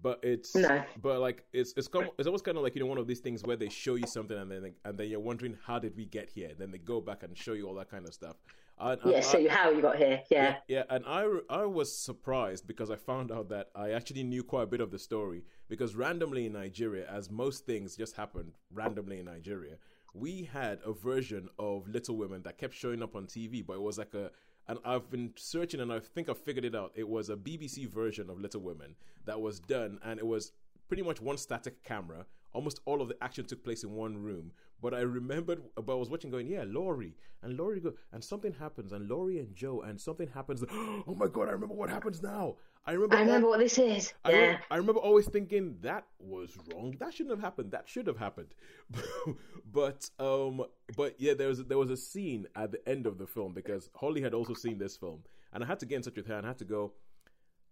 But 0.00 0.20
it's 0.22 0.54
No. 0.54 0.84
but 1.02 1.18
like 1.18 1.44
it's 1.52 1.74
it's 1.76 1.88
it's 2.18 2.26
almost 2.26 2.44
kind 2.44 2.56
of 2.56 2.62
like 2.62 2.76
you 2.76 2.80
know 2.80 2.86
one 2.86 2.98
of 2.98 3.08
these 3.08 3.18
things 3.18 3.42
where 3.42 3.56
they 3.56 3.68
show 3.68 3.96
you 3.96 4.06
something 4.06 4.38
and 4.38 4.48
then 4.50 4.62
they, 4.62 4.72
and 4.84 4.96
then 4.96 5.08
you're 5.08 5.18
wondering 5.18 5.58
how 5.66 5.80
did 5.80 5.96
we 5.96 6.04
get 6.04 6.30
here? 6.30 6.52
Then 6.56 6.70
they 6.70 6.78
go 6.78 7.00
back 7.00 7.24
and 7.24 7.36
show 7.36 7.52
you 7.52 7.66
all 7.66 7.74
that 7.74 7.90
kind 7.90 8.06
of 8.06 8.14
stuff. 8.14 8.36
And, 8.78 9.00
and 9.02 9.10
Yeah, 9.10 9.20
so 9.22 9.38
you, 9.38 9.50
how 9.50 9.70
you 9.70 9.82
got 9.82 9.96
here. 9.96 10.22
Yeah. 10.30 10.58
yeah, 10.68 10.76
yeah, 10.78 10.82
and 10.88 11.04
I 11.04 11.26
I 11.50 11.64
was 11.64 11.92
surprised 11.92 12.64
because 12.68 12.90
I 12.90 12.96
found 12.96 13.32
out 13.32 13.48
that 13.48 13.70
I 13.74 13.90
actually 13.90 14.22
knew 14.22 14.44
quite 14.44 14.62
a 14.62 14.66
bit 14.66 14.80
of 14.80 14.92
the 14.92 15.00
story 15.00 15.42
because 15.68 15.94
randomly 15.94 16.46
in 16.46 16.52
Nigeria, 16.52 17.06
as 17.10 17.30
most 17.30 17.66
things 17.66 17.96
just 17.96 18.16
happened 18.16 18.52
randomly 18.72 19.18
in 19.18 19.26
Nigeria, 19.26 19.76
we 20.14 20.48
had 20.52 20.80
a 20.84 20.92
version 20.92 21.48
of 21.58 21.88
Little 21.88 22.16
Women 22.16 22.42
that 22.42 22.58
kept 22.58 22.74
showing 22.74 23.02
up 23.02 23.14
on 23.14 23.26
TV, 23.26 23.64
but 23.64 23.74
it 23.74 23.82
was 23.82 23.98
like 23.98 24.14
a 24.14 24.30
and 24.66 24.78
I've 24.84 25.10
been 25.10 25.32
searching 25.36 25.80
and 25.80 25.90
I 25.90 25.98
think 25.98 26.28
I 26.28 26.34
figured 26.34 26.64
it 26.66 26.74
out. 26.74 26.92
It 26.94 27.08
was 27.08 27.30
a 27.30 27.36
BBC 27.36 27.88
version 27.88 28.28
of 28.28 28.38
Little 28.38 28.60
Women 28.60 28.96
that 29.24 29.40
was 29.40 29.60
done 29.60 29.98
and 30.04 30.18
it 30.18 30.26
was 30.26 30.52
pretty 30.88 31.02
much 31.02 31.20
one 31.20 31.38
static 31.38 31.82
camera. 31.84 32.26
Almost 32.52 32.80
all 32.84 33.00
of 33.00 33.08
the 33.08 33.16
action 33.22 33.44
took 33.44 33.64
place 33.64 33.82
in 33.82 33.92
one 33.92 34.22
room. 34.22 34.52
But 34.80 34.94
I 34.94 35.00
remembered, 35.00 35.62
but 35.74 35.92
I 35.92 35.96
was 35.96 36.10
watching 36.10 36.30
going, 36.30 36.46
yeah, 36.46 36.64
Laurie. 36.66 37.16
And 37.42 37.56
Laurie 37.58 37.80
go, 37.80 37.94
and 38.12 38.22
something 38.22 38.52
happens, 38.52 38.92
and 38.92 39.08
Laurie 39.08 39.38
and 39.38 39.54
Jo, 39.54 39.80
and 39.80 40.00
something 40.00 40.28
happens. 40.28 40.64
Oh 41.06 41.14
my 41.16 41.26
God, 41.26 41.48
I 41.48 41.52
remember 41.52 41.74
what 41.74 41.90
happens 41.90 42.22
now. 42.22 42.56
I 42.88 42.92
remember. 42.92 43.16
I 43.16 43.20
remember 43.20 43.48
what 43.48 43.58
this 43.58 43.76
is. 43.76 44.14
I, 44.24 44.30
yeah. 44.30 44.36
remember, 44.36 44.62
I 44.70 44.76
remember 44.76 45.00
always 45.02 45.26
thinking 45.26 45.76
that 45.82 46.06
was 46.18 46.56
wrong. 46.72 46.96
That 46.98 47.12
shouldn't 47.12 47.36
have 47.36 47.44
happened. 47.44 47.70
That 47.72 47.86
should 47.86 48.06
have 48.06 48.16
happened. 48.16 48.54
but 49.72 50.08
um, 50.18 50.62
but 50.96 51.14
yeah, 51.18 51.34
there 51.34 51.48
was 51.48 51.62
there 51.64 51.76
was 51.76 51.90
a 51.90 51.98
scene 51.98 52.46
at 52.56 52.72
the 52.72 52.88
end 52.88 53.06
of 53.06 53.18
the 53.18 53.26
film 53.26 53.52
because 53.52 53.90
Holly 53.94 54.22
had 54.22 54.32
also 54.32 54.54
seen 54.54 54.78
this 54.78 54.96
film, 54.96 55.22
and 55.52 55.62
I 55.62 55.66
had 55.66 55.80
to 55.80 55.86
get 55.86 55.96
in 55.96 56.02
touch 56.02 56.16
with 56.16 56.28
her 56.28 56.36
and 56.36 56.46
I 56.46 56.48
had 56.48 56.58
to 56.58 56.64
go. 56.64 56.94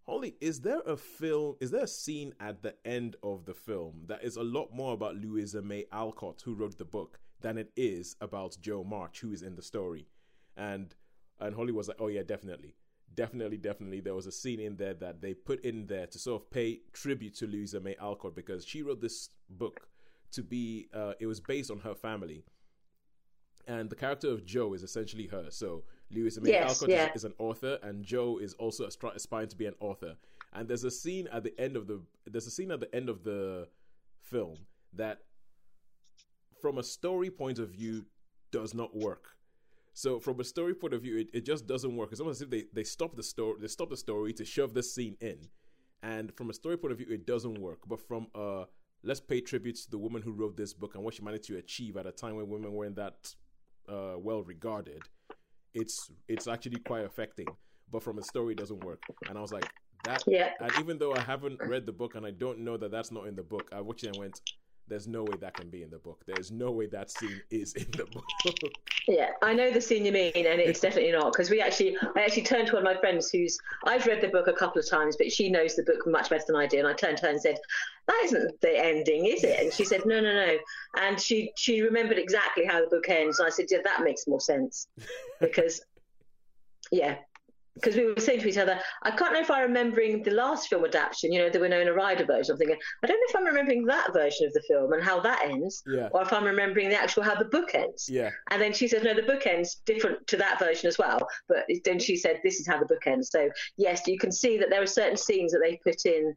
Holly, 0.05 0.37
is 0.39 0.61
there 0.61 0.81
a 0.81 0.99
film? 0.99 1.57
Is 1.61 1.71
there 1.71 1.85
a 1.85 1.89
scene 1.89 2.35
at 2.39 2.63
the 2.63 2.75
end 2.85 3.17
of 3.23 3.47
the 3.47 3.55
film 3.55 4.03
that 4.09 4.23
is 4.23 4.37
a 4.37 4.43
lot 4.43 4.69
more 4.71 4.93
about 4.93 5.17
Louisa 5.17 5.63
May 5.63 5.87
Alcott, 5.93 6.43
who 6.45 6.55
wrote 6.55 6.77
the 6.77 6.85
book, 6.85 7.19
than 7.41 7.57
it 7.57 7.73
is 7.75 8.17
about 8.21 8.59
Jo 8.61 8.85
March, 8.85 9.21
who 9.21 9.33
is 9.33 9.41
in 9.41 9.57
the 9.57 9.63
story? 9.63 10.09
And 10.59 10.95
and 11.41 11.55
Holly 11.55 11.73
was 11.73 11.89
like, 11.89 11.97
"Oh 11.99 12.09
yeah, 12.09 12.23
definitely, 12.23 12.75
definitely, 13.17 13.57
definitely." 13.57 14.01
There 14.01 14.15
was 14.15 14.27
a 14.27 14.33
scene 14.33 14.61
in 14.61 14.77
there 14.77 14.95
that 14.95 15.21
they 15.21 15.35
put 15.35 15.65
in 15.65 15.87
there 15.87 16.07
to 16.07 16.19
sort 16.19 16.43
of 16.43 16.51
pay 16.51 16.81
tribute 16.93 17.35
to 17.37 17.47
Louisa 17.47 17.81
May 17.81 17.97
Alcott 18.01 18.35
because 18.35 18.65
she 18.65 18.83
wrote 18.83 19.01
this 19.01 19.31
book 19.51 19.89
to 20.33 20.43
be. 20.43 20.89
Uh, 20.95 21.15
it 21.19 21.27
was 21.27 21.41
based 21.41 21.71
on 21.71 21.81
her 21.81 21.95
family, 21.95 22.45
and 23.67 23.91
the 23.91 23.97
character 23.97 24.29
of 24.29 24.45
Jo 24.45 24.75
is 24.75 24.83
essentially 24.83 25.27
her. 25.29 25.47
So 25.51 25.85
Louisa 26.11 26.41
May 26.41 26.51
Yes, 26.51 26.71
Alcott 26.71 26.89
yeah. 26.89 27.11
is, 27.11 27.23
is 27.23 27.25
an 27.25 27.35
author, 27.39 27.79
and 27.83 28.05
Jo 28.05 28.39
is 28.39 28.55
also 28.55 28.87
aspiring 28.87 29.49
to 29.49 29.57
be 29.57 29.67
an 29.67 29.75
author. 29.81 30.15
And 30.53 30.69
there's 30.69 30.85
a 30.85 30.91
scene 30.91 31.29
at 31.33 31.43
the 31.43 31.59
end 31.61 31.77
of 31.77 31.87
the 31.87 32.01
there's 32.27 32.47
a 32.47 32.51
scene 32.51 32.71
at 32.71 32.81
the 32.81 32.95
end 32.95 33.09
of 33.09 33.25
the 33.25 33.69
film 34.23 34.57
that, 34.95 35.21
from 36.61 36.79
a 36.79 36.83
story 36.83 37.31
point 37.31 37.59
of 37.59 37.71
view, 37.71 38.07
does 38.51 38.73
not 38.75 38.97
work. 38.97 39.36
So 39.97 40.21
from 40.21 40.39
a 40.41 40.45
story 40.45 40.75
point 40.75 40.93
of 40.93 41.01
view, 41.01 41.17
it, 41.17 41.31
it 41.33 41.47
just 41.47 41.67
doesn't 41.67 41.97
work. 41.97 42.11
It's 42.13 42.21
almost 42.21 42.43
as 42.43 42.43
if 42.43 42.51
they, 42.51 42.65
they 42.75 42.85
stop 42.85 43.17
the 43.17 43.23
story 43.23 43.57
they 43.63 43.67
stop 43.69 43.89
the 43.89 43.97
story 43.97 44.35
to 44.35 44.45
shove 44.45 44.75
this 44.75 44.95
scene 44.95 45.17
in. 45.23 45.39
And 46.03 46.35
from 46.37 46.51
a 46.51 46.53
story 46.53 46.77
point 46.77 46.93
of 46.93 46.99
view, 46.99 47.07
it 47.11 47.27
doesn't 47.27 47.59
work. 47.59 47.79
But 47.89 48.01
from 48.07 48.27
uh 48.35 48.65
let's 49.03 49.21
pay 49.21 49.41
tribute 49.41 49.77
to 49.77 49.91
the 49.91 49.97
woman 49.97 50.21
who 50.21 50.33
wrote 50.33 50.55
this 50.55 50.75
book 50.75 50.97
and 50.97 51.03
what 51.03 51.15
she 51.15 51.23
managed 51.23 51.45
to 51.45 51.57
achieve 51.57 51.97
at 51.97 52.07
a 52.07 52.13
time 52.13 52.37
when 52.37 52.47
women 52.49 52.73
weren't 52.73 52.97
that 52.97 53.35
uh, 53.89 54.19
well 54.19 54.43
regarded, 54.43 55.01
it's 55.73 56.11
it's 56.29 56.47
actually 56.47 56.81
quite 56.81 57.07
affecting. 57.07 57.47
But 57.91 58.03
from 58.03 58.19
a 58.19 58.23
story, 58.23 58.53
it 58.53 58.59
doesn't 58.59 58.85
work. 58.85 59.03
And 59.29 59.39
I 59.39 59.41
was 59.41 59.53
like, 59.53 59.71
that. 60.05 60.25
Yeah. 60.27 60.51
And 60.61 60.73
even 60.81 60.99
though 60.99 61.15
I 61.15 61.21
haven't 61.21 61.61
read 61.67 61.87
the 61.87 61.93
book 61.93 62.15
and 62.15 62.27
I 62.27 62.31
don't 62.31 62.61
know 62.61 62.77
that 62.77 62.91
that's 62.91 63.13
not 63.13 63.27
in 63.27 63.37
the 63.37 63.43
book, 63.43 63.69
I 63.73 63.81
watched 63.81 64.05
it 64.05 64.09
and 64.09 64.17
went, 64.17 64.41
"There's 64.89 65.07
no 65.07 65.25
way 65.25 65.37
that 65.37 65.57
can 65.57 65.71
be 65.71 65.83
in 65.83 65.91
the 65.91 65.99
book. 65.99 66.23
There's 66.27 66.51
no 66.51 66.71
way 66.71 66.87
that 66.87 67.11
scene 67.11 67.41
is 67.51 67.75
in 67.75 67.91
the 67.93 68.07
book." 68.07 68.31
Yeah, 69.09 69.31
I 69.43 69.55
know 69.55 69.71
the 69.71 69.81
scene 69.81 70.05
you 70.05 70.13
mean, 70.13 70.33
and 70.35 70.61
it's 70.61 70.81
definitely 70.87 71.13
not 71.13 71.33
because 71.33 71.49
we 71.49 71.61
actually, 71.61 71.97
I 72.17 72.23
actually 72.23 72.43
turned 72.43 72.67
to 72.69 72.75
one 72.75 72.87
of 72.87 72.95
my 72.95 73.01
friends 73.01 73.31
who's 73.31 73.59
I've 73.85 74.07
read 74.07 74.21
the 74.21 74.29
book 74.29 74.49
a 74.49 74.53
couple 74.53 74.81
of 74.81 74.89
times, 74.89 75.17
but 75.17 75.31
she 75.31 75.49
knows 75.49 75.77
the 75.77 75.85
book 75.85 76.07
much 76.07 76.31
better 76.31 76.45
than 76.47 76.57
I 76.57 76.67
do, 76.67 76.79
and 76.79 76.89
I 76.89 76.93
turned 76.93 77.19
to 77.19 77.27
her 77.27 77.31
and 77.31 77.41
said, 77.41 77.59
"That 78.09 78.21
isn't 78.25 78.61
the 78.61 78.85
ending, 78.85 79.27
is 79.27 79.45
it?" 79.45 79.61
And 79.61 79.73
she 79.73 79.85
said, 79.85 80.03
"No, 80.07 80.21
no, 80.21 80.33
no," 80.33 80.59
and 80.99 81.21
she 81.21 81.53
she 81.57 81.83
remembered 81.83 82.19
exactly 82.19 82.65
how 82.65 82.81
the 82.81 82.89
book 82.89 83.09
ends, 83.09 83.39
and 83.39 83.47
I 83.47 83.51
said, 83.51 83.67
"Yeah, 83.71 83.79
that 83.85 84.03
makes 84.03 84.27
more 84.27 84.41
sense," 84.41 84.89
because 85.41 85.83
yeah. 86.91 87.17
Because 87.77 87.95
we 87.95 88.07
were 88.07 88.19
saying 88.19 88.41
to 88.41 88.49
each 88.49 88.57
other, 88.57 88.81
I 89.03 89.11
can't 89.11 89.35
know 89.35 89.41
if 89.41 89.51
I'm 89.51 89.63
remembering 89.63 90.23
the 90.23 90.31
last 90.31 90.69
film 90.69 90.85
adaptation, 90.85 91.31
you 91.31 91.39
know, 91.41 91.51
the 91.51 91.61
Winona 91.61 91.93
Ryder 91.93 92.25
version. 92.25 92.53
I'm 92.55 92.59
thinking, 92.59 92.79
I 93.03 93.07
don't 93.07 93.17
know 93.19 93.27
if 93.29 93.37
I'm 93.37 93.45
remembering 93.45 93.85
that 93.85 94.13
version 94.15 94.47
of 94.47 94.53
the 94.55 94.63
film 94.67 94.93
and 94.95 95.03
how 95.03 95.21
that 95.21 95.43
ends, 95.45 95.83
Yeah. 95.87 96.09
or 96.13 96.23
if 96.23 96.33
I'm 96.33 96.45
remembering 96.45 96.89
the 96.89 96.99
actual 96.99 97.23
how 97.23 97.35
the 97.35 97.45
book 97.45 97.75
ends. 97.75 98.09
yeah. 98.09 98.31
And 98.51 98.61
then 98.63 98.73
she 98.73 98.89
says, 98.89 99.03
no, 99.03 99.13
the 99.13 99.23
book 99.23 99.47
ends 99.47 99.83
different 99.85 100.27
to 100.29 100.37
that 100.39 100.59
version 100.59 100.89
as 100.89 100.97
well. 100.99 101.29
But 101.49 101.67
then 101.85 101.99
she 101.99 102.17
said, 102.17 102.41
this 102.43 102.61
is 102.61 102.67
how 102.67 102.79
the 102.79 102.87
book 102.87 103.07
ends. 103.07 103.31
So, 103.31 103.51
yes, 103.77 104.07
you 104.07 104.19
can 104.19 104.33
see 104.33 104.57
that 104.57 104.71
there 104.71 104.83
are 104.83 104.87
certain 104.87 105.17
scenes 105.19 105.53
that 105.53 105.61
they 105.63 105.79
put 105.85 106.07
in 106.07 106.35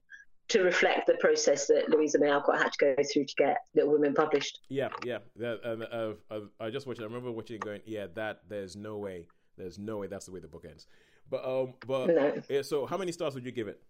to 0.49 0.62
reflect 0.63 1.06
the 1.08 1.13
process 1.19 1.67
that 1.67 1.89
Louisa 1.89 2.19
May 2.19 2.32
Alcott 2.32 2.58
had 2.58 2.73
to 2.73 2.95
go 2.95 3.04
through 3.13 3.25
to 3.25 3.36
get 3.38 3.58
Little 3.75 3.91
Women 3.93 4.13
published. 4.13 4.60
Yeah, 4.67 4.89
yeah. 5.06 5.19
And 5.39 5.84
uh, 5.84 6.13
uh, 6.32 6.39
I 6.60 6.69
just 6.69 6.88
watched 6.88 6.99
it. 6.99 7.04
I 7.04 7.06
remember 7.06 7.32
watching 7.32 7.56
it 7.58 7.62
going, 7.62 7.82
yeah, 7.86 8.08
that 8.15 8.41
there's 8.49 8.75
no 8.75 8.97
way, 8.97 9.28
there's 9.58 9.78
no 9.78 9.97
way 9.97 10.08
that's 10.08 10.25
the 10.25 10.32
way 10.32 10.39
the 10.39 10.47
book 10.47 10.65
ends. 10.67 10.88
But 11.29 11.45
um, 11.45 11.73
but 11.85 12.07
No. 12.07 12.33
yeah. 12.49 12.61
So 12.61 12.85
how 12.85 12.97
many 12.97 13.11
stars 13.11 13.35
would 13.35 13.45
you 13.45 13.51
give 13.51 13.67
it? 13.67 13.81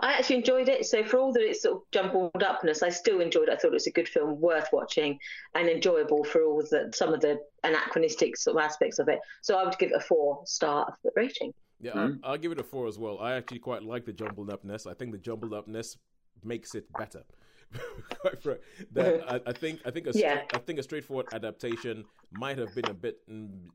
I 0.00 0.12
actually 0.14 0.36
enjoyed 0.36 0.68
it. 0.68 0.84
So, 0.84 1.04
for 1.04 1.18
all 1.18 1.32
that 1.32 1.40
it's 1.40 1.62
sort 1.62 1.76
of 1.76 1.82
jumbled 1.90 2.42
upness, 2.42 2.82
I 2.82 2.90
still 2.90 3.20
enjoyed 3.20 3.48
it. 3.48 3.52
I 3.52 3.56
thought 3.56 3.68
it 3.68 3.72
was 3.72 3.86
a 3.86 3.92
good 3.92 4.08
film, 4.08 4.38
worth 4.40 4.68
watching, 4.72 5.18
and 5.54 5.68
enjoyable 5.68 6.22
for 6.24 6.42
all 6.42 6.58
the 6.58 6.92
some 6.94 7.14
of 7.14 7.20
the 7.20 7.38
anachronistic 7.62 8.36
sort 8.36 8.56
of 8.58 8.62
aspects 8.62 8.98
of 8.98 9.08
it. 9.08 9.20
So, 9.42 9.56
I 9.56 9.64
would 9.64 9.78
give 9.78 9.90
it 9.90 9.96
a 9.96 10.00
four 10.00 10.42
star 10.44 10.94
rating. 11.16 11.52
Yeah, 11.80 11.92
I'll, 11.94 12.16
I'll 12.24 12.38
give 12.38 12.52
it 12.52 12.58
a 12.58 12.62
four 12.64 12.86
as 12.86 12.98
well. 12.98 13.18
I 13.20 13.34
actually 13.34 13.58
quite 13.58 13.82
like 13.82 14.04
the 14.04 14.12
jumbled 14.12 14.50
upness. 14.50 14.86
I 14.86 14.94
think 14.94 15.12
the 15.12 15.18
jumbled 15.18 15.52
upness 15.52 15.96
makes 16.42 16.74
it 16.74 16.84
better. 16.96 17.24
Quite 18.20 18.42
frank. 18.42 18.60
that 18.92 19.22
I, 19.28 19.40
I 19.50 19.52
think 19.52 19.80
I 19.84 19.90
think 19.90 20.06
a 20.06 20.16
Yeah. 20.16 20.42
straight, 20.42 20.54
I 20.54 20.58
think 20.58 20.78
a 20.78 20.82
straightforward 20.82 21.26
adaptation 21.32 22.04
might 22.32 22.58
have 22.58 22.74
been 22.74 22.86
a 22.88 22.94
bit 22.94 23.16
mm, 23.28 23.68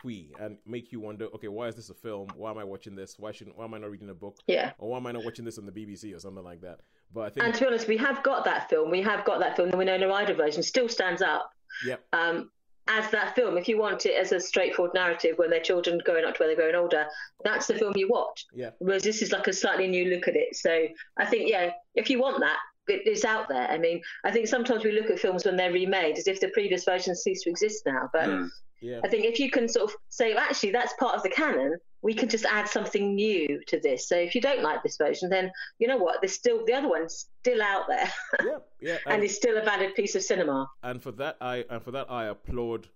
twee 0.00 0.32
and 0.40 0.56
make 0.66 0.92
you 0.92 1.00
wonder. 1.00 1.26
Okay, 1.34 1.48
why 1.48 1.68
is 1.68 1.74
this 1.76 1.90
a 1.90 1.94
film? 1.94 2.28
Why 2.36 2.50
am 2.50 2.58
I 2.58 2.64
watching 2.64 2.94
this? 2.94 3.16
Why 3.18 3.32
shouldn't? 3.32 3.56
Why 3.56 3.64
am 3.64 3.74
I 3.74 3.78
not 3.78 3.90
reading 3.90 4.10
a 4.10 4.14
book? 4.14 4.36
Yeah. 4.46 4.72
Or 4.78 4.90
why 4.90 4.96
am 4.98 5.06
I 5.06 5.12
not 5.12 5.24
watching 5.24 5.44
this 5.44 5.58
on 5.58 5.66
the 5.66 5.72
BBC 5.72 6.14
or 6.14 6.18
something 6.18 6.44
like 6.44 6.60
that? 6.62 6.80
But 7.12 7.20
I 7.20 7.28
think 7.30 7.44
And 7.46 7.54
to 7.54 7.60
be 7.60 7.66
honest, 7.66 7.88
we 7.88 7.96
have 7.96 8.22
got 8.22 8.44
that 8.44 8.68
film. 8.70 8.90
We 8.90 9.02
have 9.02 9.24
got 9.24 9.40
that 9.40 9.56
film. 9.56 9.70
The 9.70 9.76
Winona 9.76 10.06
Ryder 10.08 10.34
version 10.34 10.62
still 10.62 10.88
stands 10.88 11.22
up 11.22 11.50
yeah, 11.84 11.96
um, 12.12 12.50
as 12.88 13.10
that 13.10 13.34
film. 13.34 13.58
If 13.58 13.68
you 13.68 13.78
want 13.78 14.06
it 14.06 14.14
as 14.14 14.32
a 14.32 14.40
straightforward 14.40 14.94
narrative 14.94 15.34
when 15.36 15.50
their 15.50 15.60
children 15.60 16.00
growing 16.04 16.24
up 16.24 16.34
to 16.36 16.38
where 16.40 16.48
they're 16.48 16.56
growing 16.56 16.76
older, 16.76 17.06
that's 17.44 17.66
the 17.66 17.74
film 17.74 17.94
you 17.96 18.08
watch. 18.08 18.46
yeah, 18.54 18.70
Whereas 18.78 19.02
this 19.02 19.22
is 19.22 19.32
like 19.32 19.46
a 19.48 19.52
slightly 19.52 19.88
new 19.88 20.04
look 20.14 20.28
at 20.28 20.36
it. 20.36 20.54
So 20.56 20.86
I 21.18 21.26
think, 21.26 21.50
yeah, 21.50 21.70
if 21.94 22.08
you 22.10 22.20
want 22.20 22.40
that, 22.40 22.58
it, 22.86 23.02
it's 23.04 23.24
out 23.24 23.48
there. 23.48 23.68
I 23.68 23.78
mean, 23.78 24.00
I 24.24 24.30
think 24.30 24.46
sometimes 24.46 24.84
we 24.84 24.92
look 24.92 25.10
at 25.10 25.18
films 25.18 25.44
when 25.44 25.56
they're 25.56 25.72
remade 25.72 26.16
as 26.16 26.26
if 26.28 26.40
the 26.40 26.48
previous 26.48 26.84
versions 26.84 27.22
cease 27.22 27.42
to 27.42 27.50
exist 27.50 27.82
now. 27.86 28.08
But 28.12 28.28
Mm. 28.28 28.48
Yeah, 28.80 29.00
I 29.04 29.08
think 29.08 29.24
if 29.24 29.38
you 29.38 29.50
can 29.50 29.68
sort 29.68 29.90
of 29.90 29.96
say, 30.08 30.34
well, 30.34 30.42
actually, 30.42 30.72
that's 30.72 30.92
part 30.94 31.14
of 31.14 31.22
the 31.22 31.28
canon, 31.30 31.76
we 32.02 32.14
can 32.14 32.28
just 32.28 32.46
add 32.46 32.66
something 32.68 33.14
new 33.14 33.60
to 33.66 33.78
this. 33.80 34.08
So 34.08 34.16
if 34.16 34.34
you 34.34 34.40
don't 34.40 34.62
like 34.62 34.82
this 34.82 34.96
version, 34.96 35.28
then 35.28 35.52
you 35.78 35.86
know 35.86 35.98
what? 35.98 36.20
There's 36.22 36.32
still 36.34 36.64
the 36.64 36.72
other 36.72 36.88
one's 36.88 37.26
still 37.40 37.60
out 37.62 37.84
there, 37.88 38.10
Yeah, 38.42 38.58
yeah. 38.80 38.96
and 39.06 39.22
it's 39.22 39.34
still 39.36 39.56
a 39.58 39.62
valid 39.62 39.94
piece 39.94 40.14
of 40.14 40.22
cinema. 40.22 40.68
and 40.82 41.02
for 41.02 41.12
that 41.12 41.36
I 41.40 41.64
and 41.68 41.82
for 41.82 41.90
that 41.90 42.10
I 42.10 42.26
applaud 42.26 42.88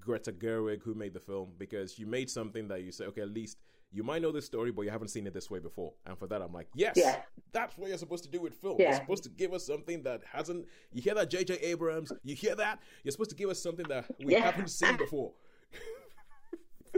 Greta 0.00 0.32
Gerwig 0.32 0.82
who 0.82 0.94
made 0.94 1.12
the 1.14 1.20
film 1.20 1.52
because 1.58 1.98
you 1.98 2.06
made 2.06 2.28
something 2.30 2.68
that 2.68 2.82
you 2.82 2.90
say, 2.92 3.04
okay, 3.06 3.22
at 3.22 3.30
least 3.30 3.58
you 3.92 4.02
might 4.02 4.22
know 4.22 4.32
this 4.32 4.46
story, 4.46 4.70
but 4.72 4.82
you 4.82 4.90
haven't 4.90 5.08
seen 5.08 5.26
it 5.26 5.34
this 5.34 5.50
way 5.50 5.58
before. 5.58 5.92
And 6.06 6.18
for 6.18 6.26
that, 6.26 6.42
I'm 6.42 6.52
like, 6.52 6.68
yes, 6.74 6.94
Yeah. 6.96 7.20
that's 7.52 7.76
what 7.78 7.88
you're 7.88 7.98
supposed 7.98 8.24
to 8.24 8.30
do 8.30 8.40
with 8.40 8.54
film. 8.54 8.76
You're 8.78 8.92
supposed 8.92 9.22
to 9.24 9.30
give 9.30 9.52
us 9.52 9.64
something 9.66 10.02
that 10.02 10.22
hasn't. 10.30 10.66
You 10.92 11.02
hear 11.02 11.14
that, 11.14 11.30
J.J. 11.30 11.54
Abrams? 11.62 12.12
You 12.24 12.34
hear 12.34 12.54
that? 12.56 12.80
You're 13.04 13.12
supposed 13.12 13.30
to 13.30 13.36
give 13.36 13.48
us 13.48 13.62
something 13.62 13.86
that 13.88 14.06
we 14.22 14.32
Yeah. 14.32 14.40
haven't 14.50 14.68
seen 14.70 14.96
before. 14.98 15.32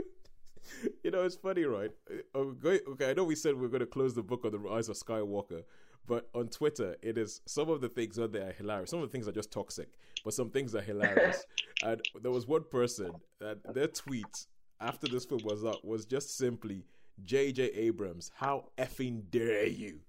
you 1.03 1.11
know, 1.11 1.23
it's 1.23 1.35
funny, 1.35 1.63
right? 1.63 1.91
Uh, 2.35 2.39
Okay, 2.65 3.09
I 3.09 3.13
know 3.13 3.23
we 3.23 3.35
said 3.35 3.55
we 3.55 3.65
are 3.65 3.69
going 3.69 3.79
to 3.81 3.85
close 3.85 4.13
the 4.13 4.23
book 4.23 4.45
on 4.45 4.51
the 4.51 4.59
rise 4.59 4.89
of 4.89 4.95
Skywalker, 4.97 5.63
but 6.07 6.29
on 6.33 6.47
Twitter, 6.47 6.95
it 7.01 7.17
is 7.17 7.41
some 7.45 7.69
of 7.69 7.81
the 7.81 7.89
things 7.89 8.17
on 8.17 8.31
there 8.31 8.49
are 8.49 8.53
hilarious. 8.53 8.89
Some 8.89 9.01
of 9.01 9.09
the 9.09 9.11
things 9.11 9.27
are 9.27 9.31
just 9.31 9.51
toxic, 9.51 9.89
but 10.23 10.33
some 10.33 10.49
things 10.49 10.75
are 10.75 10.81
hilarious. 10.81 11.43
and 11.83 12.01
there 12.21 12.31
was 12.31 12.47
one 12.47 12.63
person 12.69 13.11
that 13.39 13.57
their 13.73 13.87
tweet 13.87 14.47
after 14.81 15.07
this 15.07 15.25
film 15.25 15.41
was 15.43 15.65
up 15.65 15.83
was 15.83 16.05
just 16.05 16.37
simply 16.37 16.85
J.J. 17.23 17.71
Abrams, 17.73 18.31
how 18.35 18.69
effing 18.77 19.23
dare 19.29 19.67
you? 19.67 19.99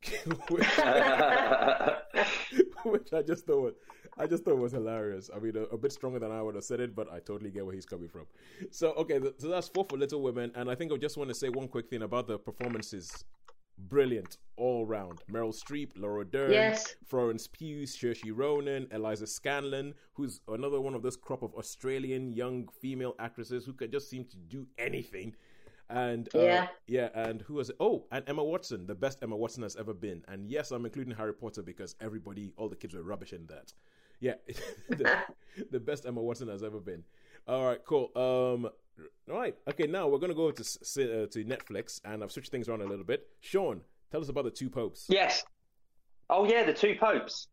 which, 0.48 0.66
which 2.84 3.12
I 3.12 3.22
just 3.22 3.46
thought 3.46 3.62
was, 3.62 3.74
I 4.16 4.26
just 4.26 4.44
thought 4.44 4.58
was 4.58 4.72
hilarious. 4.72 5.30
I 5.34 5.38
mean, 5.38 5.56
a, 5.56 5.62
a 5.62 5.78
bit 5.78 5.92
stronger 5.92 6.18
than 6.18 6.30
I 6.30 6.42
would 6.42 6.54
have 6.54 6.64
said 6.64 6.80
it, 6.80 6.94
but 6.94 7.10
I 7.12 7.20
totally 7.20 7.50
get 7.50 7.64
where 7.64 7.74
he's 7.74 7.86
coming 7.86 8.08
from. 8.08 8.26
So, 8.70 8.92
okay, 8.92 9.18
th- 9.18 9.34
so 9.38 9.48
that's 9.48 9.68
four 9.68 9.86
for 9.88 9.96
Little 9.96 10.22
Women, 10.22 10.52
and 10.54 10.70
I 10.70 10.74
think 10.74 10.92
I 10.92 10.96
just 10.96 11.16
want 11.16 11.30
to 11.30 11.34
say 11.34 11.48
one 11.48 11.68
quick 11.68 11.88
thing 11.88 12.02
about 12.02 12.26
the 12.26 12.38
performances. 12.38 13.24
Brilliant 13.78 14.38
all 14.56 14.84
round. 14.86 15.22
Meryl 15.30 15.54
Streep, 15.54 15.90
Laura 15.96 16.24
Dern, 16.24 16.50
Yes. 16.50 16.96
Florence 17.06 17.46
Pugh, 17.46 17.84
Saoirse 17.84 18.32
Ronan, 18.34 18.88
Eliza 18.90 19.24
Scanlen, 19.24 19.94
who's 20.14 20.40
another 20.48 20.80
one 20.80 20.94
of 20.94 21.02
this 21.02 21.16
crop 21.16 21.42
of 21.42 21.54
Australian 21.54 22.32
young 22.32 22.68
female 22.80 23.14
actresses 23.20 23.64
who 23.64 23.72
can 23.72 23.90
just 23.92 24.10
seem 24.10 24.24
to 24.24 24.36
do 24.36 24.66
anything. 24.78 25.34
And 25.90 26.28
uh, 26.34 26.40
Yeah. 26.40 26.68
yeah, 26.88 27.08
and 27.14 27.40
who 27.42 27.54
was 27.54 27.70
it? 27.70 27.76
Oh, 27.78 28.04
and 28.10 28.24
Emma 28.28 28.42
Watson, 28.44 28.86
the 28.86 28.96
best 28.96 29.20
Emma 29.22 29.36
Watson 29.36 29.62
has 29.62 29.76
ever 29.76 29.94
been. 29.94 30.22
And 30.28 30.50
yes, 30.50 30.70
I'm 30.72 30.84
including 30.84 31.14
Harry 31.14 31.32
Potter 31.32 31.62
because 31.62 31.94
everybody, 32.00 32.52
all 32.56 32.68
the 32.68 32.76
kids 32.76 32.94
were 32.94 33.02
rubbish 33.02 33.32
in 33.32 33.46
that. 33.46 33.72
Yeah, 34.20 34.34
the, 34.88 35.16
the 35.70 35.78
best 35.80 36.04
Emma 36.04 36.20
Watson 36.20 36.48
has 36.48 36.64
ever 36.64 36.80
been. 36.80 37.04
All 37.46 37.64
right, 37.64 37.78
cool. 37.86 38.10
Um, 38.16 38.68
all 39.30 39.36
right, 39.38 39.54
okay. 39.68 39.86
Now 39.86 40.08
we're 40.08 40.18
gonna 40.18 40.34
go 40.34 40.50
to 40.50 40.60
s- 40.62 40.78
s- 40.82 40.96
uh, 40.98 41.26
to 41.30 41.44
Netflix, 41.44 42.00
and 42.04 42.22
I've 42.22 42.32
switched 42.32 42.50
things 42.50 42.68
around 42.68 42.82
a 42.82 42.86
little 42.86 43.04
bit. 43.04 43.26
Sean, 43.40 43.80
tell 44.10 44.20
us 44.20 44.28
about 44.28 44.44
the 44.44 44.50
two 44.50 44.70
popes. 44.70 45.06
Yes. 45.08 45.44
Oh 46.30 46.44
yeah, 46.44 46.64
the 46.64 46.72
two 46.74 46.96
popes. 46.98 47.48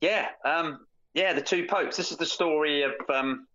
Yeah, 0.00 0.28
um, 0.44 0.86
yeah, 1.14 1.32
the 1.32 1.42
two 1.42 1.66
popes. 1.66 1.96
This 1.96 2.10
is 2.12 2.16
the 2.18 2.26
story 2.26 2.82
of 2.82 2.92
um, 3.12 3.46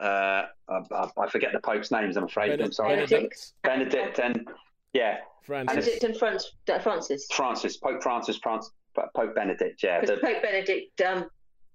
uh, 0.00 0.44
I, 0.68 1.08
I 1.18 1.28
forget 1.28 1.52
the 1.52 1.60
popes' 1.60 1.90
names. 1.90 2.16
I'm 2.16 2.24
afraid. 2.24 2.60
I'm 2.60 2.72
sorry. 2.72 2.96
Benedict. 2.96 3.52
Benedict 3.62 4.18
and 4.18 4.48
yeah, 4.92 5.18
Francis. 5.44 5.76
Benedict 5.76 6.04
and 6.04 6.16
Francis, 6.16 6.52
uh, 6.70 6.78
Francis. 6.80 7.26
Francis, 7.32 7.76
Pope 7.78 8.02
Francis, 8.02 8.36
Francis 8.38 8.72
Pope 8.94 9.34
Benedict. 9.34 9.82
Yeah, 9.82 10.00
the, 10.04 10.18
Pope 10.18 10.42
Benedict, 10.42 11.00
um, 11.00 11.28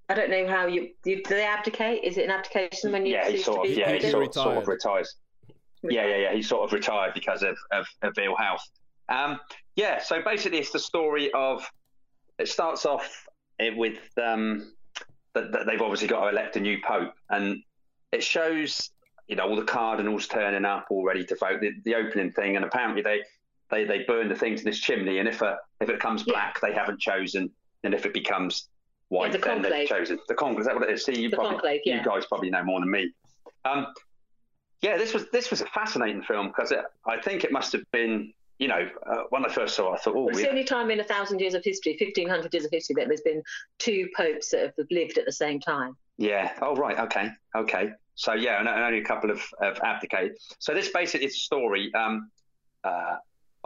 I 0.10 0.14
don't 0.14 0.30
know 0.30 0.48
how 0.48 0.68
you, 0.68 0.90
you 1.04 1.22
do 1.24 1.36
they 1.36 1.46
abdicate? 1.46 2.04
Is 2.04 2.18
it 2.18 2.24
an 2.26 2.32
abdication 2.32 2.92
when 2.92 3.06
you 3.06 3.14
yeah, 3.14 3.30
he 3.30 3.38
sort 3.38 3.64
to 3.64 3.70
of 3.70 3.76
be 3.76 3.80
yeah, 3.82 3.92
he 3.94 4.00
he 4.00 4.10
sort, 4.10 4.34
sort 4.34 4.58
of 4.58 4.68
retired. 4.68 4.68
retires. 4.68 5.16
Yeah, 5.84 6.08
yeah, 6.08 6.16
yeah. 6.18 6.34
He 6.34 6.42
sort 6.42 6.64
of 6.64 6.74
retired 6.74 7.14
because 7.14 7.44
of, 7.44 7.58
of, 7.72 7.86
of 8.02 8.14
ill 8.18 8.36
health. 8.36 8.64
Um, 9.10 9.40
yeah, 9.76 10.00
so 10.02 10.22
basically, 10.22 10.60
it's 10.60 10.72
the 10.72 10.80
story 10.80 11.32
of. 11.34 11.70
It 12.40 12.48
starts 12.48 12.86
off 12.86 13.26
with 13.60 13.98
um, 14.24 14.72
that, 15.34 15.52
that 15.52 15.66
they've 15.66 15.82
obviously 15.82 16.08
got 16.08 16.22
to 16.22 16.30
elect 16.30 16.56
a 16.56 16.60
new 16.60 16.78
pope, 16.82 17.14
and 17.30 17.58
it 18.12 18.24
shows 18.24 18.92
you 19.28 19.36
know 19.36 19.48
all 19.50 19.56
the 19.56 19.64
cardinals 19.64 20.28
turning 20.28 20.64
up 20.64 20.86
all 20.90 21.04
ready 21.04 21.26
to 21.26 21.36
vote. 21.36 21.62
The, 21.62 21.72
the 21.84 21.96
opening 21.96 22.32
thing, 22.32 22.56
and 22.56 22.64
apparently 22.64 23.02
they 23.02 23.22
they 23.72 23.84
they 23.84 24.04
burn 24.08 24.30
the 24.30 24.36
things 24.36 24.62
in 24.62 24.66
this 24.66 24.80
chimney, 24.80 25.20
and 25.20 25.28
if 25.28 25.42
a, 25.42 25.58
if 25.82 25.90
it 25.90 26.00
comes 26.00 26.24
Yeah. 26.26 26.34
black, 26.34 26.62
they 26.62 26.74
haven't 26.74 27.00
chosen, 27.00 27.50
and 27.84 27.94
if 27.94 28.06
it 28.06 28.14
becomes 28.14 28.70
white, 29.10 29.32
the 29.32 29.38
then 29.38 29.62
they've 29.62 29.88
chosen. 29.88 30.20
The 30.28 30.36
conclave, 30.36 30.62
is 30.62 30.66
that 30.68 30.76
what 30.76 30.90
it 30.90 30.94
is? 30.94 31.06
See, 31.06 31.20
you 31.20 31.30
The 31.30 31.38
probably 31.38 31.54
conclave, 31.54 31.82
yeah. 31.86 31.98
you 31.98 32.04
guys 32.04 32.26
probably 32.26 32.50
know 32.50 32.64
more 32.64 32.80
than 32.80 32.92
me. 32.92 33.12
Um, 33.66 33.88
yeah, 34.82 34.98
this 34.98 35.14
was 35.14 35.30
this 35.32 35.50
was 35.50 35.62
a 35.62 35.66
fascinating 35.68 36.22
film 36.24 36.48
because 36.48 36.72
I 37.06 37.18
think 37.22 37.44
it 37.44 37.52
must 37.52 37.72
have 37.74 37.84
been, 37.92 38.32
you 38.60 38.68
know, 38.68 38.88
uh, 39.10 39.24
when 39.30 39.46
I 39.46 39.50
first 39.50 39.76
saw 39.76 39.94
it, 39.94 39.96
I 39.96 39.98
thought, 39.98 40.16
oh, 40.16 40.24
Well, 40.26 40.30
it's 40.30 40.42
the 40.42 40.50
only 40.50 40.64
time 40.64 40.92
in 40.92 41.00
a 41.00 41.04
thousand 41.04 41.40
years 41.40 41.54
of 41.54 41.64
history, 41.64 41.96
fifteen 41.98 42.30
hundred 42.30 42.54
years 42.54 42.66
of 42.66 42.72
history, 42.72 42.96
that 42.96 43.08
there's 43.08 43.22
been 43.22 43.42
two 43.80 44.08
popes 44.16 44.52
that 44.52 44.74
have 44.78 44.88
lived 44.92 45.18
at 45.18 45.26
the 45.26 45.32
same 45.32 45.60
time. 45.60 45.96
yeah, 46.18 46.54
oh 46.62 46.76
right, 46.76 47.00
okay, 47.00 47.30
okay. 47.56 47.92
So 48.16 48.34
yeah, 48.34 48.60
and, 48.60 48.68
only 48.68 49.00
a 49.00 49.04
couple 49.04 49.30
of, 49.32 49.42
of 49.62 49.80
abdicated. 49.84 50.38
So 50.60 50.74
this 50.74 50.90
basically 50.90 51.28
is 51.28 51.36
a 51.36 51.40
story. 51.40 51.94
Um, 51.94 52.30
uh, 52.84 53.18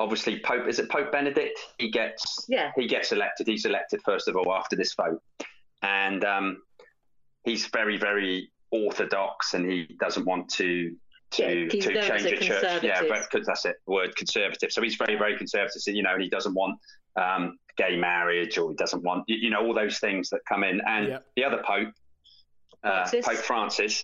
obviously, 0.01 0.39
Pope 0.39 0.67
is 0.67 0.79
it 0.79 0.89
Pope 0.89 1.11
Benedict? 1.11 1.57
He 1.77 1.89
gets 1.91 2.45
Yeah. 2.49 2.71
he 2.75 2.87
gets 2.87 3.11
elected. 3.11 3.47
He's 3.47 3.65
elected 3.65 4.01
first 4.03 4.27
of 4.27 4.35
all 4.35 4.53
after 4.53 4.75
this 4.75 4.93
vote, 4.95 5.21
and 5.81 6.23
um, 6.25 6.63
he's 7.43 7.67
very 7.67 7.97
very 7.97 8.51
orthodox, 8.71 9.53
and 9.53 9.69
he 9.71 9.85
doesn't 9.99 10.25
want 10.25 10.49
to 10.53 10.95
to 11.31 11.43
Yeah, 11.43 11.69
to 11.69 11.79
change 12.07 12.25
a 12.25 12.29
the 12.31 12.37
church. 12.37 12.83
Yeah, 12.83 12.99
conservative. 12.99 13.09
but, 13.09 13.29
'cause 13.29 13.45
that's 13.45 13.63
it. 13.65 13.77
the 13.85 13.93
Word 13.93 14.15
conservative. 14.17 14.71
So 14.71 14.81
he's 14.81 14.95
very 14.95 15.15
very 15.15 15.37
conservative. 15.37 15.81
So, 15.81 15.91
You 15.91 16.03
know, 16.03 16.13
and 16.13 16.21
he 16.23 16.29
doesn't 16.29 16.53
want 16.53 16.77
um, 17.15 17.57
gay 17.77 17.95
marriage, 17.97 18.57
or 18.57 18.71
he 18.71 18.75
doesn't 18.75 19.03
want 19.03 19.23
you 19.27 19.37
you 19.37 19.49
know 19.49 19.65
all 19.65 19.73
those 19.73 19.99
things 19.99 20.29
that 20.29 20.41
come 20.47 20.63
in. 20.63 20.81
And 20.87 21.07
Yep. 21.07 21.25
the 21.35 21.43
other 21.45 21.63
Pope, 21.65 21.93
uh, 22.83 23.07
Pope 23.11 23.35
Francis, 23.37 24.03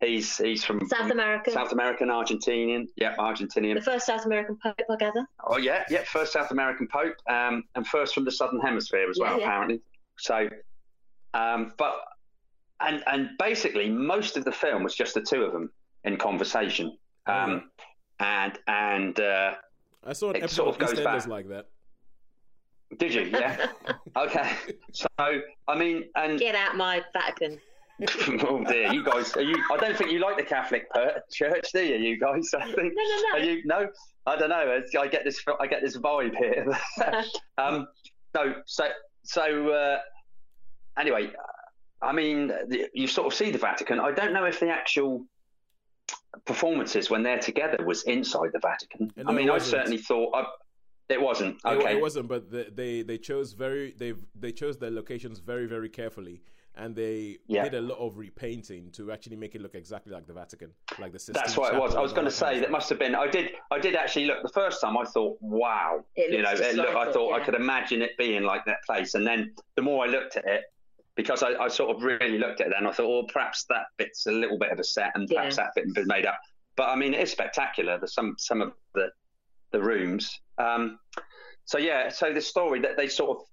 he's 0.00 0.36
he's 0.38 0.64
from 0.64 0.86
South 0.88 1.10
America. 1.10 1.50
South 1.50 1.72
American, 1.72 2.08
Argentinian. 2.08 2.86
Yeah, 2.96 3.14
Argentinian. 3.16 3.74
The 3.74 3.82
first 3.82 4.06
South 4.06 4.24
American 4.26 4.56
pope, 4.62 4.76
I 4.90 4.96
gather. 4.96 5.26
Oh 5.46 5.56
yeah, 5.58 5.84
yeah, 5.90 6.04
first 6.04 6.32
South 6.32 6.50
American 6.50 6.86
Pope, 6.88 7.14
um, 7.28 7.64
and 7.74 7.86
first 7.86 8.14
from 8.14 8.24
the 8.24 8.32
Southern 8.32 8.60
Hemisphere 8.60 9.08
as 9.10 9.18
well, 9.18 9.32
Yeah, 9.32 9.38
yeah. 9.38 9.44
apparently. 9.46 9.80
So, 10.18 10.48
um, 11.34 11.72
but 11.78 11.96
and 12.80 13.02
and 13.06 13.30
basically 13.38 13.88
most 13.88 14.36
of 14.36 14.44
the 14.44 14.52
film 14.52 14.82
was 14.82 14.94
just 14.94 15.14
the 15.14 15.22
two 15.22 15.42
of 15.44 15.52
them 15.52 15.70
in 16.04 16.16
conversation, 16.16 16.96
um, 17.26 17.70
and 18.20 18.58
and 18.68 19.18
uh, 19.20 19.54
I 20.06 20.12
saw 20.12 20.30
an 20.30 20.36
It 20.36 20.42
episode 20.44 20.56
sort 20.56 20.68
of 20.68 20.74
of 20.82 20.88
goes 20.96 21.04
back. 21.04 21.26
like 21.26 21.48
that. 21.48 21.66
did 22.98 23.12
you? 23.14 23.22
Yeah. 23.22 23.66
okay. 24.16 24.50
So 24.92 25.06
I 25.18 25.76
mean, 25.78 26.04
and 26.14 26.38
Get 26.38 26.54
out 26.54 26.76
my 26.76 27.02
Vatican. 27.12 27.58
oh 28.48 28.62
dear, 28.64 28.92
you 28.92 29.02
guys, 29.02 29.34
are 29.36 29.42
you? 29.42 29.56
I 29.72 29.76
don't 29.78 29.96
think 29.96 30.10
you 30.10 30.18
like 30.18 30.36
the 30.36 30.42
Catholic 30.42 30.90
per- 30.90 31.22
Church, 31.32 31.66
do 31.72 31.82
you? 31.82 31.96
You 31.96 32.18
guys, 32.20 32.52
I 32.58 32.64
think. 32.72 32.92
No, 32.94 33.02
no, 33.04 33.36
Are 33.36 33.40
no. 33.40 33.44
you 33.44 33.62
no? 33.64 33.88
I 34.26 34.36
don't 34.36 34.50
know. 34.50 34.70
It's- 34.76 34.94
I 34.98 35.06
get 35.06 35.24
this. 35.24 35.40
I 35.60 35.66
get 35.66 35.82
this 35.82 35.96
vibe 35.96 36.36
here. 36.36 36.66
um, 37.58 37.88
no. 38.34 38.56
So 38.66 38.84
so 39.22 39.70
uh, 39.70 39.98
anyway, 40.98 41.30
I 42.02 42.12
mean, 42.12 42.48
the- 42.48 42.88
you 42.92 43.06
sort 43.06 43.26
of 43.28 43.34
see 43.34 43.50
the 43.50 43.58
Vatican. 43.58 43.98
I 44.00 44.12
don't 44.12 44.32
know 44.34 44.44
if 44.44 44.60
the 44.60 44.68
actual 44.68 45.24
performances 46.44 47.08
when 47.10 47.22
they're 47.22 47.38
together 47.38 47.84
was 47.84 48.02
inside 48.04 48.50
the 48.52 48.58
Vatican. 48.60 49.10
No, 49.16 49.24
I 49.26 49.32
mean, 49.32 49.48
I 49.50 49.58
certainly 49.58 49.98
thought 49.98 50.34
I, 50.34 50.44
it 51.08 51.20
wasn't. 51.20 51.56
It- 51.56 51.66
Okay. 51.66 51.96
It, 51.96 52.00
wasn't, 52.02 52.28
but 52.28 52.50
the, 52.50 52.66
they 52.74 53.02
they 53.02 53.16
chose 53.16 53.52
very 53.54 53.94
they 53.96 54.12
they 54.38 54.52
chose 54.52 54.76
their 54.78 54.90
locations 54.90 55.38
very 55.38 55.66
very 55.66 55.88
carefully, 55.88 56.42
and 56.76 56.94
they 56.94 57.38
Yeah. 57.46 57.64
did 57.64 57.74
a 57.74 57.80
lot 57.80 57.98
of 57.98 58.18
repainting 58.18 58.90
to 58.92 59.10
actually 59.12 59.36
make 59.36 59.54
it 59.54 59.60
look 59.62 59.74
exactly 59.74 60.12
like 60.12 60.26
the 60.26 60.32
Vatican, 60.32 60.72
like 60.98 61.12
the. 61.12 61.18
Sistine 61.18 61.42
That's 61.42 61.56
what 61.56 61.74
it 61.74 61.80
was. 61.80 61.94
I 61.94 62.00
was 62.00 62.12
going 62.12 62.26
to 62.26 62.30
say 62.30 62.60
that 62.60 62.70
must 62.70 62.88
have 62.90 62.98
been. 62.98 63.14
I 63.14 63.26
did. 63.26 63.52
I 63.70 63.78
did 63.78 63.94
actually 63.96 64.26
look 64.26 64.42
the 64.42 64.48
first 64.50 64.80
time. 64.80 64.96
I 64.96 65.04
thought, 65.04 65.38
wow. 65.40 66.04
It 66.16 66.32
you 66.32 66.42
know, 66.42 66.50
it 66.52 66.76
looked, 66.76 66.94
I 66.94 67.08
it, 67.08 67.12
thought 67.12 67.32
I 67.32 67.44
could 67.44 67.54
imagine 67.54 68.02
it 68.02 68.16
being 68.18 68.42
like 68.42 68.64
that 68.66 68.82
place. 68.84 69.14
And 69.14 69.26
then 69.26 69.54
the 69.74 69.82
more 69.82 70.04
I 70.04 70.08
looked 70.08 70.36
at 70.36 70.44
it, 70.46 70.64
because 71.14 71.42
I, 71.42 71.54
I 71.54 71.68
sort 71.68 71.96
of 71.96 72.02
really 72.02 72.38
looked 72.38 72.60
at 72.60 72.66
it, 72.68 72.74
then 72.78 72.86
I 72.86 72.92
thought, 72.92 73.08
well, 73.08 73.24
perhaps 73.32 73.64
that 73.70 73.86
bit's 73.96 74.26
a 74.26 74.32
little 74.32 74.58
bit 74.58 74.70
of 74.70 74.78
a 74.78 74.84
set, 74.84 75.12
and 75.14 75.28
perhaps 75.28 75.56
Yeah. 75.56 75.64
that 75.64 75.72
bit 75.74 75.84
has 75.86 75.94
been 75.94 76.06
made 76.06 76.26
up. 76.26 76.38
But 76.76 76.90
I 76.90 76.96
mean, 76.96 77.14
it 77.14 77.20
is 77.20 77.32
spectacular. 77.32 77.96
There's 77.98 78.12
some 78.14 78.34
some 78.38 78.60
of 78.60 78.74
the 78.94 79.10
the 79.72 79.80
rooms. 79.82 80.40
Um, 80.58 80.98
so 81.64 81.78
yeah, 81.78 82.10
so 82.10 82.32
the 82.32 82.40
story 82.40 82.80
that 82.80 82.96
they 82.98 83.08
sort 83.08 83.38
of 83.38 83.44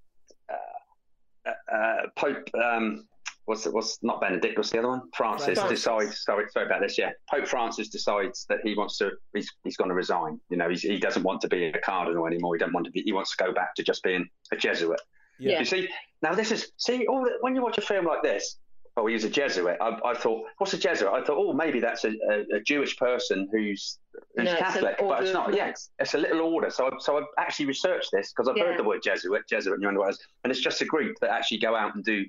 uh, 1.48 1.74
uh, 1.74 2.02
Pope. 2.16 2.50
Um, 2.54 3.08
What's 3.46 3.66
it, 3.66 3.74
what's 3.74 4.00
not 4.02 4.22
Benedict? 4.22 4.58
What's 4.58 4.70
the 4.70 4.80
other 4.80 4.88
one? 4.88 5.02
Francis, 5.14 5.60
Francis. 5.60 5.80
decides. 5.80 6.24
Sorry, 6.24 6.46
sorry 6.52 6.66
about 6.66 6.82
this. 6.82 6.98
Yeah, 6.98 7.12
Pope 7.30 7.46
Francis 7.48 7.90
decides 7.90 8.46
that 8.48 8.60
he 8.64 8.74
wants 8.76 8.98
to. 9.00 9.12
He's 9.34 9.52
he's 9.64 9.76
going 9.76 9.90
to 9.90 9.96
resign. 9.96 10.40
You 10.50 10.58
know, 10.58 10.70
he's, 10.70 10.82
he 10.82 10.98
doesn't 10.98 11.24
want 11.24 11.42
to 11.42 11.50
be 11.50 11.66
a 11.66 11.80
cardinal 11.80 12.26
anymore. 12.26 12.56
He 12.56 12.60
doesn't 12.60 12.74
want 12.74 12.86
to 12.86 12.92
be. 12.92 13.02
He 13.02 13.12
wants 13.12 13.36
to 13.36 13.44
go 13.44 13.52
back 13.54 13.76
to 13.76 13.84
just 13.84 14.02
being 14.04 14.28
a 14.52 14.56
Jesuit. 14.56 15.02
Yeah. 15.40 15.60
You 15.60 15.66
see, 15.66 15.90
now 16.22 16.34
this 16.34 16.52
is 16.52 16.72
see 16.78 17.06
all 17.08 17.24
the- 17.24 17.38
when 17.42 17.54
you 17.56 17.62
watch 17.62 17.78
a 17.78 17.82
film 17.82 18.06
like 18.06 18.24
this, 18.24 18.60
oh, 18.96 19.08
he's 19.08 19.26
a 19.26 19.30
Jesuit. 19.30 19.78
I, 19.82 19.98
I 20.06 20.14
thought, 20.14 20.44
what's 20.60 20.74
a 20.74 20.78
Jesuit? 20.78 21.12
I 21.12 21.22
thought, 21.24 21.38
oh, 21.38 21.52
maybe 21.52 21.80
that's 21.82 22.06
a, 22.06 22.12
a, 22.32 22.58
a 22.58 22.60
Jewish 22.66 22.96
person 22.96 23.50
who's, 23.52 23.98
who's 24.36 24.46
No, 24.46 24.52
it's 24.52 24.60
Catholic, 24.62 24.96
but 25.00 25.24
it's 25.24 25.34
not. 25.34 25.54
Yeah, 25.54 25.74
it's 26.00 26.14
a 26.14 26.18
little 26.18 26.42
order. 26.42 26.70
So, 26.70 26.86
I, 26.86 26.92
so 27.00 27.18
I've 27.18 27.24
actually 27.40 27.66
researched 27.66 28.10
this 28.14 28.32
because 28.32 28.48
I've 28.48 28.56
Yeah. 28.56 28.66
heard 28.66 28.80
the 28.80 28.84
word 28.84 29.02
Jesuit, 29.04 29.42
Jesuit, 29.50 29.74
and 29.80 29.86
otherwise, 29.86 30.18
and 30.46 30.52
it's 30.52 30.62
just 30.62 30.82
a 30.82 30.86
group 30.86 31.18
that 31.20 31.32
actually 31.32 31.58
go 31.58 31.76
out 31.76 31.96
and 31.96 32.06
do 32.06 32.24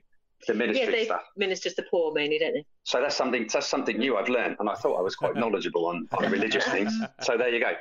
the 0.47 0.53
Yeah, 0.53 0.59
ministry 0.59 0.87
they 0.93 1.05
stuff. 1.07 1.23
ministers 1.37 1.75
the 1.75 1.83
poor 1.91 2.13
mainly, 2.13 2.39
don't 2.39 2.55
they? 2.55 2.65
So 2.85 3.01
that's 3.01 3.17
something 3.17 3.49
that's 3.53 3.67
something 3.67 3.99
new 3.99 4.17
I've 4.17 4.29
learned, 4.29 4.57
and 4.61 4.69
I 4.69 4.75
thought 4.75 4.97
I 4.99 5.03
was 5.03 5.15
quite 5.17 5.35
knowledgeable 5.43 5.87
on, 5.87 6.09
on 6.19 6.31
religious 6.31 6.65
things. 6.67 6.93
So 7.23 7.37
there 7.37 7.49
you 7.49 7.61
go. 7.61 7.73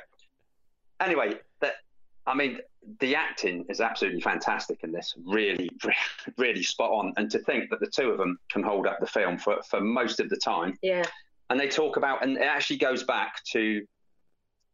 Anyway, 1.00 1.34
that 1.60 1.74
I 2.26 2.34
mean, 2.34 2.58
the 3.00 3.14
acting 3.14 3.66
is 3.68 3.80
absolutely 3.80 4.20
fantastic 4.20 4.80
in 4.82 4.92
this. 4.92 5.14
Really, 5.26 5.68
really 6.38 6.62
spot 6.62 6.90
on. 6.90 7.12
And 7.16 7.30
to 7.30 7.38
think 7.40 7.70
that 7.70 7.80
the 7.80 7.86
two 7.86 8.10
of 8.10 8.18
them 8.18 8.38
can 8.50 8.62
hold 8.62 8.86
up 8.86 8.98
the 9.00 9.06
film 9.06 9.36
for, 9.38 9.60
for 9.68 9.80
most 9.80 10.20
of 10.20 10.28
the 10.30 10.36
time, 10.36 10.78
Yeah. 10.82 11.02
and 11.50 11.58
they 11.60 11.68
talk 11.68 11.96
about, 11.96 12.22
and 12.22 12.36
it 12.36 12.42
actually 12.42 12.78
goes 12.78 13.02
back 13.02 13.42
to 13.52 13.84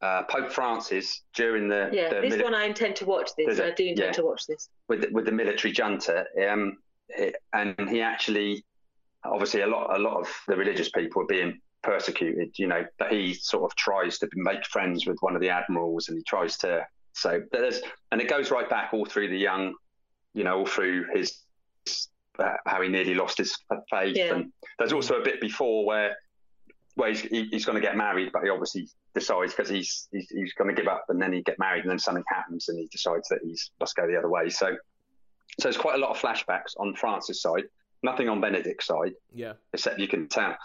uh, 0.02 0.22
Pope 0.24 0.50
Francis 0.52 1.22
during 1.34 1.68
the, 1.68 1.90
Yeah. 1.92 2.08
the 2.08 2.20
this 2.22 2.34
mili- 2.34 2.44
one 2.44 2.54
I 2.54 2.64
intend 2.64 2.96
to 2.96 3.04
watch 3.04 3.30
this. 3.36 3.58
I 3.60 3.70
do 3.70 3.84
intend 3.84 3.98
Yeah. 3.98 4.12
to 4.12 4.24
watch 4.24 4.46
this. 4.46 4.68
with 4.88 5.02
the, 5.02 5.08
with 5.10 5.24
the 5.26 5.32
military 5.32 5.72
junta, 5.72 6.24
um, 6.48 6.78
it- 7.16 7.36
and 7.52 7.74
he 7.88 8.00
actually, 8.00 8.64
obviously, 9.24 9.62
a 9.62 9.66
lot 9.66 9.96
a 9.96 9.98
lot 9.98 10.18
of 10.20 10.28
the 10.48 10.56
religious 10.56 10.90
people 10.90 11.22
are 11.22 11.26
being 11.26 11.60
persecuted, 11.82 12.58
you 12.58 12.66
know, 12.66 12.84
but 12.98 13.10
he 13.12 13.32
sort 13.34 13.64
of 13.70 13.74
tries 13.76 14.18
to 14.18 14.28
make 14.34 14.64
friends 14.66 15.06
with 15.06 15.16
one 15.20 15.34
of 15.34 15.40
the 15.40 15.48
admirals, 15.50 16.08
and 16.08 16.18
he 16.18 16.24
tries 16.24 16.56
to. 16.58 16.86
So 17.12 17.42
but 17.50 17.60
there's, 17.60 17.80
and 18.12 18.20
it 18.20 18.28
goes 18.28 18.50
right 18.50 18.68
back 18.70 18.92
all 18.94 19.04
through 19.04 19.28
the 19.28 19.38
young, 19.38 19.74
you 20.34 20.44
know, 20.44 20.58
all 20.58 20.66
through 20.66 21.06
his 21.14 21.38
uh, 22.38 22.54
how 22.66 22.80
he 22.80 22.88
nearly 22.88 23.14
lost 23.14 23.36
his 23.38 23.56
faith, 23.90 24.16
Yeah. 24.16 24.34
and 24.34 24.52
there's 24.78 24.92
also 24.92 25.20
a 25.20 25.24
bit 25.24 25.40
before 25.40 25.84
where 25.84 26.16
where 26.96 27.10
he's, 27.10 27.20
he, 27.20 27.44
he's 27.50 27.64
going 27.64 27.76
to 27.76 27.80
get 27.80 27.96
married, 27.96 28.30
but 28.32 28.42
he 28.42 28.48
obviously 28.50 28.88
decides 29.14 29.52
because 29.54 29.68
he's, 29.68 30.08
he's 30.12 30.28
he's 30.30 30.52
going 30.54 30.74
to 30.74 30.80
give 30.80 30.88
up, 30.90 31.04
and 31.08 31.20
then 31.20 31.32
he 31.32 31.42
get 31.42 31.58
married, 31.58 31.82
and 31.82 31.90
then 31.90 31.98
something 31.98 32.24
happens, 32.28 32.68
and 32.68 32.78
he 32.78 32.86
decides 32.86 33.28
that 33.28 33.40
he's 33.42 33.70
must 33.80 33.94
go 33.96 34.06
the 34.06 34.16
other 34.16 34.28
way. 34.28 34.48
So, 34.50 34.76
so 35.58 35.64
there's 35.68 35.76
quite 35.76 35.94
a 35.96 35.98
lot 35.98 36.10
of 36.10 36.18
flashbacks 36.18 36.74
on 36.78 36.94
Francis' 36.94 37.42
side, 37.42 37.64
nothing 38.02 38.28
on 38.28 38.40
Benedict's 38.40 38.86
side, 38.86 39.12
Yeah. 39.32 39.54
except 39.72 39.98
you 39.98 40.08
can 40.08 40.28
tell. 40.28 40.56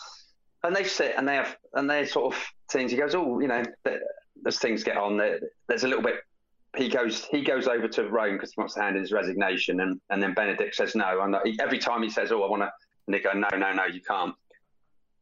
And 0.63 0.75
they 0.75 0.83
sit 0.83 1.13
and 1.17 1.27
they 1.27 1.35
have 1.35 1.55
and 1.73 1.89
they 1.89 2.05
sort 2.05 2.33
of 2.33 2.43
things. 2.71 2.91
He 2.91 2.97
goes, 2.97 3.13
oh, 3.15 3.39
you 3.39 3.47
know, 3.47 3.63
as 4.45 4.57
things 4.59 4.83
get 4.83 4.97
on, 4.97 5.17
there's 5.67 5.83
a 5.83 5.87
little 5.87 6.03
bit. 6.03 6.15
He 6.75 6.89
goes 6.89 7.25
he 7.25 7.41
goes 7.41 7.67
over 7.67 7.87
to 7.87 8.09
Rome 8.09 8.33
because 8.33 8.51
he 8.53 8.59
wants 8.59 8.73
to 8.73 8.81
hand 8.81 8.95
in 8.97 9.01
his 9.01 9.11
resignation, 9.11 9.79
and 9.79 10.01
and 10.09 10.21
then 10.21 10.33
Benedict 10.33 10.75
says 10.75 10.93
no. 10.95 11.21
And 11.21 11.35
every 11.61 11.77
time 11.79 12.03
he 12.03 12.09
says, 12.09 12.31
oh, 12.31 12.43
I 12.43 12.49
want 12.49 12.63
to, 12.63 12.71
and 13.07 13.13
they 13.13 13.19
go, 13.19 13.31
no, 13.31 13.47
no, 13.55 13.71
no, 13.73 13.85
you 13.85 14.01
can't. 14.01 14.33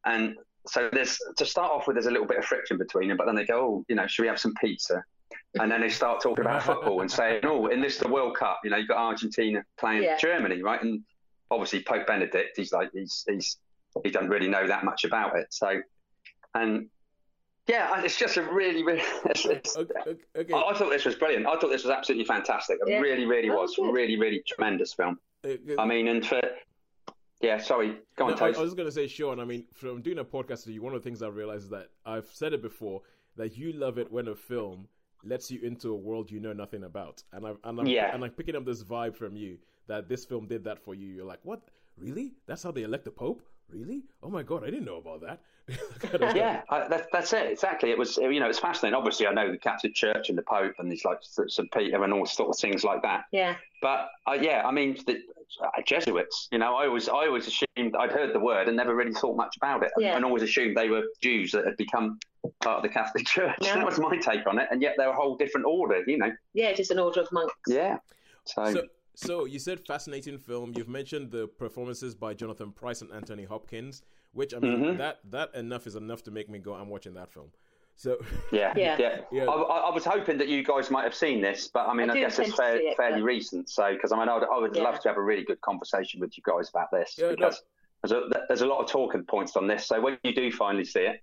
And 0.04 0.36
so 0.66 0.88
there's 0.92 1.18
to 1.36 1.44
start 1.46 1.70
off 1.70 1.86
with, 1.86 1.96
there's 1.96 2.06
a 2.06 2.10
little 2.10 2.26
bit 2.26 2.38
of 2.38 2.44
friction 2.44 2.78
between 2.78 3.08
them, 3.08 3.16
but 3.16 3.26
then 3.26 3.34
they 3.34 3.44
go, 3.44 3.60
oh, 3.60 3.84
you 3.88 3.94
know, 3.96 4.06
should 4.06 4.22
we 4.22 4.28
have 4.28 4.40
some 4.40 4.54
pizza? 4.60 5.04
And 5.60 5.70
then 5.70 5.80
they 5.80 5.88
start 5.88 6.20
talking 6.20 6.44
about 6.44 6.62
football 6.70 7.00
and 7.00 7.10
saying, 7.10 7.40
oh, 7.44 7.66
in 7.66 7.80
this 7.80 7.98
the 7.98 8.08
World 8.08 8.36
Cup, 8.36 8.60
you 8.64 8.70
know, 8.70 8.76
you've 8.76 8.88
got 8.88 8.98
Argentina 8.98 9.64
playing 9.78 10.02
Yeah. 10.02 10.16
Germany, 10.16 10.62
right? 10.62 10.82
And 10.82 11.02
obviously 11.50 11.82
Pope 11.82 12.06
Benedict, 12.06 12.56
he's 12.56 12.72
like, 12.72 12.90
he's 12.92 13.24
he's 13.28 13.58
he 14.02 14.10
doesn't 14.10 14.28
really 14.30 14.48
know 14.48 14.66
that 14.66 14.84
much 14.84 15.04
about 15.04 15.36
it. 15.36 15.46
So, 15.50 15.80
and 16.54 16.88
yeah, 17.68 18.02
it's 18.02 18.16
just 18.18 18.36
a 18.36 18.42
really, 18.42 18.82
really. 18.84 19.02
It's, 19.26 19.44
it's, 19.44 19.76
Okay. 19.76 20.16
okay. 20.36 20.52
I, 20.52 20.60
I 20.60 20.74
thought 20.74 20.90
this 20.90 21.04
was 21.04 21.14
brilliant. 21.14 21.46
I 21.46 21.56
thought 21.58 21.70
this 21.70 21.84
was 21.84 21.92
absolutely 21.92 22.24
fantastic. 22.26 22.78
It 22.80 22.90
Yeah. 22.90 22.98
really, 22.98 23.24
really 23.24 23.50
Oh, 23.50 23.60
was. 23.62 23.76
good. 23.76 23.92
Really, 23.92 24.18
really 24.18 24.42
tremendous 24.46 24.92
film. 24.92 25.18
Uh, 25.44 25.50
I 25.78 25.86
mean, 25.86 26.08
and 26.08 26.26
for 26.26 26.40
yeah, 27.40 27.58
sorry, 27.58 27.98
go 28.16 28.26
on, 28.26 28.30
No, 28.32 28.36
I, 28.46 28.48
I 28.52 28.60
was 28.60 28.74
going 28.74 28.88
to 28.88 28.92
say, 28.92 29.06
Sean. 29.06 29.38
I 29.38 29.44
mean, 29.44 29.66
from 29.74 30.02
doing 30.02 30.18
a 30.18 30.24
podcast 30.24 30.66
with 30.66 30.74
you, 30.74 30.82
one 30.82 30.94
of 30.94 31.02
the 31.02 31.08
things 31.08 31.22
I 31.22 31.28
realized 31.28 31.64
is 31.64 31.70
that 31.70 31.88
I've 32.06 32.26
said 32.32 32.52
it 32.54 32.62
before 32.62 33.02
that 33.36 33.56
you 33.56 33.72
love 33.72 33.98
it 33.98 34.10
when 34.10 34.28
a 34.28 34.34
film 34.34 34.88
lets 35.26 35.50
you 35.50 35.60
into 35.62 35.90
a 35.90 35.96
world 35.96 36.30
you 36.30 36.40
know 36.40 36.52
nothing 36.52 36.84
about, 36.84 37.22
and 37.32 37.46
I'm 37.46 37.58
and 37.64 37.80
I'm, 37.80 37.86
Yeah. 37.86 38.14
and 38.14 38.24
I'm 38.24 38.30
picking 38.30 38.56
up 38.56 38.64
this 38.64 38.82
vibe 38.84 39.16
from 39.16 39.36
you 39.36 39.58
that 39.86 40.08
this 40.08 40.24
film 40.24 40.46
did 40.46 40.64
that 40.64 40.78
for 40.84 40.94
you. 40.94 41.08
You're 41.08 41.24
like, 41.26 41.40
what? 41.44 41.60
Really? 41.96 42.34
That's 42.46 42.62
how 42.62 42.70
they 42.72 42.82
elect 42.82 43.04
the 43.04 43.10
pope? 43.10 43.42
Really? 43.70 44.02
Oh 44.22 44.28
my 44.30 44.42
god, 44.42 44.62
I 44.62 44.66
didn't 44.66 44.84
know 44.84 44.96
about 44.98 45.20
that. 45.22 45.40
Kind. 46.00 46.36
Yeah, 46.36 46.62
I, 46.68 46.86
that, 46.88 47.06
that's 47.10 47.32
it. 47.32 47.50
Exactly. 47.50 47.90
It 47.90 47.98
was, 47.98 48.18
you 48.18 48.38
know, 48.38 48.48
it's 48.48 48.58
fascinating. 48.58 48.94
Obviously, 48.94 49.26
I 49.26 49.32
know 49.32 49.50
the 49.50 49.56
Catholic 49.58 49.94
Church 49.94 50.28
and 50.28 50.36
the 50.36 50.42
Pope 50.42 50.74
and 50.78 50.92
these 50.92 51.04
like 51.04 51.18
St 51.22 51.72
Peter 51.72 52.02
and 52.04 52.12
all 52.12 52.26
sort 52.26 52.50
of 52.50 52.58
things 52.58 52.84
like 52.84 53.00
that. 53.02 53.24
Yeah. 53.32 53.56
But 53.80 54.08
uh, 54.28 54.36
yeah, 54.40 54.62
I 54.66 54.70
mean, 54.72 54.98
the 55.06 55.20
uh, 55.62 55.82
Jesuits. 55.86 56.48
You 56.52 56.58
know, 56.58 56.74
I 56.76 56.86
always, 56.86 57.08
I 57.08 57.26
always 57.26 57.46
assumed 57.46 57.96
I'd 57.98 58.12
heard 58.12 58.34
the 58.34 58.40
word 58.40 58.68
and 58.68 58.76
never 58.76 58.94
really 58.94 59.14
thought 59.14 59.36
much 59.36 59.56
about 59.56 59.82
it, 59.82 59.90
and, 59.96 60.04
Yeah. 60.04 60.16
and 60.16 60.24
always 60.24 60.42
assumed 60.42 60.76
they 60.76 60.90
were 60.90 61.02
Jews 61.22 61.52
that 61.52 61.64
had 61.64 61.76
become 61.78 62.18
part 62.62 62.76
of 62.78 62.82
the 62.82 62.90
Catholic 62.90 63.26
Church. 63.26 63.56
No. 63.62 63.74
That 63.74 63.86
was 63.86 63.98
my 63.98 64.18
take 64.18 64.46
on 64.46 64.58
it, 64.58 64.68
and 64.70 64.82
yet 64.82 64.94
they're 64.98 65.08
a 65.10 65.14
whole 65.16 65.36
different 65.36 65.66
order. 65.66 66.02
You 66.06 66.18
know. 66.18 66.32
Yeah, 66.52 66.74
just 66.74 66.90
an 66.90 66.98
order 66.98 67.22
of 67.22 67.32
monks. 67.32 67.54
Yeah. 67.66 67.98
So, 68.44 68.72
So, 68.74 68.82
so 69.14 69.44
you 69.44 69.58
said 69.58 69.86
fascinating 69.86 70.38
film. 70.38 70.72
You've 70.76 70.88
mentioned 70.88 71.30
the 71.30 71.46
performances 71.46 72.14
by 72.14 72.34
Jonathan 72.34 72.72
Pryce 72.72 73.00
and 73.02 73.12
Anthony 73.12 73.44
Hopkins, 73.44 74.02
which 74.32 74.54
I 74.54 74.58
mean 74.58 74.78
Mhm. 74.80 74.98
that 74.98 75.20
that 75.30 75.54
enough 75.54 75.86
is 75.86 75.94
enough 75.96 76.22
to 76.24 76.30
make 76.30 76.48
me 76.48 76.58
go. 76.58 76.74
I'm 76.74 76.88
watching 76.88 77.14
that 77.14 77.30
film. 77.30 77.50
So 77.96 78.18
yeah, 78.50 78.72
Yeah. 78.76 78.96
yeah. 78.98 79.20
Yeah. 79.30 79.44
I, 79.44 79.54
I 79.54 79.76
I 79.90 79.94
was 79.94 80.04
hoping 80.04 80.36
that 80.38 80.48
you 80.48 80.64
guys 80.64 80.90
might 80.90 81.04
have 81.04 81.14
seen 81.14 81.40
this, 81.40 81.68
but 81.68 81.86
I 81.88 81.94
mean, 81.94 82.10
I 82.10 82.14
I, 82.14 82.20
guess 82.20 82.38
it's 82.40 82.54
fair, 82.54 82.76
it, 82.76 82.96
fairly 82.96 83.20
but- 83.20 83.26
recent. 83.26 83.70
So, 83.70 83.92
because 83.94 84.10
I 84.10 84.18
mean, 84.18 84.28
I 84.28 84.34
would, 84.34 84.48
I 84.48 84.58
would 84.58 84.74
Yeah. 84.74 84.82
love 84.82 84.98
to 85.00 85.08
have 85.08 85.16
a 85.16 85.22
really 85.22 85.44
good 85.44 85.60
conversation 85.60 86.20
with 86.20 86.36
you 86.36 86.42
guys 86.44 86.68
about 86.70 86.90
this 86.90 87.14
Yeah, 87.16 87.26
no. 87.26 87.36
because 87.36 87.62
there's 88.02 88.12
a 88.12 88.28
there's 88.48 88.62
a 88.62 88.66
lot 88.66 88.80
of 88.82 88.90
talking 88.90 89.22
points 89.24 89.56
on 89.56 89.66
this. 89.68 89.86
So 89.86 90.00
when 90.00 90.18
you 90.24 90.34
do 90.34 90.50
finally 90.50 90.84
see 90.84 91.02
it, 91.02 91.22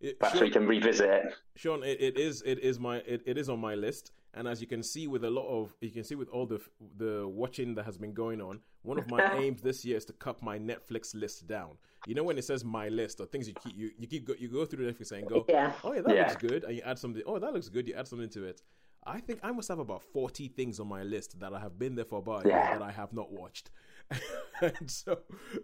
it, 0.00 0.18
perhaps 0.18 0.38
Sean- 0.38 0.46
we 0.46 0.50
can 0.50 0.66
revisit 0.66 1.08
it. 1.10 1.34
Sean, 1.56 1.82
it, 1.82 2.00
it 2.00 2.18
is 2.18 2.42
it 2.46 2.60
is 2.60 2.80
my 2.80 2.96
it, 2.98 3.22
it 3.26 3.36
is 3.36 3.50
on 3.50 3.60
my 3.60 3.74
list, 3.74 4.12
and 4.36 4.46
as 4.46 4.60
you 4.60 4.66
can 4.66 4.82
see 4.82 5.06
with 5.06 5.24
a 5.24 5.30
lot 5.30 5.46
of 5.48 5.74
you 5.80 5.90
can 5.90 6.04
see 6.04 6.14
with 6.14 6.28
all 6.28 6.46
the 6.46 6.60
the 6.98 7.26
watching 7.26 7.74
that 7.74 7.84
has 7.84 7.96
been 7.98 8.12
going 8.12 8.40
on, 8.40 8.60
one 8.82 8.98
of 8.98 9.08
my 9.10 9.20
aims 9.40 9.60
this 9.62 9.84
year 9.84 9.96
is 9.96 10.04
to 10.04 10.12
cut 10.12 10.42
my 10.42 10.58
Netflix 10.58 11.14
list 11.14 11.46
down. 11.46 11.70
You 12.06 12.14
know 12.14 12.22
when 12.22 12.38
it 12.38 12.44
says 12.44 12.64
my 12.64 12.88
list 12.88 13.20
or 13.20 13.26
things 13.26 13.48
you 13.48 13.54
keep 13.54 13.76
you, 13.76 13.90
you 13.98 14.06
keep 14.06 14.26
go, 14.26 14.34
you 14.38 14.48
go 14.48 14.64
through 14.64 14.84
the 14.86 14.92
Netflix 14.92 15.12
and 15.12 15.26
go, 15.28 15.44
Yeah. 15.48 15.72
oh 15.82 15.92
yeah 15.92 16.02
that 16.02 16.14
Yeah. 16.14 16.28
looks 16.28 16.36
good, 16.36 16.64
and 16.64 16.76
you 16.76 16.82
add 16.84 16.98
something. 16.98 17.22
Oh 17.26 17.38
that 17.38 17.52
looks 17.52 17.68
good. 17.68 17.88
You 17.88 17.94
add 17.94 18.06
something 18.06 18.28
to 18.30 18.44
it. 18.44 18.62
I 19.08 19.20
think 19.20 19.38
I 19.44 19.52
must 19.52 19.68
have 19.68 19.78
about 19.78 20.02
forty 20.02 20.48
things 20.48 20.80
on 20.80 20.88
my 20.88 21.02
list 21.02 21.38
that 21.40 21.52
I 21.54 21.60
have 21.60 21.78
been 21.78 21.94
there 21.94 22.04
for 22.04 22.18
about 22.18 22.46
Yeah. 22.46 22.78
that 22.78 22.82
I 22.82 22.90
have 22.92 23.12
not 23.12 23.30
watched. 23.32 23.70
and 24.60 24.90
so 24.90 25.18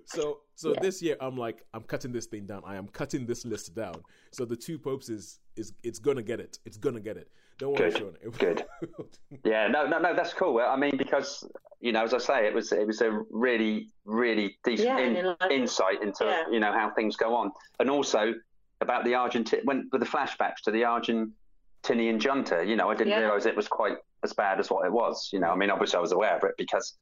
so 0.05 0.41
so 0.55 0.73
Yeah. 0.75 0.81
this 0.81 1.03
year 1.03 1.17
I'm 1.21 1.37
like 1.37 1.65
I'm 1.75 1.83
cutting 1.83 2.13
this 2.13 2.27
thing 2.27 2.47
down. 2.47 2.63
I 2.65 2.77
am 2.77 2.89
cutting 2.89 3.27
this 3.27 3.45
list 3.45 3.75
down. 3.75 3.97
So 4.33 4.45
the 4.45 4.57
two 4.57 4.79
popes 4.79 5.09
is 5.09 5.41
is 5.57 5.73
it's 5.83 5.99
gonna 5.99 6.23
get 6.23 6.41
it. 6.41 6.59
It's 6.65 6.77
gonna 6.77 7.01
get 7.01 7.17
it. 7.17 7.29
Don't 7.63 7.79
worry, 7.79 7.91
Good. 7.93 7.99
Sean. 7.99 8.17
Good. 8.39 8.65
Yeah, 9.45 9.69
no, 9.69 9.87
no, 9.87 10.01
no, 10.01 10.17
that's 10.17 10.35
cool. 10.35 10.59
I 10.59 10.75
mean, 10.75 10.97
because 10.97 11.45
you 11.81 11.93
know, 11.93 12.03
as 12.03 12.13
I 12.13 12.19
say, 12.19 12.47
it 12.49 12.53
was 12.55 12.73
it 12.73 12.85
was 12.89 13.01
a 13.03 13.23
really, 13.31 13.87
really 14.05 14.59
decent 14.65 14.89
Yeah, 14.89 14.99
in- 14.99 15.27
like 15.41 15.51
insight 15.53 16.03
into 16.03 16.25
Yeah. 16.25 16.43
you 16.51 16.59
know 16.59 16.73
how 16.73 16.91
things 16.91 17.15
go 17.17 17.37
on, 17.37 17.53
and 17.79 17.89
also 17.89 18.35
about 18.81 19.05
the 19.05 19.15
Argentine 19.15 19.61
when 19.63 19.89
with 19.93 20.01
the 20.01 20.07
flashbacks 20.09 20.61
to 20.65 20.73
the 20.73 20.83
Argentinian 20.83 22.19
junta. 22.21 22.65
You 22.67 22.75
know, 22.75 22.91
I 22.91 22.95
didn't 22.97 23.13
Yeah. 23.13 23.21
realise 23.21 23.47
it 23.47 23.55
was 23.55 23.69
quite 23.69 23.97
as 24.25 24.33
bad 24.33 24.59
as 24.59 24.69
what 24.69 24.85
it 24.85 24.91
was. 24.93 25.31
You 25.33 25.39
know, 25.39 25.51
I 25.51 25.55
mean, 25.55 25.71
obviously 25.71 25.99
I 25.99 26.01
was 26.01 26.11
aware 26.13 26.37
of 26.37 26.43
it 26.43 26.57
because 26.59 26.95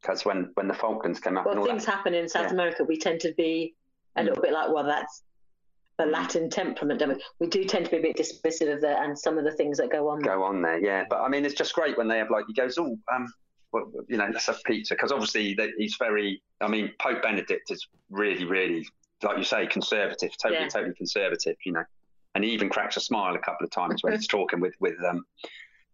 because 0.00 0.24
when 0.24 0.50
when 0.54 0.66
the 0.66 0.74
Falklands 0.74 1.20
came 1.20 1.38
up 1.38 1.46
and 1.46 1.54
Well, 1.54 1.62
all 1.62 1.66
things 1.72 1.84
that. 1.86 1.92
happen 1.94 2.14
in 2.14 2.28
South 2.28 2.46
Yeah. 2.48 2.54
America. 2.54 2.82
We 2.82 2.98
tend 2.98 3.20
to 3.20 3.32
be 3.34 3.76
a 4.16 4.22
Mm. 4.22 4.24
little 4.26 4.42
bit 4.42 4.52
like, 4.52 4.70
well, 4.72 4.82
that's 4.84 5.22
the 5.98 6.06
Latin 6.06 6.50
temperament. 6.50 7.00
Don't 7.00 7.10
we? 7.10 7.22
we 7.40 7.46
do 7.46 7.64
tend 7.64 7.84
to 7.86 7.90
be 7.90 7.98
a 7.98 8.02
bit 8.02 8.16
dismissive 8.16 8.72
of 8.72 8.80
that 8.80 9.04
and 9.04 9.18
some 9.18 9.38
of 9.38 9.44
the 9.44 9.52
things 9.52 9.78
that 9.78 9.90
go 9.90 10.08
on. 10.08 10.20
there. 10.22 10.36
go 10.36 10.42
on 10.42 10.62
there. 10.62 10.78
Yeah, 10.78 11.04
but 11.08 11.20
I 11.20 11.28
mean, 11.28 11.44
it's 11.44 11.54
just 11.54 11.74
great 11.74 11.96
when 11.96 12.08
they 12.08 12.18
have 12.18 12.30
like 12.30 12.44
he 12.48 12.54
goes, 12.54 12.76
oh, 12.78 12.98
um, 13.14 13.32
well, 13.72 13.90
you 14.08 14.16
know, 14.16 14.28
let's 14.32 14.46
have 14.46 14.62
pizza 14.64 14.94
because 14.94 15.12
obviously 15.12 15.54
that 15.54 15.70
he's 15.78 15.96
very. 15.96 16.42
I 16.60 16.68
mean, 16.68 16.92
Pope 17.00 17.22
Benedict 17.22 17.70
is 17.70 17.86
really, 18.10 18.44
really, 18.44 18.86
like 19.22 19.38
you 19.38 19.44
say, 19.44 19.66
conservative, 19.66 20.30
totally, 20.40 20.62
Yeah. 20.62 20.68
totally 20.68 20.94
conservative. 20.94 21.56
You 21.64 21.72
know, 21.72 21.84
and 22.34 22.44
he 22.44 22.50
even 22.50 22.68
cracks 22.68 22.96
a 22.96 23.00
smile 23.00 23.34
a 23.34 23.38
couple 23.40 23.64
of 23.64 23.70
times 23.70 24.02
when 24.02 24.12
he's 24.14 24.26
talking 24.38 24.60
with 24.60 24.74
with 24.80 24.94
um 25.08 25.24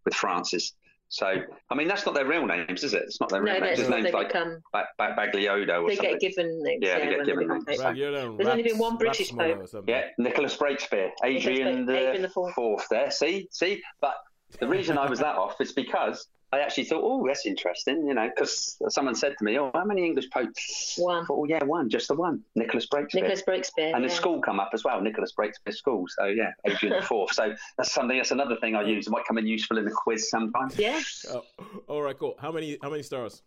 with 0.04 0.14
Francis. 0.14 0.72
So, 1.12 1.26
I 1.26 1.74
mean, 1.74 1.88
that's 1.88 2.06
not 2.06 2.14
their 2.14 2.24
real 2.24 2.46
names, 2.46 2.84
is 2.84 2.94
it? 2.94 3.02
It's 3.02 3.20
not 3.20 3.30
their 3.30 3.42
No, 3.42 3.50
real 3.52 3.60
names. 3.62 3.78
that's 3.78 3.90
name's 3.90 4.04
they 4.04 4.12
like 4.12 4.28
become. 4.28 4.62
ba- 4.72 4.86
ba- 4.96 5.16
Bagliodo 5.18 5.82
or 5.82 5.88
They 5.88 5.96
something. 5.96 6.18
get 6.18 6.20
given 6.20 6.62
names. 6.62 6.78
Yeah, 6.82 6.98
they 7.00 7.06
get 7.16 7.24
given 7.26 7.38
become 7.48 7.56
names. 7.56 7.64
popes. 7.66 7.78
Right, 7.80 7.96
yeah, 7.96 8.10
There's 8.10 8.48
only 8.48 8.62
been 8.62 8.78
one 8.78 8.96
British 8.96 9.32
Ratsmore 9.32 9.72
pope. 9.72 9.84
Yeah, 9.88 10.04
Nicholas 10.18 10.56
Breakspear, 10.56 11.10
Adrian 11.24 11.84
Break- 11.84 12.14
the, 12.14 12.22
the 12.22 12.28
Fourth. 12.28 12.54
fourth. 12.54 12.86
There, 12.90 13.10
see, 13.10 13.48
see. 13.50 13.82
But 14.00 14.14
the 14.60 14.68
reason 14.68 14.98
I 14.98 15.10
was 15.10 15.18
that 15.18 15.34
off 15.34 15.60
is 15.60 15.72
because 15.72 16.28
I 16.52 16.60
actually 16.60 16.84
thought, 16.84 17.02
oh, 17.04 17.24
that's 17.26 17.46
interesting, 17.46 18.06
you 18.06 18.14
know, 18.14 18.28
because 18.28 18.76
someone 18.88 19.14
said 19.14 19.36
to 19.38 19.44
me, 19.44 19.58
oh, 19.58 19.70
how 19.72 19.84
many 19.84 20.04
English 20.04 20.30
popes? 20.30 20.94
One. 20.98 21.24
Thought, 21.24 21.38
oh, 21.38 21.44
yeah, 21.44 21.62
one, 21.64 21.88
just 21.88 22.08
the 22.08 22.14
one, 22.14 22.42
Nicholas 22.56 22.86
Breakspear. 22.86 23.14
Nicholas 23.14 23.42
Breakspear. 23.42 23.94
and 23.94 24.04
the 24.04 24.08
school 24.08 24.40
come 24.40 24.58
up 24.58 24.70
as 24.72 24.82
well, 24.82 25.00
Nicholas 25.00 25.32
Breakspear 25.32 25.72
School. 25.72 26.06
So 26.08 26.26
yeah, 26.26 26.52
Adrian 26.66 26.96
the 26.96 27.02
fourth. 27.06 27.34
So 27.34 27.54
that's 27.76 27.92
something. 27.92 28.16
That's 28.16 28.32
another 28.32 28.56
thing 28.56 28.74
I 28.74 28.82
use. 28.82 29.06
It 29.06 29.10
might 29.10 29.24
come 29.26 29.38
in 29.38 29.46
useful 29.46 29.78
in 29.78 29.86
a 29.86 29.90
quiz 29.90 30.28
sometime. 30.28 30.70
Yeah. 30.76 31.00
Oh, 31.30 31.42
all 31.86 32.02
right, 32.02 32.18
cool. 32.18 32.34
How 32.40 32.50
many 32.50 32.78
how 32.82 32.90
many 32.90 33.02
stars? 33.02 33.42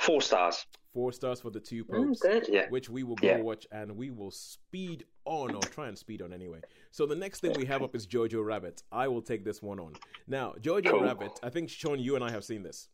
Four 0.00 0.20
stars. 0.22 0.66
Four 0.92 1.12
stars 1.12 1.40
for 1.40 1.50
the 1.50 1.60
two 1.60 1.84
Mm, 1.84 2.06
popes. 2.08 2.20
good. 2.20 2.48
Yeah. 2.48 2.68
which 2.70 2.88
we 2.88 3.02
will 3.04 3.14
go 3.16 3.28
Yeah. 3.28 3.40
watch 3.42 3.66
and 3.70 3.96
we 3.96 4.10
will 4.10 4.30
speed 4.30 5.04
on 5.24 5.54
or 5.54 5.60
try 5.62 5.86
and 5.88 5.96
speed 5.96 6.20
on 6.22 6.32
anyway. 6.32 6.60
So 6.90 7.06
the 7.06 7.14
next 7.14 7.40
thing 7.40 7.52
we 7.56 7.64
have 7.66 7.82
up 7.82 7.94
is 7.94 8.06
Jojo 8.06 8.44
Rabbit. 8.44 8.82
I 8.90 9.06
will 9.08 9.22
take 9.22 9.44
this 9.44 9.62
one 9.62 9.78
on. 9.78 9.94
Now, 10.26 10.54
Jojo 10.60 10.90
Cool. 10.90 11.02
Rabbit, 11.02 11.38
I 11.42 11.50
think 11.50 11.68
Sean, 11.70 12.00
you 12.00 12.16
and 12.16 12.24
I 12.24 12.30
have 12.30 12.44
seen 12.44 12.62
this. 12.62 12.88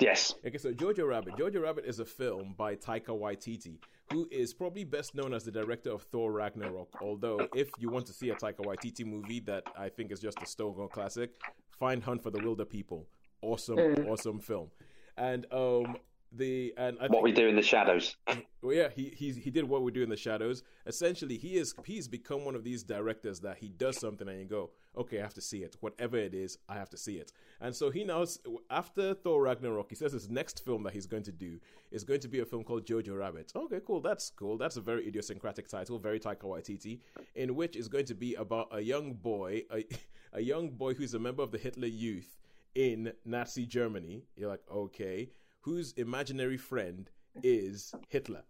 Yes. 0.00 0.34
Okay, 0.46 0.56
so 0.58 0.72
Jojo 0.72 1.08
Rabbit. 1.08 1.34
Jojo 1.34 1.60
Rabbit 1.62 1.84
is 1.84 1.98
a 1.98 2.04
film 2.04 2.54
by 2.56 2.76
Taika 2.76 3.08
Waititi, 3.08 3.78
who 4.12 4.28
is 4.30 4.54
probably 4.54 4.84
best 4.84 5.16
known 5.16 5.34
as 5.34 5.42
the 5.44 5.50
director 5.50 5.90
of 5.90 6.02
Thor 6.04 6.30
Ragnarok. 6.32 6.90
Although, 7.02 7.48
if 7.56 7.70
you 7.78 7.90
want 7.90 8.06
to 8.06 8.12
see 8.12 8.30
a 8.30 8.36
Taika 8.36 8.58
Waititi 8.60 9.04
movie 9.04 9.40
that 9.40 9.64
I 9.76 9.88
think 9.88 10.12
is 10.12 10.20
just 10.20 10.40
a 10.42 10.46
stone 10.46 10.74
cold 10.74 10.92
classic, 10.92 11.32
find 11.76 12.04
Hunt 12.04 12.22
for 12.22 12.30
the 12.30 12.38
Wilderpeople. 12.38 13.04
Awesome, 13.42 13.78
awesome 14.06 14.38
film. 14.38 14.70
And 15.16 15.44
um, 15.52 15.96
the 16.32 16.72
and 16.76 16.96
I 17.00 17.08
What 17.08 17.22
we 17.22 17.32
do 17.32 17.48
in 17.48 17.56
the 17.56 17.62
shadows. 17.62 18.16
Mm, 18.28 18.44
well, 18.62 18.76
yeah, 18.76 18.88
he 18.94 19.12
he's, 19.16 19.36
he 19.36 19.50
did 19.50 19.64
what 19.64 19.82
we 19.82 19.90
do 19.90 20.02
in 20.02 20.08
the 20.08 20.16
shadows. 20.16 20.62
Essentially, 20.86 21.36
he 21.36 21.56
is 21.56 21.74
he's 21.84 22.08
become 22.08 22.44
one 22.44 22.54
of 22.54 22.64
these 22.64 22.82
directors 22.82 23.40
that 23.40 23.58
he 23.58 23.68
does 23.68 23.98
something 23.98 24.28
and 24.28 24.38
you 24.38 24.46
go, 24.46 24.70
okay, 24.96 25.18
I 25.18 25.22
have 25.22 25.34
to 25.34 25.40
see 25.40 25.58
it. 25.58 25.76
Whatever 25.80 26.16
it 26.16 26.34
is, 26.34 26.58
I 26.68 26.74
have 26.74 26.90
to 26.90 26.96
see 26.96 27.14
it. 27.14 27.32
And 27.60 27.74
so 27.74 27.90
he 27.90 28.04
now, 28.04 28.24
after 28.70 29.14
Thor 29.14 29.42
Ragnarok, 29.42 29.90
he 29.90 29.96
says 29.96 30.12
his 30.12 30.28
next 30.28 30.64
film 30.64 30.82
that 30.84 30.92
he's 30.92 31.06
going 31.06 31.22
to 31.24 31.32
do 31.32 31.58
is 31.90 32.04
going 32.04 32.20
to 32.20 32.28
be 32.28 32.40
a 32.40 32.44
film 32.44 32.64
called 32.64 32.86
Jojo 32.86 33.18
Rabbit. 33.18 33.52
Okay, 33.54 33.80
cool, 33.86 34.00
that's 34.00 34.30
cool. 34.30 34.56
That's 34.56 34.76
a 34.76 34.80
very 34.80 35.06
idiosyncratic 35.06 35.68
title, 35.68 35.98
very 35.98 36.20
Taika 36.20 36.44
Waititi, 36.44 37.00
in 37.34 37.54
which 37.54 37.76
is 37.76 37.88
going 37.88 38.06
to 38.06 38.14
be 38.14 38.34
about 38.34 38.68
a 38.72 38.80
young 38.80 39.14
boy, 39.14 39.62
a, 39.72 39.84
a 40.32 40.40
young 40.40 40.70
boy 40.70 40.94
who's 40.94 41.14
a 41.14 41.18
member 41.18 41.42
of 41.42 41.50
the 41.50 41.58
Hitler 41.58 41.88
Youth 41.88 42.36
in 42.74 43.12
Nazi 43.24 43.66
Germany. 43.66 44.22
You're 44.36 44.50
like, 44.50 44.62
okay, 44.72 45.30
whose 45.60 45.92
imaginary 45.92 46.56
friend 46.56 47.10
is 47.42 47.92
Hitler? 48.08 48.44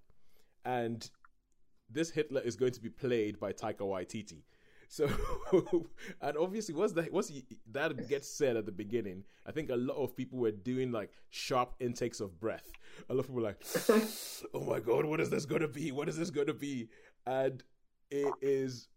And 0.64 1.08
this 1.90 2.10
Hitler 2.10 2.40
is 2.40 2.56
going 2.56 2.72
to 2.72 2.80
be 2.80 2.90
played 2.90 3.38
by 3.40 3.52
Taika 3.52 3.80
Waititi. 3.80 4.42
So, 4.88 5.08
and 6.20 6.36
obviously, 6.36 6.74
once 6.74 6.92
that 6.92 7.12
once 7.12 7.30
that 7.70 8.08
gets 8.08 8.28
said 8.28 8.56
at 8.56 8.66
the 8.66 8.72
beginning, 8.72 9.22
I 9.46 9.52
think 9.52 9.70
a 9.70 9.76
lot 9.76 9.94
of 9.94 10.16
people 10.16 10.40
were 10.40 10.50
doing 10.50 10.90
like 10.90 11.12
sharp 11.30 11.74
intakes 11.78 12.18
of 12.18 12.40
breath. 12.40 12.68
A 13.08 13.14
lot 13.14 13.20
of 13.20 13.26
people 13.26 13.36
were 13.36 13.48
like, 13.48 13.64
"Oh 14.52 14.64
my 14.64 14.80
god, 14.80 15.04
what 15.04 15.20
is 15.20 15.30
this 15.30 15.46
going 15.46 15.60
to 15.60 15.68
be? 15.68 15.92
What 15.92 16.08
is 16.08 16.16
this 16.16 16.30
going 16.30 16.48
to 16.48 16.54
be?" 16.54 16.88
And 17.24 17.62
it 18.10 18.34
is 18.42 18.88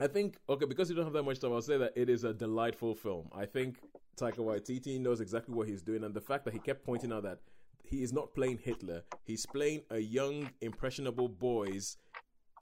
I 0.00 0.06
think 0.06 0.36
okay 0.48 0.64
because 0.64 0.88
you 0.88 0.94
don't 0.96 1.04
have 1.04 1.12
that 1.14 1.24
much 1.24 1.40
time. 1.40 1.52
I'll 1.52 1.60
say 1.62 1.76
that 1.78 1.92
it 1.96 2.08
is 2.08 2.24
a 2.24 2.32
delightful 2.32 2.94
film. 2.94 3.28
I 3.34 3.46
think 3.46 3.80
Taika 4.16 4.38
Waititi 4.38 5.00
knows 5.00 5.20
exactly 5.20 5.54
what 5.54 5.66
he's 5.66 5.82
doing, 5.82 6.04
and 6.04 6.14
the 6.14 6.20
fact 6.20 6.44
that 6.44 6.54
he 6.54 6.60
kept 6.60 6.84
pointing 6.84 7.12
out 7.12 7.24
that 7.24 7.38
he 7.82 8.02
is 8.02 8.12
not 8.12 8.34
playing 8.34 8.58
Hitler, 8.58 9.02
he's 9.24 9.46
playing 9.46 9.82
a 9.90 9.98
young 9.98 10.50
impressionable 10.60 11.28
boy's 11.28 11.96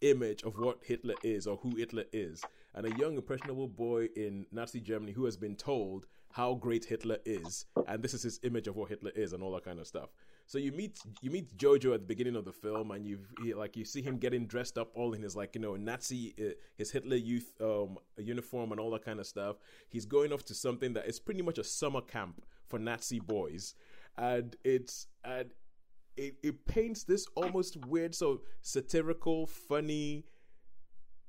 image 0.00 0.42
of 0.44 0.54
what 0.58 0.78
Hitler 0.82 1.14
is 1.22 1.46
or 1.46 1.56
who 1.56 1.76
Hitler 1.76 2.04
is, 2.12 2.42
and 2.74 2.86
a 2.86 2.96
young 2.98 3.16
impressionable 3.16 3.68
boy 3.68 4.08
in 4.16 4.46
Nazi 4.52 4.80
Germany 4.80 5.12
who 5.12 5.24
has 5.24 5.36
been 5.36 5.56
told 5.56 6.06
how 6.32 6.54
great 6.54 6.84
Hitler 6.84 7.18
is, 7.24 7.66
and 7.86 8.02
this 8.02 8.14
is 8.14 8.22
his 8.22 8.40
image 8.44 8.66
of 8.68 8.76
what 8.76 8.88
Hitler 8.88 9.12
is, 9.14 9.32
and 9.32 9.42
all 9.42 9.52
that 9.52 9.64
kind 9.64 9.80
of 9.80 9.86
stuff. 9.86 10.10
So 10.46 10.58
you 10.58 10.70
meet 10.70 11.00
you 11.20 11.30
meet 11.30 11.56
Jojo 11.56 11.92
at 11.92 12.00
the 12.00 12.06
beginning 12.06 12.36
of 12.36 12.44
the 12.44 12.52
film, 12.52 12.92
and 12.92 13.04
you 13.04 13.18
like 13.56 13.76
you 13.76 13.84
see 13.84 14.00
him 14.00 14.18
getting 14.18 14.46
dressed 14.46 14.78
up 14.78 14.92
all 14.94 15.12
in 15.12 15.22
his 15.22 15.34
like 15.34 15.56
you 15.56 15.60
know 15.60 15.74
Nazi 15.74 16.34
uh, 16.40 16.54
his 16.76 16.92
Hitler 16.92 17.16
Youth 17.16 17.52
um, 17.60 17.98
uniform 18.16 18.70
and 18.70 18.80
all 18.80 18.90
that 18.92 19.04
kind 19.04 19.18
of 19.18 19.26
stuff. 19.26 19.56
He's 19.88 20.06
going 20.06 20.32
off 20.32 20.44
to 20.44 20.54
something 20.54 20.92
that 20.92 21.06
is 21.06 21.18
pretty 21.18 21.42
much 21.42 21.58
a 21.58 21.64
summer 21.64 22.00
camp 22.00 22.44
for 22.68 22.78
Nazi 22.78 23.18
boys, 23.18 23.74
and 24.16 24.54
it's 24.62 25.08
and 25.24 25.50
it, 26.16 26.36
it 26.42 26.64
paints 26.66 27.02
this 27.02 27.26
almost 27.34 27.84
weird, 27.84 28.14
so 28.14 28.42
satirical, 28.62 29.46
funny, 29.46 30.26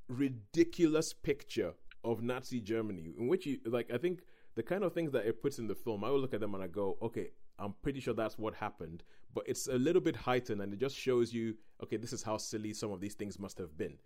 ridiculous 0.08 1.12
picture 1.12 1.74
of 2.04 2.22
Nazi 2.22 2.62
Germany, 2.62 3.14
in 3.18 3.28
which 3.28 3.48
you 3.48 3.58
like. 3.66 3.92
I 3.92 3.98
think 3.98 4.22
the 4.56 4.64
kind 4.64 4.84
of 4.84 4.94
things 4.94 5.12
that 5.12 5.26
it 5.26 5.42
puts 5.42 5.60
in 5.60 5.68
the 5.68 5.76
film, 5.76 6.04
I 6.04 6.10
will 6.10 6.20
look 6.20 6.34
at 6.34 6.40
them 6.40 6.54
and 6.56 6.64
I 6.64 6.68
go, 6.68 6.98
okay, 7.02 7.32
I'm 7.60 7.74
pretty 7.82 8.00
sure 8.00 8.14
that's 8.14 8.38
what 8.38 8.54
happened, 8.54 9.04
but 9.34 9.44
it's 9.48 9.68
a 9.68 9.78
little 9.78 10.02
bit 10.02 10.16
heightened, 10.16 10.62
and 10.62 10.74
it 10.74 10.80
just 10.80 10.96
shows 10.96 11.34
you, 11.34 11.56
okay, 11.84 11.98
this 11.98 12.14
is 12.14 12.24
how 12.24 12.38
silly 12.38 12.74
some 12.74 12.92
of 12.92 13.00
these 13.00 13.16
things 13.16 13.40
must 13.40 13.58
have 13.58 13.78
been, 13.78 13.98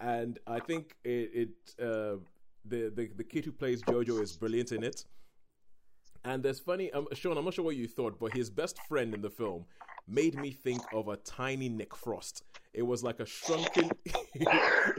and 0.00 0.38
I 0.46 0.60
think 0.60 0.96
it, 1.04 1.30
it 1.78 1.84
uh, 1.84 2.16
the 2.64 2.92
the 2.94 3.10
the 3.16 3.24
kid 3.24 3.44
who 3.44 3.52
plays 3.52 3.82
Jojo 3.82 4.22
is 4.22 4.36
brilliant 4.36 4.72
in 4.72 4.82
it. 4.82 5.04
And 6.24 6.42
there's 6.42 6.58
funny, 6.58 6.90
um, 6.92 7.06
Sean. 7.12 7.38
I'm 7.38 7.44
not 7.44 7.54
sure 7.54 7.64
what 7.64 7.76
you 7.76 7.86
thought, 7.86 8.18
but 8.18 8.34
his 8.34 8.50
best 8.50 8.80
friend 8.88 9.14
in 9.14 9.22
the 9.22 9.30
film 9.30 9.64
made 10.08 10.34
me 10.34 10.50
think 10.50 10.82
of 10.92 11.06
a 11.06 11.16
tiny 11.18 11.68
Nick 11.68 11.94
Frost. 11.94 12.42
It 12.74 12.82
was 12.82 13.04
like 13.04 13.20
a 13.20 13.26
shrunken. 13.26 13.90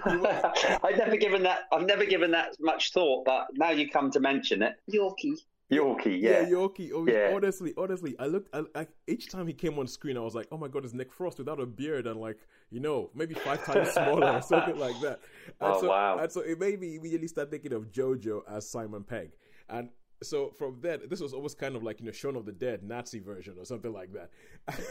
I've 0.06 0.98
never 0.98 1.18
given 1.18 1.44
that. 1.44 1.60
I've 1.72 1.86
never 1.86 2.06
given 2.06 2.32
that 2.32 2.56
much 2.60 2.94
thought, 2.94 3.26
but 3.26 3.48
now 3.54 3.72
you 3.72 3.90
come 3.90 4.10
to 4.12 4.20
mention 4.20 4.62
it, 4.62 4.76
Yorki. 4.92 5.34
Yorki. 5.72 6.22
yeah, 6.22 6.42
Yeah. 6.42 6.46
Yorki. 6.50 6.92
Oh, 6.94 7.06
Yeah. 7.08 7.32
Honestly, 7.36 7.74
honestly, 7.78 8.16
I 8.20 8.28
looked. 8.28 8.54
I, 8.54 8.64
I, 8.74 8.88
each 9.08 9.30
time 9.30 9.48
he 9.48 9.54
came 9.54 9.78
on 9.80 9.88
screen, 9.88 10.18
I 10.18 10.22
was 10.22 10.34
like, 10.36 10.48
"Oh 10.52 10.58
my 10.58 10.68
god, 10.68 10.86
it's 10.86 10.94
Nick 10.94 11.12
Frost 11.12 11.38
without 11.40 11.60
a 11.60 11.66
beard 11.66 12.08
and 12.08 12.20
like 12.20 12.38
you 12.70 12.80
know 12.80 13.10
maybe 13.14 13.34
five 13.36 13.64
times 13.66 13.90
smaller 13.90 14.32
or 14.32 14.42
something 14.42 14.78
like 14.78 15.00
that." 15.02 15.20
And 15.60 15.74
Oh, 15.74 15.82
so, 15.82 15.90
wow. 15.90 16.18
And 16.20 16.32
so 16.32 16.42
it 16.42 16.60
made 16.60 16.80
me 16.80 16.96
immediately 16.96 17.28
start 17.28 17.50
thinking 17.52 17.74
of 17.74 17.92
JoJo 17.92 18.42
as 18.50 18.70
Simon 18.70 19.04
Pegg, 19.04 19.32
and 19.70 19.90
so 20.24 20.50
from 20.58 20.80
then, 20.82 21.02
this 21.10 21.20
was 21.20 21.34
almost 21.34 21.60
kind 21.60 21.76
of 21.76 21.84
like 21.84 22.00
you 22.00 22.06
know 22.06 22.12
Shaun 22.12 22.36
of 22.36 22.46
the 22.46 22.52
Dead 22.52 22.84
Nazi 22.84 23.20
version 23.20 23.56
or 23.60 23.66
something 23.66 23.94
like 23.94 24.14
that. 24.14 24.32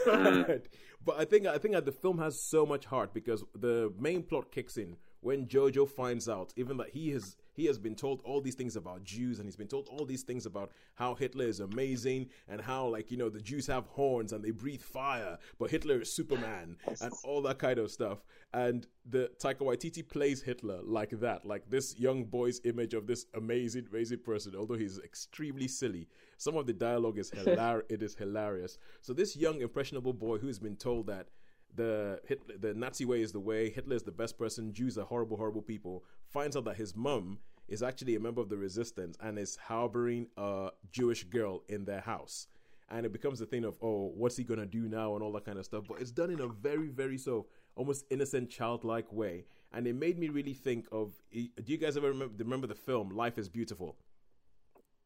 Mm. 0.05 0.61
but 1.05 1.19
I 1.19 1.25
think 1.25 1.47
I 1.47 1.57
think 1.57 1.73
that 1.73 1.85
the 1.85 1.91
film 1.91 2.19
has 2.19 2.39
so 2.39 2.65
much 2.65 2.85
heart 2.85 3.13
because 3.13 3.43
the 3.55 3.91
main 3.99 4.23
plot 4.23 4.51
kicks 4.51 4.77
in 4.77 4.95
when 5.21 5.47
Jojo 5.47 5.89
finds 5.89 6.29
out, 6.29 6.53
even 6.55 6.77
that 6.77 6.89
he 6.89 7.09
has 7.09 7.35
he 7.57 7.65
has 7.65 7.79
been 7.79 7.95
told 7.95 8.21
all 8.23 8.39
these 8.39 8.53
things 8.53 8.75
about 8.75 9.03
Jews 9.03 9.39
and 9.39 9.47
he's 9.47 9.55
been 9.55 9.67
told 9.67 9.87
all 9.89 10.05
these 10.05 10.21
things 10.21 10.45
about 10.45 10.71
how 10.93 11.15
Hitler 11.15 11.45
is 11.45 11.59
amazing 11.59 12.29
and 12.47 12.61
how 12.61 12.85
like 12.87 13.09
you 13.09 13.17
know 13.17 13.29
the 13.29 13.41
Jews 13.41 13.65
have 13.65 13.87
horns 13.87 14.31
and 14.31 14.45
they 14.45 14.51
breathe 14.51 14.83
fire, 14.83 15.39
but 15.57 15.71
Hitler 15.71 15.99
is 16.01 16.13
Superman 16.13 16.77
and 17.01 17.11
all 17.23 17.41
that 17.41 17.57
kind 17.57 17.79
of 17.79 17.89
stuff. 17.89 18.19
And 18.53 18.85
the 19.09 19.31
Taika 19.41 19.61
Waititi 19.61 20.07
plays 20.07 20.43
Hitler 20.43 20.81
like 20.83 21.19
that, 21.19 21.45
like 21.45 21.67
this 21.67 21.97
young 21.97 22.25
boy's 22.25 22.61
image 22.63 22.93
of 22.93 23.07
this 23.07 23.25
amazing, 23.33 23.87
amazing 23.89 24.19
person. 24.19 24.53
Although 24.55 24.75
he's 24.75 24.99
extremely 24.99 25.67
silly, 25.67 26.07
some 26.37 26.57
of 26.57 26.67
the 26.67 26.73
dialogue 26.73 27.17
is 27.17 27.31
hilarious. 27.31 27.85
it 27.89 28.03
is 28.03 28.13
hilarious. 28.13 28.77
So 29.01 29.13
this 29.13 29.35
young 29.35 29.61
impressionable 29.61 30.13
boy 30.13 30.37
who's 30.37 30.59
been 30.59 30.75
told 30.75 31.07
that 31.07 31.29
the 31.75 32.19
Hitler, 32.27 32.57
the 32.57 32.73
Nazi 32.73 33.05
way 33.05 33.21
is 33.21 33.31
the 33.31 33.39
way. 33.39 33.69
Hitler 33.69 33.95
is 33.95 34.03
the 34.03 34.11
best 34.11 34.37
person. 34.37 34.73
Jews 34.73 34.97
are 34.97 35.05
horrible, 35.05 35.37
horrible 35.37 35.61
people. 35.61 36.03
Finds 36.25 36.55
out 36.55 36.65
that 36.65 36.77
his 36.77 36.95
mum 36.95 37.39
is 37.67 37.83
actually 37.83 38.15
a 38.15 38.19
member 38.19 38.41
of 38.41 38.49
the 38.49 38.57
resistance 38.57 39.17
and 39.21 39.37
is 39.37 39.57
harboring 39.57 40.27
a 40.37 40.69
Jewish 40.91 41.23
girl 41.25 41.63
in 41.67 41.85
their 41.85 42.01
house. 42.01 42.47
And 42.89 43.05
it 43.05 43.11
becomes 43.11 43.41
a 43.41 43.45
thing 43.45 43.65
of, 43.65 43.77
oh, 43.81 44.13
what's 44.15 44.37
he 44.37 44.43
gonna 44.45 44.65
do 44.65 44.87
now 44.87 45.15
and 45.15 45.23
all 45.23 45.33
that 45.33 45.45
kind 45.45 45.59
of 45.59 45.65
stuff. 45.65 45.83
But 45.87 45.99
it's 45.99 46.11
done 46.11 46.31
in 46.31 46.39
a 46.39 46.47
very, 46.47 46.87
very 46.87 47.17
so 47.17 47.47
almost 47.75 48.05
innocent, 48.09 48.49
childlike 48.49 49.11
way. 49.11 49.45
And 49.73 49.85
it 49.85 49.95
made 49.95 50.17
me 50.17 50.29
really 50.29 50.53
think 50.53 50.87
of. 50.91 51.11
Do 51.31 51.49
you 51.65 51.77
guys 51.77 51.97
ever 51.97 52.07
remember, 52.07 52.43
remember 52.43 52.67
the 52.67 52.75
film 52.75 53.09
Life 53.09 53.37
is 53.37 53.49
Beautiful? 53.49 53.97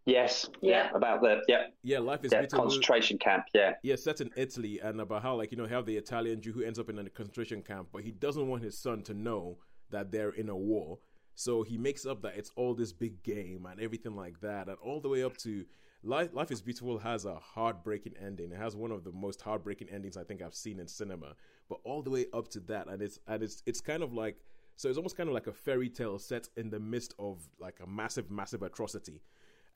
Yes. 0.06 0.50
Yeah. 0.62 0.90
About 0.96 1.22
the 1.22 1.42
yeah 1.48 1.64
Yeah, 1.84 2.00
Life 2.00 2.26
is 2.26 2.32
yeah 2.32 2.40
Beautiful. 2.40 2.64
concentration 2.66 3.18
camp. 3.18 3.46
Yeah. 3.54 3.74
yeah, 3.84 3.96
set 3.96 4.22
in 4.22 4.32
Italy, 4.36 4.80
and 4.80 5.00
about 5.00 5.22
how 5.24 5.36
like 5.36 5.52
you 5.52 5.58
know 5.58 5.68
have 5.68 5.86
the 5.86 5.96
Italian 5.98 6.42
Jew 6.42 6.52
who 6.54 6.64
ends 6.64 6.80
up 6.80 6.90
in 6.90 6.98
a 6.98 7.10
concentration 7.10 7.62
camp, 7.62 7.90
but 7.92 8.04
he 8.04 8.12
doesn't 8.12 8.48
want 8.48 8.64
his 8.64 8.78
son 8.78 9.04
to 9.04 9.14
know 9.14 9.58
that 9.92 10.12
they're 10.12 10.32
in 10.32 10.50
a 10.50 10.56
war. 10.56 11.00
So 11.36 11.64
he 11.64 11.78
makes 11.78 12.06
up 12.06 12.22
that 12.24 12.36
it's 12.36 12.52
all 12.56 12.74
this 12.74 12.92
big 12.92 13.24
game 13.24 13.66
and 13.70 13.80
everything 13.80 14.16
like 14.16 14.40
that, 14.42 14.68
and 14.68 14.78
all 14.84 15.00
the 15.00 15.10
way 15.10 15.24
up 15.24 15.38
to 15.38 15.66
Life, 16.04 16.30
Life 16.34 16.50
is 16.52 16.62
Beautiful 16.62 16.98
has 16.98 17.26
a 17.26 17.36
heartbreaking 17.36 18.14
ending. 18.20 18.52
It 18.52 18.58
has 18.58 18.76
one 18.76 18.92
of 18.92 19.04
the 19.04 19.12
most 19.12 19.42
heartbreaking 19.42 19.90
endings 19.90 20.18
I 20.18 20.24
think 20.24 20.42
I've 20.42 20.56
seen 20.56 20.80
in 20.80 20.88
cinema. 20.88 21.36
But 21.70 21.80
all 21.84 22.02
the 22.02 22.10
way 22.10 22.26
up 22.34 22.48
to 22.50 22.60
that, 22.62 22.88
and 22.88 23.02
it's 23.04 23.20
and 23.28 23.44
it's 23.44 23.62
it's 23.68 23.82
kind 23.82 24.02
of 24.02 24.14
like 24.14 24.38
so 24.76 24.90
it's 24.90 24.98
almost 24.98 25.16
kind 25.16 25.30
of 25.30 25.36
like 25.36 25.46
a 25.48 25.54
fairy 25.54 25.90
tale 25.90 26.18
set 26.18 26.50
in 26.58 26.72
the 26.72 26.80
midst 26.80 27.14
of 27.20 27.48
like 27.60 27.78
a 27.84 27.88
massive, 27.88 28.32
massive 28.32 28.64
atrocity 28.64 29.22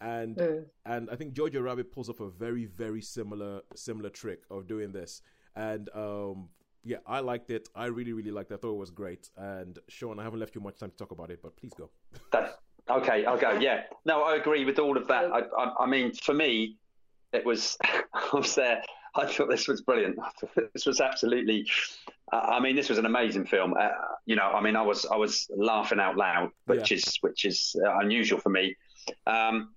and 0.01 0.65
and 0.85 1.09
I 1.09 1.15
think 1.15 1.33
Jojo 1.33 1.63
Rabbit 1.63 1.91
pulls 1.91 2.09
off 2.09 2.19
a 2.19 2.29
very 2.29 2.65
very 2.65 3.01
similar 3.01 3.61
similar 3.75 4.09
trick 4.09 4.41
of 4.49 4.67
doing 4.67 4.91
this, 4.91 5.21
and 5.55 5.89
um 5.95 6.49
yeah, 6.83 6.97
I 7.07 7.19
liked 7.19 7.49
it. 7.49 7.67
I 7.75 7.85
really 7.85 8.13
really 8.13 8.31
liked 8.31 8.51
it. 8.51 8.55
I 8.55 8.57
thought 8.57 8.73
it 8.73 8.77
was 8.77 8.91
great. 8.91 9.29
And 9.37 9.79
Sean, 9.89 10.19
I 10.19 10.23
haven't 10.23 10.39
left 10.39 10.53
you 10.55 10.61
much 10.61 10.77
time 10.77 10.91
to 10.91 10.97
talk 10.97 11.11
about 11.11 11.31
it, 11.31 11.39
but 11.41 11.55
please 11.57 11.73
go. 11.73 11.89
That's 12.31 12.53
okay. 12.89 13.25
I'll 13.25 13.39
go. 13.39 13.51
Yeah. 13.59 13.83
No, 14.05 14.21
I 14.23 14.35
agree 14.35 14.65
with 14.65 14.77
all 14.77 14.95
of 14.95 15.07
that. 15.07 15.25
I, 15.31 15.39
I, 15.57 15.73
I 15.79 15.85
mean, 15.87 16.13
for 16.13 16.33
me, 16.35 16.77
it 17.33 17.43
was. 17.45 17.75
I 17.83 18.29
was 18.33 18.53
there. 18.55 18.83
I 19.15 19.25
thought 19.25 19.49
this 19.49 19.67
was 19.67 19.81
brilliant. 19.81 20.19
This 20.73 20.85
was 20.85 20.99
absolutely. 21.01 21.65
Uh, 22.31 22.35
I 22.37 22.59
mean, 22.59 22.75
this 22.75 22.89
was 22.89 22.97
an 22.97 23.05
amazing 23.05 23.45
film. 23.45 23.73
Uh, 23.79 23.89
you 24.25 24.35
know, 24.35 24.43
I 24.47 24.61
mean, 24.61 24.75
I 24.75 24.81
was 24.83 25.05
I 25.07 25.15
was 25.15 25.47
laughing 25.55 25.99
out 25.99 26.17
loud, 26.17 26.51
which 26.65 26.91
Yeah. 26.91 26.97
is 26.97 27.17
which 27.21 27.45
is 27.45 27.75
uh, 27.83 27.97
unusual 27.99 28.39
for 28.39 28.49
me. 28.49 28.75
Um, 29.27 29.69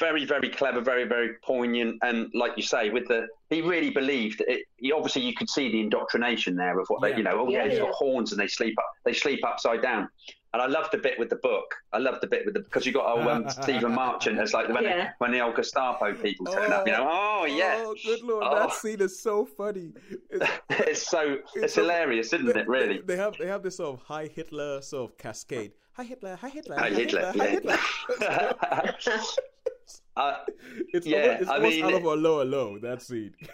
very, 0.00 0.24
very 0.24 0.48
clever, 0.48 0.80
very, 0.80 1.04
very 1.04 1.34
poignant, 1.44 1.98
and 2.02 2.28
like 2.34 2.52
you 2.56 2.64
say, 2.64 2.90
with 2.90 3.06
the 3.06 3.28
he 3.48 3.62
really 3.62 3.90
believed 3.90 4.42
it. 4.48 4.62
He, 4.76 4.90
obviously, 4.92 5.22
you 5.22 5.34
could 5.34 5.48
see 5.48 5.70
the 5.70 5.80
indoctrination 5.80 6.56
there 6.56 6.78
of 6.80 6.88
what 6.88 7.00
Yeah. 7.02 7.12
they, 7.12 7.16
you 7.18 7.22
know, 7.22 7.40
oh 7.46 7.48
yeah, 7.48 7.58
Yeah, 7.64 7.70
he's 7.70 7.78
yeah. 7.78 7.84
got 7.84 7.94
horns 7.94 8.32
and 8.32 8.40
they 8.40 8.48
sleep 8.48 8.74
up, 8.78 8.90
they 9.04 9.12
sleep 9.12 9.44
upside 9.44 9.80
down. 9.80 10.08
And 10.54 10.62
I 10.62 10.66
loved 10.66 10.92
the 10.92 10.98
bit 10.98 11.18
with 11.18 11.28
the 11.28 11.36
book. 11.36 11.74
I 11.92 11.98
loved 11.98 12.22
the 12.22 12.26
bit 12.26 12.44
with 12.46 12.54
the 12.54 12.60
because 12.60 12.86
you 12.86 12.92
got 12.92 13.04
oh 13.06 13.28
um, 13.30 13.48
Stephen 13.62 13.94
Merchant 13.94 14.38
as 14.40 14.52
like 14.52 14.68
when 14.70 14.82
Yeah. 14.82 15.10
when 15.18 15.30
the 15.30 15.40
old 15.40 15.54
Gestapo 15.54 16.12
people 16.14 16.46
turn 16.46 16.72
up, 16.72 16.84
you 16.86 16.92
know, 16.94 17.06
oh 17.08 17.44
yeah, 17.44 17.84
Oh, 17.86 17.94
good 18.04 18.22
lord, 18.22 18.44
Oh. 18.48 18.54
that 18.58 18.72
scene 18.72 19.00
is 19.00 19.16
so 19.20 19.44
funny. 19.44 19.92
It's, 20.30 20.50
it's 20.70 21.08
so 21.08 21.36
it's 21.54 21.74
so- 21.74 21.82
hilarious, 21.82 22.32
isn't 22.32 22.46
they, 22.46 22.60
it? 22.62 22.66
Really. 22.66 22.96
They, 22.98 23.14
they 23.14 23.16
have 23.16 23.36
they 23.38 23.46
have 23.46 23.62
this 23.62 23.76
sort 23.76 24.00
of 24.00 24.06
high 24.06 24.26
Hitler 24.34 24.80
sort 24.82 25.10
of 25.12 25.18
cascade. 25.18 25.72
Hi 25.98 26.04
Hitler, 26.04 26.36
hi 26.36 26.48
Hitler, 26.48 26.76
Hi, 26.78 26.90
Hitler, 26.90 27.32
hi 27.36 27.44
yeah. 27.44 27.46
Hitler. 27.50 27.78
uh, 30.16 30.34
it's 30.94 31.04
Yeah, 31.04 31.18
almost, 31.18 31.40
it's 31.42 31.50
I 31.50 31.54
almost 31.56 31.74
mean- 31.76 31.84
out 31.86 31.92
of 31.94 32.04
'Allo 32.06 32.40
'Allo. 32.40 32.78
That 32.78 33.02
scene. 33.02 33.34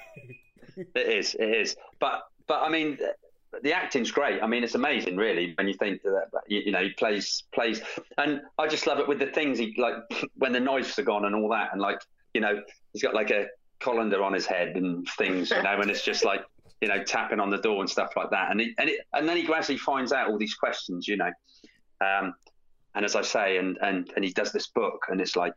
It 0.77 1.07
is, 1.07 1.35
it 1.37 1.51
is. 1.51 1.77
But 2.01 2.25
but 2.49 2.61
I 2.63 2.69
mean, 2.69 2.99
the 3.63 3.73
acting's 3.73 4.11
great. 4.11 4.43
I 4.43 4.47
mean, 4.49 4.65
it's 4.65 4.75
amazing, 4.75 5.17
really, 5.17 5.55
when 5.57 5.69
you 5.69 5.75
think 5.75 6.03
that 6.03 6.27
you, 6.49 6.61
you 6.67 6.73
know 6.73 6.83
he 6.83 6.91
plays 6.91 7.45
plays, 7.55 7.81
and 8.19 8.43
I 8.59 8.67
just 8.67 8.87
love 8.89 8.99
it 8.99 9.07
with 9.09 9.21
the 9.21 9.27
things 9.29 9.59
he 9.59 9.75
like 9.79 9.95
when 10.37 10.53
the 10.53 10.59
knives 10.61 10.99
are 10.99 11.03
gone 11.05 11.25
and 11.27 11.35
all 11.35 11.49
that, 11.51 11.69
and 11.73 11.81
like 11.81 12.01
you 12.35 12.41
know 12.41 12.61
he's 12.93 13.03
got 13.03 13.15
like 13.15 13.31
a 13.31 13.47
colander 13.81 14.23
on 14.23 14.33
his 14.35 14.45
head 14.47 14.77
and 14.77 15.09
things, 15.17 15.51
you 15.51 15.63
know, 15.63 15.81
and 15.81 15.91
it's 15.91 16.05
just 16.05 16.25
like 16.25 16.43
you 16.83 16.89
know 16.89 17.03
tapping 17.05 17.39
on 17.41 17.49
the 17.51 17.59
door 17.59 17.81
and 17.81 17.89
stuff 17.89 18.11
like 18.17 18.31
that, 18.31 18.51
and 18.51 18.61
he, 18.61 18.75
and 18.79 18.91
it, 18.91 19.01
and 19.13 19.29
then 19.29 19.37
he 19.37 19.45
gradually 19.45 19.79
finds 19.79 20.13
out 20.13 20.29
all 20.29 20.37
these 20.39 20.55
questions, 20.57 21.07
you 21.07 21.17
know, 21.17 21.31
um, 22.01 22.35
and 22.95 23.05
as 23.05 23.17
I 23.17 23.23
say, 23.23 23.59
and 23.59 23.79
and 23.83 24.11
and 24.15 24.25
he 24.25 24.33
does 24.33 24.53
this 24.53 24.69
book, 24.69 25.07
and 25.09 25.21
it's 25.21 25.37
like 25.37 25.57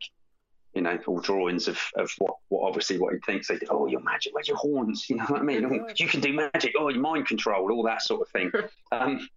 you 0.74 0.82
know, 0.82 0.98
all 1.06 1.18
drawings 1.18 1.66
of, 1.66 1.80
of 1.96 2.10
what, 2.18 2.34
what 2.48 2.66
obviously 2.68 2.98
what 2.98 3.14
he 3.14 3.20
thinks. 3.20 3.48
They 3.48 3.56
do, 3.56 3.66
oh, 3.70 3.86
your 3.86 4.02
magic, 4.02 4.34
where's 4.34 4.48
your 4.48 4.58
horns? 4.58 5.08
You 5.08 5.16
know 5.16 5.24
what 5.24 5.40
I 5.40 5.44
mean? 5.44 5.64
Oh, 5.64 5.88
you 5.96 6.06
can 6.06 6.20
do 6.20 6.32
magic. 6.32 6.74
Oh, 6.78 6.88
your 6.88 7.00
mind 7.00 7.26
control, 7.26 7.72
all 7.72 7.82
that 7.84 8.02
sort 8.02 8.20
of 8.20 8.28
thing. 8.28 8.52
um, 8.92 9.28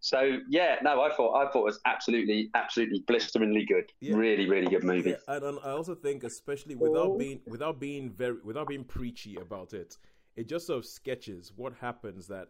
so 0.00 0.38
yeah, 0.48 0.76
no, 0.82 1.02
I 1.02 1.14
thought 1.14 1.34
I 1.36 1.50
thought 1.50 1.62
it 1.62 1.64
was 1.64 1.80
absolutely, 1.84 2.50
absolutely 2.54 3.00
blisteringly 3.06 3.64
good. 3.64 3.92
Yeah. 4.00 4.16
Really, 4.16 4.48
really 4.48 4.68
good 4.68 4.84
movie. 4.84 5.10
Yeah, 5.10 5.34
and, 5.34 5.44
and 5.44 5.58
I 5.64 5.70
also 5.70 5.94
think, 5.94 6.24
especially 6.24 6.74
without 6.74 7.10
Oh. 7.10 7.18
being 7.18 7.40
without 7.46 7.80
being 7.80 8.10
very 8.10 8.36
without 8.44 8.68
being 8.68 8.84
preachy 8.84 9.36
about 9.36 9.72
it, 9.72 9.98
it 10.36 10.48
just 10.48 10.66
sort 10.66 10.78
of 10.78 10.86
sketches 10.86 11.52
what 11.54 11.74
happens. 11.80 12.28
That 12.28 12.48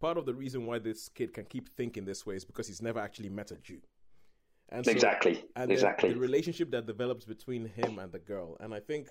part 0.00 0.16
of 0.18 0.26
the 0.26 0.34
reason 0.34 0.66
why 0.66 0.78
this 0.78 1.08
kid 1.08 1.32
can 1.32 1.44
keep 1.44 1.68
thinking 1.76 2.04
this 2.04 2.24
way 2.26 2.36
is 2.36 2.44
because 2.44 2.66
he's 2.66 2.82
never 2.82 3.00
actually 3.00 3.28
met 3.28 3.50
a 3.50 3.56
Jew. 3.56 3.80
And 4.70 4.84
so- 4.84 4.92
exactly, 4.92 5.44
and 5.56 5.68
the- 5.70 5.74
exactly. 5.74 6.12
the 6.12 6.18
relationship 6.20 6.70
that 6.70 6.86
develops 6.86 7.24
between 7.24 7.66
him 7.66 7.98
and 7.98 8.12
the 8.12 8.20
girl 8.20 8.56
and 8.60 8.72
i 8.72 8.78
think 8.80 9.08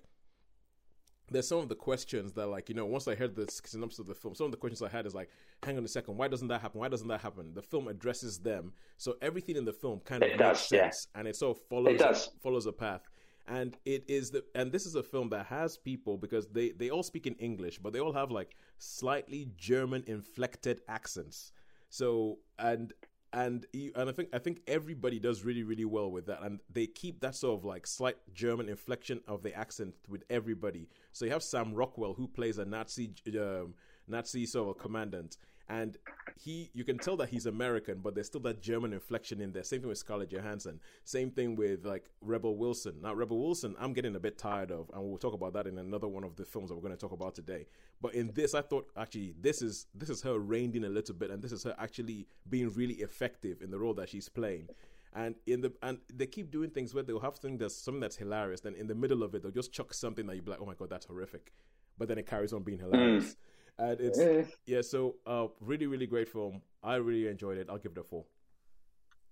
there's 1.32 1.48
some 1.48 1.60
of 1.60 1.70
the 1.70 1.76
questions 1.76 2.32
that 2.34 2.48
like 2.48 2.70
you 2.70 2.76
know 2.76 2.86
once 2.86 3.08
i 3.08 3.14
heard 3.14 3.36
the 3.36 3.46
synopsis 3.64 4.00
of 4.00 4.08
the 4.08 4.16
film 4.16 4.34
some 4.34 4.46
of 4.46 4.52
the 4.52 4.58
questions 4.58 4.82
i 4.82 4.90
had 4.90 5.06
is 5.06 5.14
like 5.14 5.30
hang 5.64 5.78
on 5.78 5.84
a 5.84 5.88
second 5.88 6.18
why 6.18 6.28
doesn't 6.28 6.48
that 6.48 6.62
happen 6.62 6.80
why 6.80 6.88
doesn't 6.88 7.08
that 7.08 7.22
happen 7.22 7.54
the 7.54 7.62
film 7.62 7.88
addresses 7.88 8.40
them 8.40 8.72
so 8.98 9.16
everything 9.22 9.56
in 9.56 9.66
the 9.66 9.74
film 9.74 10.00
kind 10.06 10.24
of 10.24 10.30
It 10.30 10.40
makes 10.40 10.62
does, 10.62 10.72
yeah. 10.72 10.84
sense 10.86 11.08
and 11.16 11.28
it 11.28 11.36
sort 11.36 11.56
of 11.58 11.64
follows 11.68 11.94
It 11.96 12.00
does. 12.00 12.30
Follows 12.42 12.66
a 12.66 12.72
path 12.72 13.04
and 13.50 13.76
it 13.86 14.06
is 14.08 14.32
the 14.32 14.44
and 14.56 14.72
this 14.72 14.86
is 14.86 14.96
a 14.96 15.04
film 15.04 15.30
that 15.30 15.48
has 15.48 15.78
people 15.78 16.18
because 16.18 16.48
they 16.48 16.70
they 16.70 16.90
all 16.90 17.04
speak 17.04 17.26
in 17.28 17.34
english 17.36 17.80
but 17.80 17.92
they 17.92 18.00
all 18.00 18.14
have 18.14 18.32
like 18.32 18.56
slightly 18.78 19.50
german 19.58 20.04
inflected 20.08 20.82
accents 20.88 21.52
so 21.90 22.38
and 22.60 22.94
and 23.34 23.66
you, 23.74 23.92
and 23.96 24.10
I 24.10 24.12
think 24.12 24.30
I 24.34 24.40
think 24.40 24.62
everybody 24.68 25.20
does 25.20 25.44
really 25.44 25.64
really 25.64 25.86
well 25.86 26.10
with 26.10 26.26
that, 26.28 26.42
and 26.42 26.60
they 26.72 26.88
keep 26.88 27.20
that 27.22 27.36
sort 27.36 27.60
of 27.60 27.66
like 27.66 27.86
slight 27.86 28.18
German 28.34 28.70
inflection 28.70 29.22
of 29.28 29.44
the 29.44 29.54
accent 29.54 29.94
with 30.08 30.24
everybody. 30.30 30.90
So 31.12 31.26
you 31.26 31.32
have 31.32 31.44
Sam 31.44 31.74
Rockwell 31.74 32.14
who 32.14 32.28
plays 32.28 32.58
a 32.58 32.66
Nazi 32.66 33.14
um, 33.40 33.76
Nazi 34.10 34.46
sort 34.46 34.76
of 34.76 34.82
commandant, 34.82 35.38
and 35.70 35.98
he 36.36 36.72
you 36.74 36.84
can 36.84 36.98
tell 36.98 37.16
that 37.18 37.30
he's 37.30 37.46
American, 37.46 38.00
but 38.00 38.16
there's 38.16 38.28
still 38.28 38.42
that 38.42 38.62
German 38.62 38.92
inflection 38.92 39.40
in 39.40 39.52
there. 39.52 39.64
Same 39.64 39.82
thing 39.82 39.90
with 39.90 40.00
Scarlett 40.00 40.32
Johansson. 40.32 40.80
Same 41.04 41.30
thing 41.30 41.56
with 41.56 41.86
like 41.86 42.10
Rebel 42.22 42.58
Wilson. 42.58 42.96
Now 43.02 43.14
Rebel 43.14 43.40
Wilson, 43.40 43.76
I'm 43.80 43.94
getting 43.94 44.16
a 44.16 44.20
bit 44.20 44.38
tired 44.38 44.72
of, 44.72 44.90
and 44.94 45.04
we'll 45.04 45.18
talk 45.18 45.34
about 45.34 45.54
that 45.54 45.68
in 45.68 45.78
another 45.78 46.08
one 46.08 46.24
of 46.24 46.36
the 46.36 46.46
films 46.46 46.70
that 46.70 46.76
we're 46.76 46.82
going 46.82 46.94
to 46.94 46.98
talk 46.98 47.12
about 47.12 47.36
today. 47.36 47.68
But 48.02 48.16
in 48.16 48.32
this, 48.34 48.56
I 48.56 48.62
thought 48.62 48.88
actually 48.98 49.36
this 49.40 49.62
is 49.62 49.86
this 49.94 50.10
is 50.10 50.22
her 50.24 50.40
reined 50.40 50.76
in 50.76 50.86
a 50.86 50.90
little 50.90 51.16
bit, 51.16 51.30
and 51.30 51.42
this 51.42 51.52
is 51.52 51.64
her 51.64 51.76
actually 51.78 52.28
being 52.50 52.74
really 52.74 52.96
effective 52.96 53.62
in 53.62 53.70
the 53.70 53.78
role 53.78 53.94
that 53.96 54.10
she's 54.10 54.28
playing. 54.28 54.70
And 55.14 55.36
in 55.48 55.62
the 55.62 55.74
and 55.82 56.00
they 56.14 56.28
keep 56.28 56.52
doing 56.52 56.70
things 56.70 56.94
where 56.94 57.04
they'll 57.04 57.20
have 57.20 57.36
something 57.36 57.58
that's 57.58 57.76
something 57.76 58.02
that's 58.02 58.16
hilarious, 58.16 58.62
then 58.62 58.76
in 58.76 58.88
the 58.88 58.96
middle 58.96 59.24
of 59.24 59.36
it 59.36 59.44
they'll 59.44 59.52
just 59.52 59.72
chuck 59.72 59.94
something 59.94 60.26
that 60.28 60.36
you 60.36 60.42
be 60.42 60.52
like, 60.52 60.62
oh 60.62 60.66
my 60.66 60.76
god, 60.76 60.90
that's 60.90 61.06
horrific, 61.06 61.52
but 61.98 62.08
then 62.08 62.18
it 62.18 62.28
carries 62.28 62.54
on 62.54 62.64
being 62.64 62.80
hilarious. 62.80 63.34
Mm. 63.34 63.36
And 63.80 64.00
it's 64.02 64.20
yeah, 64.66 64.82
so 64.82 65.16
uh, 65.26 65.48
really 65.62 65.88
really 65.88 66.06
great 66.08 66.30
film. 66.30 66.62
I 66.84 66.96
really 66.96 67.28
enjoyed 67.28 67.58
it. 67.58 67.68
I'll 67.70 67.78
give 67.78 67.94
it 67.94 67.98
a 68.00 68.04
four. 68.04 68.26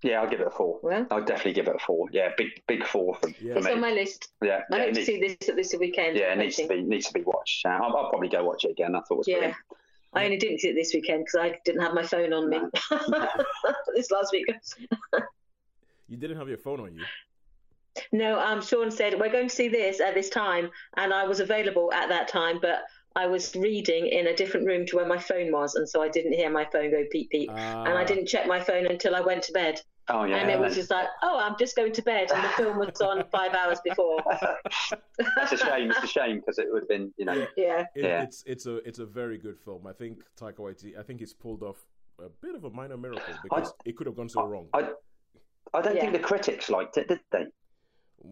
Yeah, 0.04 0.22
I'll 0.22 0.30
give 0.30 0.42
it 0.42 0.48
a 0.48 0.52
four. 0.52 0.80
Well. 0.84 1.08
I'll 1.10 1.24
definitely 1.26 1.54
give 1.54 1.68
it 1.68 1.76
a 1.76 1.80
four. 1.80 2.08
Yeah, 2.12 2.30
big 2.38 2.50
big 2.68 2.86
four 2.86 3.16
for, 3.16 3.30
Yeah. 3.42 3.54
for 3.54 3.60
It's 3.60 3.68
on 3.68 3.82
my 3.82 3.92
list. 3.92 4.30
Yeah, 4.44 4.62
I 4.72 4.78
yeah, 4.78 4.84
hope 4.86 4.94
to 4.94 5.06
see 5.06 5.20
this 5.20 5.50
at 5.50 5.56
this 5.56 5.76
weekend. 5.80 6.18
yeah, 6.18 6.34
it 6.34 6.38
needs 6.38 6.56
to 6.58 6.68
be 6.68 6.82
needs 6.82 7.08
to 7.08 7.14
be 7.14 7.22
watched. 7.22 7.66
Uh, 7.66 7.70
I'll, 7.70 7.96
I'll 7.98 8.10
probably 8.10 8.30
go 8.30 8.44
watch 8.44 8.64
it 8.64 8.72
again. 8.72 8.96
I 8.96 9.00
thought 9.02 9.16
it 9.16 9.18
was 9.18 9.28
Yeah. 9.28 9.36
brilliant. 9.38 9.58
I 10.14 10.24
only 10.24 10.38
didn't 10.38 10.60
see 10.60 10.70
it 10.70 10.74
this 10.76 10.94
weekend 10.94 11.26
because 11.26 11.40
I 11.52 11.60
didn't 11.66 11.82
have 11.82 11.94
my 11.94 12.04
phone 12.04 12.32
on 12.32 12.50
me 12.50 12.60
this 13.96 14.10
last 14.12 14.32
week. 14.32 14.46
You 16.10 16.16
didn't 16.16 16.38
have 16.38 16.48
your 16.48 16.58
phone 16.58 16.80
on 16.80 16.96
you. 16.96 17.04
No, 18.14 18.40
um, 18.40 18.62
Sean 18.62 18.90
said 18.92 19.20
we're 19.20 19.30
going 19.30 19.50
to 19.50 19.54
see 19.54 19.68
this 19.68 20.00
at 20.00 20.14
this 20.14 20.30
time, 20.30 20.70
and 20.96 21.14
I 21.14 21.26
was 21.26 21.42
available 21.42 21.92
at 21.92 22.08
that 22.08 22.30
time, 22.30 22.60
but 22.62 22.84
I 23.18 23.26
was 23.26 23.56
reading 23.56 24.06
in 24.08 24.28
a 24.28 24.36
different 24.36 24.68
room 24.68 24.86
to 24.86 24.96
where 24.98 25.08
my 25.08 25.18
phone 25.18 25.52
was, 25.52 25.74
and 25.74 25.90
so 25.90 26.04
I 26.04 26.08
didn't 26.08 26.34
hear 26.34 26.52
my 26.52 26.66
phone 26.66 26.92
go 26.92 27.04
peep 27.12 27.32
peep, 27.32 27.50
and 27.50 27.58
I 27.98 28.04
Ah. 28.04 28.06
didn't 28.06 28.28
check 28.28 28.46
my 28.46 28.60
phone 28.60 28.86
until 28.86 29.16
I 29.16 29.22
went 29.22 29.42
to 29.46 29.52
bed, 29.54 29.82
Oh 30.08 30.24
yeah, 30.24 30.38
and 30.38 30.52
it 30.52 30.60
was 30.60 30.76
just 30.76 30.92
like, 30.92 31.08
oh, 31.24 31.40
I'm 31.40 31.56
just 31.58 31.76
going 31.76 31.94
to 31.94 32.02
bed, 32.04 32.32
and 32.32 32.44
the 32.44 32.50
film 32.50 32.78
was 32.78 33.02
on 33.02 33.24
five 33.32 33.54
hours 33.56 33.80
before. 33.84 34.22
That's 35.36 35.52
a 35.54 35.58
shame. 35.58 35.90
It's 35.90 36.04
a 36.04 36.08
shame 36.08 36.38
because 36.40 36.60
it 36.60 36.68
would 36.70 36.84
have 36.84 36.90
been, 36.90 37.12
you 37.18 37.26
know, 37.26 37.48
Yeah, 37.58 37.86
It, 37.96 38.04
Yeah. 38.04 38.22
It's 38.22 38.44
it's 38.46 38.68
a 38.68 38.76
it's 38.88 39.00
a 39.00 39.06
very 39.06 39.40
good 39.40 39.58
film. 39.60 39.88
I 39.88 39.94
think 39.94 40.20
Taika 40.40 40.58
Waititi. 40.60 40.98
I 40.98 41.02
think 41.02 41.20
he's 41.20 41.34
pulled 41.34 41.64
off 41.64 41.78
a 42.20 42.30
bit 42.30 42.54
of 42.54 42.66
a 42.66 42.70
minor 42.70 42.98
miracle 42.98 43.34
because 43.42 43.74
it 43.84 43.98
could 43.98 44.06
have 44.06 44.16
gone 44.16 44.30
so 44.30 44.44
wrong. 44.46 44.68
I, 44.76 44.90
I 45.74 45.82
don't 45.82 45.96
Yeah. 45.96 46.02
think 46.02 46.14
the 46.14 46.20
critics 46.20 46.70
liked 46.70 46.98
it, 46.98 47.08
did 47.08 47.20
they? 47.32 47.46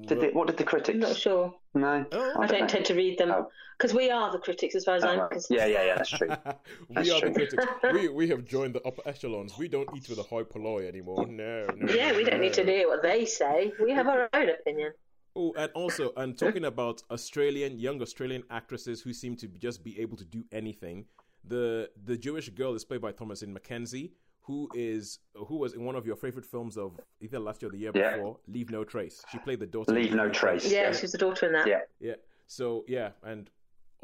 Did 0.08 0.20
they? 0.22 0.30
What 0.32 0.48
did 0.48 0.58
the 0.58 0.64
critics? 0.64 0.90
I'm 0.96 1.00
not 1.00 1.16
sure. 1.16 1.54
No, 1.74 2.06
Oh. 2.12 2.34
I 2.42 2.48
don't 2.48 2.62
know. 2.62 2.68
tend 2.68 2.86
to 2.86 2.94
read 2.96 3.18
them 3.18 3.32
Oh. 3.32 3.50
because 3.78 3.94
we 3.94 4.10
are 4.10 4.32
the 4.32 4.40
critics, 4.40 4.76
as 4.76 4.86
far 4.86 4.96
as 4.96 5.04
Oh, 5.04 5.10
I'm 5.10 5.20
right. 5.20 5.30
concerned. 5.32 5.60
Yeah, 5.60 5.66
yeah, 5.68 5.84
yeah. 5.86 5.96
That's 5.96 6.10
true. 6.10 6.28
we 6.90 6.96
That's 6.96 7.10
are 7.12 7.20
true. 7.20 7.30
the 7.30 7.36
critics. 7.36 7.66
We 7.94 8.08
we 8.10 8.28
have 8.30 8.46
joined 8.46 8.74
the 8.76 8.82
upper 8.84 9.02
echelons. 9.08 9.58
We 9.58 9.68
don't 9.68 9.90
eat 9.96 10.08
with 10.10 10.20
a 10.20 10.24
hoi 10.24 10.44
polloi 10.44 10.88
anymore. 10.88 11.26
No, 11.28 11.68
no. 11.76 11.94
Yeah, 11.94 12.16
we 12.16 12.24
don't 12.24 12.42
need 12.42 12.54
to 12.54 12.64
hear 12.64 12.88
what 12.88 13.02
they 13.02 13.26
say. 13.26 13.74
We 13.82 13.92
have 13.92 14.08
our 14.08 14.30
own 14.34 14.50
opinion. 14.50 14.92
Oh, 15.38 15.54
and 15.58 15.70
also, 15.74 16.14
and 16.16 16.38
talking 16.38 16.64
about 16.66 17.04
Australian 17.12 17.78
young 17.78 18.02
Australian 18.02 18.44
actresses 18.50 19.02
who 19.02 19.12
seem 19.14 19.36
to 19.38 19.48
just 19.48 19.84
be 19.84 20.00
able 20.00 20.18
to 20.18 20.26
do 20.26 20.44
anything. 20.52 21.06
The 21.44 21.90
the 22.06 22.18
Jewish 22.18 22.50
girl 22.50 22.74
is 22.74 22.84
played 22.86 23.02
by 23.02 23.12
Thomasin 23.12 23.52
McKenzie, 23.58 24.12
who 24.46 24.70
is 24.74 25.20
who 25.34 25.58
was 25.58 25.74
in 25.74 25.84
one 25.84 25.96
of 25.96 26.06
your 26.06 26.16
favorite 26.16 26.46
films 26.46 26.78
of 26.78 27.00
either 27.20 27.40
last 27.40 27.62
year 27.62 27.70
or 27.70 27.72
the 27.72 27.78
year 27.80 27.92
Yeah. 27.96 28.16
before, 28.18 28.38
Leave 28.48 28.70
No 28.70 28.84
Trace. 28.84 29.24
She 29.32 29.38
played 29.40 29.60
the 29.60 29.66
daughter. 29.68 29.92
Leave 29.94 30.14
No 30.14 30.30
Trace. 30.30 30.72
Yeah, 30.72 30.84
Yeah. 30.84 30.92
she's 30.94 31.12
the 31.12 31.18
daughter 31.18 31.48
in 31.48 31.54
that. 31.54 31.68
Yeah. 31.68 31.82
Yeah. 32.00 32.16
So 32.48 32.86
yeah, 32.88 33.12
and 33.24 33.50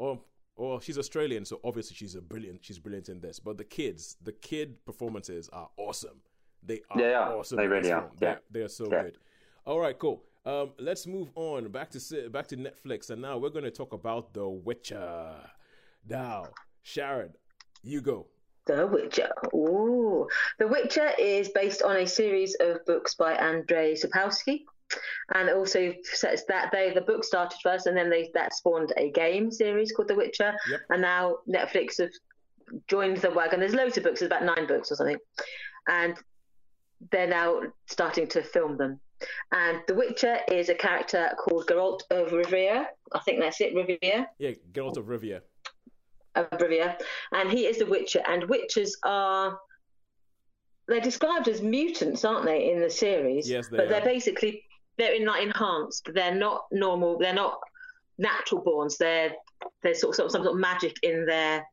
oh, 0.00 0.20
oh, 0.58 0.80
she's 0.80 0.98
Australian, 0.98 1.44
so 1.44 1.60
obviously 1.62 1.94
she's 1.96 2.14
a 2.16 2.20
brilliant. 2.20 2.64
She's 2.64 2.78
brilliant 2.78 3.08
in 3.08 3.20
this. 3.20 3.38
But 3.38 3.56
the 3.56 3.64
kids, 3.64 4.16
the 4.22 4.32
kid 4.32 4.84
performances 4.84 5.48
are 5.52 5.68
awesome. 5.76 6.20
They 6.64 6.80
are 6.90 6.98
They 6.98 7.14
are. 7.14 7.36
awesome. 7.36 7.56
They 7.58 7.66
really 7.68 7.92
are. 7.92 8.02
film. 8.02 8.16
They, 8.18 8.26
Yeah. 8.26 8.38
they 8.50 8.60
are 8.62 8.68
so 8.68 8.86
Yeah. 8.90 9.02
good. 9.04 9.18
All 9.64 9.78
right, 9.78 9.96
cool. 9.98 10.24
Um, 10.44 10.72
let's 10.78 11.06
move 11.06 11.30
on 11.36 11.70
back 11.70 11.90
to 11.90 12.28
back 12.30 12.48
to 12.48 12.56
Netflix, 12.56 13.10
and 13.10 13.22
now 13.22 13.38
we're 13.38 13.50
going 13.50 13.64
to 13.64 13.70
talk 13.70 13.92
about 13.92 14.34
The 14.34 14.48
Witcher. 14.48 15.36
Now, 16.08 16.46
Sharon, 16.82 17.34
you 17.84 18.00
go. 18.00 18.26
The 18.66 18.86
Witcher. 18.86 19.30
Ooh. 19.54 20.28
The 20.58 20.68
Witcher 20.68 21.10
is 21.18 21.48
based 21.48 21.82
on 21.82 21.96
a 21.96 22.06
series 22.06 22.54
of 22.60 22.84
books 22.86 23.14
by 23.14 23.34
Andrei 23.34 23.94
Sapkowski. 23.94 24.64
And 25.34 25.48
also 25.48 25.94
says 26.02 26.44
that 26.48 26.70
they 26.70 26.92
the 26.92 27.00
book 27.00 27.24
started 27.24 27.58
first 27.62 27.86
and 27.86 27.96
then 27.96 28.10
they 28.10 28.30
that 28.34 28.52
spawned 28.54 28.92
a 28.98 29.10
game 29.10 29.50
series 29.50 29.90
called 29.90 30.08
The 30.08 30.14
Witcher. 30.14 30.54
Yep. 30.70 30.80
And 30.90 31.02
now 31.02 31.38
Netflix 31.48 31.98
have 31.98 32.10
joined 32.88 33.16
the 33.18 33.30
wagon. 33.30 33.60
There's 33.60 33.74
loads 33.74 33.96
of 33.96 34.04
books, 34.04 34.20
there's 34.20 34.30
about 34.30 34.44
nine 34.44 34.66
books 34.66 34.92
or 34.92 34.96
something. 34.96 35.18
And 35.88 36.14
they're 37.10 37.26
now 37.26 37.62
starting 37.86 38.26
to 38.28 38.42
film 38.42 38.76
them. 38.76 39.00
And 39.52 39.80
The 39.86 39.94
Witcher 39.94 40.40
is 40.50 40.68
a 40.68 40.74
character 40.74 41.30
called 41.38 41.66
Geralt 41.68 42.02
of 42.10 42.28
Rivia. 42.28 42.86
I 43.12 43.18
think 43.20 43.40
that's 43.40 43.60
it, 43.60 43.74
Rivia. 43.74 44.26
Yeah, 44.38 44.50
Geralt 44.72 44.98
of 44.98 45.06
Rivia. 45.06 45.40
Of 46.34 46.48
Rivia, 46.50 46.98
and 47.32 47.50
he 47.50 47.66
is 47.66 47.78
the 47.78 47.86
Witcher. 47.86 48.22
And 48.26 48.44
witches 48.48 48.96
are 49.04 49.58
they're 50.88 51.00
described 51.00 51.48
as 51.48 51.62
mutants, 51.62 52.24
aren't 52.24 52.44
they, 52.44 52.70
in 52.72 52.80
the 52.80 52.90
series? 52.90 53.48
Yes, 53.48 53.68
they 53.68 53.76
but 53.76 53.86
are. 53.86 53.88
they're 53.88 54.04
basically 54.04 54.64
they're 54.98 55.14
in 55.14 55.26
like 55.26 55.42
enhanced. 55.42 56.10
They're 56.14 56.34
not 56.34 56.64
normal. 56.72 57.18
They're 57.18 57.34
not 57.34 57.58
natural 58.18 58.62
borns. 58.62 58.96
They're 58.98 59.32
there's 59.82 60.00
sort 60.00 60.10
of, 60.10 60.16
sort 60.16 60.26
of 60.26 60.32
some 60.32 60.42
sort 60.44 60.54
of 60.54 60.60
magic 60.60 60.96
in 61.02 61.24
their 61.26 61.64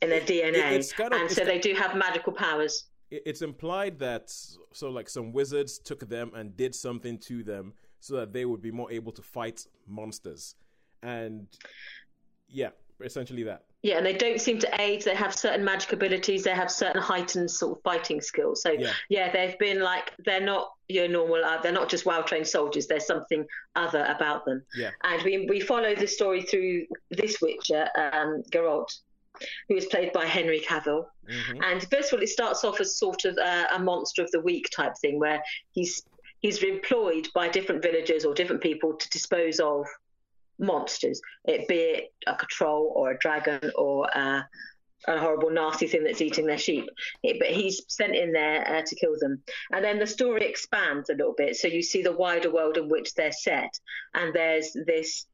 in 0.00 0.10
their 0.10 0.20
DNA, 0.20 0.72
it's 0.72 0.92
kind 0.92 1.12
of- 1.12 1.20
and 1.20 1.30
so 1.30 1.44
they 1.44 1.58
do 1.58 1.74
have 1.74 1.96
magical 1.96 2.32
powers. 2.32 2.84
it's 3.10 3.42
implied 3.42 3.98
that 3.98 4.30
so 4.72 4.90
like 4.90 5.08
some 5.08 5.32
wizards 5.32 5.78
took 5.78 6.08
them 6.08 6.30
and 6.36 6.56
did 6.56 6.72
something 6.74 7.18
to 7.18 7.42
them 7.42 7.72
so 7.98 8.14
that 8.14 8.32
they 8.32 8.44
would 8.44 8.62
be 8.62 8.70
more 8.70 8.92
able 8.92 9.10
to 9.10 9.22
fight 9.22 9.66
monsters 9.88 10.54
and 11.02 11.48
yeah 12.48 12.68
essentially 13.00 13.44
that 13.44 13.62
Yeah, 13.82 13.98
and 13.98 14.04
they 14.06 14.12
don't 14.12 14.40
seem 14.40 14.58
to 14.58 14.80
age. 14.80 15.04
They 15.04 15.14
have 15.14 15.34
certain 15.34 15.64
magic 15.64 15.92
abilities. 15.92 16.44
They 16.44 16.50
have 16.50 16.70
certain 16.70 17.00
heightened 17.00 17.50
sort 17.50 17.78
of 17.78 17.82
fighting 17.82 18.20
skills. 18.20 18.62
So 18.62 18.72
Yeah. 18.72 18.92
yeah, 19.08 19.32
they've 19.32 19.58
been 19.58 19.80
like 19.80 20.12
they're 20.24 20.40
not 20.40 20.72
your 20.88 21.06
normal. 21.08 21.44
Uh, 21.44 21.60
they're 21.62 21.72
not 21.72 21.88
just 21.88 22.04
well 22.06 22.22
trained 22.24 22.48
soldiers. 22.48 22.86
There's 22.86 23.06
something 23.06 23.46
other 23.76 24.04
about 24.04 24.44
them. 24.46 24.64
Yeah. 24.74 24.90
And 25.04 25.22
we 25.22 25.46
we 25.48 25.60
follow 25.60 25.94
the 25.94 26.08
story 26.08 26.42
through 26.42 26.86
this 27.10 27.40
Witcher, 27.40 27.88
um, 27.96 28.42
Geralt, 28.50 28.90
who 29.68 29.76
is 29.76 29.86
played 29.86 30.12
by 30.12 30.24
Henry 30.26 30.60
Cavill. 30.60 31.06
Mhm. 31.30 31.60
And 31.62 31.88
first 31.90 32.12
of 32.12 32.18
all, 32.18 32.22
it 32.22 32.28
starts 32.28 32.64
off 32.64 32.80
as 32.80 32.96
sort 32.96 33.24
of 33.26 33.36
a, 33.38 33.66
a 33.74 33.78
monster 33.78 34.22
of 34.22 34.30
the 34.32 34.40
week 34.40 34.68
type 34.74 34.94
thing, 35.00 35.18
where 35.20 35.42
he's 35.72 36.02
he's 36.40 36.62
employed 36.62 37.28
by 37.34 37.48
different 37.48 37.82
villagers 37.82 38.24
or 38.24 38.32
different 38.34 38.62
people 38.62 38.94
to 38.94 39.08
dispose 39.10 39.60
of 39.60 39.86
monsters, 40.58 41.20
it 41.44 41.68
be 41.68 41.76
it 41.76 42.12
like 42.26 42.42
a 42.42 42.46
troll 42.46 42.92
or 42.96 43.10
a 43.12 43.18
dragon 43.18 43.70
or 43.76 44.06
a, 44.06 44.46
a 45.06 45.18
horrible, 45.18 45.50
nasty 45.50 45.86
thing 45.86 46.04
that's 46.04 46.20
eating 46.20 46.46
their 46.46 46.58
sheep. 46.58 46.88
It- 47.22 47.38
but 47.38 47.48
he's 47.48 47.82
sent 47.88 48.14
in 48.14 48.32
there 48.32 48.66
uh, 48.68 48.82
to 48.82 48.94
kill 48.96 49.14
them. 49.18 49.42
And 49.72 49.84
then 49.84 49.98
the 49.98 50.06
story 50.06 50.42
expands 50.48 51.08
a 51.10 51.14
little 51.14 51.34
bit, 51.36 51.56
so 51.56 51.68
you 51.68 51.82
see 51.82 52.02
the 52.02 52.12
wider 52.16 52.50
world 52.50 52.76
in 52.76 52.88
which 52.88 53.14
they're 53.14 53.32
set, 53.32 53.78
and 54.14 54.34
there's 54.34 54.76
this 54.86 55.26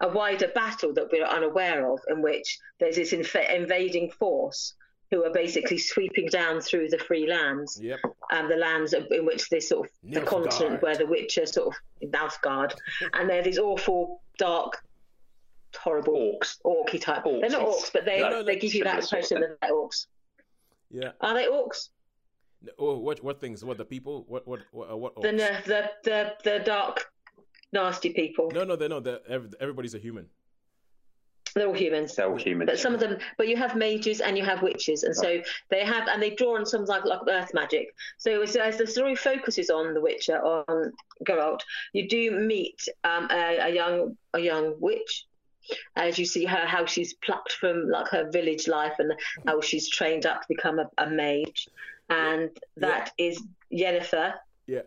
a 0.00 0.08
wider 0.08 0.48
battle 0.48 0.92
that 0.94 1.08
we're 1.12 1.24
unaware 1.24 1.92
of, 1.92 2.00
in 2.08 2.20
which 2.20 2.58
there's 2.80 2.96
this 2.96 3.12
inv- 3.12 3.54
invading 3.54 4.10
force 4.10 4.74
who 5.10 5.24
are 5.24 5.32
basically 5.32 5.78
sweeping 5.78 6.26
down 6.28 6.60
through 6.60 6.88
the 6.88 6.98
free 6.98 7.26
lands, 7.26 7.78
yep. 7.80 7.98
Um, 8.30 8.48
the 8.48 8.56
lands 8.56 8.92
in 8.92 9.24
which 9.24 9.48
this 9.48 9.68
sort 9.70 9.86
of 9.86 9.92
the 10.12 10.20
continent 10.20 10.82
where 10.82 10.96
the 10.96 11.06
Witcher 11.06 11.46
sort 11.46 11.68
of 11.68 12.10
Nilfgaard, 12.10 12.74
and 13.14 13.30
they're 13.30 13.42
these 13.42 13.58
awful, 13.58 14.20
dark, 14.38 14.72
horrible 15.76 16.14
Orcs. 16.40 16.56
orky 16.64 17.00
type. 17.00 17.24
Orcs, 17.24 17.40
They're 17.42 17.50
not 17.50 17.68
orcs, 17.68 17.92
but 17.92 18.04
they 18.06 18.20
No, 18.20 18.30
no, 18.30 18.42
they 18.42 18.56
give 18.56 18.72
you 18.74 18.84
that 18.84 19.02
impression 19.02 19.40
that 19.40 19.58
they're 19.60 19.72
orcs. 19.72 20.06
yeah 20.90 21.10
Are 21.20 21.34
they 21.34 21.46
orcs? 21.46 21.90
oh 22.78 22.98
what 22.98 23.22
what 23.22 23.38
things 23.40 23.64
what 23.64 23.76
the 23.78 23.84
people 23.84 24.24
what 24.26 24.46
what 24.48 24.60
what, 24.72 24.90
uh, 24.90 24.96
what 24.96 25.14
The 25.20 25.28
orcs? 25.28 25.36
ner- 25.36 25.62
the 25.66 25.90
the 26.04 26.32
the 26.44 26.58
dark, 26.64 27.12
nasty 27.72 28.10
people. 28.12 28.50
no 28.52 28.64
no 28.64 28.74
they're 28.76 28.88
not 28.88 29.04
they're, 29.04 29.20
everybody's 29.60 29.94
a 29.94 29.98
human 29.98 30.26
They're 31.54 31.66
all 31.66 31.74
humans. 31.74 32.14
They're 32.14 32.28
all 32.28 32.36
humans. 32.36 32.70
But 32.70 32.78
some 32.78 32.94
of 32.94 33.00
them, 33.00 33.18
but 33.36 33.48
you 33.48 33.56
have 33.56 33.76
mages 33.76 34.20
and 34.20 34.36
you 34.36 34.44
have 34.44 34.62
witches, 34.62 35.02
and 35.02 35.14
so 35.14 35.40
they 35.70 35.84
have, 35.84 36.08
and 36.08 36.22
they 36.22 36.30
draw 36.30 36.56
on 36.56 36.66
some 36.66 36.84
like 36.84 37.04
like 37.04 37.20
earth 37.28 37.52
magic. 37.54 37.94
So 38.18 38.42
as, 38.42 38.56
as 38.56 38.78
the 38.78 38.86
story 38.86 39.14
focuses 39.14 39.70
on 39.70 39.94
the 39.94 40.00
Witcher, 40.00 40.38
on 40.38 40.92
Geralt, 41.24 41.60
you 41.92 42.08
do 42.08 42.30
meet 42.32 42.88
um, 43.04 43.28
a, 43.30 43.58
a 43.58 43.68
young 43.68 44.16
a 44.34 44.40
young 44.40 44.74
witch, 44.80 45.26
as 45.96 46.18
you 46.18 46.26
see 46.26 46.44
her 46.44 46.66
how 46.66 46.86
she's 46.86 47.14
plucked 47.14 47.52
from 47.52 47.88
like 47.88 48.08
her 48.08 48.30
village 48.30 48.68
life 48.68 48.94
and 48.98 49.12
how 49.46 49.60
she's 49.60 49.88
trained 49.88 50.26
up 50.26 50.42
to 50.42 50.48
become 50.48 50.78
a, 50.78 50.90
a 50.98 51.08
mage, 51.08 51.68
and 52.10 52.50
that 52.76 53.12
is 53.18 53.42
Yennefer. 53.72 54.34
yeah 54.66 54.80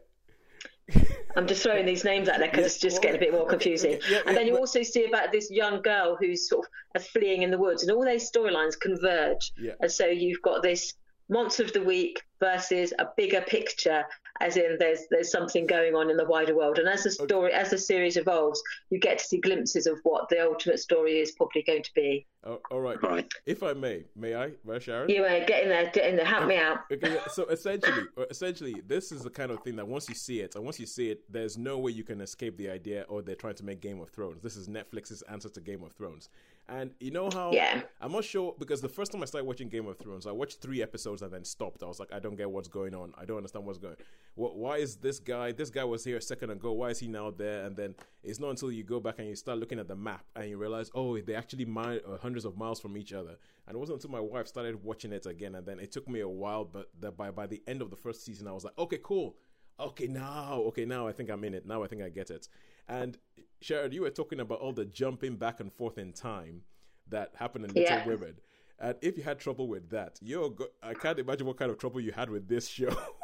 I'm 1.36 1.48
just 1.48 1.64
throwing 1.64 1.86
these 1.86 2.04
names 2.04 2.28
out 2.28 2.39
there 2.39 2.50
because 2.50 2.64
Yes, 2.66 2.74
it's 2.74 2.82
just 2.82 2.96
well, 2.96 3.02
getting 3.04 3.18
a 3.18 3.20
bit 3.20 3.32
more 3.34 3.48
confusing. 3.48 4.00
yeah, 4.10 4.20
and 4.26 4.36
then 4.36 4.46
yeah, 4.46 4.48
you 4.48 4.52
but- 4.54 4.60
also 4.62 4.84
see 4.84 5.06
about 5.06 5.32
this 5.32 5.50
young 5.50 5.82
girl 5.82 6.18
who's 6.20 6.50
sort 6.50 6.66
of 6.96 7.02
uh, 7.02 7.04
fleeing 7.04 7.42
in 7.44 7.52
the 7.52 7.58
woods, 7.58 7.84
and 7.84 7.92
all 7.92 8.04
those 8.04 8.30
storylines 8.30 8.80
converge. 8.80 9.52
Yeah. 9.58 9.74
And 9.82 9.92
so 9.92 10.06
you've 10.08 10.42
got 10.42 10.62
this 10.64 10.94
monster 11.30 11.64
of 11.64 11.72
the 11.74 11.82
week 11.84 12.22
versus 12.42 12.94
a 13.00 13.08
bigger 13.16 13.42
picture, 13.42 14.04
as 14.42 14.58
in 14.58 14.78
there's 14.80 15.02
there's 15.12 15.32
something 15.32 15.66
going 15.68 15.96
on 15.96 16.10
in 16.10 16.18
the 16.18 16.26
wider 16.26 16.56
world. 16.56 16.78
And 16.80 16.88
as 16.89 17.04
the 17.04 17.12
story, 17.12 17.52
as 17.54 17.70
the 17.70 17.78
series 17.78 18.18
evolves, 18.18 18.62
you 18.89 19.00
get 19.00 19.20
to 19.20 19.26
see 19.26 19.39
glimpses 19.39 19.86
of 19.88 20.00
what 20.04 20.28
the 20.30 20.39
ultimate 20.44 20.80
story 20.80 21.20
is 21.20 21.32
probably 21.32 21.64
going 21.64 21.84
to 21.84 21.92
be. 21.96 22.26
oh, 22.46 22.60
all 22.72 22.82
right 22.82 22.98
Right. 23.04 23.32
if 23.46 23.62
i 23.62 23.72
may 23.74 24.04
may 24.16 24.34
i 24.36 24.48
may 24.66 24.76
I, 24.76 24.80
sharon 24.80 25.10
You 25.10 25.24
uh, 25.24 25.46
get 25.46 25.64
in 25.64 25.70
there, 25.70 25.92
get 25.94 26.10
in 26.10 26.16
there, 26.16 26.26
help 26.26 26.48
me 26.48 26.58
out. 26.58 26.80
Okay, 26.92 27.18
so 27.32 27.46
essentially, 27.46 28.04
uh, 28.18 28.26
essentially, 28.32 28.82
this 28.88 29.12
is 29.12 29.22
the 29.24 29.30
kind 29.30 29.52
of 29.52 29.62
thing 29.64 29.76
that 29.76 29.88
once 29.88 30.10
you 30.10 30.16
see 30.16 30.39
it, 30.46 30.56
and 30.56 30.64
once 30.66 30.80
you 30.80 30.88
see 30.88 31.10
it, 31.12 31.20
there's 31.32 31.58
no 31.58 31.78
way 31.78 31.92
you 31.92 32.04
can 32.04 32.20
escape 32.22 32.58
the 32.58 32.70
idea. 32.70 33.06
Or 33.10 33.22
they're 33.22 33.36
trying 33.36 33.56
to 33.62 33.66
make 33.66 33.80
Game 33.82 34.00
of 34.02 34.10
Thrones. 34.10 34.42
This 34.42 34.56
is 34.56 34.68
Netflix's 34.68 35.22
answer 35.34 35.50
to 35.50 35.62
Game 35.62 35.84
of 35.84 35.92
Thrones. 35.94 36.30
And 36.70 36.91
you 36.99 37.12
know 37.12 37.30
how? 37.30 37.51
Yeah. 37.51 37.82
I'm 37.99 38.14
not 38.14 38.24
sure 38.24 38.55
because 38.57 38.80
the 38.80 38.88
first 38.88 39.12
time 39.12 39.22
I 39.22 39.26
started 39.26 39.45
watching 39.45 39.68
Game 39.68 39.88
of 39.88 39.97
Thrones, 39.97 40.26
I 40.26 40.32
watched 40.32 40.62
three 40.62 40.82
episodes 40.82 41.22
and 41.22 41.32
then 41.32 41.43
stopped. 41.43 41.84
I 41.84 41.86
was 41.86 41.99
like, 41.99 42.14
I 42.14 42.20
don't 42.20 42.36
get 42.36 42.49
what's 42.49 42.70
going 42.70 42.95
on. 42.95 43.14
I 43.18 43.26
don't 43.26 43.38
understand 43.38 43.66
what's 43.66 43.78
going. 43.78 43.95
What? 44.36 44.55
Why 44.55 44.78
is 44.78 44.95
this 44.95 45.20
guy? 45.20 45.51
This 45.51 45.70
guy 45.70 45.84
was 45.84 46.03
here 46.05 46.18
a 46.18 46.22
second 46.22 46.49
ago. 46.49 46.72
Why 46.72 46.89
is 46.89 46.99
he 46.99 47.07
now 47.07 47.30
there? 47.32 47.66
And 47.66 47.76
then 47.76 47.95
it's 48.24 48.39
not 48.39 48.51
until 48.51 48.72
you 48.72 48.84
go 48.84 49.01
back 49.01 49.20
and 49.20 49.28
you 49.28 49.36
start 49.36 49.59
looking 49.59 49.80
at 49.80 49.89
the 49.89 49.95
map 49.95 50.24
and 50.36 50.49
you 50.49 50.57
realize, 50.57 50.89
oh, 50.95 51.20
they 51.20 51.36
actually 51.36 51.66
mi- 51.66 51.99
uh, 52.07 52.18
hundreds 52.22 52.45
of 52.45 52.57
miles 52.57 52.80
from 52.80 52.95
each 52.95 53.12
other. 53.12 53.36
And 53.68 53.76
it 53.76 53.80
wasn't 53.80 53.97
until 53.97 54.12
my 54.12 54.22
wife 54.22 54.47
started 54.47 54.82
watching 54.82 55.12
it 55.12 55.26
again, 55.26 55.55
and 55.55 55.66
then 55.66 55.80
it 55.80 55.91
took 55.91 56.07
me 56.07 56.22
a 56.22 56.30
while. 56.30 56.64
But 56.64 56.89
the, 56.97 57.12
by 57.12 57.32
by 57.32 57.47
the 57.47 57.62
end 57.68 57.82
of 57.82 57.89
the 57.89 57.97
first 57.97 58.24
season, 58.24 58.47
I 58.47 58.53
was 58.53 58.64
like, 58.64 58.78
okay, 58.78 58.99
cool. 59.03 59.36
Okay, 59.80 60.05
now, 60.05 60.62
okay, 60.68 60.86
now 60.86 61.07
I 61.07 61.12
think 61.12 61.30
I'm 61.30 61.43
in 61.43 61.55
it. 61.55 61.66
Now 61.66 61.84
I 61.84 61.88
think 61.88 62.03
I 62.03 62.09
get 62.09 62.30
it. 62.30 62.47
And 62.88 63.18
Sharon, 63.62 63.92
you 63.92 64.02
were 64.02 64.10
talking 64.10 64.40
about 64.40 64.60
all 64.60 64.74
the 64.74 64.86
jumping 64.86 65.36
back 65.36 65.60
and 65.60 65.72
forth 65.72 65.98
in 65.98 66.14
time 66.14 66.62
that 67.10 67.32
happened 67.36 67.66
in 67.66 67.74
Little 67.74 67.84
Yeah. 67.98 68.06
Women. 68.08 68.36
And 68.80 68.96
if 69.02 69.16
you 69.18 69.24
had 69.24 69.40
trouble 69.40 69.68
with 69.68 69.90
that, 69.92 70.18
you're 70.22 70.50
go- 70.50 70.70
I 70.82 70.94
can't 70.96 71.20
imagine 71.20 71.46
what 71.46 71.58
kind 71.58 71.70
of 71.70 71.78
trouble 71.78 72.02
you 72.02 72.12
had 72.12 72.30
with 72.30 72.48
this 72.48 72.68
show. 72.68 72.90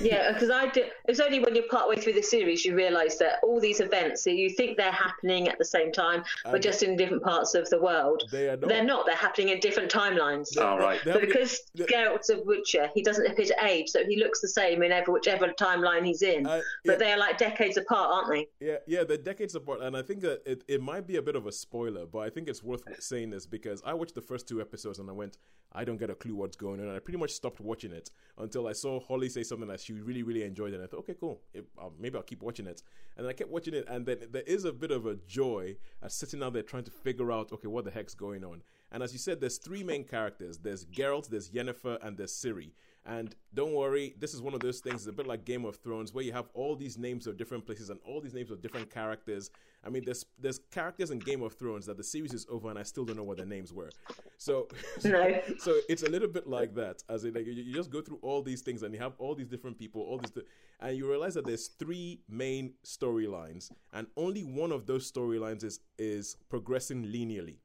Yeah, 0.00 0.32
because 0.32 0.48
I 0.50 0.68
do. 0.68 0.84
It's 1.06 1.20
only 1.20 1.40
when 1.40 1.54
you're 1.54 1.68
partway 1.68 1.96
through 1.96 2.14
the 2.14 2.22
series 2.22 2.64
you 2.64 2.74
realise 2.74 3.16
that 3.18 3.40
all 3.42 3.60
these 3.60 3.80
events, 3.80 4.24
that 4.24 4.34
you 4.34 4.48
think 4.50 4.76
they're 4.76 4.92
happening 4.92 5.48
at 5.48 5.58
the 5.58 5.64
same 5.64 5.92
time, 5.92 6.24
but 6.44 6.54
And- 6.54 6.62
just 6.62 6.82
in 6.82 6.96
different 6.96 7.22
parts 7.22 7.54
of 7.54 7.68
the 7.68 7.80
world. 7.80 8.22
They 8.30 8.48
are 8.48 8.56
not. 8.56 8.68
They're 8.68 8.84
not. 8.84 9.06
They're 9.06 9.14
happening 9.16 9.48
in 9.50 9.60
different 9.60 9.90
timelines. 9.90 10.56
All 10.58 10.78
right. 10.78 11.00
They 11.04 11.12
But 11.12 11.20
because 11.22 11.60
they- 11.74 11.84
Geralt's 11.84 12.30
a 12.30 12.40
Witcher, 12.42 12.90
he 12.94 13.02
doesn't 13.02 13.26
appear 13.26 13.46
to 13.46 13.64
age, 13.64 13.88
so 13.90 14.04
he 14.06 14.16
looks 14.16 14.40
the 14.40 14.48
same 14.48 14.82
in 14.82 14.92
every 14.92 15.12
whichever 15.12 15.48
timeline 15.48 16.06
he's 16.06 16.22
in. 16.22 16.46
Uh, 16.46 16.56
yeah. 16.56 16.62
but 16.84 16.98
they 16.98 17.12
are 17.12 17.18
like 17.18 17.36
decades 17.36 17.76
apart, 17.76 18.10
aren't 18.12 18.28
they? 18.30 18.66
Yeah, 18.66 18.76
yeah, 18.86 19.04
they're 19.04 19.16
decades 19.18 19.54
apart, 19.54 19.80
and 19.82 19.96
I 19.96 20.02
think 20.02 20.20
that 20.22 20.42
it, 20.46 20.64
it 20.68 20.80
might 20.80 21.06
be 21.06 21.16
a 21.16 21.22
bit 21.22 21.36
of 21.36 21.46
a 21.46 21.52
spoiler, 21.52 22.06
but 22.06 22.20
I 22.20 22.30
think 22.30 22.48
it's 22.48 22.62
worth 22.62 22.82
saying 23.02 23.30
this 23.30 23.46
because 23.46 23.82
I 23.84 23.94
watched 23.94 24.14
the 24.14 24.22
first 24.22 24.48
two 24.48 24.60
episodes 24.60 24.98
and 24.98 25.10
I 25.10 25.12
went, 25.12 25.36
I 25.72 25.84
don't 25.84 25.98
get 25.98 26.10
a 26.10 26.16
clue 26.16 26.34
what's 26.34 26.56
going 26.56 26.80
on. 26.80 26.86
And 26.88 26.96
I 26.96 26.98
pretty 26.98 27.18
much 27.18 27.30
stopped 27.30 27.60
watching 27.60 27.92
it 27.92 28.10
until 28.38 28.66
I 28.66 28.69
saw 28.72 29.00
Holly 29.00 29.28
say 29.28 29.42
something 29.42 29.68
that 29.68 29.80
she 29.80 29.92
really, 29.92 30.22
really 30.22 30.42
enjoyed, 30.42 30.74
and 30.74 30.82
I 30.82 30.86
thought, 30.86 31.00
okay, 31.00 31.14
cool, 31.18 31.40
it, 31.54 31.66
uh, 31.78 31.88
maybe 31.98 32.16
I'll 32.16 32.22
keep 32.22 32.42
watching 32.42 32.66
it. 32.66 32.82
And 33.16 33.26
I 33.26 33.32
kept 33.32 33.50
watching 33.50 33.74
it, 33.74 33.86
and 33.88 34.06
then 34.06 34.18
there 34.30 34.42
is 34.42 34.64
a 34.64 34.72
bit 34.72 34.90
of 34.90 35.06
a 35.06 35.16
joy 35.26 35.76
at 36.02 36.12
sitting 36.12 36.42
out 36.42 36.52
there 36.52 36.62
trying 36.62 36.84
to 36.84 36.90
figure 36.90 37.32
out, 37.32 37.52
okay, 37.52 37.68
what 37.68 37.84
the 37.84 37.90
heck's 37.90 38.14
going 38.14 38.44
on. 38.44 38.62
And 38.92 39.02
as 39.02 39.12
you 39.12 39.18
said, 39.18 39.40
there's 39.40 39.58
three 39.58 39.84
main 39.84 40.04
characters. 40.04 40.58
There's 40.58 40.84
Geralt, 40.84 41.28
there's 41.28 41.50
Yennefer, 41.50 41.98
and 42.02 42.16
there's 42.16 42.32
Ciri. 42.32 42.72
And 43.06 43.34
don't 43.54 43.72
worry, 43.72 44.14
this 44.18 44.34
is 44.34 44.42
one 44.42 44.52
of 44.52 44.60
those 44.60 44.80
things, 44.80 44.96
it's 45.02 45.06
a 45.06 45.12
bit 45.12 45.26
like 45.26 45.46
Game 45.46 45.64
of 45.64 45.76
Thrones, 45.76 46.12
where 46.12 46.22
you 46.22 46.32
have 46.32 46.50
all 46.52 46.76
these 46.76 46.98
names 46.98 47.26
of 47.26 47.38
different 47.38 47.64
places 47.64 47.88
and 47.88 47.98
all 48.04 48.20
these 48.20 48.34
names 48.34 48.50
of 48.50 48.60
different 48.60 48.90
characters. 48.90 49.50
I 49.82 49.88
mean, 49.88 50.04
there's 50.04 50.26
there's 50.38 50.58
characters 50.70 51.10
in 51.10 51.18
Game 51.18 51.42
of 51.42 51.54
Thrones 51.54 51.86
that 51.86 51.96
the 51.96 52.04
series 52.04 52.34
is 52.34 52.46
over 52.50 52.68
and 52.68 52.78
I 52.78 52.82
still 52.82 53.06
don't 53.06 53.16
know 53.16 53.22
what 53.24 53.38
their 53.38 53.46
names 53.46 53.72
were. 53.72 53.90
So, 54.36 54.68
No. 55.04 55.40
so 55.58 55.78
it's 55.88 56.02
a 56.02 56.10
little 56.10 56.28
bit 56.28 56.46
like 56.46 56.74
that, 56.74 57.02
as 57.08 57.24
in 57.24 57.32
like 57.32 57.46
you, 57.46 57.52
you 57.52 57.72
just 57.72 57.90
go 57.90 58.02
through 58.02 58.18
all 58.20 58.42
these 58.42 58.60
things 58.60 58.82
and 58.82 58.92
you 58.94 59.00
have 59.00 59.14
all 59.18 59.34
these 59.34 59.48
different 59.48 59.78
people, 59.78 60.02
all 60.02 60.18
these, 60.18 60.30
di- 60.32 60.42
and 60.80 60.94
you 60.96 61.08
realize 61.08 61.32
that 61.34 61.46
there's 61.46 61.68
three 61.68 62.20
main 62.28 62.74
storylines, 62.84 63.70
and 63.94 64.06
only 64.18 64.42
one 64.44 64.72
of 64.72 64.84
those 64.86 65.10
storylines 65.10 65.64
is 65.64 65.80
is 65.98 66.36
progressing 66.50 67.04
linearly. 67.06 67.56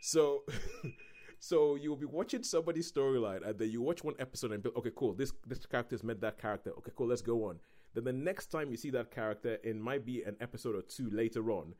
So, 0.00 0.44
so 1.46 1.76
you'll 1.76 1.94
be 1.94 2.06
watching 2.06 2.42
somebody's 2.42 2.90
storyline, 2.90 3.46
and 3.48 3.56
then 3.56 3.70
you 3.70 3.80
watch 3.80 4.02
one 4.02 4.14
episode 4.18 4.50
and 4.50 4.62
be 4.64 4.70
okay, 4.76 4.90
cool. 4.96 5.14
This 5.14 5.32
this 5.46 5.64
character's 5.64 6.02
met 6.02 6.20
that 6.20 6.38
character. 6.40 6.70
Okay, 6.78 6.90
cool. 6.96 7.06
Let's 7.06 7.22
go 7.22 7.44
on. 7.44 7.60
Then 7.94 8.02
the 8.02 8.12
next 8.12 8.46
time 8.46 8.72
you 8.72 8.76
see 8.76 8.90
that 8.90 9.12
character, 9.12 9.58
it 9.62 9.76
might 9.76 10.04
be 10.04 10.24
an 10.24 10.36
episode 10.40 10.74
or 10.74 10.82
two 10.82 11.08
later 11.10 11.48
on. 11.52 11.74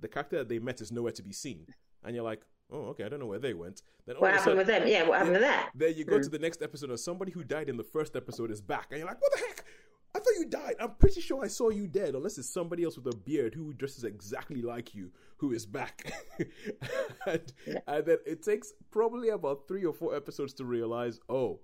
The 0.00 0.08
character 0.08 0.38
that 0.38 0.48
they 0.48 0.58
met 0.58 0.80
is 0.80 0.90
nowhere 0.90 1.12
to 1.12 1.22
be 1.22 1.32
seen, 1.32 1.66
and 2.02 2.14
you're 2.14 2.24
like, 2.24 2.46
oh, 2.72 2.86
okay, 2.92 3.04
I 3.04 3.10
don't 3.10 3.20
know 3.20 3.26
where 3.26 3.38
they 3.38 3.52
went. 3.52 3.82
Then 4.06 4.16
What 4.16 4.30
happened 4.30 4.44
sudden- 4.44 4.58
with 4.58 4.66
them? 4.68 4.88
Yeah, 4.88 5.06
what 5.06 5.18
happened 5.18 5.34
with 5.34 5.42
that? 5.42 5.70
then 5.74 5.94
you 5.96 6.04
go 6.04 6.18
to 6.18 6.24
hmm. 6.24 6.32
the 6.32 6.38
next 6.38 6.62
episode, 6.62 6.88
and 6.88 6.98
somebody 6.98 7.30
who 7.30 7.44
died 7.44 7.68
in 7.68 7.76
the 7.76 7.84
first 7.84 8.16
episode 8.16 8.50
is 8.50 8.62
back, 8.62 8.86
and 8.90 9.00
you're 9.00 9.08
like, 9.08 9.20
"What 9.20 9.32
the 9.32 9.38
heck? 9.38 9.64
You 10.40 10.46
died. 10.48 10.76
I'm 10.80 10.94
pretty 10.94 11.20
sure 11.20 11.44
I 11.44 11.48
saw 11.48 11.68
you 11.70 11.86
dead, 11.86 12.14
unless 12.14 12.38
it's 12.38 12.48
somebody 12.48 12.84
else 12.84 12.96
with 12.96 13.12
a 13.12 13.16
beard 13.16 13.54
who 13.54 13.72
dresses 13.74 14.04
exactly 14.04 14.62
like 14.62 14.94
you 14.94 15.10
who 15.38 15.52
is 15.52 15.66
back." 15.66 16.12
and, 17.26 17.52
and 17.86 18.06
then 18.06 18.18
it 18.26 18.42
takes 18.42 18.72
probably 18.90 19.28
about 19.30 19.68
three 19.68 19.84
or 19.84 19.92
four 19.92 20.14
episodes 20.16 20.52
to 20.54 20.64
realize, 20.64 21.20
oh, 21.28 21.60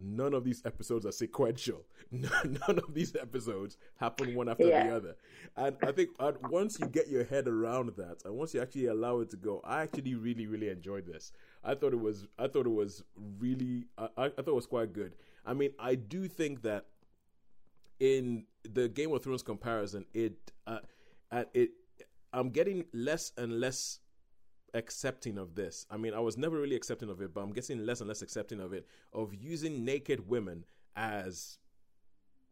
none 0.00 0.34
of 0.34 0.44
these 0.44 0.62
episodes 0.64 1.06
are 1.06 1.12
sequential. 1.12 1.84
None 2.12 2.78
of 2.78 2.94
these 2.94 3.16
episodes 3.16 3.78
happen 3.96 4.34
one 4.36 4.48
after 4.48 4.64
Yeah. 4.68 4.86
the 4.86 4.94
other. 4.96 5.16
And 5.56 5.76
I 5.82 5.90
think 5.90 6.10
uh, 6.20 6.32
once 6.50 6.78
you 6.78 6.86
get 6.86 7.08
your 7.08 7.24
head 7.24 7.48
around 7.48 7.90
that, 7.96 8.22
and 8.24 8.34
once 8.36 8.54
you 8.54 8.60
actually 8.62 8.86
allow 8.86 9.20
it 9.20 9.30
to 9.30 9.36
go, 9.36 9.60
I 9.64 9.82
actually 9.82 10.14
really, 10.14 10.46
really 10.46 10.68
enjoyed 10.68 11.04
this. 11.06 11.32
I 11.64 11.74
thought 11.74 11.92
it 11.92 12.00
was, 12.00 12.28
I 12.38 12.46
thought 12.46 12.66
it 12.66 12.70
was 12.72 13.02
really, 13.40 13.86
I 13.98 14.08
I 14.16 14.28
thought 14.28 14.48
it 14.48 14.54
was 14.54 14.66
quite 14.66 14.92
good. 14.92 15.14
I 15.44 15.52
mean, 15.54 15.70
I 15.80 15.96
do 15.96 16.28
think 16.28 16.62
that 16.62 16.84
in 18.00 18.44
the 18.64 18.88
Game 18.88 19.12
of 19.12 19.22
Thrones 19.22 19.42
comparison, 19.42 20.04
it, 20.12 20.52
uh, 20.66 20.78
it, 21.54 21.70
I'm 22.32 22.50
getting 22.50 22.84
less 22.92 23.32
and 23.36 23.60
less 23.60 24.00
accepting 24.74 25.38
of 25.38 25.54
this. 25.54 25.86
I 25.90 25.96
mean, 25.96 26.14
I 26.14 26.20
was 26.20 26.36
never 26.36 26.60
really 26.60 26.76
accepting 26.76 27.08
of 27.08 27.20
it, 27.20 27.32
but 27.32 27.40
I'm 27.40 27.52
getting 27.52 27.84
less 27.84 28.00
and 28.00 28.08
less 28.08 28.22
accepting 28.22 28.60
of 28.60 28.72
it 28.72 28.86
of 29.12 29.34
using 29.34 29.84
naked 29.84 30.28
women 30.28 30.64
as 30.94 31.58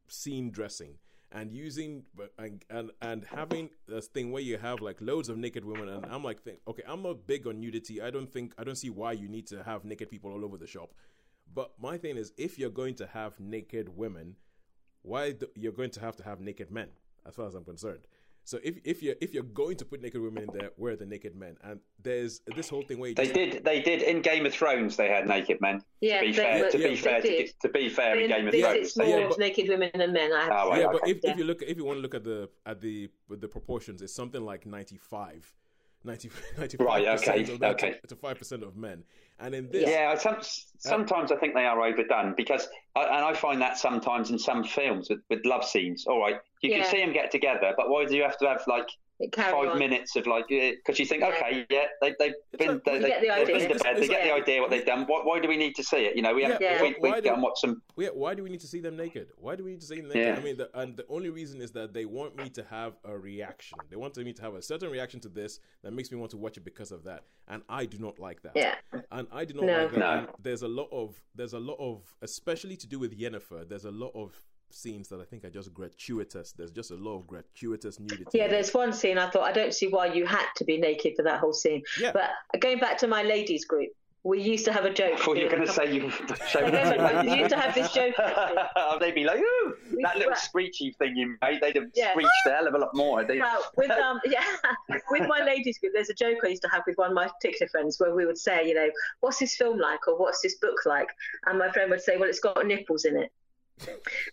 scene 0.09 0.51
dressing 0.51 0.99
and 1.33 1.53
using 1.53 2.05
and 2.39 2.65
and, 2.71 2.91
and 3.03 3.25
having 3.25 3.69
this 3.87 4.07
thing 4.07 4.33
where 4.33 4.43
you 4.43 4.57
have 4.57 4.81
like 4.81 5.01
loads 5.01 5.29
of 5.29 5.37
naked 5.37 5.65
women 5.65 5.89
and 5.89 6.07
I'm 6.07 6.23
like 6.25 6.43
think, 6.43 6.61
okay, 6.69 6.83
I'm 6.87 7.03
not 7.03 7.27
big 7.27 7.47
on 7.47 7.61
nudity. 7.61 8.01
I 8.01 8.11
don't 8.11 8.31
think 8.33 8.55
I 8.59 8.65
don't 8.65 8.77
see 8.77 8.91
why 8.91 9.13
you 9.13 9.29
need 9.29 9.47
to 9.49 9.63
have 9.63 9.85
naked 9.85 10.11
people 10.11 10.33
all 10.33 10.45
over 10.45 10.57
the 10.57 10.67
shop. 10.67 10.95
But 11.53 11.73
my 11.79 11.99
thing 11.99 12.17
is 12.17 12.33
if 12.39 12.59
you're 12.59 12.71
going 12.71 12.95
to 12.97 13.07
have 13.07 13.39
naked 13.39 13.89
women, 13.95 14.37
why 15.05 15.33
do, 15.33 15.47
you're 15.55 15.73
going 15.81 15.91
to 15.91 16.01
have 16.01 16.17
to 16.17 16.25
have 16.25 16.41
naked 16.41 16.71
men 16.71 16.89
as 17.27 17.35
far 17.37 17.47
as 17.47 17.55
I'm 17.55 17.65
concerned. 17.65 18.07
So 18.47 18.59
if 18.63 18.75
if 18.85 19.03
you're 19.03 19.15
if 19.23 19.33
you're 19.33 19.43
going 19.63 19.77
to 19.79 19.87
put 19.87 20.03
naked 20.03 20.21
women 20.21 20.43
in 20.43 20.51
there, 20.59 20.71
where 20.77 20.93
are 20.93 20.97
the 20.97 21.07
naked 21.07 21.35
men? 21.35 21.57
And 21.63 21.81
there's 22.03 22.43
this 22.55 22.69
whole 22.69 22.83
thing 22.83 22.99
where 22.99 23.09
you 23.09 23.15
They 23.15 23.25
just, 23.25 23.35
did. 23.35 23.65
They 23.65 23.81
did 23.81 24.03
in 24.03 24.21
Game 24.21 24.45
of 24.45 24.53
Thrones. 24.53 24.97
They 24.97 25.09
had 25.09 25.27
naked 25.27 25.63
men. 25.63 25.81
Yeah, 26.03 26.21
to 26.21 26.27
be 26.27 26.33
they 26.33 26.37
fair, 26.43 26.65
were- 26.65 26.71
to 26.71 26.79
yeah, 26.79 26.89
be 26.89 26.97
fair, 26.97 27.21
to, 27.23 27.49
to 27.63 27.69
be 27.71 27.89
fair, 27.89 28.21
in 28.21 28.29
But 28.29 28.37
Game 28.37 28.49
of 28.49 28.55
Thrones. 28.55 28.79
it's 28.81 28.97
more 28.99 29.07
Yeah, 29.07 29.29
but- 29.31 29.39
naked 29.39 29.69
women 29.71 29.91
than 29.95 30.13
men. 30.13 30.31
I 30.31 30.43
have 30.45 30.53
Oh, 30.53 30.65
to 30.65 30.69
right, 30.71 30.77
say. 30.77 30.81
yeah, 30.83 30.93
but 30.93 31.03
okay. 31.05 31.11
if, 31.13 31.19
if 31.25 31.39
you 31.39 31.45
look 31.45 31.63
if 31.63 31.77
you 31.79 31.85
want 31.87 31.97
to 31.99 32.03
look 32.03 32.15
at 32.15 32.25
the 32.25 32.51
at 32.67 32.83
the 32.83 33.09
the 33.31 33.49
proportions, 33.49 34.03
it's 34.03 34.15
something 34.15 34.45
like 34.45 34.67
95 34.67 35.55
90, 36.05 36.31
95 36.59 36.87
Right, 36.87 37.07
okay, 37.09 37.53
of 37.53 37.61
that 37.61 37.71
okay. 37.73 37.95
to 38.09 38.17
five 38.17 38.39
percent 38.39 38.63
of 38.63 38.77
men, 38.77 39.05
and 39.41 39.55
in 39.55 39.71
this, 39.71 39.89
Yeah, 39.89 40.15
some, 40.17 40.37
sometimes 40.79 41.33
I 41.33 41.37
think 41.37 41.55
they 41.55 41.65
are 41.65 41.81
overdone 41.81 42.35
because, 42.37 42.69
I, 42.95 43.05
and 43.05 43.25
I 43.25 43.33
find 43.35 43.61
that 43.61 43.79
sometimes 43.79 44.31
in 44.31 44.39
some 44.39 44.65
films 44.65 45.09
with, 45.11 45.21
with 45.31 45.41
love 45.45 45.65
scenes. 45.65 46.07
All 46.07 46.21
right, 46.21 46.37
you 46.63 46.71
Yeah. 46.71 46.83
can 46.83 46.91
see 46.91 46.99
them 46.99 47.13
get 47.13 47.31
together, 47.31 47.73
but 47.77 47.89
why 47.89 48.05
do 48.05 48.15
you 48.17 48.23
have 48.23 48.37
to 48.39 48.47
have 48.49 48.63
like 48.67 48.87
It 48.87 48.89
carry 48.89 49.04
five 49.35 49.55
on. 49.69 49.79
minutes 49.79 50.17
of 50.17 50.27
like? 50.27 50.47
Because 50.49 50.99
you 50.99 51.07
think, 51.07 51.23
Yeah. 51.23 51.29
okay, 51.29 51.67
yeah, 51.71 51.85
they, 52.01 52.15
they've 52.19 52.35
been, 52.59 52.69
like- 52.75 52.85
they, 52.85 52.95
You 52.95 53.01
get 53.07 53.21
the 53.21 53.27
they've 53.29 53.47
been 53.47 53.57
idea. 53.57 53.69
to 53.79 53.85
bed, 53.85 53.97
they 53.99 54.09
get 54.09 54.25
the 54.25 54.33
idea 54.35 54.61
what 54.61 54.71
they've 54.71 54.85
done. 54.87 55.05
Why, 55.07 55.21
why 55.23 55.41
do 55.41 55.49
we 55.49 55.57
need 55.57 55.75
to 55.77 55.85
see 55.85 55.99
it? 55.99 56.17
You 56.17 56.23
know, 56.23 56.35
we 56.35 56.43
have 56.45 56.61
Yeah, 56.61 56.83
we, 56.83 56.89
why- 56.91 56.95
we 57.01 57.11
why 57.11 57.21
go 57.21 57.29
do- 57.29 57.35
and 57.35 57.43
watch 57.43 57.59
some. 57.61 57.83
Yeah, 57.97 58.09
why 58.09 58.35
do 58.35 58.43
we 58.43 58.51
need 58.51 58.61
to 58.61 58.67
see 58.67 58.81
them 58.81 58.97
naked? 58.97 59.29
Why 59.37 59.57
do 59.57 59.65
we 59.65 59.71
need 59.73 59.81
to 59.81 59.87
see 59.87 59.97
them 59.97 60.09
naked? 60.09 60.23
Yeah. 60.27 60.37
I 60.37 60.41
mean, 60.43 60.57
the, 60.57 60.69
and 60.79 60.97
the 60.97 61.07
only 61.09 61.31
reason 61.31 61.61
is 61.63 61.71
that 61.73 61.93
they 61.95 62.05
want 62.05 62.37
me 62.37 62.49
to 62.51 62.65
have 62.65 62.95
a 63.05 63.17
reaction. 63.17 63.79
They 63.91 63.97
want 63.97 64.17
me 64.17 64.33
to 64.33 64.43
have 64.43 64.55
a 64.55 64.63
certain 64.63 64.91
reaction 64.91 65.21
to 65.21 65.29
this 65.29 65.61
that 65.83 65.93
makes 65.93 66.11
me 66.11 66.19
want 66.19 66.31
to 66.33 66.37
watch 66.37 66.57
it 66.57 66.65
because 66.65 66.91
of 66.93 67.05
that, 67.05 67.25
and 67.49 67.63
I 67.69 67.87
do 67.87 67.99
not 67.99 68.19
like 68.19 68.43
that. 68.43 68.53
Yeah. 68.57 68.75
and 69.13 69.27
I 69.33 69.45
do 69.45 69.55
not 69.55 69.65
No. 69.65 69.83
like 69.85 69.93
that. 69.93 69.99
No. 70.25 70.29
There's 70.43 70.63
a 70.63 70.69
lot 70.69 70.89
of 70.93 71.15
there's 71.35 71.53
a 71.53 71.59
lot 71.59 71.77
of 71.79 72.03
especially 72.23 72.77
to 72.77 72.87
do 72.87 72.99
with 72.99 73.19
Yennefer. 73.19 73.69
There's 73.69 73.85
a 73.85 73.91
lot 73.91 74.13
of 74.15 74.33
scenes 74.71 75.09
that 75.09 75.21
I 75.21 75.25
think 75.25 75.45
are 75.45 75.51
just 75.51 75.73
gratuitous. 75.73 76.53
There's 76.53 76.73
just 76.73 76.91
a 76.91 76.97
lot 76.97 77.17
of 77.19 77.27
gratuitous 77.27 78.01
nudity. 78.01 78.39
Yeah, 78.39 78.49
there's 78.49 78.75
one 78.75 78.93
scene 78.93 79.19
I 79.19 79.31
thought 79.31 79.43
I 79.45 79.53
don't 79.53 79.73
see 79.75 79.89
why 79.89 80.07
you 80.07 80.27
had 80.27 80.47
to 80.57 80.65
be 80.65 80.79
naked 80.79 81.15
for 81.17 81.23
that 81.23 81.41
whole 81.41 81.53
scene. 81.53 81.83
Yeah. 82.01 82.13
But 82.13 82.31
going 82.61 82.79
back 82.79 82.99
to 82.99 83.07
my 83.07 83.23
ladies 83.23 83.65
group, 83.65 83.91
we 84.27 84.41
used 84.41 84.65
to 84.65 84.73
have 84.73 84.87
a 84.87 84.91
joke. 84.93 85.21
I 85.29 85.33
you 85.35 85.45
were 85.45 85.51
going 85.51 85.67
to 85.67 85.73
say 85.73 85.93
you 85.93 86.11
show 86.49 86.71
They 86.71 87.37
used 87.39 87.51
to 87.51 87.61
have 87.61 87.75
this 87.75 87.93
joke. 87.93 88.15
They'd 89.01 89.15
be 89.15 89.25
like, 89.25 89.39
"Ooh, 89.39 89.77
that 90.03 90.17
little 90.17 90.35
screechy 90.35 90.93
thing 90.99 91.15
you 91.15 91.37
made, 91.43 91.61
they'd 91.61 91.77
have 91.77 91.91
Yeah. 91.95 92.13
screeched 92.13 92.31
a 92.47 92.51
hell 92.53 92.67
of 92.67 92.75
a 92.75 92.79
lot 92.79 92.95
more." 92.95 93.23
They, 93.23 93.39
Well, 93.39 93.63
with 93.77 93.91
um, 94.07 94.21
yeah, 94.25 94.43
with 95.11 95.29
my 95.29 95.45
ladies 95.45 95.79
group, 95.79 95.93
there's 95.95 96.09
a 96.09 96.15
joke 96.15 96.39
I 96.43 96.49
used 96.49 96.63
to 96.63 96.69
have 96.71 96.85
with 96.87 96.97
one 96.97 97.11
of 97.11 97.15
my 97.15 97.29
particular 97.29 97.69
friends 97.69 98.01
where 98.01 98.15
we 98.15 98.25
would 98.25 98.39
say, 98.39 98.67
you 98.67 98.73
know, 98.73 98.89
what's 99.21 99.39
this 99.39 99.57
film 99.57 99.79
like 99.79 100.09
or 100.09 100.17
what's 100.19 100.41
this 100.41 100.55
book 100.57 100.87
like, 100.87 101.09
and 101.45 101.59
my 101.59 101.71
friend 101.71 101.91
would 101.91 102.01
say, 102.01 102.17
well, 102.17 102.29
it's 102.29 102.41
got 102.41 102.67
nipples 102.67 103.05
in 103.05 103.19
it. 103.19 103.31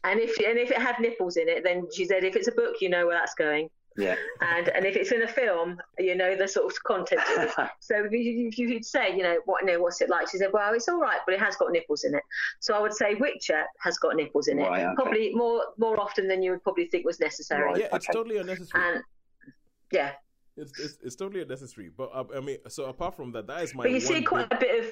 And 0.04 0.20
if 0.20 0.38
and 0.40 0.58
if 0.58 0.72
it 0.72 0.78
had 0.78 1.00
nipples 1.00 1.38
in 1.38 1.48
it, 1.50 1.64
then 1.64 1.88
she 1.94 2.06
said, 2.06 2.24
if 2.24 2.36
it's 2.36 2.48
a 2.48 2.52
book, 2.52 2.76
you 2.82 2.90
know 2.90 3.08
where 3.08 3.18
that's 3.18 3.34
going, 3.34 3.70
yeah. 3.98 4.16
and 4.42 4.68
and 4.70 4.86
if 4.86 4.96
it's 4.96 5.12
in 5.12 5.24
a 5.24 5.28
film, 5.28 5.80
you 5.98 6.16
know 6.16 6.36
the 6.36 6.48
sort 6.48 6.72
of 6.72 6.84
content. 6.84 7.22
So 7.80 8.06
if 8.06 8.12
you, 8.12 8.48
if 8.50 8.58
you'd 8.58 8.86
say, 8.86 9.16
you 9.16 9.24
know, 9.24 9.38
what, 9.46 9.64
you 9.64 9.68
know, 9.74 9.82
what's 9.82 10.00
it 10.02 10.10
like? 10.10 10.30
She 10.30 10.38
said, 10.38 10.50
well, 10.54 10.74
it's 10.74 10.88
all 10.88 11.00
right, 11.00 11.20
but 11.26 11.34
it 11.34 11.40
has 11.42 11.56
got 11.56 11.72
nipples 11.72 12.04
in 12.04 12.14
it. 12.16 12.24
So 12.60 12.74
I 12.76 12.80
would 12.80 12.94
say 12.94 13.16
Witcher 13.16 13.64
has 13.80 13.98
got 13.98 14.16
nipples 14.16 14.48
in 14.48 14.60
it, 14.60 14.64
Right, 14.64 14.84
okay. 14.86 14.94
probably 14.96 15.32
more 15.34 15.64
more 15.78 16.00
often 16.00 16.28
than 16.28 16.42
you 16.44 16.52
would 16.52 16.64
probably 16.64 16.86
think 16.86 17.06
was 17.06 17.20
necessary. 17.20 17.64
Right. 17.66 17.80
yeah, 17.82 17.86
it's 17.96 18.08
Okay. 18.08 18.14
totally 18.14 18.38
unnecessary. 18.38 18.84
And 18.96 19.04
yeah, 19.92 20.12
It's, 20.56 20.80
it's 20.80 20.98
it's 21.04 21.16
totally 21.16 21.42
unnecessary. 21.42 21.90
But 21.96 22.12
uh, 22.14 22.24
I 22.36 22.40
mean, 22.42 22.58
so 22.70 22.86
apart 22.86 23.16
from 23.16 23.32
that, 23.34 23.48
that 23.48 23.64
is 23.64 23.74
my. 23.74 23.84
but 23.84 23.90
you 23.92 23.98
one 23.98 24.06
see 24.06 24.22
quite 24.22 24.50
big- 24.50 24.58
a 24.58 24.62
bit 24.62 24.86
of 24.86 24.92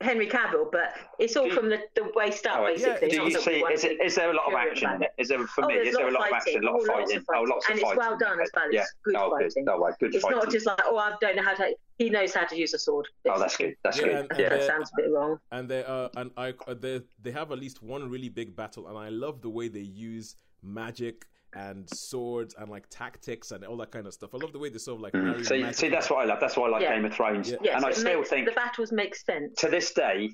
Henry 0.00 0.26
Cavill, 0.28 0.70
but 0.70 0.94
it's 1.18 1.36
all 1.36 1.46
you- 1.46 1.54
from 1.54 1.68
the, 1.68 1.78
the 1.94 2.10
waist 2.14 2.46
up, 2.46 2.60
Oh, 2.60 2.66
basically. 2.66 3.08
Do 3.08 3.22
you 3.24 3.30
see? 3.40 3.50
Is, 3.72 3.84
it, 3.84 4.00
is 4.02 4.14
there 4.14 4.30
a 4.30 4.34
lot 4.34 4.46
of 4.48 4.54
action 4.54 4.90
in 4.92 5.02
it? 5.02 5.10
Is 5.18 5.28
there 5.28 5.44
for 5.46 5.64
Oh, 5.64 5.68
me? 5.68 5.74
Is 5.74 5.96
there 5.96 6.08
a 6.08 6.10
lot 6.10 6.28
of 6.28 6.32
action? 6.34 6.62
A 6.62 6.66
lot 6.70 6.80
of 6.80 6.86
fighting? 6.86 7.24
Oh, 7.34 7.42
lots 7.42 7.66
of 7.66 7.70
and 7.72 7.80
it's 7.80 7.96
well 7.96 8.16
done 8.16 8.40
as 8.40 8.50
well. 8.54 8.72
Yeah. 8.72 8.80
It's 8.82 8.94
good 9.02 9.16
oh, 9.16 9.30
fighting. 9.30 9.64
Good. 9.64 9.72
Oh, 9.72 9.78
right. 9.80 9.94
Good 9.98 10.14
It's 10.14 10.22
fighting. 10.22 10.38
not 10.38 10.50
just 10.50 10.66
like, 10.66 10.80
oh, 10.84 10.96
I 10.98 11.14
don't 11.20 11.36
know 11.36 11.42
how 11.42 11.54
to. 11.54 11.74
He 11.98 12.10
knows 12.10 12.32
how 12.32 12.44
to 12.44 12.56
use 12.56 12.74
a 12.74 12.78
sword. 12.78 13.08
Oh, 13.28 13.38
that's 13.40 13.56
good. 13.56 13.74
That's 13.82 13.98
Yeah, 13.98 14.04
good. 14.04 14.14
and- 14.16 14.26
I 14.30 14.34
and 14.34 14.38
yeah. 14.40 14.48
that 14.50 14.62
sounds 14.64 14.90
a 14.92 15.02
bit 15.02 15.10
wrong. 15.10 15.38
and 15.50 15.68
they 15.68 15.82
uh 15.84 16.08
and 16.16 16.30
I 16.36 16.54
uh, 16.68 16.74
they 16.74 17.00
they 17.22 17.30
have 17.32 17.50
at 17.50 17.58
least 17.58 17.82
one 17.82 18.08
really 18.08 18.28
big 18.28 18.54
battle, 18.54 18.86
and 18.88 18.96
I 18.96 19.08
love 19.08 19.42
the 19.42 19.50
way 19.50 19.68
they 19.68 19.80
use 19.80 20.36
magic 20.62 21.26
and 21.54 21.88
swords 21.88 22.54
and 22.58 22.70
like 22.70 22.88
tactics 22.90 23.50
and 23.52 23.64
all 23.64 23.76
that 23.78 23.90
kind 23.90 24.06
of 24.06 24.12
stuff. 24.12 24.34
I 24.34 24.38
love 24.38 24.52
the 24.52 24.58
way 24.58 24.68
they 24.68 24.78
sort 24.78 24.96
of 24.96 25.02
like 25.02 25.12
Mm. 25.14 25.46
See, 25.46 25.60
magic 25.62 25.76
see, 25.76 25.88
that's 25.88 26.10
what 26.10 26.18
I 26.20 26.24
love. 26.24 26.40
That's 26.40 26.56
why 26.56 26.66
I 26.66 26.70
like 26.70 26.82
Yeah. 26.82 26.94
Game 26.94 27.04
of 27.04 27.14
Thrones. 27.14 27.50
Yeah. 27.50 27.56
Yes, 27.62 27.76
and 27.76 27.84
I 27.84 27.90
still 27.92 28.18
makes, 28.18 28.30
think 28.30 28.48
the 28.48 28.54
battles 28.54 28.92
make 28.92 29.14
sense. 29.14 29.58
to 29.60 29.68
this 29.68 29.92
day, 29.92 30.30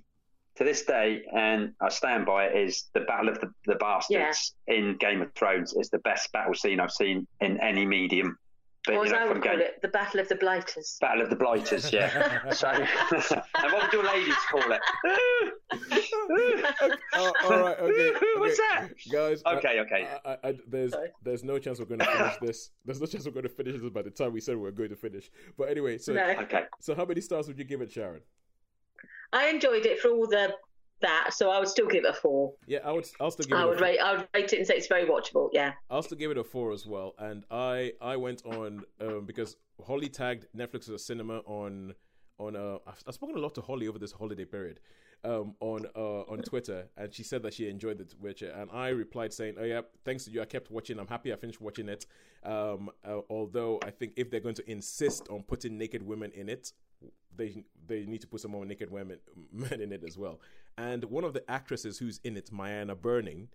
to 0.57 0.65
this 0.65 0.85
day, 0.85 1.23
and 1.35 1.73
I 1.81 1.89
stand 1.89 2.27
by 2.27 2.47
it, 2.47 2.57
is 2.69 2.85
the 2.95 3.01
Battle 3.01 3.29
of 3.29 3.41
the, 3.41 3.51
the 3.67 3.75
Bastards 3.77 4.55
in 4.67 4.97
Game 4.99 5.23
of 5.23 5.33
Thrones 5.35 5.73
is 5.75 5.91
the 5.91 5.99
best 6.01 6.31
battle 6.33 6.55
scene 6.55 6.81
I've 6.81 6.93
seen 6.93 7.27
in 7.41 7.61
any 7.61 7.87
medium. 7.87 8.37
But, 8.87 8.95
or 8.97 8.99
you 8.99 9.05
as 9.07 9.13
know, 9.13 9.19
I 9.19 9.29
would 9.33 9.43
call 9.43 9.59
it, 9.61 9.81
the 9.81 9.89
Battle 9.89 10.21
of 10.21 10.29
the 10.29 10.35
Blighters. 10.37 10.99
Battle 11.01 11.23
of 11.23 11.31
the 11.31 11.37
Blighters, 11.37 11.91
yeah. 11.91 12.51
so, 12.53 12.69
and 12.71 13.73
what 13.73 13.83
would 13.85 13.93
your 13.93 14.05
ladies 14.05 14.35
call 14.51 14.63
it? 14.71 14.81
Oh, 17.17 17.33
all 17.45 17.59
right, 17.61 17.79
okay, 17.79 18.13
What's 18.39 18.59
okay. 18.59 18.69
that? 18.71 18.89
guys? 19.13 19.43
Okay, 19.47 19.81
okay. 19.81 20.09
I, 20.25 20.31
I, 20.31 20.39
I, 20.49 20.55
there's 20.69 20.93
Sorry. 20.93 21.09
there's 21.23 21.45
no 21.45 21.59
chance 21.59 21.79
we're 21.79 21.85
going 21.87 22.01
to 22.01 22.07
finish 22.07 22.35
this. 22.41 22.71
There's 22.85 23.01
no 23.01 23.07
chance 23.07 23.25
we're 23.25 23.33
going 23.33 23.45
to 23.45 23.49
finish 23.49 23.81
this 23.81 23.91
by 23.91 24.03
the 24.03 24.11
time 24.11 24.33
we 24.33 24.41
said 24.41 24.57
we 24.57 24.63
were 24.63 24.71
going 24.73 24.91
to 24.91 24.97
finish. 24.97 25.31
But 25.57 25.69
anyway, 25.71 25.99
so 25.99 26.13
No, 26.13 26.23
Okay. 26.43 26.65
so 26.81 26.95
how 26.95 27.05
many 27.05 27.21
stars 27.21 27.47
would 27.49 27.59
you 27.59 27.65
give 27.65 27.81
it, 27.81 27.93
Sharon? 27.93 28.21
I 29.33 29.49
enjoyed 29.49 29.87
it 29.87 30.01
for 30.01 30.09
all 30.11 30.27
the 30.27 30.55
that, 31.01 31.31
so 31.33 31.51
I 31.51 31.59
would 31.59 31.69
still 31.69 31.87
give 31.87 32.05
it 32.05 32.11
a 32.11 32.13
four. 32.15 32.55
Yeah, 32.67 32.79
I 32.85 32.93
would. 32.93 33.07
I'll 33.21 33.31
still 33.31 33.45
give 33.47 33.57
it. 33.57 33.61
I 33.61 33.65
a 33.65 33.69
would 33.69 33.79
four. 33.79 33.87
rate. 33.87 33.99
I 33.99 34.17
would 34.17 34.29
rate 34.35 34.53
it 34.53 34.59
and 34.59 34.67
say 34.67 34.75
it's 34.75 34.87
very 34.87 35.05
watchable. 35.07 35.51
Yeah. 35.53 35.73
I'll 35.91 36.03
still 36.03 36.19
give 36.19 36.31
it 36.31 36.39
a 36.39 36.45
four 36.45 36.73
as 36.73 36.87
well. 36.87 37.15
And 37.19 37.45
I 37.51 37.93
I 38.01 38.17
went 38.17 38.45
on 38.47 38.83
um, 39.01 39.25
because 39.27 39.57
Holly 39.87 40.09
tagged 40.09 40.47
Netflix 40.57 40.83
as 40.83 40.91
a 40.91 40.99
cinema 40.99 41.39
on 41.41 41.95
on 42.39 42.57
uh 42.57 42.79
I've, 42.87 43.03
I've 43.07 43.15
spoken 43.15 43.37
a 43.37 43.41
lot 43.41 43.55
to 43.57 43.61
Holly 43.61 43.87
over 43.89 43.99
this 43.99 44.13
holiday 44.13 44.45
period 44.45 44.81
um 45.25 45.55
on 45.61 45.87
uh 45.95 46.23
on 46.23 46.39
Twitter 46.43 46.89
and 46.97 47.15
she 47.15 47.23
said 47.23 47.43
that 47.45 47.55
she 47.55 47.69
enjoyed 47.69 47.99
the 47.99 48.07
Witcher 48.21 48.51
and 48.51 48.71
I 48.73 48.89
replied 48.89 49.33
saying 49.33 49.55
oh 49.59 49.65
yeah 49.65 49.83
thanks 50.05 50.25
to 50.25 50.31
you 50.33 50.43
I 50.43 50.45
kept 50.45 50.71
watching 50.71 50.99
I'm 50.99 51.07
happy 51.07 51.33
I 51.33 51.37
finished 51.37 51.61
watching 51.61 51.89
it 51.89 52.07
um 52.43 52.91
uh, 53.05 53.21
although 53.31 53.79
I 53.85 53.91
think 53.91 54.15
if 54.17 54.31
they're 54.31 54.41
going 54.41 54.57
to 54.57 54.69
insist 54.71 55.29
on 55.31 55.45
putting 55.45 55.79
naked 55.79 56.03
women 56.05 56.33
in 56.33 56.49
it 56.49 56.73
they 57.37 57.65
they 57.87 58.05
need 58.05 58.21
to 58.23 58.27
put 58.27 58.41
some 58.41 58.51
more 58.51 58.65
naked 58.67 58.91
women 58.91 59.19
men 59.53 59.81
in 59.81 59.93
it 59.93 60.03
as 60.05 60.19
well 60.19 60.41
and 60.77 61.05
one 61.05 61.25
of 61.25 61.33
the 61.33 61.49
actresses 61.51 61.99
who's 61.99 62.21
in 62.25 62.37
it 62.37 62.51
MyAnna 62.53 63.01
Buring 63.01 63.49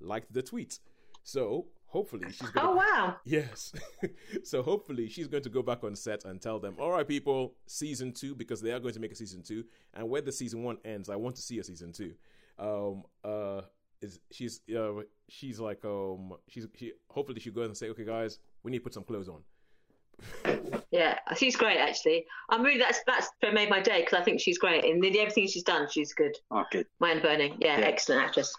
liked 0.00 0.32
the 0.32 0.42
tweet 0.42 0.78
so 1.22 1.66
hopefully 1.86 2.30
she's 2.30 2.50
gonna 2.50 2.70
Oh 2.70 2.74
wow. 2.74 3.16
Yes. 3.24 3.72
so 4.44 4.62
hopefully 4.62 5.08
she's 5.08 5.28
going 5.28 5.44
to 5.44 5.48
go 5.48 5.62
back 5.62 5.84
on 5.84 5.94
set 5.94 6.24
and 6.24 6.40
tell 6.40 6.58
them, 6.58 6.76
all 6.78 6.90
right, 6.90 7.06
people, 7.06 7.54
season 7.66 8.12
two, 8.12 8.34
because 8.34 8.60
they 8.60 8.72
are 8.72 8.80
going 8.80 8.94
to 8.94 9.00
make 9.00 9.12
a 9.12 9.16
season 9.16 9.42
two. 9.42 9.64
And 9.94 10.08
where 10.08 10.20
the 10.20 10.32
season 10.32 10.62
one 10.62 10.78
ends, 10.84 11.08
I 11.08 11.16
want 11.16 11.36
to 11.36 11.42
see 11.42 11.58
a 11.60 11.64
season 11.64 11.92
two. 11.92 12.14
Um, 12.58 13.04
uh, 13.22 13.62
is 14.02 14.20
she's 14.30 14.60
uh, 14.76 15.02
she's 15.28 15.58
like 15.58 15.84
um 15.84 16.34
she's 16.48 16.66
she 16.76 16.92
hopefully 17.08 17.40
she'll 17.40 17.52
go 17.54 17.62
and 17.62 17.76
say, 17.76 17.88
okay, 17.90 18.04
guys, 18.04 18.38
we 18.62 18.70
need 18.70 18.78
to 18.78 18.84
put 18.84 18.94
some 18.94 19.04
clothes 19.04 19.28
on. 19.28 19.42
Yeah, 20.90 21.18
she's 21.36 21.56
great 21.56 21.78
actually. 21.78 22.24
I'm 22.50 22.62
really 22.62 22.78
that's 22.78 23.00
that's 23.06 23.28
made 23.52 23.68
my 23.68 23.80
day 23.80 24.00
because 24.00 24.18
I 24.18 24.22
think 24.22 24.40
she's 24.40 24.58
great 24.58 24.84
and 24.84 25.04
in 25.04 25.16
everything 25.16 25.48
she's 25.48 25.62
done, 25.64 25.88
she's 25.90 26.12
good. 26.12 26.36
Oh, 26.50 26.64
good. 26.70 26.86
MyAnna 27.02 27.22
Buring. 27.22 27.56
Yeah, 27.60 27.78
Yeah. 27.80 27.86
excellent 27.86 28.22
actress. 28.22 28.54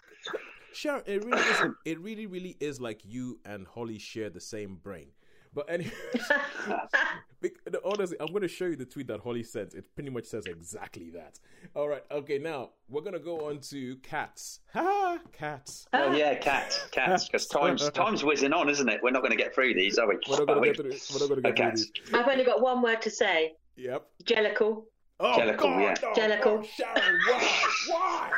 Sharon, 0.72 1.02
it 1.06 1.24
really 1.24 1.40
is. 1.40 1.62
It 1.86 2.00
really, 2.00 2.26
really 2.26 2.56
is 2.60 2.80
like 2.80 3.00
you 3.04 3.38
and 3.46 3.66
Holly 3.66 3.98
share 3.98 4.28
the 4.28 4.40
same 4.40 4.76
brain. 4.76 5.08
But 5.56 5.70
anyway, 5.70 5.90
honestly, 7.84 8.16
I'm 8.20 8.26
going 8.26 8.42
to 8.42 8.48
show 8.48 8.66
you 8.66 8.76
the 8.76 8.84
tweet 8.84 9.06
that 9.06 9.20
Holly 9.20 9.42
sent. 9.42 9.72
It 9.72 9.86
pretty 9.94 10.10
much 10.10 10.26
says 10.26 10.44
exactly 10.44 11.08
that. 11.10 11.38
All 11.74 11.88
right. 11.88 12.04
Okay. 12.10 12.38
Now 12.38 12.70
we're 12.90 13.00
going 13.00 13.14
to 13.14 13.18
go 13.18 13.48
on 13.48 13.60
to 13.70 13.96
cats. 13.96 14.60
Ha! 14.74 15.18
Cats. 15.32 15.86
Oh 15.94 16.12
yeah, 16.12 16.34
cats, 16.34 16.86
cats. 16.92 17.24
Because 17.26 17.46
time's 17.48 17.88
time's 17.90 18.22
whizzing 18.22 18.52
on, 18.52 18.68
isn't 18.68 18.86
it? 18.88 19.00
We're 19.02 19.10
not 19.12 19.22
going 19.22 19.30
to 19.30 19.36
get 19.42 19.54
through 19.54 19.72
these, 19.72 19.96
are 19.96 20.06
we? 20.06 20.16
We're 20.28 20.44
not 20.44 20.46
going 20.46 20.60
to 20.62 20.66
get 20.68 20.76
through. 20.76 20.90
We're 21.14 21.20
not 21.20 21.28
going 21.30 21.42
to 21.42 21.48
Oh, 21.48 21.52
get 21.52 21.56
through 21.56 21.64
cats. 21.70 21.90
these. 22.04 22.14
I've 22.14 22.28
only 22.28 22.44
got 22.44 22.60
one 22.60 22.82
word 22.82 23.00
to 23.02 23.10
say. 23.10 23.54
Yep. 23.76 24.06
Jellicle. 24.24 24.82
Oh, 25.18 25.32
Jellicle, 25.38 25.56
God, 25.58 25.80
yeah. 25.80 25.94
no, 26.02 26.12
Jellicle. 26.12 26.56
no, 26.60 26.62
Sharon, 26.62 27.18
why? 27.26 27.60
Why? 27.88 28.30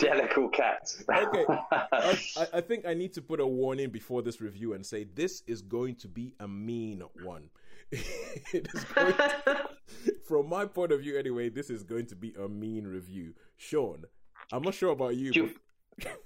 Jellicle 0.00 0.52
cats. 0.52 1.02
Okay. 1.08 1.44
I, 1.48 2.18
I- 2.36 2.48
I 2.54 2.60
think 2.60 2.86
I 2.86 2.94
need 2.94 3.12
to 3.14 3.22
put 3.22 3.40
a 3.40 3.46
warning 3.46 3.90
before 3.90 4.22
this 4.22 4.40
review 4.40 4.72
and 4.74 4.84
say 4.84 5.04
this 5.04 5.42
is 5.46 5.62
going 5.62 5.96
to 5.96 6.08
be 6.08 6.34
a 6.40 6.48
mean 6.48 7.02
one. 7.22 7.50
it 7.92 8.68
is 8.74 8.84
going 8.84 9.12
to, 9.14 9.68
from 10.26 10.48
my 10.48 10.64
point 10.64 10.90
of 10.92 11.00
view, 11.00 11.18
anyway. 11.18 11.48
This 11.48 11.70
is 11.70 11.82
going 11.84 12.06
to 12.06 12.16
be 12.16 12.34
a 12.40 12.48
mean 12.48 12.86
review. 12.86 13.34
Sean, 13.56 14.04
I'm 14.52 14.62
not 14.62 14.74
sure 14.74 14.90
about 14.90 15.16
you. 15.16 15.30
You- 15.32 15.50
but- 15.98 16.20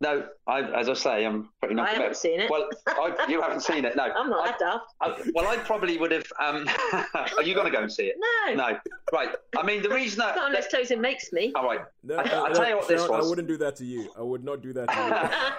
no, 0.00 0.26
I, 0.46 0.62
as 0.62 0.88
I 0.88 0.94
say, 0.94 1.24
I'm 1.24 1.48
pretty 1.60 1.74
not. 1.74 1.88
I 1.88 1.92
haven't 1.92 2.16
seen 2.16 2.40
it. 2.40 2.50
Well, 2.50 2.68
I, 2.86 3.26
you 3.28 3.40
haven't 3.40 3.60
seen 3.62 3.84
it. 3.84 3.96
No, 3.96 4.02
I'm 4.16 4.28
not 4.30 4.46
I, 4.46 4.50
that 4.50 4.58
daft. 4.58 4.84
I, 5.00 5.30
well, 5.34 5.48
I 5.48 5.56
probably 5.58 5.98
would 5.98 6.10
have. 6.12 6.26
Um, 6.40 6.68
are 7.14 7.42
you 7.42 7.54
going 7.54 7.66
to 7.66 7.72
go 7.72 7.80
and 7.80 7.92
see 7.92 8.04
it? 8.06 8.16
No. 8.46 8.54
No. 8.54 8.78
Right. 9.12 9.30
I 9.56 9.62
mean, 9.62 9.82
the 9.82 9.88
reason 9.90 10.18
that. 10.18 10.36
Not 10.36 10.48
unless 10.48 10.72
Tosin 10.72 11.00
makes 11.00 11.32
me. 11.32 11.52
all 11.54 11.64
right. 11.64 11.80
No, 12.02 12.16
I- 12.16 12.24
no, 12.24 12.44
I'll 12.44 12.48
no, 12.48 12.54
tell 12.54 12.68
you 12.68 12.76
what 12.76 12.88
this 12.88 13.00
Sharon, 13.00 13.16
was. 13.18 13.26
I 13.26 13.28
wouldn't 13.28 13.48
do 13.48 13.56
that 13.58 13.76
to 13.76 13.84
you. 13.84 14.10
I 14.18 14.22
would 14.22 14.44
not 14.44 14.62
do 14.62 14.72
that 14.72 14.88
to 14.88 15.50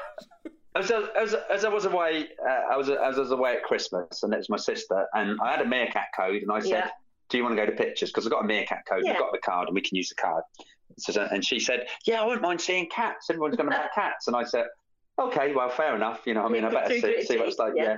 you. 0.46 0.52
As 0.76 0.92
I, 0.92 1.04
as, 1.16 1.36
as 1.52 1.66
I 1.66 1.70
was 1.70 1.86
away, 1.86 2.30
uh, 2.44 2.74
I 2.74 2.76
was 2.76 2.90
as 2.90 3.20
I 3.20 3.22
was 3.22 3.30
away 3.30 3.54
at 3.58 3.62
Christmas, 3.64 4.24
and 4.24 4.34
it 4.34 4.38
was 4.38 4.50
my 4.50 4.58
sister, 4.58 5.06
and 5.14 5.40
I 5.40 5.52
had 5.52 5.62
a 5.62 5.66
meerkat 5.70 6.08
code, 6.18 6.42
and 6.42 6.52
I 6.52 6.62
said, 6.62 6.70
Yeah. 6.70 6.90
"Do 7.30 7.38
you 7.38 7.44
want 7.44 7.56
to 7.56 7.64
go 7.64 7.68
to 7.70 7.78
pictures? 7.78 8.10
Because 8.10 8.26
I've 8.26 8.32
got 8.32 8.44
a 8.44 8.48
meerkat 8.48 8.84
code, 8.88 8.98
and 9.02 9.06
Yeah. 9.06 9.14
I've 9.14 9.20
got 9.20 9.32
the 9.34 9.38
card, 9.38 9.68
and 9.68 9.76
we 9.76 9.82
can 9.82 9.96
use 9.98 10.10
the 10.10 10.16
card." 10.16 10.44
And 11.18 11.44
she 11.44 11.60
said, 11.60 11.88
"Yeah, 12.06 12.22
I 12.22 12.26
wouldn't 12.26 12.42
mind 12.44 12.62
seeing 12.62 12.88
cats. 12.90 13.30
Everyone's 13.30 13.56
going 13.56 13.70
to 13.70 13.76
have 13.76 13.90
cats." 13.96 14.28
And 14.28 14.36
I 14.36 14.44
said, 14.44 14.66
"Okay, 15.20 15.54
well, 15.54 15.70
fair 15.70 15.96
enough. 15.96 16.22
You 16.26 16.34
know, 16.36 16.46
I 16.46 16.50
mean, 16.50 16.64
I 16.66 16.70
better 16.70 17.00
see, 17.00 17.24
see 17.24 17.38
what 17.38 17.48
it's 17.48 17.58
like." 17.60 17.74
Yeah. 17.76 17.84
Yeah. 17.84 17.98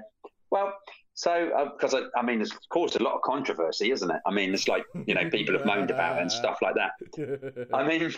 Well, 0.51 0.73
so 1.17 1.49
uh, 1.57 1.69
because 1.71 1.93
I, 1.93 2.01
I 2.17 2.21
mean, 2.21 2.41
it's 2.41 2.51
caused 2.69 2.99
a 2.99 3.03
lot 3.03 3.15
of 3.15 3.21
controversy, 3.21 3.91
isn't 3.91 4.11
it? 4.11 4.21
I 4.25 4.31
mean, 4.31 4.53
it's 4.53 4.67
like 4.67 4.83
you 5.05 5.13
know, 5.13 5.29
people 5.29 5.57
have 5.57 5.65
moaned 5.65 5.89
about 5.89 6.17
it 6.17 6.23
and 6.23 6.31
stuff 6.31 6.59
like 6.61 6.75
that. 6.75 7.67
I 7.73 7.88
mean, 7.88 8.13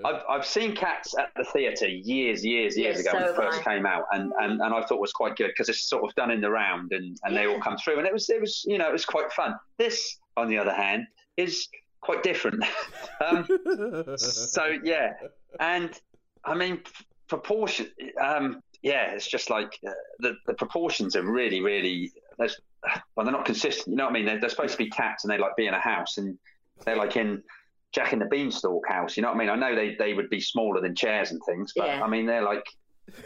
I've, 0.04 0.22
I've 0.28 0.46
seen 0.46 0.76
Cats 0.76 1.14
at 1.18 1.30
the 1.36 1.44
theatre 1.44 1.88
years, 1.88 2.44
years, 2.44 2.76
years 2.76 2.96
Yes, 2.96 3.00
ago 3.00 3.10
so 3.12 3.16
when 3.16 3.28
it 3.30 3.36
first 3.36 3.66
I. 3.66 3.74
came 3.74 3.86
out, 3.86 4.04
and, 4.12 4.30
and, 4.38 4.60
and 4.60 4.74
I 4.74 4.82
thought 4.82 4.96
it 4.96 5.00
was 5.00 5.12
quite 5.12 5.36
good 5.36 5.48
because 5.48 5.70
it's 5.70 5.88
sort 5.88 6.04
of 6.04 6.14
done 6.16 6.30
in 6.30 6.42
the 6.42 6.50
round, 6.50 6.92
and, 6.92 7.18
and 7.24 7.34
they 7.34 7.46
all 7.46 7.60
come 7.60 7.78
through, 7.78 7.98
and 7.98 8.06
it 8.06 8.12
was 8.12 8.28
it 8.28 8.40
was 8.42 8.62
you 8.66 8.76
know 8.76 8.88
it 8.88 8.92
was 8.92 9.06
quite 9.06 9.32
fun. 9.32 9.54
This, 9.78 10.18
on 10.36 10.48
the 10.48 10.58
other 10.58 10.74
hand, 10.74 11.06
is 11.38 11.68
quite 12.04 12.22
different. 12.22 12.62
um, 13.26 13.46
so 14.16 14.78
yeah, 14.84 15.14
and 15.60 15.98
I 16.44 16.54
mean 16.54 16.80
proportion. 17.28 17.88
Um, 18.22 18.62
yeah, 18.82 19.12
it's 19.12 19.26
just 19.26 19.48
like 19.50 19.78
uh, 19.86 19.92
the 20.20 20.36
the 20.46 20.54
proportions 20.54 21.16
are 21.16 21.22
really, 21.24 21.60
really. 21.60 22.12
There's, 22.38 22.60
well, 23.16 23.24
they're 23.24 23.32
not 23.32 23.46
consistent. 23.46 23.88
You 23.88 23.96
know 23.96 24.04
what 24.04 24.10
I 24.10 24.14
mean? 24.14 24.26
They're, 24.26 24.40
they're 24.40 24.50
supposed 24.50 24.72
to 24.72 24.78
be 24.78 24.90
cats, 24.90 25.24
and 25.24 25.30
they 25.32 25.38
like 25.38 25.56
be 25.56 25.66
in 25.66 25.74
a 25.74 25.80
house, 25.80 26.18
and 26.18 26.38
they're 26.84 26.96
like 26.96 27.16
in 27.16 27.42
Jack 27.92 28.12
and 28.12 28.20
the 28.20 28.26
Beanstalk 28.26 28.86
house. 28.86 29.16
You 29.16 29.22
know 29.22 29.28
what 29.28 29.36
I 29.36 29.38
mean? 29.38 29.48
I 29.48 29.56
know 29.56 29.74
they, 29.74 29.94
they 29.94 30.12
would 30.12 30.28
be 30.28 30.40
smaller 30.40 30.80
than 30.82 30.94
chairs 30.94 31.30
and 31.30 31.40
things, 31.46 31.72
but 31.74 31.86
Yeah. 31.86 32.04
I 32.04 32.08
mean 32.08 32.26
they're 32.26 32.42
like 32.42 32.66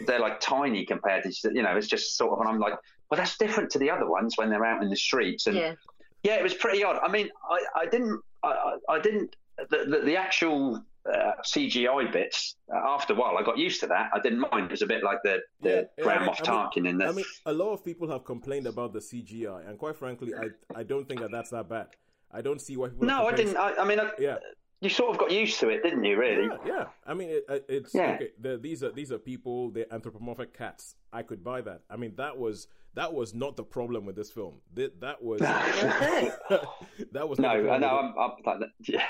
they're 0.07 0.21
like 0.21 0.39
tiny 0.41 0.85
compared 0.85 1.25
to 1.25 1.51
you 1.53 1.63
know. 1.63 1.77
It's 1.77 1.89
just 1.89 2.17
sort 2.17 2.33
of, 2.35 2.41
and 2.41 2.49
I'm 2.49 2.61
like, 2.61 2.75
well, 3.11 3.19
that's 3.19 3.37
different 3.39 3.71
to 3.71 3.79
the 3.79 3.91
other 3.91 4.09
ones 4.09 4.37
when 4.37 4.51
they're 4.51 4.65
out 4.65 4.83
in 4.83 4.91
the 4.91 4.97
streets. 4.97 5.47
And 5.49 5.57
Yeah. 5.57 5.75
yeah, 6.23 6.35
it 6.35 6.43
was 6.43 6.55
pretty 6.55 6.85
odd. 6.85 6.99
I 7.03 7.09
mean, 7.09 7.31
I, 7.51 7.59
I 7.83 7.87
didn't, 7.87 8.21
I, 8.49 8.95
I 8.95 9.01
didn't, 9.01 9.37
the, 9.71 9.85
the, 9.89 10.01
the 10.05 10.17
actual 10.17 10.83
uh, 11.13 11.33
CGI 11.43 12.13
bits, 12.13 12.57
uh, 12.73 12.77
after 12.77 13.13
a 13.13 13.17
while, 13.17 13.37
I 13.39 13.43
got 13.43 13.59
used 13.59 13.81
to 13.81 13.87
that. 13.89 14.11
I 14.15 14.21
didn't 14.21 14.41
mind. 14.41 14.67
It 14.67 14.73
was 14.73 14.83
a 14.83 14.87
bit 14.87 15.03
like 15.03 15.23
the, 15.23 15.41
the 15.63 15.69
Yeah, 15.69 15.83
yeah, 15.97 16.05
Grand 16.05 16.29
Moff 16.29 16.39
Tarkin 16.39 16.89
in 16.89 16.99
the. 16.99 17.07
I 17.07 17.13
mean, 17.13 17.25
a 17.47 17.53
lot 17.53 17.73
of 17.73 17.85
people 17.85 18.11
have 18.11 18.25
complained 18.25 18.67
about 18.67 18.93
the 18.93 19.01
CGI, 19.01 19.69
and 19.69 19.79
quite 19.79 19.97
frankly, 19.97 20.33
I 20.35 20.49
I 20.79 20.83
don't 20.83 21.09
think 21.09 21.21
that 21.21 21.31
that's 21.31 21.51
that 21.51 21.69
bad. 21.69 21.89
I 22.31 22.43
don't 22.43 22.61
see 22.61 22.77
why 22.77 22.89
people. 22.89 23.07
no, 23.07 23.27
I 23.27 23.33
didn't. 23.33 23.57
I, 23.57 23.75
I 23.77 23.85
mean, 23.85 24.01
I, 24.01 24.11
Yeah, 24.19 24.37
you 24.81 24.89
sort 24.89 25.11
of 25.11 25.19
got 25.19 25.31
used 25.33 25.59
to 25.61 25.69
it, 25.71 25.83
didn't 25.83 26.05
you, 26.05 26.17
really? 26.19 26.47
yeah, 26.47 26.57
yeah. 26.67 26.85
I 27.07 27.15
mean, 27.15 27.31
it, 27.31 27.45
it- 27.49 27.67
it's 27.69 27.95
Yeah. 27.95 28.13
okay. 28.15 28.31
The, 28.41 28.57
these 28.59 28.83
are 28.83 28.93
these 28.93 29.11
are 29.13 29.19
people. 29.19 29.71
They're 29.71 29.93
anthropomorphic 29.93 30.57
cats. 30.57 30.95
I 31.13 31.23
could 31.23 31.43
buy 31.43 31.61
that. 31.63 31.83
I 31.91 31.97
mean, 31.97 32.15
that 32.17 32.37
was 32.39 32.69
that 32.95 33.13
was 33.13 33.35
not 33.35 33.57
the 33.57 33.65
problem 33.65 34.07
with 34.07 34.17
this 34.17 34.31
film. 34.31 34.55
That, 34.75 35.01
that 35.01 35.23
was 35.23 35.41
that 37.13 37.29
was 37.29 37.39
No, 37.39 37.61
not 37.63 37.71
I 37.75 37.79
know. 37.79 37.99
I'm, 37.99 38.15
I'm 38.19 38.31
like 38.45 38.61
that. 38.61 38.71
Yeah. 38.81 39.07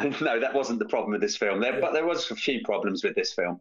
no, 0.22 0.40
that 0.40 0.54
wasn't 0.54 0.78
the 0.78 0.86
problem 0.86 1.12
with 1.12 1.20
this 1.20 1.36
film. 1.36 1.60
There, 1.60 1.74
Yeah. 1.74 1.80
but 1.80 1.92
there 1.92 2.06
was 2.06 2.30
a 2.30 2.36
few 2.36 2.60
problems 2.64 3.04
with 3.04 3.14
this 3.14 3.32
film. 3.32 3.60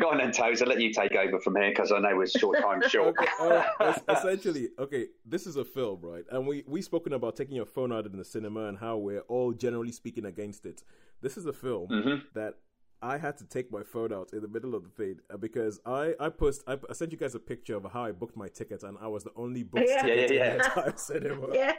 Go 0.00 0.08
on 0.08 0.18
then, 0.18 0.32
Toes. 0.32 0.62
I'll 0.62 0.68
let 0.68 0.80
you 0.80 0.92
take 0.92 1.12
over 1.14 1.38
from 1.38 1.56
here 1.56 1.68
because 1.70 1.92
I 1.92 1.98
know 1.98 2.16
we're 2.16 2.26
short 2.26 2.58
time 2.60 2.80
short. 2.88 3.14
okay. 3.18 3.94
Essentially, 4.08 4.68
okay, 4.78 5.06
this 5.26 5.46
is 5.46 5.56
a 5.56 5.64
film, 5.64 6.00
right? 6.02 6.24
And 6.30 6.46
we 6.46 6.64
we 6.66 6.80
spoken 6.80 7.12
about 7.12 7.36
taking 7.36 7.54
your 7.56 7.66
phone 7.66 7.92
out 7.92 8.06
in 8.06 8.16
the 8.16 8.24
cinema 8.24 8.64
and 8.66 8.78
how 8.78 8.96
we're 8.96 9.20
all 9.20 9.52
generally 9.52 9.92
speaking 9.92 10.24
against 10.24 10.64
it. 10.64 10.82
This 11.20 11.36
is 11.36 11.44
a 11.46 11.52
film 11.52 11.88
Mhm. 11.88 12.22
that 12.34 12.54
I 13.02 13.18
had 13.18 13.36
to 13.38 13.44
take 13.44 13.70
my 13.72 13.82
phone 13.82 14.12
out 14.12 14.30
in 14.32 14.40
the 14.42 14.48
middle 14.48 14.74
of 14.74 14.84
the 14.84 14.88
thing 14.90 15.16
uh, 15.28 15.36
because 15.36 15.78
I 15.84 16.14
I 16.18 16.30
post 16.30 16.62
I, 16.66 16.78
I 16.88 16.94
sent 16.94 17.12
you 17.12 17.18
guys 17.18 17.34
a 17.34 17.40
picture 17.40 17.76
of 17.76 17.84
how 17.92 18.04
I 18.04 18.12
booked 18.12 18.36
my 18.36 18.48
tickets 18.48 18.84
and 18.84 18.96
I 18.98 19.08
was 19.08 19.24
the 19.24 19.32
only 19.36 19.62
booked 19.62 19.88
Yeah. 19.88 20.02
ticket 20.02 20.30
Yeah, 20.30 20.36
yeah, 20.36 20.52
in 20.52 20.58
the 20.58 20.64
entire 20.64 20.96
cinema. 20.96 21.48
Yeah. 21.54 21.72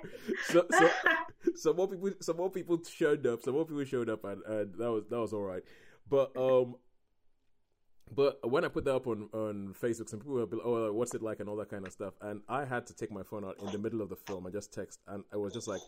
So 0.50 0.68
so 0.70 0.90
some 1.56 1.76
more 1.78 1.88
people 1.88 2.12
some 2.20 2.38
more 2.38 2.52
people 2.52 2.80
showed 2.84 3.26
up. 3.26 3.42
Some 3.42 3.56
more 3.56 3.66
people 3.66 3.84
showed 3.86 4.10
up 4.10 4.24
and, 4.26 4.44
and 4.44 4.76
that 4.76 4.92
was 4.92 5.04
that 5.10 5.20
was 5.20 5.34
all 5.34 5.42
right. 5.44 5.64
But 6.10 6.36
um 6.38 6.76
but 8.16 8.50
when 8.50 8.64
I 8.66 8.68
put 8.68 8.86
that 8.86 8.96
up 8.96 9.08
on, 9.08 9.30
on 9.34 9.76
Facebook, 9.82 10.10
some 10.10 10.20
people 10.20 10.34
were 10.34 10.42
like, 10.42 10.54
"Oh, 10.64 10.92
what's 10.94 11.14
it 11.14 11.22
like?" 11.22 11.40
and 11.40 11.50
all 11.50 11.56
that 11.58 11.70
kind 11.70 11.86
of 11.86 11.92
stuff. 11.92 12.14
And 12.22 12.42
I 12.48 12.66
had 12.66 12.86
to 12.88 12.94
take 12.94 13.12
my 13.12 13.24
phone 13.24 13.44
out 13.46 13.58
in 13.60 13.72
the 13.72 13.78
middle 13.78 14.02
of 14.02 14.10
the 14.10 14.16
film 14.16 14.46
and 14.46 14.54
just 14.54 14.74
text, 14.74 15.00
and 15.08 15.24
I 15.34 15.38
was 15.38 15.54
just 15.54 15.68
like, 15.68 15.82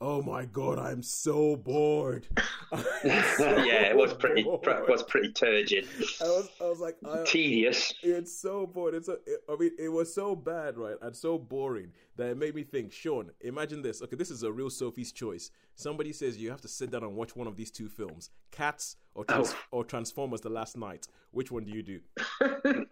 "Oh 0.00 0.22
my 0.22 0.44
god, 0.44 0.78
I'm 0.78 1.02
so 1.02 1.56
bored." 1.56 2.26
I'm 2.72 3.24
so 3.36 3.56
yeah, 3.64 3.88
it 3.90 3.96
was 3.96 4.14
pretty 4.14 4.42
bored. 4.44 4.64
was 4.88 5.02
pretty 5.02 5.32
turgid, 5.32 5.86
I 6.20 6.24
was, 6.24 6.48
I 6.60 6.64
was 6.64 6.80
like, 6.80 6.96
I, 7.04 7.24
tedious. 7.24 7.92
it's 8.02 8.32
so 8.32 8.66
bored. 8.66 8.94
It's 8.94 9.08
a, 9.08 9.18
it, 9.26 9.40
I 9.48 9.56
mean, 9.56 9.70
it 9.78 9.88
was 9.88 10.14
so 10.14 10.34
bad, 10.36 10.76
right, 10.76 10.96
and 11.02 11.14
so 11.14 11.38
boring 11.38 11.92
that 12.16 12.28
it 12.30 12.36
made 12.36 12.54
me 12.54 12.62
think. 12.62 12.92
Sean, 12.92 13.30
imagine 13.40 13.82
this. 13.82 14.02
Okay, 14.02 14.16
this 14.16 14.30
is 14.30 14.42
a 14.42 14.52
real 14.52 14.70
Sophie's 14.70 15.12
choice. 15.12 15.50
Somebody 15.74 16.12
says 16.12 16.36
you 16.36 16.50
have 16.50 16.60
to 16.60 16.68
sit 16.68 16.90
down 16.90 17.02
and 17.02 17.16
watch 17.16 17.34
one 17.34 17.46
of 17.46 17.56
these 17.56 17.70
two 17.70 17.88
films: 17.88 18.30
Cats 18.50 18.96
or 19.14 19.24
Trans- 19.24 19.52
Oh. 19.52 19.78
or 19.78 19.84
Transformers: 19.84 20.40
The 20.40 20.50
Last 20.50 20.76
Knight. 20.76 21.08
Which 21.30 21.50
one 21.50 21.64
do 21.64 21.72
you 21.72 21.82
do? 21.82 22.00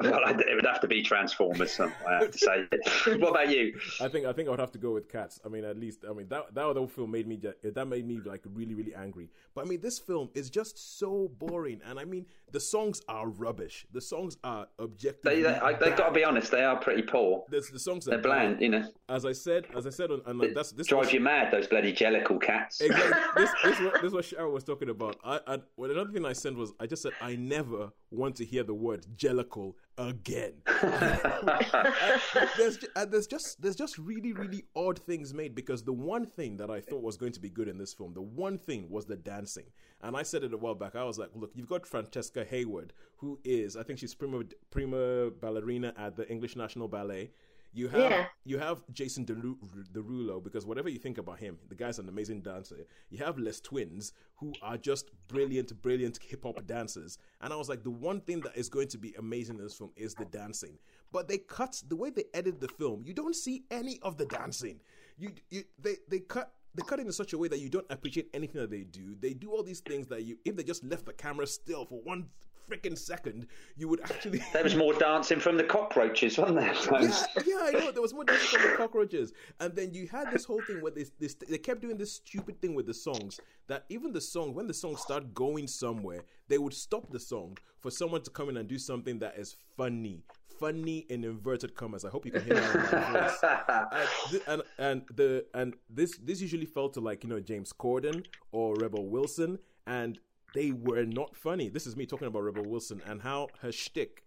Well, 0.00 0.20
I- 0.24 0.30
it 0.32 0.54
would 0.54 0.64
have 0.66 0.80
to 0.80 0.88
be 0.88 1.02
Transformers. 1.02 1.78
I 1.78 1.90
have 2.20 2.30
to 2.30 2.38
say. 2.38 2.66
what 3.18 3.30
about 3.30 3.50
you? 3.50 3.78
I 4.00 4.08
think 4.08 4.26
I 4.26 4.32
think 4.32 4.48
I 4.48 4.50
would 4.52 4.60
have 4.60 4.72
to 4.72 4.78
go 4.78 4.92
with 4.92 5.10
Cats. 5.10 5.38
I 5.44 5.48
mean, 5.48 5.64
at 5.64 5.78
least 5.78 6.04
I 6.08 6.12
mean 6.12 6.26
that 6.28 6.54
that 6.54 6.64
other 6.64 6.86
film 6.86 7.10
made 7.10 7.26
me 7.28 7.36
that 7.62 7.86
made 7.88 8.06
me 8.06 8.20
like 8.24 8.42
really 8.54 8.74
really 8.74 8.94
angry. 8.94 9.28
But 9.54 9.66
I 9.66 9.68
mean, 9.68 9.80
this 9.80 9.98
film 9.98 10.30
is 10.34 10.48
just 10.50 10.98
so 10.98 11.30
boring, 11.38 11.80
and 11.86 11.98
I 11.98 12.04
mean 12.04 12.26
the 12.50 12.60
songs 12.60 13.02
are 13.08 13.28
rubbish. 13.28 13.86
The 13.92 14.00
songs 14.00 14.36
are 14.42 14.66
objectively. 14.78 15.42
They, 15.42 15.52
they, 15.52 15.58
I, 15.58 15.72
they've 15.74 15.96
got 15.96 16.08
to 16.08 16.14
be 16.14 16.24
honest. 16.24 16.50
They 16.50 16.64
are 16.64 16.76
pretty 16.76 17.02
poor. 17.02 17.44
There's 17.50 17.68
the 17.68 17.78
songs 17.78 18.08
are 18.08 18.12
They're 18.12 18.22
bland. 18.22 18.60
You 18.60 18.70
know, 18.70 18.88
As 19.10 19.26
I 19.26 19.32
said, 19.32 19.66
as 19.76 19.88
I 19.88 19.90
said, 19.90 20.12
on, 20.12 20.22
and 20.26 20.38
like, 20.38 20.54
that's 20.54 20.70
this 20.70 20.86
drive 20.86 21.06
was, 21.06 21.12
you 21.12 21.18
mad. 21.18 21.52
Those 21.52 21.66
bloody 21.66 21.92
jellicle 21.92 22.40
cats. 22.40 22.80
Exactly. 22.80 23.10
This, 23.36 23.50
this, 23.64 23.78
is 23.78 23.84
what, 23.84 23.94
this 23.94 24.04
is 24.04 24.12
what 24.12 24.24
Cheryl 24.24 24.52
was 24.52 24.64
talking 24.64 24.88
about. 24.88 25.16
I, 25.24 25.40
I, 25.46 25.58
well, 25.76 25.90
another 25.90 26.12
thing 26.12 26.24
I 26.24 26.32
said 26.32 26.54
was 26.54 26.72
I 26.78 26.86
just 26.86 27.02
said 27.02 27.12
I 27.20 27.34
never 27.34 27.90
want 28.12 28.36
to 28.36 28.44
hear 28.44 28.62
the 28.62 28.74
word 28.74 29.06
jellicle 29.16 29.74
again. 29.98 30.52
there's, 32.56 32.78
and 32.94 33.10
there's 33.10 33.26
just 33.26 33.60
there's 33.60 33.74
just 33.76 33.98
really 33.98 34.32
really 34.32 34.64
odd 34.76 34.98
things 34.98 35.34
made 35.34 35.56
because 35.56 35.82
the 35.82 35.92
one 35.92 36.24
thing 36.24 36.56
that 36.58 36.70
I 36.70 36.80
thought 36.80 37.02
was 37.02 37.16
going 37.16 37.32
to 37.32 37.40
be 37.40 37.50
good 37.50 37.66
in 37.66 37.78
this 37.78 37.92
film, 37.92 38.14
the 38.14 38.22
one 38.22 38.58
thing 38.58 38.88
was 38.88 39.06
the 39.06 39.16
dancing. 39.16 39.66
And 40.02 40.16
I 40.16 40.22
said 40.22 40.44
it 40.44 40.54
a 40.54 40.56
while 40.56 40.74
back. 40.74 40.94
I 40.94 41.04
was 41.04 41.18
like, 41.18 41.30
look, 41.34 41.50
you've 41.54 41.68
got 41.68 41.86
Francesca 41.86 42.44
Hayward, 42.48 42.92
who 43.16 43.38
is 43.44 43.76
I 43.76 43.82
think 43.82 43.98
she's 43.98 44.14
prima 44.14 44.44
prima 44.70 45.30
ballerina 45.30 45.92
at 45.96 46.16
the 46.16 46.28
English 46.30 46.54
National 46.54 46.86
Ballet. 46.86 47.30
You 47.72 47.88
have 47.88 48.00
Yeah. 48.10 48.26
you 48.44 48.58
have 48.58 48.82
Jason 48.92 49.24
Derulo 49.24 50.42
because 50.42 50.66
whatever 50.66 50.88
you 50.88 50.98
think 50.98 51.18
about 51.18 51.38
him, 51.38 51.58
the 51.68 51.74
guy's 51.74 51.98
an 51.98 52.08
amazing 52.08 52.40
dancer. 52.42 52.86
You 53.10 53.18
have 53.18 53.38
Les 53.38 53.60
Twins 53.60 54.12
who 54.36 54.52
are 54.62 54.76
just 54.76 55.10
brilliant, 55.28 55.80
brilliant 55.82 56.18
hip 56.22 56.42
hop 56.44 56.66
dancers. 56.66 57.18
And 57.40 57.52
I 57.52 57.56
was 57.56 57.68
like, 57.68 57.82
the 57.84 57.90
one 57.90 58.20
thing 58.20 58.40
that 58.40 58.56
is 58.56 58.68
going 58.68 58.88
to 58.88 58.98
be 58.98 59.14
amazing 59.18 59.58
in 59.58 59.62
this 59.64 59.74
film 59.76 59.92
is 59.96 60.14
the 60.14 60.24
dancing. 60.24 60.78
But 61.12 61.28
they 61.28 61.38
cut 61.38 61.82
the 61.88 61.96
way 61.96 62.10
they 62.10 62.24
edit 62.34 62.60
the 62.60 62.68
film. 62.68 63.02
You 63.04 63.14
don't 63.14 63.36
see 63.36 63.64
any 63.70 63.98
of 64.02 64.16
the 64.16 64.26
dancing. 64.26 64.80
You, 65.18 65.30
you 65.50 65.64
they 65.78 65.96
they 66.08 66.20
cut 66.20 66.52
they 66.74 66.82
cut 66.82 67.00
it 67.00 67.06
in 67.06 67.12
such 67.12 67.32
a 67.32 67.38
way 67.38 67.48
that 67.48 67.58
you 67.60 67.68
don't 67.68 67.86
appreciate 67.90 68.28
anything 68.32 68.60
that 68.60 68.70
they 68.70 68.82
do. 68.84 69.16
They 69.20 69.34
do 69.34 69.50
all 69.50 69.62
these 69.62 69.80
things 69.80 70.06
that 70.08 70.22
you, 70.22 70.38
if 70.44 70.54
they 70.56 70.62
just 70.62 70.84
left 70.84 71.04
the 71.06 71.12
camera 71.12 71.46
still 71.46 71.84
for 71.84 72.00
one 72.02 72.28
freaking 72.70 72.96
second, 72.96 73.46
you 73.76 73.88
would 73.88 74.00
actually. 74.02 74.42
There 74.52 74.64
was 74.64 74.76
more 74.76 74.94
dancing 74.94 75.40
from 75.40 75.56
the 75.56 75.64
cockroaches, 75.64 76.38
wasn't 76.38 76.60
there? 76.60 76.74
yeah, 77.00 77.42
yeah, 77.46 77.58
I 77.62 77.70
know. 77.72 77.90
There 77.90 78.02
was 78.02 78.14
more 78.14 78.24
dancing 78.24 78.60
from 78.60 78.70
the 78.70 78.76
cockroaches, 78.76 79.32
and 79.58 79.74
then 79.74 79.92
you 79.92 80.06
had 80.08 80.30
this 80.30 80.44
whole 80.44 80.60
thing 80.62 80.80
where 80.80 80.92
this, 80.92 81.12
this, 81.18 81.34
they 81.34 81.58
kept 81.58 81.80
doing 81.80 81.96
this 81.96 82.12
stupid 82.12 82.60
thing 82.60 82.74
with 82.74 82.86
the 82.86 82.94
songs. 82.94 83.40
That 83.68 83.84
even 83.88 84.12
the 84.12 84.20
song, 84.20 84.54
when 84.54 84.66
the 84.66 84.74
song 84.74 84.96
started 84.96 85.34
going 85.34 85.66
somewhere, 85.66 86.22
they 86.48 86.58
would 86.58 86.74
stop 86.74 87.10
the 87.10 87.20
song 87.20 87.56
for 87.80 87.90
someone 87.90 88.22
to 88.22 88.30
come 88.30 88.48
in 88.48 88.56
and 88.56 88.68
do 88.68 88.78
something 88.78 89.18
that 89.20 89.38
is 89.38 89.56
funny, 89.76 90.24
funny 90.58 91.06
in 91.08 91.24
inverted 91.24 91.74
commas. 91.74 92.04
I 92.04 92.10
hope 92.10 92.26
you 92.26 92.32
can 92.32 92.44
hear 92.44 92.54
that 92.54 92.74
in 92.74 93.12
my 93.12 93.20
voice. 93.20 94.42
and, 94.46 94.62
and 94.62 94.62
and 94.78 95.02
the 95.14 95.46
and 95.54 95.74
this 95.88 96.18
this 96.22 96.40
usually 96.40 96.66
fell 96.66 96.88
to 96.90 97.00
like 97.00 97.24
you 97.24 97.30
know 97.30 97.40
James 97.40 97.72
Corden 97.72 98.24
or 98.52 98.74
Rebel 98.74 99.06
Wilson, 99.06 99.58
and 99.86 100.18
they 100.54 100.72
were 100.72 101.04
not 101.04 101.36
funny. 101.36 101.68
This 101.68 101.86
is 101.86 101.96
me 101.96 102.06
talking 102.06 102.28
about 102.28 102.42
Rebel 102.42 102.64
Wilson 102.64 103.02
and 103.06 103.20
how 103.20 103.48
her 103.60 103.72
shtick. 103.72 104.24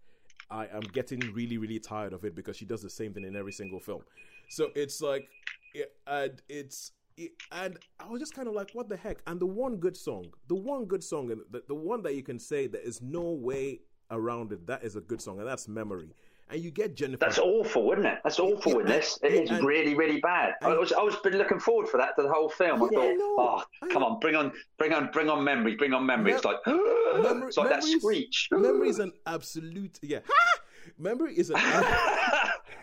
I 0.50 0.66
am 0.66 0.82
getting 0.92 1.20
really 1.32 1.56
really 1.56 1.78
tired 1.78 2.12
of 2.12 2.24
it 2.24 2.34
because 2.34 2.56
she 2.56 2.64
does 2.66 2.82
the 2.82 2.90
same 2.90 3.14
thing 3.14 3.24
in 3.24 3.34
every 3.34 3.52
single 3.52 3.80
film. 3.80 4.02
So 4.48 4.70
it's 4.74 5.00
like, 5.00 5.28
it, 5.74 5.92
and 6.06 6.40
it's. 6.48 6.92
It, 7.16 7.30
and 7.52 7.78
I 8.00 8.08
was 8.08 8.20
just 8.20 8.34
kind 8.34 8.48
of 8.48 8.54
like, 8.54 8.70
what 8.72 8.88
the 8.88 8.96
heck? 8.96 9.18
And 9.28 9.38
the 9.38 9.46
one 9.46 9.76
good 9.76 9.96
song, 9.96 10.26
the 10.48 10.56
one 10.56 10.84
good 10.84 11.04
song, 11.04 11.30
and 11.30 11.42
the, 11.48 11.62
the 11.68 11.74
one 11.74 12.02
that 12.02 12.16
you 12.16 12.24
can 12.24 12.40
say 12.40 12.66
there 12.66 12.80
is 12.80 13.00
no 13.00 13.22
way 13.22 13.82
around 14.10 14.50
it, 14.50 14.66
that 14.66 14.82
is 14.82 14.96
a 14.96 15.00
good 15.00 15.22
song, 15.22 15.38
and 15.38 15.46
that's 15.46 15.68
Memory 15.68 16.08
and 16.50 16.62
you 16.62 16.70
get 16.70 16.94
Jennifer. 16.94 17.18
That's 17.20 17.38
awful, 17.38 17.92
isn't 17.92 18.04
it? 18.04 18.18
That's 18.22 18.38
awful 18.38 18.72
yeah, 18.72 18.80
in 18.80 18.86
this. 18.86 19.18
It 19.22 19.32
is 19.32 19.50
and, 19.50 19.66
really, 19.66 19.94
really 19.94 20.20
bad. 20.20 20.54
And, 20.60 20.74
I 20.74 20.78
was, 20.78 20.92
I 20.92 21.02
was 21.02 21.16
been 21.16 21.38
looking 21.38 21.58
forward 21.58 21.88
for 21.88 21.96
that 21.98 22.16
to 22.16 22.22
the 22.22 22.32
whole 22.32 22.48
film. 22.48 22.82
I 22.82 22.86
oh, 22.86 22.88
thought, 22.88 23.16
no, 23.16 23.36
oh, 23.38 23.62
I, 23.82 23.88
come 23.88 24.02
on, 24.02 24.20
bring 24.20 24.36
on, 24.36 24.52
bring 24.78 24.92
on, 24.92 25.10
bring 25.12 25.30
on 25.30 25.42
memory, 25.42 25.74
bring 25.74 25.94
on 25.94 26.04
memory. 26.04 26.32
it's 26.34 26.44
like, 26.44 26.56
memory, 26.66 27.48
it's 27.48 27.56
like 27.56 27.70
that 27.70 27.82
screech. 27.82 28.48
Memory 28.52 28.88
is 28.88 28.98
an 28.98 29.12
absolute, 29.26 29.98
yeah. 30.02 30.20
memory 30.98 31.34
is 31.34 31.50
an. 31.50 31.56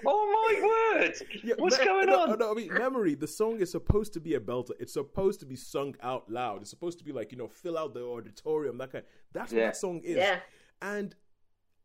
oh 0.06 0.50
my 0.52 0.68
word! 0.68 1.14
Yeah, 1.44 1.56
What's 1.58 1.80
me- 1.80 1.86
going 1.86 2.08
no, 2.08 2.22
on? 2.22 2.40
No, 2.40 2.52
I 2.52 2.54
mean, 2.54 2.74
memory. 2.74 3.16
The 3.16 3.28
song 3.28 3.62
is 3.62 3.72
supposed 3.72 4.14
to 4.14 4.20
be 4.20 4.36
a 4.36 4.40
belter. 4.40 4.72
It's 4.80 4.94
supposed 4.94 5.40
to 5.40 5.46
be 5.46 5.56
sung 5.56 5.96
out 6.04 6.30
loud. 6.30 6.62
It's 6.62 6.70
supposed 6.70 7.00
to 7.00 7.04
be 7.04 7.12
like 7.12 7.32
you 7.32 7.38
know, 7.38 7.48
fill 7.48 7.78
out 7.78 7.94
the 7.94 8.04
auditorium. 8.04 8.78
That 8.78 8.92
kind. 8.92 9.04
That's 9.34 9.52
yeah. 9.52 9.60
what 9.60 9.66
that 9.66 9.78
song 9.78 10.02
is. 10.04 10.18
Yeah. 10.18 10.40
And 10.82 11.16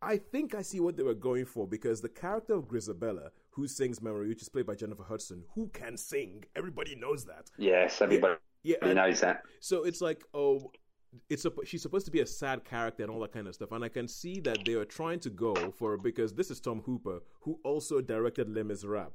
I 0.07 0.19
think 0.19 0.55
I 0.55 0.63
see 0.63 0.79
what 0.79 0.97
they 0.97 1.03
were 1.03 1.15
going 1.15 1.47
for 1.47 1.67
because 1.67 2.01
the 2.01 2.09
character 2.09 2.55
of 2.55 2.69
Grizabella, 2.69 3.31
who 3.51 3.67
sings 3.67 4.01
Memory, 4.01 4.29
which 4.29 4.41
is 4.41 4.49
played 4.49 4.65
by 4.65 4.77
Jennifer 4.77 5.03
Hudson, 5.03 5.43
who 5.53 5.67
can 5.69 5.97
sing, 5.97 6.45
everybody 6.55 6.95
knows 6.95 7.25
that. 7.25 7.51
Yes, 7.59 8.01
everybody 8.01 8.37
yeah, 8.63 8.77
yeah, 8.83 8.93
knows 8.93 9.21
that. 9.21 9.43
So 9.59 9.83
it's 9.83 10.01
like, 10.01 10.25
oh, 10.33 10.71
it's 11.29 11.45
a, 11.45 11.51
she's 11.65 11.83
supposed 11.83 12.07
to 12.07 12.13
be 12.13 12.21
a 12.21 12.27
sad 12.27 12.65
character 12.65 13.03
and 13.03 13.11
all 13.11 13.19
that 13.21 13.33
kind 13.33 13.49
of 13.49 13.55
stuff, 13.57 13.73
and 13.73 13.85
I 13.85 13.89
can 13.89 14.07
see 14.07 14.39
that 14.41 14.59
they 14.65 14.75
are 14.75 14.85
trying 14.85 15.19
to 15.21 15.31
go 15.31 15.55
for 15.73 15.97
because 15.97 16.33
this 16.35 16.53
is 16.53 16.61
Tom 16.61 16.83
Hooper, 16.83 17.21
who 17.41 17.59
also 17.65 18.01
directed 18.01 18.49
Les 18.49 18.63
Miserables, 18.63 19.13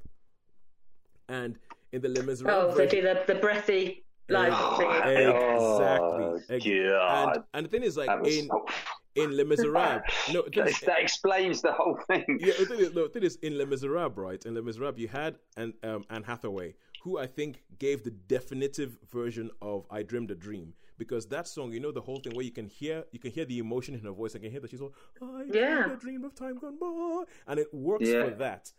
and 1.30 1.58
in 1.92 2.02
the 2.02 2.08
Les 2.10 2.22
Miserables, 2.22 2.74
oh, 2.74 2.76
they 2.76 2.86
do 2.86 3.00
the 3.00 3.24
the 3.26 3.36
breathy 3.36 4.04
live 4.28 4.52
oh, 4.54 6.34
exactly. 6.48 6.88
God. 6.88 7.36
And, 7.36 7.44
and 7.54 7.66
the 7.66 7.70
thing 7.70 7.82
is, 7.82 7.96
like 7.96 8.26
in. 8.26 8.48
So 8.48 8.66
in 9.14 9.36
Les 9.36 9.44
Miserables. 9.44 10.02
no, 10.32 10.42
that, 10.54 10.80
that, 10.86 10.98
explains 10.98 11.62
the 11.62 11.72
whole 11.72 11.98
thing. 12.06 12.24
Yeah, 12.40 12.54
the 12.58 12.66
thing 12.66 12.80
is, 12.80 12.94
no, 12.94 13.04
the 13.04 13.12
thing 13.12 13.22
is 13.22 13.36
in 13.42 13.58
Les 13.58 13.66
Miserables, 13.66 14.16
right? 14.16 14.44
In 14.44 14.54
Les 14.54 14.62
Miserables, 14.62 14.98
you 14.98 15.08
had 15.08 15.36
an, 15.56 15.74
um, 15.82 16.04
Anne 16.10 16.22
Hathaway, 16.22 16.74
who 17.02 17.18
I 17.18 17.26
think 17.26 17.62
gave 17.78 18.04
the 18.04 18.10
definitive 18.10 18.98
version 19.10 19.50
of 19.60 19.86
"I 19.90 20.02
Dreamed 20.02 20.30
a 20.30 20.34
Dream." 20.34 20.74
Because 20.98 21.26
that 21.26 21.48
song, 21.48 21.72
you 21.72 21.80
know, 21.80 21.90
the 21.90 22.00
whole 22.00 22.20
thing 22.20 22.34
where 22.34 22.44
you 22.44 22.52
can 22.52 22.66
hear, 22.66 23.04
you 23.12 23.18
can 23.18 23.32
hear 23.32 23.44
the 23.44 23.58
emotion 23.58 23.94
in 23.94 24.00
her 24.00 24.12
voice. 24.12 24.36
I 24.36 24.38
can 24.38 24.50
hear 24.50 24.60
that 24.60 24.70
she's 24.70 24.80
all, 24.80 24.94
"I 25.20 25.44
yeah. 25.52 25.82
dreamed 25.82 25.92
a 25.92 25.96
dream 25.96 26.24
of 26.24 26.34
time 26.34 26.58
gone 26.58 26.78
by," 26.78 27.24
and 27.48 27.58
it 27.58 27.72
works 27.72 28.08
yeah. 28.08 28.24
for 28.24 28.30
that. 28.36 28.72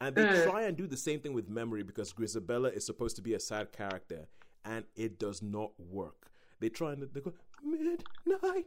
And 0.00 0.16
they 0.16 0.24
mm. 0.24 0.44
try 0.44 0.62
and 0.62 0.76
do 0.76 0.88
the 0.88 0.96
same 0.96 1.20
thing 1.20 1.32
with 1.32 1.48
memory 1.48 1.84
because 1.84 2.12
Grizabella 2.12 2.74
is 2.74 2.84
supposed 2.84 3.14
to 3.16 3.22
be 3.22 3.34
a 3.34 3.40
sad 3.40 3.70
character, 3.70 4.26
and 4.64 4.84
it 4.96 5.18
does 5.18 5.42
not 5.42 5.72
work. 5.78 6.30
They 6.60 6.68
try 6.68 6.92
and 6.92 7.02
they 7.12 7.20
go 7.20 7.32
midnight 7.64 8.66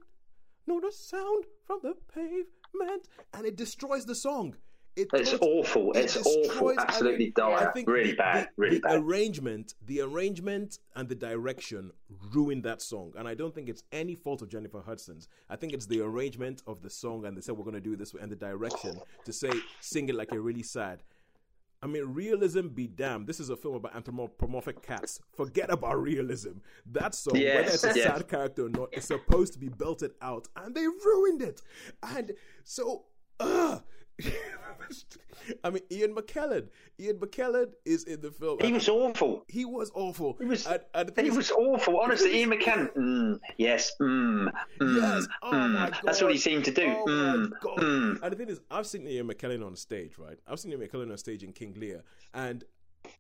nor 0.68 0.82
the 0.82 0.92
sound 0.92 1.46
from 1.66 1.80
the 1.84 1.96
pavement, 2.14 3.08
and 3.34 3.46
it 3.46 3.56
destroys 3.56 4.06
the 4.06 4.16
song. 4.16 4.56
It 4.96 5.10
it's 5.14 5.34
awful. 5.42 5.92
It 5.92 6.06
it's 6.06 6.16
awful. 6.16 6.74
Absolutely 6.80 7.32
dire. 7.32 7.74
Really 7.86 8.12
the, 8.12 8.18
bad. 8.18 8.50
Really 8.56 8.78
the 8.78 8.82
bad. 8.82 9.02
Arrangement, 9.02 9.74
the 9.86 10.00
arrangement, 10.00 10.80
and 10.96 11.10
the 11.10 11.16
direction 11.16 11.92
ruined 12.34 12.64
that 12.64 12.82
song. 12.82 13.12
And 13.18 13.28
I 13.28 13.34
don't 13.34 13.54
think 13.54 13.68
it's 13.68 13.84
any 13.92 14.16
fault 14.16 14.42
of 14.42 14.50
Jennifer 14.50 14.82
Hudson's. 14.82 15.28
I 15.50 15.58
think 15.58 15.74
it's 15.74 15.86
the 15.86 16.00
arrangement 16.00 16.62
of 16.66 16.82
the 16.82 16.90
song, 16.90 17.26
and 17.26 17.36
they 17.36 17.42
said 17.42 17.58
we're 17.58 17.66
going 17.66 17.76
to 17.76 17.82
do 17.82 17.98
this 17.98 18.14
and 18.14 18.32
the 18.32 18.38
direction 18.38 19.02
to 19.26 19.34
say 19.34 19.52
sing 19.82 20.08
it 20.08 20.16
like 20.16 20.32
you're 20.32 20.42
really 20.42 20.64
sad. 20.64 21.04
I 21.86 21.88
mean, 21.88 22.16
realism 22.16 22.70
be 22.70 22.88
damned. 22.88 23.28
This 23.28 23.40
is 23.40 23.52
a 23.52 23.56
film 23.56 23.76
about 23.76 23.96
anthropomorphic 23.96 24.82
cats. 24.82 25.20
Forget 25.38 25.70
about 25.70 26.02
realism. 26.02 26.54
That 26.88 27.14
song, 27.14 27.36
yes, 27.36 27.56
whether 27.56 27.74
it's 27.76 27.84
a 27.84 27.94
yes. 27.96 28.04
sad 28.08 28.28
character 28.28 28.66
or 28.66 28.70
not, 28.70 28.90
is 28.92 29.06
supposed 29.06 29.54
to 29.54 29.60
be 29.60 29.70
belted 29.70 30.14
out, 30.20 30.48
and 30.56 30.74
they 30.74 30.88
ruined 30.88 31.44
it. 31.44 31.62
And 32.02 32.32
so, 32.64 33.04
uh, 33.40 33.82
I 35.64 35.70
mean, 35.70 35.84
Ian 35.92 36.16
McKellen. 36.16 36.68
Ian 37.00 37.18
McKellen 37.18 37.72
is 37.86 38.04
in 38.04 38.22
the 38.22 38.32
film. 38.32 38.60
He 38.62 38.74
was 38.74 38.90
awful. 38.90 39.46
He 39.48 39.66
was 39.66 39.92
awful. 39.94 40.38
He 40.40 40.46
was. 40.46 40.68
He 41.18 41.30
was 41.30 41.52
awful. 41.52 42.00
Honestly, 42.00 42.36
Ian 42.40 42.52
McKellen. 42.52 42.94
Mm, 42.94 43.40
yes. 43.58 43.92
Mm, 44.02 44.52
mm, 44.80 45.02
yes. 45.02 45.28
Oh 45.42 45.52
mm. 45.52 45.74
my 45.74 45.90
god. 45.90 46.00
That's 46.04 46.22
what 46.22 46.32
he 46.32 46.38
seemed 46.38 46.66
to 46.66 46.72
do. 46.72 46.86
Oh 46.86 47.06
mm, 47.08 47.50
my 47.50 47.58
god. 47.62 47.78
Mm. 47.78 48.22
And 48.24 48.32
the 48.32 48.36
thing 48.36 48.50
is, 48.50 48.62
I've 48.72 48.88
seen 48.88 49.08
Ian 49.08 49.28
McKellen 49.28 49.66
on 49.66 49.76
stage, 49.76 50.18
right? 50.18 50.38
I've 50.48 50.60
seen 50.60 50.72
Ian 50.72 50.82
McKellen 50.82 51.12
on 51.12 51.18
stage 51.18 51.44
in 51.44 51.54
King 51.54 51.76
Lear, 51.78 52.04
and 52.34 52.64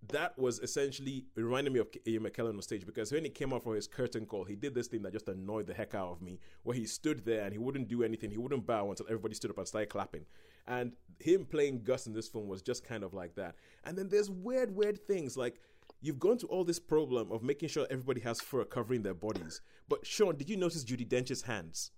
that 0.10 0.38
was 0.38 0.60
essentially 0.60 1.26
reminding 1.36 1.74
me 1.74 1.80
of 1.80 1.88
Ian 2.08 2.24
McKellen 2.24 2.56
on 2.56 2.62
stage 2.62 2.86
because 2.86 3.12
when 3.12 3.24
he 3.24 3.30
came 3.30 3.54
out 3.54 3.64
for 3.64 3.76
his 3.76 3.88
curtain 3.88 4.26
call, 4.26 4.44
he 4.44 4.56
did 4.56 4.74
this 4.74 4.88
thing 4.88 5.02
that 5.04 5.14
just 5.14 5.28
annoyed 5.28 5.68
the 5.68 5.74
heck 5.74 5.96
out 5.96 6.12
of 6.12 6.22
me, 6.22 6.40
where 6.64 6.76
he 6.76 6.86
stood 6.86 7.26
there 7.26 7.44
and 7.44 7.54
he 7.54 7.58
wouldn't 7.58 7.88
do 7.88 8.04
anything, 8.04 8.32
he 8.32 8.38
wouldn't 8.38 8.66
bow 8.66 8.90
until 8.90 9.06
everybody 9.08 9.36
stood 9.36 9.52
up 9.52 9.58
and 9.58 9.68
started 9.68 9.90
clapping. 9.90 10.26
And 10.68 10.94
him 11.20 11.46
playing 11.46 11.84
Gus 11.84 12.08
in 12.08 12.14
this 12.14 12.28
film 12.28 12.48
was 12.48 12.62
just 12.62 12.84
kind 12.84 13.04
of 13.04 13.14
like 13.14 13.36
that. 13.36 13.56
And 13.84 13.98
then 13.98 14.10
there's 14.10 14.30
weird, 14.30 14.76
weird 14.76 15.00
things 15.06 15.38
like 15.38 15.60
you've 16.02 16.20
gone 16.20 16.38
to 16.40 16.48
all 16.48 16.64
this 16.64 16.80
problem 16.80 17.32
of 17.32 17.44
making 17.44 17.70
sure 17.70 17.88
everybody 17.90 18.22
has 18.22 18.42
fur 18.42 18.64
covering 18.66 19.04
their 19.04 19.14
bodies. 19.14 19.62
But 19.88 20.06
Sean, 20.06 20.36
did 20.36 20.50
you 20.50 20.58
notice 20.58 20.84
Judi 20.84 21.08
Dench's 21.08 21.44
hands? 21.44 21.92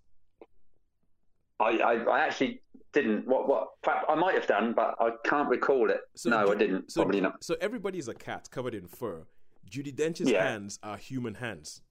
I, 1.60 1.78
I, 1.78 1.94
I 2.04 2.20
actually 2.20 2.62
didn't. 2.94 3.28
What 3.28 3.48
what? 3.48 3.70
I 4.08 4.16
might 4.16 4.36
have 4.36 4.48
done, 4.48 4.74
but 4.74 4.96
I 5.00 5.12
can't 5.26 5.50
recall 5.50 5.90
it. 5.90 6.02
So 6.16 6.30
no, 6.30 6.52
I 6.52 6.56
didn't. 6.56 6.92
So, 6.92 7.02
Probably 7.02 7.22
not. 7.22 7.44
So 7.44 7.56
everybody's 7.60 8.08
a 8.08 8.14
cat 8.14 8.50
covered 8.52 8.76
in 8.76 8.88
fur. 8.88 9.26
Judi 9.70 9.96
Dench's 9.96 10.30
yeah. 10.30 10.48
hands 10.48 10.80
are 10.84 10.98
human 10.98 11.36
hands. 11.36 11.82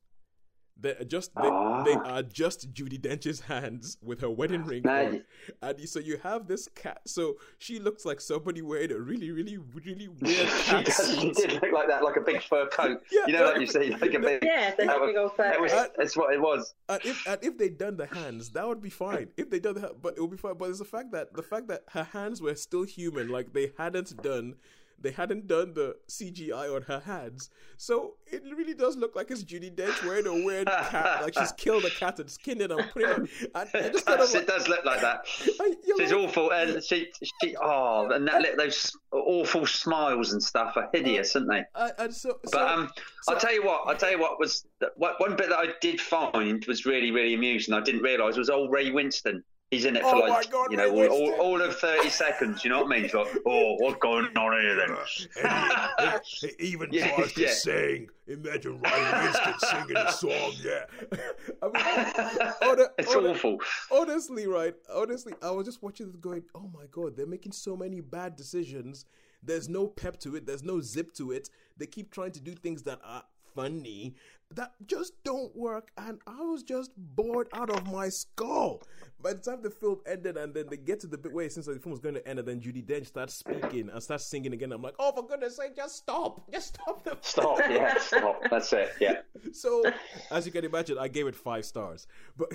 They're 0.79 1.05
just 1.05 1.35
they, 1.35 1.41
oh. 1.43 1.83
they, 1.85 1.95
are 1.95 2.23
just 2.23 2.67
ah. 2.69 2.73
Judi 2.73 3.01
Dench's 3.01 3.41
hands 3.41 3.97
with 4.03 4.21
her 4.21 4.29
wedding 4.29 4.63
ah, 4.65 4.69
ring 4.69 4.87
on, 4.87 5.23
and 5.63 5.89
so 5.89 6.01
you 6.01 6.19
have 6.23 6.47
this 6.47 6.69
cat. 6.75 7.01
So 7.07 7.37
she 7.59 7.79
looks 7.79 8.05
like 8.05 8.21
somebody 8.21 8.61
wearing 8.61 8.93
a 8.93 8.99
really, 8.99 9.31
really, 9.31 9.57
really 9.57 10.09
weird 10.21 10.49
cat. 10.49 10.87
she, 10.87 10.93
does, 10.93 11.19
she 11.19 11.31
did 11.33 11.53
look 11.55 11.73
like 11.73 11.89
that, 11.89 12.05
like 12.05 12.17
a 12.17 12.21
big 12.21 12.43
fur 12.43 12.67
coat. 12.67 13.03
yeah, 13.11 13.21
you 13.27 13.33
know, 13.33 13.47
like 13.47 13.61
you 13.61 13.67
see, 13.67 13.91
like 13.97 14.13
a 14.13 14.19
big. 14.19 14.45
Yeah, 14.45 14.75
that 14.77 15.01
was, 15.01 15.09
big 15.09 15.17
old 15.17 15.35
fur. 15.35 15.45
That 15.45 15.61
was, 15.61 15.73
that's 15.73 16.17
what 16.17 16.35
it 16.35 16.41
was. 16.41 16.75
And 16.91 17.01
if 17.05 17.27
and 17.27 17.39
if 17.43 17.57
they'd 17.57 17.79
done 17.79 17.97
the 17.97 18.07
hands, 18.07 18.51
that 18.51 18.69
would 18.69 18.83
be 18.83 18.91
fine. 18.91 19.29
If 19.39 19.49
they 19.49 19.61
done 19.61 19.75
the, 19.77 19.95
but 20.01 20.19
it 20.19 20.21
would 20.21 20.31
be 20.31 20.37
fine. 20.37 20.57
But 20.59 20.69
it's 20.69 20.79
the 20.81 20.85
fact 20.85 21.11
that 21.13 21.33
the 21.33 21.43
fact 21.43 21.69
that 21.69 21.85
her 21.93 22.05
hands 22.05 22.43
were 22.43 22.55
still 22.55 22.83
human, 22.83 23.29
like 23.31 23.55
they 23.55 23.73
hadn't 23.79 24.23
done 24.23 24.57
they 25.01 25.11
hadn't 25.11 25.47
done 25.47 25.75
the 25.75 25.97
CGI 26.09 26.75
on 26.75 26.83
her 26.83 27.01
hands. 27.01 27.51
So 27.77 28.15
it 28.27 28.43
really 28.45 28.75
does 28.75 28.97
look 28.97 29.15
like 29.15 29.31
it's 29.31 29.45
Judi 29.45 29.75
Dench 29.75 30.05
wearing 30.05 30.27
a 30.27 30.45
weird 30.45 30.67
cat, 30.67 31.23
like 31.23 31.35
she's 31.35 31.53
killed 31.57 31.85
a 31.85 31.91
cat 31.91 32.19
and 32.19 32.31
skinned 32.31 32.63
it 32.63 32.71
and 32.71 32.89
put 32.91 33.03
it 33.03 33.09
on. 33.11 33.29
And, 33.55 33.69
and 33.75 33.93
just 33.93 34.07
kind 34.07 34.21
of 34.21 34.33
like, 34.33 34.43
it 34.43 34.47
does 34.47 34.69
look 34.69 34.85
like 34.85 35.01
that. 35.03 35.21
She's 35.27 35.59
like, 35.59 36.13
awful. 36.13 36.51
And 36.53 36.83
she, 36.83 37.09
she, 37.23 37.57
oh, 37.61 38.09
and 38.11 38.27
that, 38.29 38.57
those 38.57 38.97
awful 39.13 39.67
smiles 39.67 40.33
and 40.33 40.43
stuff 40.43 40.77
are 40.77 40.89
hideous, 40.93 41.37
uh, 41.37 41.41
aren't 41.41 41.51
they? 41.51 41.65
Uh, 41.75 41.91
and 41.99 42.15
so, 42.15 42.31
so, 42.31 42.39
but 42.53 42.63
um, 42.63 42.91
so, 43.23 43.35
I'll 43.35 43.41
tell 43.41 43.53
you 43.53 43.65
what, 43.65 43.83
I'll 43.87 43.97
tell 43.97 44.11
you 44.11 44.19
what 44.19 44.39
was, 44.39 44.67
what, 44.97 45.21
one 45.21 45.37
bit 45.37 45.51
that 45.51 45.59
I 45.59 45.69
did 45.81 46.01
find 46.01 46.65
was 46.67 46.87
really, 46.87 47.11
really 47.11 47.35
amusing, 47.35 47.75
I 47.75 47.81
didn't 47.81 48.03
realise 48.03 48.37
was 48.37 48.51
old 48.51 48.73
Ray 48.73 48.91
Winstone 48.91 49.43
He's 49.73 49.85
in 49.85 49.97
it 49.97 50.03
for 50.03 50.15
oh 50.15 50.19
like 50.21 50.49
God, 50.49 50.71
you 50.71 50.77
know 50.77 50.95
all, 50.95 51.09
all, 51.09 51.33
all, 51.41 51.61
of 51.61 51.77
thirty 51.77 52.09
seconds. 52.09 52.63
You 52.63 52.71
know 52.71 52.85
what 52.85 52.87
I 52.87 52.95
mean? 52.95 53.03
He's 53.03 53.15
like, 53.15 53.27
oh, 53.45 53.75
what's 53.79 53.99
going 53.99 54.27
on 54.37 54.61
here 54.61 54.77
then? 54.77 56.23
he, 56.25 56.47
he, 56.47 56.67
even 56.69 56.89
yeah, 56.93 57.17
tries 57.17 57.33
to 57.33 57.49
sing. 57.49 58.09
Imagine 58.29 58.81
Ray 58.81 58.91
Winstone 58.91 59.59
singing 59.59 59.97
a 59.97 60.13
song. 60.13 60.53
Yeah, 60.63 60.85
I 61.63 61.67
mean, 61.67 62.53
on, 62.63 62.87
it's 62.97 63.13
on, 63.13 63.27
awful. 63.27 63.59
Honestly, 63.91 64.47
right? 64.47 64.75
Honestly, 64.95 65.35
I 65.43 65.51
was 65.51 65.67
just 65.67 65.83
watching 65.83 66.13
this, 66.13 66.17
going, 66.21 66.45
oh 66.55 66.71
my 66.73 66.85
God, 66.93 67.17
they're 67.17 67.27
making 67.27 67.51
so 67.51 67.77
many 67.77 68.01
bad 68.01 68.37
decisions. 68.37 69.05
There's 69.43 69.69
no 69.69 69.89
pep 69.89 70.21
to 70.21 70.37
it. 70.37 70.47
There's 70.47 70.63
no 70.63 70.81
zip 70.81 71.13
to 71.15 71.33
it. 71.33 71.51
They 71.77 71.87
keep 71.87 72.13
trying 72.13 72.33
to 72.33 72.41
do 72.41 72.55
things 72.55 72.85
that 72.85 73.01
are 73.05 73.25
funny 73.57 74.15
that 74.55 74.73
just 74.87 75.13
don't 75.25 75.55
work. 75.57 75.91
And 75.99 76.21
I 76.27 76.41
was 76.43 76.63
just 76.63 76.91
bored 76.97 77.49
out 77.53 77.71
of 77.71 77.87
my 77.91 78.09
skull. 78.09 78.83
By 79.21 79.33
the 79.33 79.41
time 79.41 79.63
the 79.63 79.71
film 79.71 80.01
ended, 80.07 80.37
and 80.37 80.55
then 80.55 80.67
they 80.71 80.77
get 80.77 81.01
to 81.01 81.07
the 81.07 81.19
bit 81.19 81.33
where 81.33 81.47
it 81.47 81.53
seems 81.53 81.67
like 81.67 81.77
the 81.77 81.83
film 81.83 81.93
was 81.93 82.01
going 82.01 82.15
to 82.15 82.29
end, 82.29 82.39
and 82.39 82.47
then 82.47 82.61
Judi 82.61 82.85
Dench 82.85 83.07
starts 83.07 83.35
speaking 83.35 83.89
and 83.89 84.03
starts 84.03 84.27
singing 84.27 84.53
again. 84.53 84.73
I'm 84.73 84.83
like, 84.83 84.95
oh, 84.99 85.11
for 85.13 85.27
goodness 85.27 85.57
sake, 85.57 85.75
just 85.75 85.97
stop. 85.97 86.51
Just 86.53 86.75
stop 86.75 87.03
the 87.03 87.17
Stop, 87.23 87.59
yeah, 87.71 87.99
stop. 87.99 88.43
That's 88.51 88.73
it, 88.73 88.93
yeah. 89.01 89.21
So, 89.53 89.83
as 90.31 90.45
you 90.45 90.53
can 90.53 90.65
imagine, 90.65 90.99
I 90.99 91.09
gave 91.09 91.27
it 91.27 91.35
five 91.35 91.65
stars. 91.65 92.07
But 92.37 92.53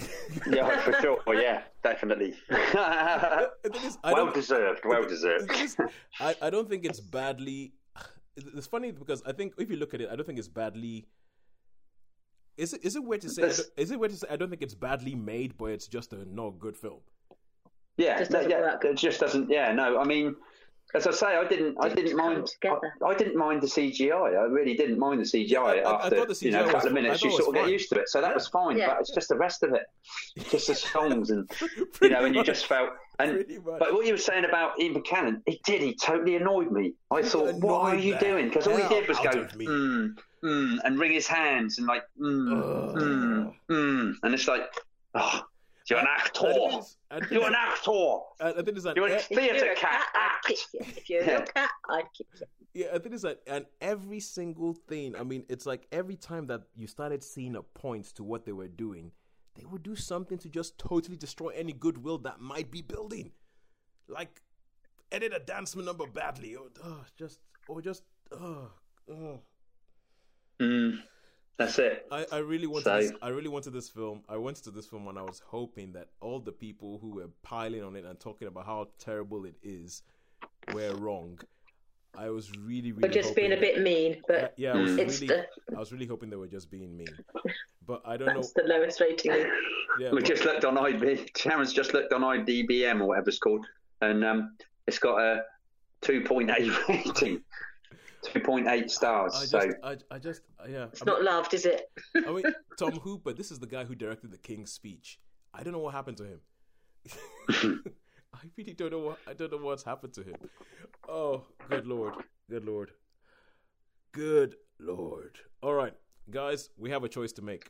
Yeah, 0.52 0.80
for 0.82 0.94
sure. 1.02 1.20
Oh, 1.26 1.32
yeah, 1.32 1.64
definitely. 1.84 2.36
is, 2.50 3.98
I 4.04 4.14
well 4.14 4.32
deserved, 4.32 4.82
well 4.86 5.04
deserved. 5.08 5.52
is, 5.54 5.76
I, 6.20 6.36
I 6.42 6.50
don't 6.50 6.70
think 6.70 6.86
it's 6.86 7.00
badly. 7.00 7.74
It's 8.36 8.68
funny 8.68 8.92
because 8.92 9.24
I 9.26 9.32
think 9.32 9.54
if 9.58 9.70
you 9.70 9.78
look 9.78 9.94
at 9.94 10.02
it, 10.02 10.10
I 10.12 10.16
don't 10.16 10.26
think 10.26 10.40
it's 10.40 10.48
badly. 10.48 11.08
Is 12.58 12.74
it 12.74 12.84
is 12.84 12.96
it 12.96 13.04
weird 13.04 13.22
to 13.22 13.30
say? 13.30 13.44
I 13.44 13.48
Is 13.78 13.92
it 13.92 14.00
weird 14.00 14.12
to 14.12 14.18
say? 14.18 14.28
I 14.30 14.36
don't 14.36 14.50
think 14.50 14.62
it's 14.62 14.74
badly 14.76 15.16
made, 15.16 15.58
but 15.58 15.66
it's 15.68 15.88
just 15.88 16.14
a 16.14 16.26
not 16.34 16.60
good 16.60 16.76
film. 16.78 17.00
Yeah, 17.98 18.18
Just 18.20 18.32
no, 18.32 18.42
yeah, 18.42 18.62
work. 18.62 18.86
it 18.86 18.98
just 18.98 19.20
doesn't. 19.20 19.50
Yeah, 19.50 19.72
no. 19.74 20.00
I 20.00 20.06
mean, 20.06 20.36
as 20.96 21.06
I 21.08 21.12
say, 21.12 21.28
I 21.36 21.46
didn't, 21.48 21.78
I 21.80 21.90
Didn't 21.90 22.06
didn't 22.06 22.18
mind. 22.18 22.50
I, 22.66 23.06
I 23.06 23.14
didn't 23.16 23.36
mind 23.38 23.62
the 23.62 23.68
CGI. 23.68 24.12
I 24.38 24.44
really 24.44 24.76
didn't 24.76 24.98
mind 24.98 25.20
the 25.20 25.26
CGI. 25.26 25.58
I- 25.58 25.80
I- 25.80 25.92
I 25.92 26.06
after 26.06 26.16
thought 26.18 26.28
the 26.30 26.46
you 26.46 26.52
know 26.52 26.66
a 26.66 26.72
couple 26.72 26.88
of 26.88 26.94
minutes, 26.94 27.22
you 27.24 27.30
sort 27.32 27.42
of 27.44 27.48
was 27.48 27.56
get 27.64 27.70
used 27.72 27.90
to 27.90 28.00
it. 28.00 28.10
So 28.10 28.20
that 28.22 28.30
Yeah. 28.30 28.34
was 28.34 28.48
fine. 28.48 28.78
Yeah. 28.78 28.88
But 28.88 29.02
it's 29.02 29.14
just 29.14 29.30
the 29.30 29.36
rest 29.38 29.62
of 29.64 29.74
it, 29.74 29.84
just 30.50 30.68
the 30.68 30.76
songs 30.76 31.30
and 31.30 31.50
you 32.02 32.10
know, 32.10 32.26
and 32.26 32.34
you 32.36 32.44
just 32.44 32.66
felt. 32.66 32.90
And 33.20 33.46
but 33.64 33.94
what 33.94 34.06
you 34.06 34.14
were 34.14 34.18
saying 34.18 34.46
about 34.46 34.80
Ian 34.80 34.94
Buchanan, 34.94 35.44
he 35.46 35.62
did. 35.66 35.82
He 35.82 35.94
totally 35.94 36.36
annoyed 36.38 36.72
me. 36.72 36.94
I 37.12 37.22
thought, 37.22 37.54
what 37.56 37.82
are 37.82 37.96
you 37.96 38.14
the 38.14 38.20
doing? 38.20 38.48
Because 38.48 38.68
all 38.68 38.78
he 38.78 38.88
did 38.90 39.08
was 39.08 39.18
out 39.20 39.34
go, 39.34 39.42
of 39.42 39.56
me. 39.56 39.66
Hmm, 39.66 40.08
mm, 40.44 40.78
and 40.84 41.00
wring 41.00 41.12
his 41.12 41.28
hands 41.28 41.78
and 41.78 41.88
like, 41.88 42.04
mm, 42.20 42.94
mm, 42.96 43.54
mm, 43.70 44.14
and 44.24 44.34
it's 44.34 44.48
like, 44.48 44.64
oh, 45.16 45.42
you're 45.90 46.00
an 46.00 46.08
actor. 46.10 46.48
And 46.48 46.56
it 46.56 46.80
is- 46.80 46.98
and 47.12 47.24
it 47.24 47.32
You're 47.32 47.48
an 47.48 47.56
actor. 47.56 48.18
and 48.40 48.50
I 48.60 48.62
think 48.64 48.70
it's 48.78 48.84
that 48.86 48.96
You're 48.96 49.08
a 49.08 49.14
If 49.16 49.30
you're 49.32 49.40
theatre 49.42 49.72
a 49.72 49.76
cat. 49.76 50.02
I'd 50.16 50.40
kick 50.48 50.58
Act. 50.60 50.74
you. 50.74 50.80
If 50.98 51.10
you're 51.10 51.22
a 51.24 51.46
cat, 51.54 51.70
I'd 51.90 52.04
kick 52.18 52.28
you. 52.40 52.46
Yeah, 52.74 52.88
I 52.94 53.00
think 53.00 53.14
it's 53.16 53.24
that, 53.24 53.42
and 53.48 53.66
every 53.82 54.22
single 54.22 54.74
thing. 54.74 55.14
I 55.18 55.24
mean, 55.24 55.44
it's 55.50 55.66
like 55.66 55.88
every 55.92 56.16
time 56.16 56.48
that 56.48 56.62
you 56.74 56.88
started 56.88 57.22
seeing 57.22 57.58
a 57.58 57.62
point 57.64 58.06
to 58.16 58.24
what 58.24 58.46
they 58.46 58.54
were 58.54 58.70
doing, 58.70 59.12
they 59.56 59.66
would 59.66 59.84
do 59.84 59.94
something 59.98 60.38
to 60.38 60.48
just 60.50 60.78
totally 60.78 61.18
destroy 61.18 61.50
any 61.50 61.74
goodwill 61.74 62.18
that 62.20 62.40
might 62.40 62.72
be 62.72 62.82
building. 62.82 63.32
Like, 64.08 64.42
edit 65.12 65.34
a 65.36 65.40
dance 65.40 65.76
number 65.76 66.08
badly, 66.08 66.56
or 66.56 66.68
uh, 66.82 67.04
just, 67.18 67.42
or 67.68 67.82
just, 67.82 68.04
uh, 68.32 68.68
uh. 69.12 69.36
Mm, 70.62 71.00
that's 71.58 71.80
it. 71.80 72.06
I, 72.12 72.26
I 72.32 72.38
really 72.40 72.68
wanted 72.68 72.84
So- 72.86 72.98
this, 73.00 73.12
I 73.22 73.30
really 73.30 73.50
wanted 73.50 73.72
this 73.74 73.90
film. 73.90 74.22
I 74.30 74.38
went 74.38 74.58
to 74.64 74.72
this 74.72 74.86
film 74.86 75.08
and 75.08 75.18
I 75.18 75.24
was 75.24 75.42
hoping 75.46 75.92
that 75.94 76.08
all 76.22 76.40
the 76.40 76.52
people 76.52 77.00
who 77.02 77.16
were 77.16 77.30
piling 77.44 77.84
on 77.84 77.96
it 77.96 78.06
and 78.06 78.20
talking 78.20 78.48
about 78.48 78.66
how 78.66 78.88
terrible 79.00 79.46
it 79.46 79.56
is 79.64 80.04
were 80.74 80.94
wrong. 80.96 81.40
I 82.18 82.30
was 82.30 82.52
really, 82.58 82.92
really 82.92 83.02
But 83.02 83.12
just 83.14 83.36
being 83.36 83.54
a 83.54 83.58
bit 83.58 83.82
mean. 83.82 84.22
that- 84.28 84.42
But 84.42 84.54
yeah, 84.58 84.74
I 84.74 84.78
was 84.82 84.98
it's 84.98 85.22
really, 85.22 85.34
the 85.68 85.76
I 85.76 85.80
was 85.80 85.92
really 85.94 86.06
hoping 86.08 86.30
they 86.30 86.36
were 86.36 86.48
just 86.48 86.70
being 86.70 86.96
mean. 86.96 87.08
But 87.88 88.04
I 88.06 88.16
don't 88.16 88.28
know. 88.28 88.36
that's 88.36 88.54
the 88.54 88.62
lowest 88.64 89.02
rating. 89.02 89.32
Yeah, 90.00 90.12
We 90.12 90.20
but- 90.20 90.26
just 90.26 90.46
looked 90.46 90.64
on 90.66 90.78
IB. 90.78 91.28
Sharon's 91.36 91.74
just 91.74 91.94
looked 91.94 92.14
on 92.14 92.22
IDBM 92.22 93.02
or 93.02 93.08
whatever 93.08 93.30
it's 93.30 93.40
called, 93.40 93.66
and 94.02 94.24
um, 94.24 94.56
it's 94.88 95.00
got 95.00 95.18
a 95.20 95.44
2.8 96.04 96.88
rating, 96.90 97.42
2.8 98.26 98.90
stars. 98.90 99.36
I 99.36 99.46
so 99.46 99.60
just, 99.60 99.78
I, 99.84 99.98
I 100.12 100.20
just, 100.20 100.42
yeah. 100.70 100.86
It's 100.92 101.02
I 101.02 101.06
not 101.06 101.24
loved, 101.24 101.54
is 101.54 101.66
it? 101.66 101.90
I 102.16 102.32
mean, 102.32 102.44
Tom 102.80 102.94
Hooper. 102.94 103.34
This 103.34 103.52
is 103.52 103.60
the 103.60 103.68
guy 103.68 103.84
who 103.84 103.96
directed 103.96 104.32
the 104.32 104.38
King's 104.38 104.72
Speech. 104.72 105.20
I 105.54 105.64
don't 105.64 105.74
know 105.74 105.80
what 105.80 105.94
happened 105.94 106.18
to 106.18 106.24
him. 106.24 106.40
I 108.34 108.48
really 108.58 108.74
don't 108.74 108.92
know 108.92 109.00
what 109.00 109.20
I 109.28 109.34
don't 109.34 109.52
know 109.52 109.58
what's 109.58 109.84
happened 109.84 110.14
to 110.14 110.24
him. 110.24 110.36
Oh, 111.08 111.44
good 111.70 111.86
lord, 111.86 112.14
good 112.50 112.66
lord, 112.66 112.92
good 114.14 114.56
lord. 114.80 115.38
All 115.62 115.74
right, 115.74 115.94
guys, 116.30 116.70
we 116.78 116.90
have 116.92 117.04
a 117.04 117.10
choice 117.10 117.32
to 117.34 117.42
make. 117.42 117.70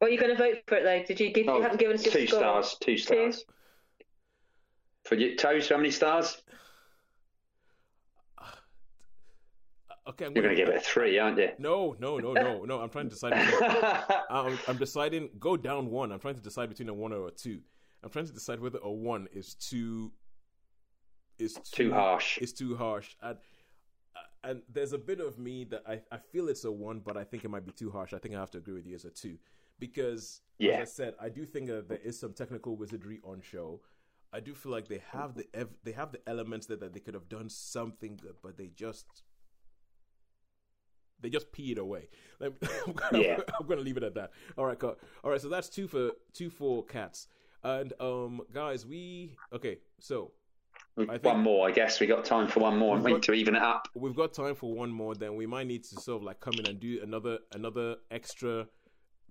Well, 0.00 0.10
you're 0.10 0.20
going 0.20 0.36
to 0.36 0.38
vote 0.38 0.62
for 0.66 0.76
it 0.76 0.84
though. 0.84 1.04
Did 1.06 1.20
you 1.20 1.32
give? 1.32 1.48
Oh, 1.48 1.56
you 1.56 1.62
haven't 1.62 1.78
given 1.78 1.94
us 1.94 2.04
your 2.04 2.14
two 2.14 2.26
score. 2.26 2.40
stars. 2.40 2.76
Two 2.80 2.96
stars. 2.96 3.44
For 5.04 5.16
you, 5.16 5.36
Toes, 5.36 5.68
how 5.68 5.76
many 5.76 5.90
stars? 5.90 6.42
Okay, 10.12 10.26
I'm 10.26 10.34
You're 10.34 10.42
going 10.42 10.56
to 10.56 10.62
give 10.62 10.68
it 10.68 10.76
a 10.76 10.80
three, 10.80 11.18
aren't 11.18 11.38
you? 11.38 11.48
No, 11.58 11.96
no, 11.98 12.18
no, 12.18 12.32
no, 12.34 12.64
no. 12.64 12.80
I'm 12.80 12.90
trying 12.90 13.06
to 13.08 13.10
decide. 13.10 13.32
I'm, 14.30 14.58
I'm 14.68 14.76
deciding. 14.76 15.30
Go 15.38 15.56
down 15.56 15.90
one. 15.90 16.12
I'm 16.12 16.20
trying 16.20 16.34
to 16.34 16.42
decide 16.42 16.68
between 16.68 16.88
a 16.90 16.94
one 16.94 17.12
or 17.12 17.28
a 17.28 17.30
two. 17.30 17.60
I'm 18.02 18.10
trying 18.10 18.26
to 18.26 18.32
decide 18.32 18.60
whether 18.60 18.78
a 18.82 18.90
one 18.90 19.26
is 19.32 19.54
too 19.54 20.12
is 21.38 21.54
too, 21.54 21.88
Too 21.88 21.92
harsh. 21.92 22.38
It's 22.42 22.52
too 22.52 22.76
harsh, 22.76 23.14
and 23.22 23.38
uh, 24.14 24.20
and 24.50 24.62
there's 24.70 24.92
a 24.92 24.98
bit 24.98 25.20
of 25.20 25.38
me 25.38 25.64
that 25.64 25.82
I 25.88 26.00
I 26.14 26.18
feel 26.18 26.48
it's 26.48 26.64
a 26.64 26.72
one, 26.72 27.00
but 27.00 27.16
I 27.16 27.24
think 27.24 27.44
it 27.44 27.48
might 27.50 27.64
be 27.64 27.72
too 27.72 27.90
harsh. 27.90 28.12
I 28.12 28.18
think 28.18 28.34
I 28.34 28.38
have 28.40 28.50
to 28.52 28.58
agree 28.58 28.74
with 28.74 28.86
you 28.86 28.94
as 28.94 29.04
a 29.06 29.10
two 29.10 29.38
because 29.78 30.42
Yeah. 30.58 30.74
as 30.74 30.80
I 30.90 30.92
said, 30.92 31.14
I 31.20 31.28
do 31.30 31.46
think 31.46 31.68
that 31.68 31.88
there 31.88 31.98
is 32.04 32.18
some 32.18 32.32
technical 32.34 32.76
wizardry 32.76 33.20
on 33.24 33.40
show. 33.40 33.80
I 34.32 34.40
do 34.40 34.54
feel 34.54 34.72
like 34.72 34.88
they 34.88 35.02
have 35.10 35.34
the 35.34 35.46
ev- 35.54 35.74
they 35.84 35.92
have 35.92 36.12
the 36.12 36.20
elements 36.28 36.66
that, 36.66 36.80
that 36.80 36.92
they 36.92 37.00
could 37.00 37.14
have 37.14 37.28
done 37.28 37.48
something 37.48 38.18
good, 38.20 38.34
but 38.42 38.56
they 38.58 38.68
just 38.74 39.22
they 41.22 41.30
just 41.30 41.50
pee 41.52 41.72
it 41.72 41.78
away. 41.78 42.08
I'm, 42.40 42.52
gonna, 42.94 43.22
Yeah. 43.22 43.38
I'm 43.58 43.66
gonna 43.66 43.80
leave 43.80 43.96
it 43.96 44.02
at 44.02 44.14
that. 44.14 44.32
All 44.58 44.66
right, 44.66 44.78
cool. 44.78 44.96
all 45.24 45.30
right. 45.30 45.40
So 45.40 45.48
that's 45.48 45.68
two 45.68 45.86
for 45.88 46.10
two 46.32 46.50
for 46.50 46.84
cats. 46.84 47.28
And 47.64 47.92
um, 48.00 48.40
guys, 48.52 48.84
we 48.84 49.36
okay. 49.52 49.78
So 50.00 50.32
I 50.98 51.04
think- 51.06 51.24
one 51.24 51.40
more, 51.40 51.68
I 51.68 51.70
guess. 51.70 52.00
We 52.00 52.06
got 52.06 52.24
time 52.24 52.48
for 52.48 52.60
one 52.60 52.76
more, 52.76 52.98
I 52.98 53.00
think, 53.00 53.22
to 53.24 53.32
even 53.32 53.54
it 53.54 53.62
up. 53.62 53.88
we've 53.94 54.16
got 54.16 54.34
time 54.34 54.54
for 54.56 54.74
one 54.74 54.90
more. 54.90 55.14
Then 55.14 55.36
we 55.36 55.46
might 55.46 55.66
need 55.66 55.84
to 55.84 56.00
sort 56.00 56.18
of 56.20 56.24
like 56.24 56.40
come 56.40 56.54
in 56.58 56.66
and 56.66 56.80
do 56.80 57.00
another 57.02 57.38
another 57.54 57.96
extra 58.10 58.66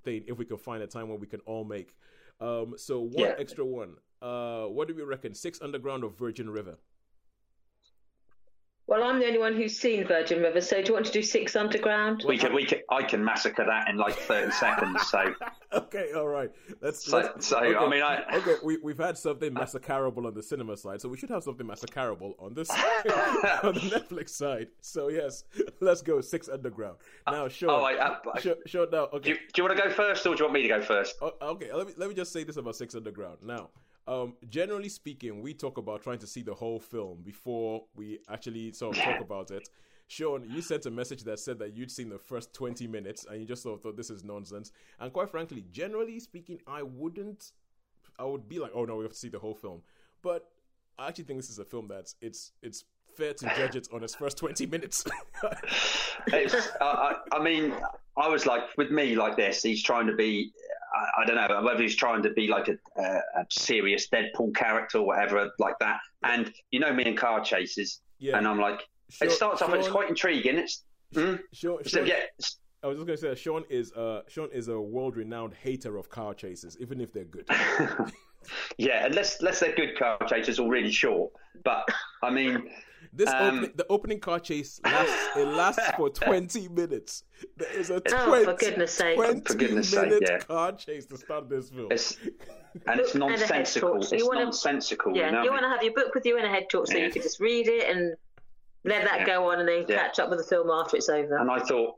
thing 0.04 0.24
if 0.28 0.38
we 0.38 0.46
can 0.46 0.58
find 0.58 0.82
a 0.82 0.88
time 0.88 1.10
where 1.10 1.18
we 1.18 1.28
can 1.28 1.42
all 1.42 1.64
make. 1.66 1.96
Um, 2.40 2.74
so 2.78 3.02
one 3.02 3.12
Yeah. 3.18 3.36
extra 3.38 3.66
one. 3.66 3.96
Uh, 4.22 4.66
what 4.66 4.88
do 4.88 4.96
we 4.96 5.02
reckon? 5.04 5.34
Six 5.36 5.62
Underground 5.62 6.04
or 6.04 6.10
Virgin 6.12 6.50
River? 6.50 6.78
Well, 8.92 9.06
I'm 9.06 9.20
the 9.20 9.26
only 9.26 9.40
one 9.40 9.56
who's 9.56 9.80
seen 9.80 10.06
Virgin 10.06 10.42
River, 10.42 10.60
so 10.60 10.82
do 10.82 10.90
you 10.90 10.94
want 10.94 11.06
to 11.06 11.14
do 11.14 11.22
Six 11.22 11.56
Underground? 11.56 12.26
We 12.28 12.38
can, 12.38 12.54
we 12.54 12.66
can, 12.66 12.80
I 12.90 13.04
can 13.04 13.24
massacre 13.24 13.64
that 13.66 13.88
in 13.88 13.96
like 13.96 14.18
30 14.18 14.52
seconds. 14.52 15.08
So, 15.08 15.34
okay, 15.74 16.12
all 16.14 16.28
right. 16.28 16.52
Let's. 16.82 17.06
so, 17.06 17.20
let's 17.20 17.48
so 17.48 17.60
okay. 17.60 17.74
I 17.74 17.88
mean, 17.88 18.04
I, 18.04 18.26
okay, 18.36 18.56
we, 18.62 18.80
we've 18.84 18.98
had 18.98 19.18
something 19.18 19.54
massacreable 19.54 20.26
on 20.26 20.34
the 20.34 20.44
cinema 20.44 20.76
side, 20.76 21.00
so 21.00 21.08
we 21.08 21.16
should 21.16 21.30
have 21.30 21.42
something 21.42 21.66
massacreable 21.66 22.34
on 22.38 22.54
this 22.54 22.70
on 22.70 23.76
the 23.76 23.80
Netflix 23.80 24.32
side. 24.32 24.68
So 24.82 25.08
yes, 25.08 25.46
let's 25.80 26.02
go 26.02 26.20
Six 26.20 26.50
Underground. 26.50 26.98
Now, 27.28 27.48
Sean, 27.48 27.70
oh, 27.70 27.84
I, 27.84 27.94
uh, 27.94 28.40
Sean, 28.42 28.56
Sean, 28.66 28.88
now, 28.92 29.06
do, 29.06 29.18
okay, 29.20 29.30
you, 29.30 29.36
do 29.36 29.42
you 29.56 29.64
want 29.64 29.78
to 29.78 29.84
go 29.84 29.90
first 29.90 30.28
or 30.28 30.36
do 30.36 30.40
you 30.40 30.46
want 30.48 30.56
me 30.56 30.64
to 30.64 30.68
go 30.68 30.82
first? 30.82 31.16
Oh, 31.22 31.32
okay. 31.42 31.72
Let 31.72 31.88
me 31.88 31.94
let 31.96 32.10
me 32.10 32.16
just 32.16 32.34
say 32.34 32.44
this 32.44 32.58
about 32.58 32.76
Six 32.76 32.94
Underground. 32.94 33.38
Now, 33.42 33.70
um, 34.08 34.34
generally 34.50 34.90
speaking, 34.90 35.42
we 35.42 35.54
talk 35.54 35.78
about 35.78 36.02
trying 36.02 36.20
to 36.20 36.28
see 36.28 36.42
the 36.42 36.54
whole 36.54 36.80
film 36.80 37.20
before 37.24 37.84
we 37.96 38.20
actually 38.30 38.72
sort 38.72 38.98
of 38.98 39.04
talk 39.04 39.22
about 39.22 39.52
it. 39.52 39.70
Sean, 40.08 40.46
you 40.50 40.62
sent 40.62 40.86
a 40.86 40.92
message 40.92 41.24
that 41.24 41.40
said 41.40 41.58
that 41.60 41.74
you'd 41.74 41.90
seen 41.90 42.10
the 42.10 42.18
first 42.18 42.54
20 42.54 42.86
minutes 42.88 43.26
and 43.30 43.40
you 43.40 43.48
just 43.48 43.64
sort 43.64 43.76
of 43.76 43.82
thought 43.82 43.96
this 43.96 44.10
is 44.10 44.26
nonsense. 44.26 44.72
And 45.00 45.14
quite 45.14 45.30
frankly, 45.30 45.64
generally 45.72 46.20
speaking, 46.20 46.60
I 46.68 46.84
wouldn't, 46.84 47.54
I 48.20 48.26
would 48.26 48.50
be 48.50 48.60
like, 48.60 48.72
oh 48.76 48.84
no, 48.84 48.98
we 48.98 49.04
have 49.04 49.14
to 49.14 49.18
see 49.18 49.30
the 49.30 49.40
whole 49.40 49.56
film. 49.56 49.82
But 50.22 50.50
I 51.00 51.08
actually 51.08 51.24
think 51.24 51.40
this 51.40 51.50
is 51.50 51.60
a 51.60 51.64
film 51.64 51.88
that's, 51.88 52.16
it's, 52.20 52.52
it's 52.62 52.84
fair 53.16 53.34
to 53.34 53.46
judge 53.56 53.76
it 53.76 53.88
on 53.94 54.04
its 54.04 54.16
first 54.16 54.38
20 54.38 54.66
minutes. 54.66 55.06
It's, 56.28 56.68
I, 56.82 56.86
I, 57.32 57.38
I 57.38 57.42
mean, 57.42 57.74
I 58.18 58.28
was 58.28 58.46
like, 58.46 58.78
with 58.78 58.92
me 58.92 59.16
like 59.16 59.38
this, 59.38 59.64
he's 59.64 59.82
trying 59.82 60.08
to 60.08 60.16
be, 60.16 60.52
I, 60.94 61.22
I 61.22 61.26
don't 61.26 61.36
know, 61.36 61.62
whether 61.64 61.82
he's 61.82 61.96
trying 61.96 62.24
to 62.24 62.32
be 62.32 62.48
like 62.48 62.68
a, 62.68 62.78
a, 62.98 63.42
a 63.42 63.46
serious 63.50 64.08
Deadpool 64.10 64.56
character 64.56 65.00
or 65.00 65.08
whatever 65.08 65.52
like 65.60 65.76
that. 65.80 66.00
And 66.24 66.54
you 66.72 66.80
know 66.80 66.94
me 66.94 67.06
and 67.06 67.18
car 67.18 67.44
chases, 67.44 68.02
yeah. 68.20 68.38
and 68.38 68.48
I'm 68.48 68.60
like, 68.60 68.88
Sean- 69.10 69.28
it 69.28 69.32
starts 69.32 69.62
off 69.62 69.70
and 69.70 69.80
it's 69.80 69.90
quite 69.90 70.10
intriguing. 70.10 70.58
It's, 70.58 70.84
mm, 71.14 71.40
Sean, 71.54 71.84
so, 71.84 72.00
Sean- 72.00 72.08
yeah, 72.08 72.24
I 72.84 72.88
was 72.88 72.98
just 72.98 73.08
gonna 73.08 73.18
say 73.18 73.30
that 73.30 73.38
Sean 73.38 73.64
is 73.70 73.94
uh 73.94 74.22
Sean 74.28 74.50
is 74.52 74.68
a 74.68 74.80
world 74.80 75.16
renowned 75.16 75.54
hater 75.54 75.98
of 75.98 76.10
car 76.10 76.34
chases, 76.34 76.78
even 76.80 77.00
if 77.00 77.14
they're 77.14 77.26
good. 77.26 77.48
yeah, 78.78 79.06
unless 79.06 79.40
unless 79.40 79.60
they're 79.60 79.76
good 79.76 79.98
car 79.98 80.18
chases 80.28 80.60
or 80.60 80.70
really 80.70 80.92
short. 80.92 81.32
But 81.64 81.88
I 82.24 82.32
mean, 82.32 82.70
This 83.14 83.30
Um, 83.30 83.36
opening, 83.58 83.72
the 83.76 83.86
opening 83.90 84.20
car 84.20 84.40
chase 84.40 84.80
lasts 84.84 85.30
it 85.36 85.46
lasts 85.48 85.90
for 85.98 86.10
twenty 86.24 86.68
minutes. 86.70 87.24
There 87.58 87.72
is 87.74 87.90
a 87.90 87.96
Oh, 87.96 88.00
twenty, 88.00 88.46
for 88.46 88.54
goodness 88.54 88.94
sake. 88.94 89.16
20 89.16 89.42
For 89.42 89.54
goodness 89.56 89.90
sake, 89.90 90.14
yeah. 90.22 90.38
car 90.40 90.72
chase 90.74 91.06
to 91.08 91.18
start 91.18 91.50
this 91.50 91.70
film. 91.70 91.92
it's 91.92 92.18
and 92.88 93.00
it's 93.00 93.14
And 93.16 93.24
a 93.24 93.28
head 93.30 93.40
nonsensical. 93.40 93.90
torch. 94.00 94.12
You 94.12 94.18
It's 94.18 94.28
wanna- 94.28 94.44
nonsensical. 94.46 95.16
Yeah, 95.16 95.26
you 95.28 95.32
know? 95.34 95.44
you 95.44 95.52
want 95.52 95.64
to 95.64 95.70
have 95.70 95.84
your 95.84 95.94
book 95.94 96.14
with 96.16 96.26
you 96.26 96.38
and 96.38 96.46
a 96.46 96.50
head 96.50 96.68
talk 96.70 96.88
so 96.88 96.98
Yeah. 96.98 97.06
you 97.06 97.12
could 97.12 97.24
just 97.24 97.40
read 97.40 97.68
it 97.68 97.90
and 97.90 98.16
let 98.86 99.04
that 99.06 99.22
Yeah. 99.22 99.26
go 99.26 99.50
on 99.52 99.60
and 99.60 99.68
then 99.68 99.86
Yeah. 99.88 100.04
catch 100.08 100.20
up 100.20 100.30
with 100.30 100.40
the 100.40 100.46
film 100.46 100.70
after 100.72 100.96
it's 100.98 101.10
over. 101.10 101.38
And 101.38 101.52
I 101.52 101.60
thought, 101.60 101.96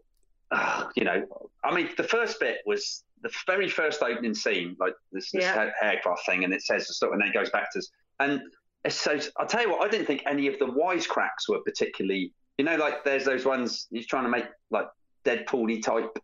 uh, 0.52 0.90
you 0.96 1.04
know, 1.04 1.26
I 1.64 1.74
mean, 1.76 1.90
the 1.96 2.04
first 2.04 2.40
bit 2.40 2.60
was 2.66 3.04
the 3.22 3.32
very 3.46 3.70
first 3.70 4.02
opening 4.04 4.34
scene, 4.34 4.76
like 4.80 4.94
this, 5.12 5.32
this 5.32 5.44
Yeah. 5.44 5.72
aircraft 5.82 6.26
thing, 6.26 6.44
and 6.44 6.54
it 6.54 6.62
says 6.62 6.88
the 6.88 6.94
stuff, 6.94 7.12
and 7.14 7.22
then 7.22 7.30
it 7.30 7.34
goes 7.34 7.50
back 7.52 7.72
to, 7.74 7.82
and 8.20 8.34
it's 8.34 8.58
so. 8.90 9.20
I'll 9.38 9.48
tell 9.48 9.62
you 9.62 9.72
what, 9.72 9.86
I 9.86 9.90
didn't 9.90 10.06
think 10.06 10.24
any 10.28 10.48
of 10.48 10.60
the 10.60 10.66
wisecracks 10.66 11.48
were 11.50 11.60
particularly, 11.60 12.34
you 12.58 12.66
know, 12.66 12.76
like 12.76 13.04
there's 13.04 13.26
those 13.26 13.46
ones 13.46 13.88
he's 13.92 14.08
trying 14.08 14.24
to 14.24 14.30
make 14.30 14.46
like 14.72 14.88
Deadpool-y 15.26 15.80
type. 15.80 16.18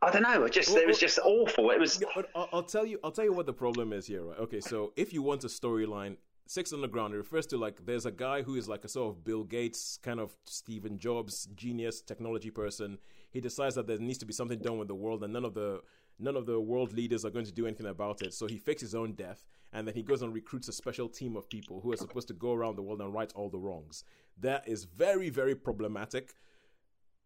I 0.00 0.10
don't 0.10 0.22
know. 0.22 0.44
It 0.44 0.52
just 0.52 0.70
it 0.76 0.86
was 0.86 0.98
just 0.98 1.18
awful. 1.18 1.70
It 1.70 1.80
was. 1.80 2.02
I'll, 2.34 2.48
I'll 2.52 2.62
tell 2.62 2.86
you. 2.86 3.00
I'll 3.02 3.10
tell 3.10 3.24
you 3.24 3.32
what 3.32 3.46
the 3.46 3.52
problem 3.52 3.92
is 3.92 4.06
here, 4.06 4.22
right? 4.22 4.38
Okay, 4.38 4.60
so 4.60 4.92
if 4.96 5.12
you 5.12 5.22
want 5.22 5.42
a 5.42 5.48
storyline, 5.48 6.16
Six 6.46 6.72
Underground 6.72 7.14
it 7.14 7.18
refers 7.18 7.46
to 7.48 7.58
like 7.58 7.84
there's 7.84 8.06
a 8.06 8.10
guy 8.10 8.42
who 8.42 8.54
is 8.54 8.68
like 8.68 8.84
a 8.84 8.88
sort 8.88 9.14
of 9.14 9.24
Bill 9.24 9.44
Gates 9.44 9.98
kind 10.02 10.20
of 10.20 10.34
Stephen 10.44 10.98
Jobs 10.98 11.48
genius 11.54 12.00
technology 12.00 12.50
person. 12.50 12.98
He 13.30 13.40
decides 13.40 13.74
that 13.74 13.86
there 13.86 13.98
needs 13.98 14.18
to 14.18 14.26
be 14.26 14.32
something 14.32 14.58
done 14.60 14.78
with 14.78 14.88
the 14.88 14.94
world, 14.94 15.24
and 15.24 15.32
none 15.32 15.44
of 15.44 15.54
the 15.54 15.80
none 16.18 16.36
of 16.36 16.46
the 16.46 16.60
world 16.60 16.92
leaders 16.92 17.24
are 17.24 17.30
going 17.30 17.46
to 17.46 17.52
do 17.52 17.66
anything 17.66 17.86
about 17.86 18.22
it. 18.22 18.34
So 18.34 18.46
he 18.46 18.58
fakes 18.58 18.82
his 18.82 18.94
own 18.94 19.12
death, 19.12 19.44
and 19.72 19.86
then 19.86 19.94
he 19.94 20.02
goes 20.02 20.22
and 20.22 20.32
recruits 20.32 20.68
a 20.68 20.72
special 20.72 21.08
team 21.08 21.36
of 21.36 21.48
people 21.48 21.80
who 21.80 21.92
are 21.92 21.96
supposed 21.96 22.28
to 22.28 22.34
go 22.34 22.52
around 22.52 22.76
the 22.76 22.82
world 22.82 23.00
and 23.00 23.12
right 23.14 23.32
all 23.34 23.50
the 23.50 23.58
wrongs. 23.58 24.04
That 24.40 24.68
is 24.68 24.84
very 24.84 25.30
very 25.30 25.54
problematic 25.54 26.34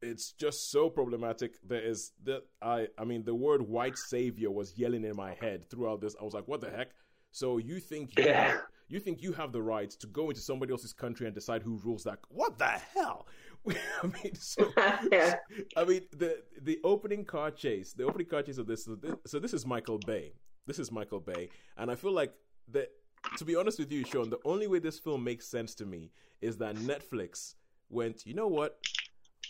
it's 0.02 0.32
just 0.32 0.70
so 0.70 0.90
problematic. 0.90 1.54
There 1.66 1.80
is 1.80 2.12
that 2.24 2.42
I 2.60 2.88
I 2.98 3.04
mean 3.04 3.24
the 3.24 3.34
word 3.34 3.62
white 3.62 3.96
savior 3.96 4.50
was 4.50 4.76
yelling 4.76 5.04
in 5.04 5.16
my 5.16 5.34
head 5.34 5.70
throughout 5.70 6.00
this. 6.00 6.16
I 6.20 6.24
was 6.24 6.34
like, 6.34 6.48
what 6.48 6.60
the 6.60 6.70
heck? 6.70 6.90
So 7.30 7.58
you 7.58 7.78
think 7.78 8.18
you 8.18 8.24
Yeah. 8.24 8.58
You 8.94 9.00
think 9.00 9.22
you 9.22 9.32
have 9.32 9.52
the 9.52 9.62
right 9.62 9.90
to 9.90 10.06
go 10.06 10.28
into 10.28 10.40
somebody 10.40 10.72
else's 10.72 10.92
country 10.92 11.26
and 11.26 11.34
decide 11.34 11.62
who 11.62 11.78
rules 11.84 12.04
that? 12.04 12.18
What 12.28 12.58
the 12.58 12.66
hell? 12.66 13.26
I 13.68 14.06
mean, 14.06 14.34
so 14.34 14.72
Yeah. 15.12 15.36
I 15.76 15.84
mean 15.84 16.02
the 16.16 16.42
the 16.62 16.78
opening 16.84 17.24
car 17.24 17.50
chase, 17.50 17.92
the 17.92 18.04
opening 18.04 18.26
car 18.26 18.42
chase 18.42 18.58
of 18.58 18.66
this. 18.66 18.84
So 18.84 18.94
this, 18.96 19.14
so 19.26 19.38
this 19.38 19.54
is 19.54 19.66
Michael 19.66 19.98
Bay. 19.98 20.32
This 20.66 20.78
is 20.78 20.92
Michael 20.92 21.20
Bay, 21.20 21.48
and 21.76 21.90
I 21.90 21.94
feel 21.94 22.12
like 22.12 22.32
that. 22.72 22.90
To 23.38 23.44
be 23.44 23.54
honest 23.54 23.78
with 23.78 23.92
you, 23.92 24.04
Sean, 24.04 24.30
the 24.30 24.40
only 24.44 24.66
way 24.66 24.80
this 24.80 24.98
film 24.98 25.22
makes 25.22 25.46
sense 25.46 25.76
to 25.76 25.86
me 25.86 26.10
is 26.40 26.56
that 26.58 26.74
Netflix 26.74 27.54
went. 27.88 28.26
You 28.26 28.34
know 28.34 28.48
what? 28.48 28.78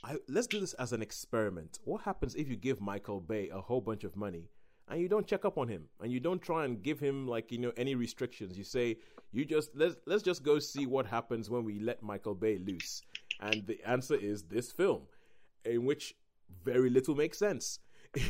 I, 0.05 0.16
let's 0.28 0.47
do 0.47 0.60
this 0.60 0.74
as 0.74 0.93
an 0.93 1.01
experiment. 1.01 1.78
What 1.85 2.02
happens 2.02 2.35
if 2.35 2.48
you 2.48 2.56
give 2.56 2.81
Michael 2.81 3.20
Bay 3.20 3.48
a 3.51 3.60
whole 3.60 3.81
bunch 3.81 4.05
of 4.05 4.16
money 4.16 4.51
and 4.89 5.01
you 5.01 5.09
don't 5.09 5.27
check 5.27 5.44
up 5.44 5.56
on 5.56 5.69
him 5.69 5.85
and 6.01 6.12
you 6.12 6.20
don't 6.20 6.43
try 6.43 6.64
and 6.64 6.82
give 6.82 6.98
him 6.98 7.27
like 7.27 7.51
you 7.51 7.59
know 7.59 7.73
any 7.77 7.94
restrictions? 7.94 8.59
You 8.59 8.64
say 8.64 8.98
you 9.32 9.44
just 9.44 9.70
let's 9.74 9.96
let's 10.06 10.22
just 10.22 10.42
go 10.42 10.59
see 10.59 10.86
what 10.86 11.06
happens 11.06 11.50
when 11.50 11.64
we 11.64 11.78
let 11.80 12.02
Michael 12.02 12.34
Bay 12.34 12.59
loose. 12.59 13.02
And 13.40 13.66
the 13.66 13.80
answer 13.86 14.14
is 14.14 14.44
this 14.44 14.70
film, 14.70 15.02
in 15.64 15.84
which 15.84 16.14
very 16.64 16.90
little 16.90 17.14
makes 17.14 17.38
sense. 17.38 17.78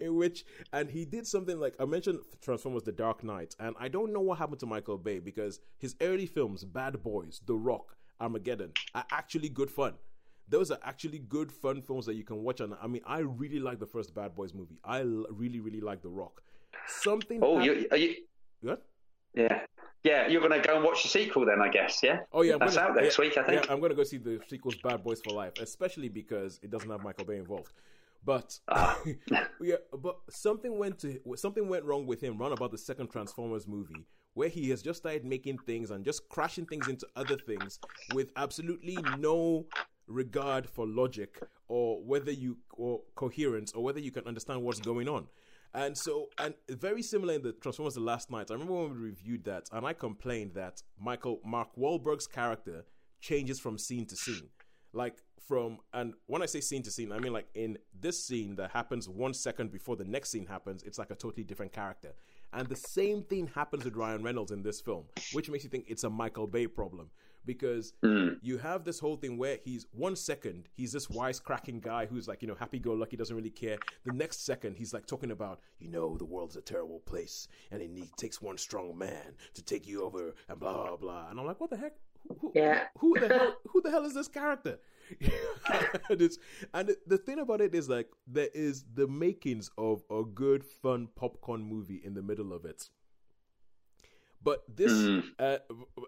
in 0.00 0.14
which 0.16 0.44
and 0.72 0.90
he 0.90 1.04
did 1.06 1.26
something 1.26 1.58
like 1.58 1.74
I 1.80 1.86
mentioned 1.86 2.18
Transformers 2.42 2.82
The 2.82 2.92
Dark 2.92 3.24
Knight 3.24 3.54
and 3.58 3.74
I 3.80 3.88
don't 3.88 4.12
know 4.12 4.20
what 4.20 4.36
happened 4.38 4.60
to 4.60 4.66
Michael 4.66 4.98
Bay 4.98 5.20
because 5.20 5.58
his 5.78 5.96
early 6.02 6.26
films 6.26 6.64
Bad 6.64 7.02
Boys, 7.02 7.40
The 7.46 7.54
Rock, 7.54 7.96
Armageddon 8.20 8.72
are 8.94 9.06
actually 9.10 9.48
good 9.48 9.70
fun. 9.70 9.94
Those 10.48 10.70
are 10.70 10.78
actually 10.84 11.18
good 11.20 11.50
fun 11.50 11.80
films 11.80 12.04
that 12.04 12.14
you 12.14 12.24
can 12.24 12.42
watch 12.42 12.60
and 12.60 12.74
I 12.82 12.86
mean 12.86 13.00
I 13.06 13.20
really 13.20 13.58
like 13.58 13.78
the 13.80 13.86
first 13.86 14.14
Bad 14.14 14.34
Boys 14.34 14.52
movie. 14.52 14.78
I 14.84 15.00
l- 15.00 15.26
really 15.30 15.60
really 15.60 15.80
like 15.80 16.02
The 16.02 16.10
Rock. 16.10 16.42
Something 16.86 17.40
Oh, 17.42 17.56
hap- 17.56 17.64
you, 17.66 17.86
are 17.90 17.96
you? 17.96 18.14
What? 18.60 18.82
Yeah, 19.34 19.60
yeah. 20.04 20.28
You're 20.28 20.40
going 20.46 20.60
to 20.60 20.66
go 20.66 20.76
and 20.76 20.84
watch 20.84 21.02
the 21.02 21.08
sequel 21.08 21.44
then, 21.44 21.60
I 21.60 21.68
guess. 21.68 22.00
Yeah. 22.02 22.20
Oh 22.32 22.42
yeah, 22.42 22.54
I'm 22.54 22.58
That's 22.60 22.76
gonna, 22.76 22.90
out 22.90 22.96
next 22.96 23.18
yeah, 23.18 23.24
week, 23.24 23.36
I 23.36 23.42
think. 23.42 23.64
Yeah, 23.64 23.72
I'm 23.72 23.80
gonna 23.80 23.94
go 23.94 24.04
see 24.04 24.18
the 24.18 24.40
sequels 24.48 24.76
Bad 24.76 25.02
Boys 25.02 25.20
for 25.20 25.32
Life, 25.32 25.54
especially 25.60 26.08
because 26.08 26.60
it 26.62 26.70
doesn't 26.70 26.90
have 26.90 27.02
Michael 27.02 27.24
Bay 27.24 27.38
involved. 27.38 27.72
But 28.24 28.58
Ah. 28.68 28.98
yeah, 29.60 29.76
but 29.98 30.16
something 30.30 30.78
went 30.78 30.98
to 31.00 31.18
something 31.36 31.68
went 31.68 31.84
wrong 31.84 32.06
with 32.06 32.20
him. 32.20 32.38
Run 32.38 32.52
about 32.52 32.70
the 32.70 32.78
second 32.78 33.08
Transformers 33.08 33.66
movie, 33.66 34.06
where 34.34 34.48
he 34.48 34.70
has 34.70 34.82
just 34.82 35.00
started 35.00 35.24
making 35.24 35.58
things 35.58 35.90
and 35.90 36.04
just 36.04 36.28
crashing 36.28 36.66
things 36.66 36.88
into 36.88 37.06
other 37.16 37.36
things 37.36 37.78
with 38.14 38.30
absolutely 38.36 38.98
no 39.18 39.66
regard 40.06 40.68
for 40.68 40.86
logic 40.86 41.40
or 41.68 42.02
whether 42.02 42.30
you 42.30 42.58
or 42.72 43.00
coherence 43.14 43.72
or 43.72 43.82
whether 43.82 44.00
you 44.00 44.10
can 44.10 44.26
understand 44.26 44.62
what's 44.62 44.80
going 44.80 45.08
on. 45.08 45.26
And 45.74 45.98
so, 45.98 46.28
and 46.38 46.54
very 46.68 47.02
similar 47.02 47.34
in 47.34 47.42
the 47.42 47.52
Transformers: 47.52 47.94
The 47.94 48.00
Last 48.00 48.30
Knight. 48.30 48.50
I 48.50 48.54
remember 48.54 48.74
when 48.74 48.92
we 48.92 48.96
reviewed 48.96 49.44
that, 49.44 49.68
and 49.72 49.84
I 49.84 49.92
complained 49.92 50.54
that 50.54 50.82
Michael 51.00 51.40
Mark 51.44 51.74
Wahlberg's 51.76 52.28
character 52.28 52.84
changes 53.20 53.58
from 53.58 53.76
scene 53.76 54.06
to 54.06 54.16
scene, 54.16 54.48
like 54.92 55.18
from. 55.48 55.78
And 55.92 56.14
when 56.26 56.42
I 56.42 56.46
say 56.46 56.60
scene 56.60 56.84
to 56.84 56.92
scene, 56.92 57.10
I 57.10 57.18
mean 57.18 57.32
like 57.32 57.48
in 57.54 57.78
this 57.98 58.24
scene 58.24 58.54
that 58.56 58.70
happens 58.70 59.08
one 59.08 59.34
second 59.34 59.72
before 59.72 59.96
the 59.96 60.04
next 60.04 60.30
scene 60.30 60.46
happens, 60.46 60.84
it's 60.84 60.98
like 60.98 61.10
a 61.10 61.16
totally 61.16 61.42
different 61.42 61.72
character. 61.72 62.14
And 62.52 62.68
the 62.68 62.76
same 62.76 63.24
thing 63.24 63.48
happens 63.52 63.84
with 63.84 63.96
Ryan 63.96 64.22
Reynolds 64.22 64.52
in 64.52 64.62
this 64.62 64.80
film, 64.80 65.06
which 65.32 65.50
makes 65.50 65.64
you 65.64 65.70
think 65.70 65.86
it's 65.88 66.04
a 66.04 66.10
Michael 66.10 66.46
Bay 66.46 66.68
problem 66.68 67.10
because 67.46 67.92
you 68.42 68.58
have 68.58 68.84
this 68.84 68.98
whole 68.98 69.16
thing 69.16 69.36
where 69.36 69.58
he's 69.64 69.86
one 69.92 70.16
second 70.16 70.68
he's 70.74 70.92
this 70.92 71.06
wisecracking 71.08 71.80
guy 71.80 72.06
who's 72.06 72.26
like 72.28 72.42
you 72.42 72.48
know 72.48 72.54
happy-go-lucky 72.54 73.16
doesn't 73.16 73.36
really 73.36 73.50
care. 73.50 73.78
The 74.04 74.12
next 74.12 74.44
second 74.44 74.76
he's 74.76 74.92
like 74.94 75.06
talking 75.06 75.30
about 75.30 75.60
you 75.78 75.88
know 75.90 76.16
the 76.16 76.24
world's 76.24 76.56
a 76.56 76.60
terrible 76.62 77.00
place 77.00 77.48
and 77.70 77.82
it 77.82 77.90
need, 77.90 78.10
takes 78.16 78.40
one 78.42 78.58
strong 78.58 78.96
man 78.96 79.34
to 79.54 79.62
take 79.62 79.86
you 79.86 80.02
over 80.04 80.34
and 80.48 80.58
blah 80.60 80.72
blah 80.86 80.96
blah. 80.96 81.30
And 81.30 81.38
i'm 81.40 81.46
like 81.46 81.60
what 81.60 81.70
the 81.70 81.76
heck? 81.76 81.92
Who, 82.28 82.34
who- 82.40 82.52
Yeah. 82.54 82.84
who 82.98 83.18
the 83.20 83.28
hell 83.28 83.54
who 83.72 83.82
the 83.82 83.90
hell 83.90 84.04
is 84.04 84.14
this 84.14 84.28
character? 84.28 84.78
And, 86.10 86.20
and 86.72 86.96
the 87.06 87.18
thing 87.18 87.38
about 87.38 87.60
it 87.60 87.74
is 87.74 87.88
like 87.88 88.08
there 88.26 88.48
is 88.54 88.84
the 88.94 89.06
makings 89.06 89.70
of 89.76 90.02
a 90.10 90.22
good 90.24 90.64
fun 90.64 91.08
popcorn 91.14 91.62
movie 91.62 92.00
in 92.04 92.14
the 92.14 92.22
middle 92.22 92.52
of 92.52 92.64
it. 92.64 92.88
But 94.42 94.62
this 94.74 94.92
Mm. 94.92 95.24
uh, 95.38 95.58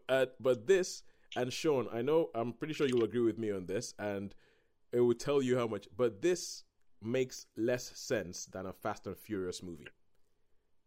uh, 0.09 0.27
but 0.41 0.67
this 0.67 1.03
and 1.37 1.53
Sean, 1.53 1.87
I 1.93 2.03
know 2.03 2.31
I'm 2.35 2.53
pretty 2.53 2.75
sure 2.75 2.87
you'll 2.87 3.05
agree 3.05 3.21
with 3.21 3.39
me 3.39 3.51
on 3.53 3.67
this, 3.67 3.95
and 3.99 4.35
it 4.93 5.01
will 5.01 5.15
tell 5.15 5.43
you 5.43 5.57
how 5.59 5.67
much. 5.67 5.87
But 5.97 6.23
this 6.23 6.65
makes 7.03 7.47
less 7.57 7.93
sense 7.97 8.47
than 8.47 8.67
a 8.67 8.73
Fast 8.73 9.07
and 9.07 9.17
Furious 9.17 9.63
movie. 9.63 9.87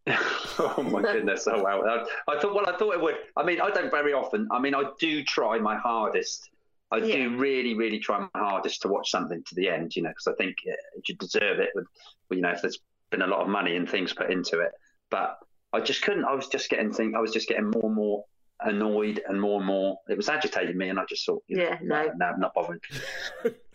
oh 0.08 0.84
my 0.92 1.02
goodness! 1.02 1.48
Oh 1.48 1.62
wow! 1.62 1.82
I, 1.82 2.34
I 2.34 2.40
thought. 2.40 2.56
Well, 2.56 2.68
I 2.68 2.78
thought 2.78 2.94
it 2.94 3.02
would. 3.02 3.16
I 3.38 3.44
mean, 3.44 3.62
I 3.62 3.70
don't 3.70 3.92
very 3.92 4.14
often. 4.14 4.48
I 4.52 4.60
mean, 4.60 4.74
I 4.74 4.84
do 5.00 5.24
try 5.24 5.60
my 5.60 5.78
hardest. 5.78 6.50
I 6.92 6.98
Yeah. 6.98 7.18
do 7.18 7.38
really, 7.38 7.76
really 7.76 8.00
try 8.00 8.20
my 8.20 8.40
hardest 8.40 8.82
to 8.82 8.88
watch 8.88 9.12
something 9.12 9.44
to 9.44 9.56
the 9.56 9.70
end. 9.70 9.96
You 9.96 10.04
know, 10.04 10.10
because 10.10 10.28
I 10.28 10.34
think 10.34 10.58
uh, 10.68 10.72
it 10.98 11.06
should 11.06 11.20
deserve 11.20 11.60
it. 11.60 11.70
With, 11.76 11.86
you 12.32 12.42
know, 12.42 12.50
if 12.50 12.62
there's 12.62 12.80
been 13.12 13.22
a 13.22 13.28
lot 13.28 13.42
of 13.42 13.48
money 13.50 13.76
and 13.76 13.88
things 13.88 14.14
put 14.14 14.32
into 14.32 14.60
it, 14.60 14.72
but 15.12 15.38
I 15.74 15.80
just 15.82 16.02
couldn't. 16.02 16.26
I 16.26 16.34
was 16.34 16.48
just 16.48 16.70
getting 16.70 16.92
think. 16.92 17.16
I 17.16 17.20
was 17.20 17.32
just 17.32 17.48
getting 17.48 17.70
more 17.70 17.86
and 17.86 17.96
more 17.96 18.24
annoyed 18.62 19.22
and 19.28 19.40
more 19.40 19.58
and 19.58 19.66
more. 19.66 19.98
It 20.10 20.18
was 20.18 20.30
agitating 20.30 20.78
me, 20.78 20.90
and 20.90 21.00
I 21.00 21.06
just 21.06 21.26
thought, 21.26 21.44
you 21.48 21.58
know, 21.58 21.64
Yeah, 21.64 21.78
no. 21.82 22.12
no, 22.18 22.26
I'm 22.26 22.40
not 22.40 22.54
bothering. 22.54 22.80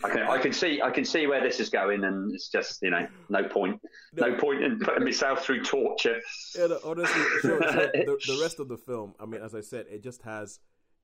I 0.03 0.09
can, 0.11 0.19
I 0.23 0.39
can 0.39 0.53
see, 0.53 0.83
I 0.83 0.91
can 0.91 1.05
see 1.05 1.27
where 1.27 1.43
this 1.43 1.61
is 1.61 1.71
going, 1.71 2.05
and 2.05 2.35
it's 2.35 2.49
just, 2.49 2.83
you 2.83 2.91
know, 2.91 3.07
no 3.29 3.45
point, 3.45 3.81
no 4.15 4.35
point 4.35 4.63
in 4.63 4.79
putting 4.79 5.05
myself 5.05 5.45
through 5.45 5.63
torture. 5.65 6.21
Yeah, 6.59 6.67
no, 6.67 6.79
honestly, 6.85 7.23
Sean, 7.41 7.63
Sean, 7.63 7.75
the, 7.95 8.19
the 8.27 8.39
rest 8.43 8.61
of 8.61 8.69
the 8.69 8.77
film, 8.77 9.15
I 9.19 9.27
mean, 9.27 9.41
as 9.43 9.55
I 9.55 9.61
said, 9.61 9.87
it 9.91 10.03
just 10.03 10.23
has. 10.23 10.61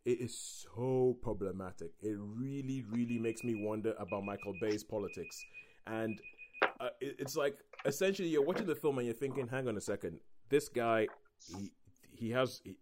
It 0.06 0.18
is 0.20 0.34
so 0.74 1.14
problematic. 1.20 1.90
It 2.00 2.16
really, 2.18 2.82
really 2.90 3.18
makes 3.18 3.44
me 3.44 3.54
wonder 3.54 3.94
about 3.98 4.24
Michael 4.24 4.54
Bay's 4.58 4.82
politics, 4.82 5.44
and 5.86 6.18
uh, 6.80 6.88
it, 7.02 7.16
it's 7.18 7.36
like 7.36 7.58
essentially 7.84 8.28
you're 8.28 8.42
watching 8.44 8.66
the 8.66 8.74
film 8.74 8.96
and 8.96 9.06
you're 9.06 9.14
thinking, 9.14 9.46
"Hang 9.48 9.68
on 9.68 9.76
a 9.76 9.80
second, 9.80 10.20
this 10.48 10.70
guy, 10.70 11.06
he 11.46 11.72
he 12.14 12.30
has." 12.30 12.62
He, 12.64 12.76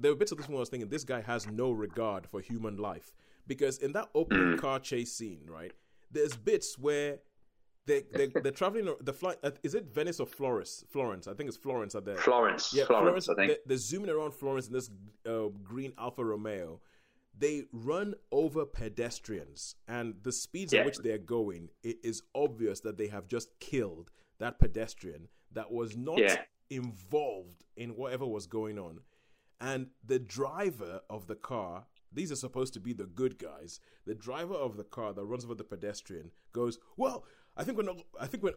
there 0.00 0.10
were 0.10 0.16
bits 0.16 0.32
of 0.32 0.38
this 0.38 0.48
one 0.48 0.56
I 0.56 0.60
was 0.60 0.68
thinking, 0.68 0.88
this 0.88 1.04
guy 1.04 1.20
has 1.20 1.46
no 1.46 1.72
regard 1.72 2.26
for 2.26 2.40
human 2.40 2.76
life 2.76 3.12
because 3.46 3.78
in 3.78 3.92
that 3.92 4.08
opening 4.14 4.58
car 4.58 4.78
chase 4.78 5.12
scene, 5.12 5.42
right? 5.48 5.72
There's 6.10 6.36
bits 6.36 6.78
where 6.78 7.18
they 7.86 8.02
they 8.12 8.26
they're 8.42 8.52
traveling. 8.52 8.94
The 9.00 9.12
flight 9.12 9.36
uh, 9.44 9.52
is 9.62 9.74
it 9.74 9.86
Venice 9.94 10.18
or 10.20 10.26
Florence? 10.26 10.84
Florence, 10.88 11.28
I 11.28 11.34
think 11.34 11.48
it's 11.48 11.56
Florence. 11.56 11.94
At 11.94 12.04
the 12.04 12.16
Florence, 12.16 12.72
yeah, 12.74 12.84
Florence, 12.84 13.28
I 13.28 13.34
think. 13.34 13.48
They're, 13.48 13.58
they're 13.66 13.76
zooming 13.76 14.10
around 14.10 14.34
Florence 14.34 14.66
in 14.68 14.72
this 14.72 14.90
uh, 15.28 15.48
green 15.62 15.92
Alfa 15.98 16.24
Romeo. 16.24 16.80
They 17.38 17.64
run 17.72 18.14
over 18.32 18.64
pedestrians, 18.64 19.74
and 19.86 20.14
the 20.22 20.32
speeds 20.32 20.72
at 20.72 20.86
which 20.86 20.98
they're 20.98 21.18
going, 21.18 21.68
it 21.82 21.98
is 22.02 22.22
obvious 22.34 22.80
that 22.80 22.96
they 22.96 23.08
have 23.08 23.28
just 23.28 23.50
killed 23.60 24.10
that 24.38 24.58
pedestrian 24.58 25.28
that 25.52 25.70
was 25.70 25.96
not 25.96 26.18
Yeah. 26.18 26.40
involved 26.70 27.64
in 27.76 27.90
whatever 27.90 28.26
was 28.26 28.46
going 28.46 28.78
on. 28.78 29.00
And 29.60 29.88
the 30.04 30.18
driver 30.18 31.00
of 31.08 31.26
the 31.26 31.34
car, 31.34 31.86
these 32.12 32.30
are 32.30 32.36
supposed 32.36 32.74
to 32.74 32.80
be 32.80 32.92
the 32.92 33.06
good 33.06 33.38
guys. 33.38 33.80
The 34.06 34.14
driver 34.14 34.54
of 34.54 34.76
the 34.76 34.84
car 34.84 35.12
that 35.12 35.24
runs 35.24 35.44
over 35.44 35.54
the 35.54 35.64
pedestrian 35.64 36.30
goes, 36.52 36.78
"Well, 36.96 37.24
I 37.56 37.64
think 37.64 37.78
we're 37.78 37.84
not, 37.84 38.02
I 38.20 38.26
think 38.26 38.42
we 38.42 38.52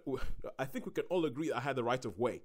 I 0.58 0.66
think 0.66 0.86
we 0.86 0.92
can 0.92 1.06
all 1.10 1.26
agree 1.26 1.52
I 1.52 1.60
had 1.60 1.76
the 1.76 1.84
right 1.84 2.04
of 2.04 2.20
way." 2.20 2.42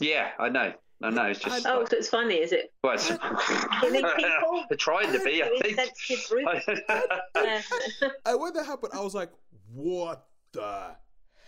Yeah, 0.00 0.30
I 0.38 0.48
know. 0.48 0.72
I 1.02 1.10
know. 1.10 1.24
It's 1.24 1.40
just. 1.40 1.66
Oh, 1.66 1.84
so 1.84 1.96
it's 1.96 2.08
funny, 2.08 2.36
is 2.36 2.52
it? 2.52 2.72
well, 2.82 2.94
it's, 2.94 3.06
Killing 3.08 4.04
people? 4.16 4.64
they're 4.68 4.76
trying 4.76 5.12
to 5.12 5.22
be, 5.24 5.42
I 5.42 5.48
think. 5.60 5.78
I, 5.78 5.88
groups? 6.28 6.82
Yeah. 7.36 7.62
And 8.26 8.40
when 8.40 8.52
that 8.54 8.66
happened, 8.66 8.92
I 8.94 9.00
was 9.00 9.14
like, 9.14 9.30
"What 9.72 10.26
the 10.52 10.96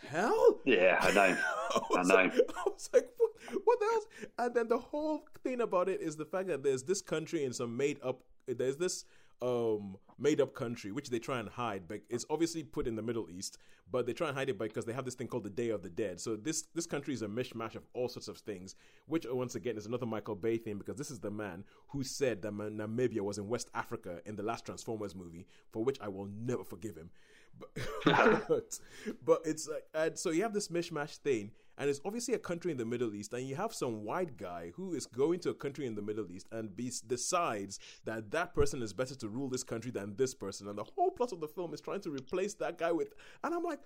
hell?" 0.08 0.60
yeah, 0.64 0.98
I 1.00 1.10
know. 1.12 1.36
I 1.74 1.80
was 1.90 2.08
know. 2.08 2.14
Like, 2.14 2.32
I 2.34 2.62
was 2.66 2.90
like, 2.92 3.08
what, 3.16 3.30
what 3.64 3.80
the 3.80 3.86
hell? 3.86 4.46
And 4.46 4.54
then 4.54 4.68
the 4.68 4.78
whole 4.78 5.24
thing 5.42 5.60
about 5.60 5.88
it 5.88 6.00
is 6.00 6.16
the 6.16 6.24
fact 6.24 6.48
that 6.48 6.62
there's 6.62 6.82
this 6.82 7.02
country 7.02 7.44
in 7.44 7.52
some 7.52 7.76
made 7.76 7.98
up, 8.02 8.20
there's 8.46 8.76
this 8.76 9.04
um 9.42 9.96
made 10.18 10.38
up 10.38 10.54
country 10.54 10.92
which 10.92 11.08
they 11.08 11.18
try 11.18 11.38
and 11.38 11.48
hide, 11.48 11.88
but 11.88 12.00
it's 12.10 12.26
obviously 12.28 12.62
put 12.62 12.86
in 12.86 12.94
the 12.94 13.02
Middle 13.02 13.30
East, 13.30 13.56
but 13.90 14.06
they 14.06 14.12
try 14.12 14.28
and 14.28 14.36
hide 14.36 14.50
it 14.50 14.58
because 14.58 14.84
they 14.84 14.92
have 14.92 15.06
this 15.06 15.14
thing 15.14 15.26
called 15.28 15.44
the 15.44 15.50
Day 15.50 15.70
of 15.70 15.82
the 15.82 15.88
Dead. 15.88 16.20
So 16.20 16.36
this 16.36 16.62
this 16.74 16.86
country 16.86 17.14
is 17.14 17.22
a 17.22 17.26
mishmash 17.26 17.74
of 17.74 17.86
all 17.94 18.08
sorts 18.08 18.28
of 18.28 18.36
things, 18.38 18.74
which 19.06 19.26
once 19.30 19.54
again 19.54 19.78
is 19.78 19.86
another 19.86 20.04
Michael 20.04 20.34
Bay 20.34 20.58
thing 20.58 20.76
because 20.76 20.96
this 20.96 21.10
is 21.10 21.20
the 21.20 21.30
man 21.30 21.64
who 21.88 22.02
said 22.02 22.42
that 22.42 22.52
Namibia 22.52 23.20
was 23.20 23.38
in 23.38 23.48
West 23.48 23.70
Africa 23.74 24.20
in 24.26 24.36
the 24.36 24.42
last 24.42 24.66
Transformers 24.66 25.14
movie, 25.14 25.46
for 25.72 25.82
which 25.82 25.98
I 26.02 26.08
will 26.08 26.26
never 26.26 26.62
forgive 26.64 26.96
him. 26.96 27.10
But, 28.04 28.78
but 29.24 29.42
it's 29.44 29.68
like, 29.68 29.84
and 29.94 30.18
so 30.18 30.30
you 30.30 30.42
have 30.42 30.52
this 30.52 30.68
mishmash 30.68 31.16
thing, 31.18 31.50
and 31.78 31.88
it's 31.88 32.00
obviously 32.04 32.34
a 32.34 32.38
country 32.38 32.70
in 32.72 32.78
the 32.78 32.84
Middle 32.84 33.14
East, 33.14 33.32
and 33.32 33.46
you 33.46 33.56
have 33.56 33.72
some 33.72 34.04
white 34.04 34.36
guy 34.36 34.72
who 34.74 34.94
is 34.94 35.06
going 35.06 35.40
to 35.40 35.50
a 35.50 35.54
country 35.54 35.86
in 35.86 35.94
the 35.94 36.02
Middle 36.02 36.30
East 36.30 36.46
and 36.52 36.74
be, 36.74 36.92
decides 37.06 37.78
that 38.04 38.30
that 38.32 38.54
person 38.54 38.82
is 38.82 38.92
better 38.92 39.14
to 39.14 39.28
rule 39.28 39.48
this 39.48 39.62
country 39.62 39.90
than 39.90 40.16
this 40.16 40.34
person, 40.34 40.68
and 40.68 40.78
the 40.78 40.84
whole 40.84 41.10
plot 41.10 41.32
of 41.32 41.40
the 41.40 41.48
film 41.48 41.72
is 41.74 41.80
trying 41.80 42.00
to 42.00 42.10
replace 42.10 42.54
that 42.54 42.78
guy 42.78 42.92
with, 42.92 43.08
and 43.44 43.54
I'm 43.54 43.62
like, 43.62 43.80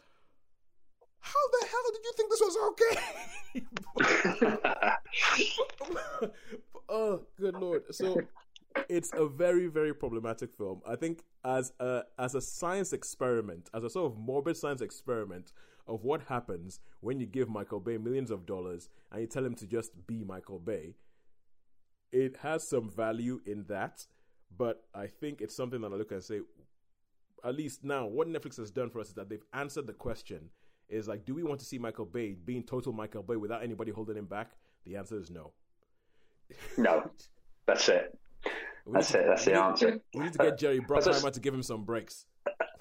how 1.21 1.41
the 1.53 1.67
hell 1.67 1.81
did 1.93 2.05
you 2.05 2.13
think 2.17 2.31
this 2.31 2.41
was 2.41 2.57
okay? 2.71 2.95
oh, 6.89 7.21
good 7.39 7.55
lord! 7.55 7.83
So 7.93 8.21
it's 8.89 9.11
a 9.15 9.27
very 9.27 9.67
very 9.67 9.95
problematic 9.95 10.53
film. 10.53 10.81
I 10.87 10.97
think 10.97 11.23
as 11.45 11.73
a 11.81 12.03
as 12.19 12.35
a 12.35 12.41
science 12.41 12.93
experiment 12.93 13.69
as 13.75 13.85
a 13.85 13.91
sort 13.91 14.13
of 14.13 14.19
morbid 14.19 14.57
science 14.57 14.81
experiment 14.81 15.53
of 15.87 16.03
what 16.03 16.23
happens 16.29 16.81
when 17.01 17.21
you 17.21 17.27
give 17.27 17.49
michael 17.49 17.79
bay 17.81 17.99
millions 17.99 18.31
of 18.31 18.47
dollars 18.47 18.89
and 19.13 19.21
you 19.21 19.27
tell 19.27 19.45
him 19.45 19.55
to 19.55 19.67
just 19.67 19.91
be 20.07 20.25
michael 20.25 20.59
bay 20.59 20.95
it 22.11 22.37
has 22.39 22.67
some 22.67 22.89
value 22.89 23.43
in 23.45 23.63
that 23.69 24.07
but 24.57 24.85
i 24.95 25.07
think 25.07 25.43
it's 25.43 25.55
something 25.55 25.83
that 25.83 25.93
i 25.93 25.97
look 25.97 26.11
and 26.11 26.25
say 26.25 26.41
at 27.45 27.55
least 27.55 27.85
now 27.85 28.07
what 28.07 28.27
netflix 28.27 28.57
has 28.57 28.71
done 28.71 28.89
for 28.89 29.01
us 29.01 29.09
is 29.09 29.15
that 29.15 29.29
they've 29.29 29.45
answered 29.53 29.87
the 29.87 29.93
question 29.93 30.49
is 30.89 31.09
like 31.09 31.25
do 31.25 31.35
we 31.35 31.43
want 31.43 31.59
to 31.61 31.67
see 31.67 31.79
michael 31.79 32.05
bay 32.05 32.35
being 32.45 32.63
total 32.63 32.93
michael 32.93 33.23
bay 33.23 33.37
without 33.37 33.63
anybody 33.63 33.91
holding 33.91 34.17
him 34.17 34.27
back? 34.27 34.53
The 34.87 34.97
answer 34.97 35.19
is 35.19 35.31
no. 35.31 35.53
No, 36.77 37.11
that's 37.67 37.89
it. 37.89 38.19
We 38.87 38.93
That's 38.93 39.13
need 39.15 39.21
to- 39.21 39.25
it. 39.25 39.29
That's 39.29 39.45
the 39.45 39.51
need- 39.53 39.57
answer. 39.59 40.01
We 40.15 40.21
need 40.21 40.33
to 40.33 40.39
get 40.39 40.59
Jerry 40.59 40.81
As 40.97 41.09
I 41.09 41.11
s- 41.13 41.23
Bruckheimer 41.23 41.33
to 41.33 41.41
give 41.41 41.55
him 41.55 41.63
some 41.63 41.85
brakes. 41.85 42.27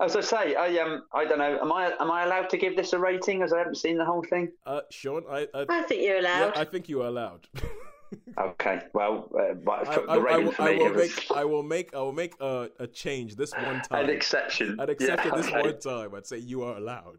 As 0.00 0.14
I 0.14 0.20
say, 0.20 0.54
I 0.54 0.78
um, 0.78 1.02
I 1.12 1.24
don't 1.24 1.38
know. 1.38 1.58
Am 1.60 1.72
I 1.72 1.92
am 1.98 2.10
I 2.10 2.24
allowed 2.24 2.48
to 2.50 2.56
give 2.56 2.76
this 2.76 2.92
a 2.92 2.98
rating 2.98 3.42
as 3.42 3.52
I 3.52 3.58
haven't 3.58 3.76
seen 3.76 3.96
the 3.98 4.04
whole 4.04 4.22
thing? 4.22 4.52
Uh, 4.64 4.82
Sean, 4.90 5.24
I, 5.28 5.48
I, 5.54 5.64
I 5.68 5.82
think 5.82 6.02
you're 6.04 6.20
yeah, 6.20 6.44
allowed. 6.44 6.56
I 6.56 6.64
think 6.64 6.88
you 6.88 7.02
are 7.02 7.08
allowed. 7.08 7.48
Okay. 8.38 8.80
Well, 8.94 9.28
uh, 9.38 9.52
but 9.52 9.86
I, 9.86 9.92
I, 10.08 10.14
the 10.16 10.22
rating 10.22 10.44
will, 10.46 10.52
for 10.52 10.62
I 10.62 10.70
me 10.72 10.78
will 10.78 10.92
was 10.94 10.96
make, 11.16 11.30
I 11.36 11.44
will 11.44 11.62
make, 11.62 11.94
I 11.94 11.98
will 11.98 12.12
make 12.12 12.34
a, 12.40 12.70
a 12.78 12.86
change 12.86 13.36
this 13.36 13.52
one 13.52 13.82
time. 13.88 14.04
an 14.04 14.10
exception. 14.10 14.80
I'd 14.80 14.88
accept 14.88 15.26
Yeah, 15.26 15.34
this 15.34 15.46
okay. 15.48 15.60
one 15.60 15.78
time. 15.78 16.14
I'd 16.14 16.26
say 16.26 16.38
you 16.38 16.62
are 16.62 16.78
allowed. 16.78 17.18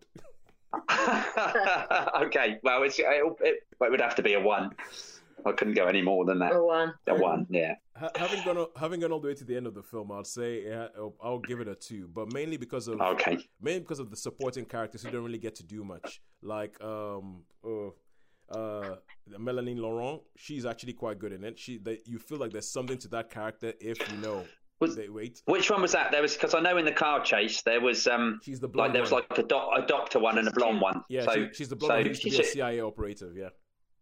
okay. 2.24 2.58
Well, 2.64 2.82
it's, 2.84 2.98
it, 2.98 3.06
it, 3.42 3.64
it 3.82 3.92
would 3.92 4.02
have 4.02 4.16
to 4.16 4.24
be 4.24 4.34
a 4.34 4.40
one. 4.40 4.72
I 5.46 5.52
couldn't 5.52 5.74
go 5.76 5.86
any 5.86 6.02
more 6.02 6.26
than 6.26 6.40
that. 6.40 6.52
Or 6.54 6.66
one. 6.66 6.94
A 7.08 7.16
one. 7.16 7.48
Yeah. 7.50 7.76
Having 8.16 8.44
gone, 8.46 8.58
all- 8.58 8.72
having 8.78 9.00
gone 9.02 9.12
all 9.12 9.20
the 9.20 9.28
way 9.28 9.34
to 9.36 9.44
the 9.44 9.56
end 9.58 9.68
of 9.68 9.74
the 9.74 9.84
film, 9.84 10.12
I'll 10.12 10.24
say 10.24 10.64
yeah, 10.66 10.88
I'll, 10.98 11.16
I'll 11.22 11.40
give 11.40 11.60
it 11.60 11.68
a 11.68 11.76
two, 11.76 12.08
but 12.14 12.32
mainly 12.34 12.58
because 12.58 12.88
of 12.88 13.02
Okay. 13.02 13.38
mainly 13.62 13.82
because 13.82 14.00
of 14.00 14.10
the 14.10 14.16
supporting 14.18 14.66
characters 14.66 15.04
who 15.04 15.12
don't 15.12 15.24
really 15.24 15.38
get 15.38 15.56
to 15.56 15.64
do 15.64 15.84
much. 15.84 16.22
Like 16.42 16.82
um 16.82 17.44
uh, 17.66 17.90
uh 18.58 18.96
Melanie 19.38 19.76
Laurent, 19.76 20.22
she's 20.38 20.66
actually 20.66 20.94
quite 20.94 21.20
good 21.20 21.32
in 21.34 21.44
it. 21.44 21.60
She 21.60 21.78
that 21.80 22.08
you 22.08 22.20
feel 22.20 22.38
like 22.38 22.52
there's 22.52 22.72
something 22.72 22.98
to 23.00 23.08
that 23.10 23.30
character 23.30 23.74
if 23.80 23.98
you 24.12 24.18
know. 24.18 24.46
Was- 24.80 24.96
they 24.96 25.10
wait. 25.10 25.42
Which 25.44 25.70
one 25.70 25.82
was 25.82 25.92
that? 25.92 26.10
There 26.14 26.22
was 26.22 26.36
because 26.36 26.56
I 26.56 26.62
know 26.62 26.78
in 26.78 26.86
the 26.86 26.94
car 26.94 27.22
chase 27.22 27.62
there 27.64 27.82
was 27.82 28.08
um 28.08 28.40
She's 28.44 28.62
the 28.62 28.70
blonde 28.70 28.90
like 28.90 28.94
there 28.94 29.02
was 29.02 29.12
one. 29.12 29.24
like 29.30 29.40
a, 29.40 29.44
doc, 29.44 29.72
a 29.78 29.86
doctor 29.86 30.20
one 30.20 30.38
and 30.38 30.48
a 30.48 30.52
blonde 30.52 30.80
one. 30.80 31.04
Yeah, 31.10 31.26
so, 31.26 31.34
she, 31.34 31.48
she's 31.54 31.68
the 31.70 31.76
blonde 31.76 32.06
one 32.06 32.06
who 32.06 32.06
so 32.06 32.10
used 32.12 32.22
to 32.22 32.30
be 32.30 32.36
she- 32.38 32.42
a 32.42 32.46
CIA 32.46 32.80
operative. 32.80 33.36
Yeah, 33.36 33.50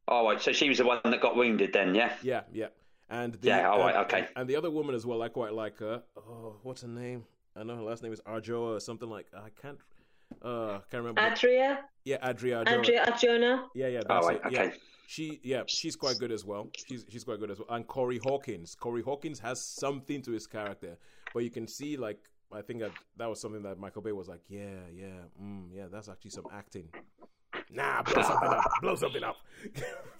Oh, 0.07 0.25
right. 0.25 0.41
So 0.41 0.51
she 0.53 0.69
was 0.69 0.77
the 0.77 0.85
one 0.85 0.99
that 1.03 1.21
got 1.21 1.35
wounded 1.35 1.73
then, 1.73 1.93
yeah. 1.93 2.13
yeah, 2.21 2.41
yeah. 2.53 2.67
And 3.09 3.33
the, 3.35 3.47
Yeah, 3.47 3.69
all 3.69 3.79
right, 3.79 3.95
and- 3.95 4.05
okay. 4.05 4.27
And 4.35 4.49
the 4.49 4.55
other 4.55 4.69
woman 4.71 4.95
as 4.95 5.05
well, 5.05 5.21
I 5.21 5.29
quite 5.29 5.53
like 5.53 5.77
her. 5.79 6.03
Oh, 6.17 6.55
what's 6.63 6.81
her 6.81 6.87
name? 6.87 7.23
I 7.55 7.63
know 7.63 7.75
her 7.75 7.81
last 7.81 8.03
name 8.03 8.13
is 8.13 8.21
Arjona 8.21 8.75
or 8.75 8.79
something 8.79 9.09
like. 9.09 9.27
I 9.35 9.49
can't. 9.61 9.79
Uh, 10.41 10.79
can't 10.91 11.03
remember. 11.03 11.21
Adria, 11.21 11.79
yeah, 12.03 12.17
Adria. 12.21 12.63
Arjona. 12.63 12.67
Andrea 12.77 13.05
Adriana. 13.07 13.65
Yeah, 13.73 13.87
yeah. 13.87 14.01
That's 14.07 14.27
right, 14.27 14.41
it. 14.45 14.51
Yeah. 14.51 14.61
okay. 14.63 14.73
She, 15.07 15.39
yeah, 15.41 15.63
she's 15.67 15.95
quite 15.95 16.19
good 16.19 16.33
as 16.33 16.43
well. 16.43 16.69
She's 16.75 17.05
she's 17.09 17.23
quite 17.23 17.39
good 17.39 17.49
as 17.49 17.59
well. 17.59 17.67
And 17.69 17.87
Corey 17.87 18.19
Hawkins. 18.21 18.75
Corey 18.75 19.01
Hawkins 19.01 19.39
has 19.39 19.61
something 19.61 20.21
to 20.23 20.31
his 20.31 20.45
character, 20.45 20.97
but 21.33 21.43
you 21.43 21.49
can 21.49 21.65
see 21.65 21.95
like 21.95 22.19
I 22.51 22.61
think 22.61 22.81
that 22.81 22.91
that 23.15 23.27
was 23.29 23.39
something 23.39 23.63
that 23.63 23.79
Michael 23.79 24.01
Bay 24.01 24.11
was 24.11 24.27
like, 24.27 24.41
yeah, 24.49 24.81
yeah, 24.93 25.07
mm, 25.41 25.69
yeah. 25.73 25.85
That's 25.89 26.09
actually 26.09 26.31
some 26.31 26.45
acting. 26.53 26.89
Nah, 27.71 28.03
blow 28.03 28.21
something 28.21 28.49
up. 28.49 28.63
Blow 28.81 28.95
something 28.95 29.23
up. 29.23 29.37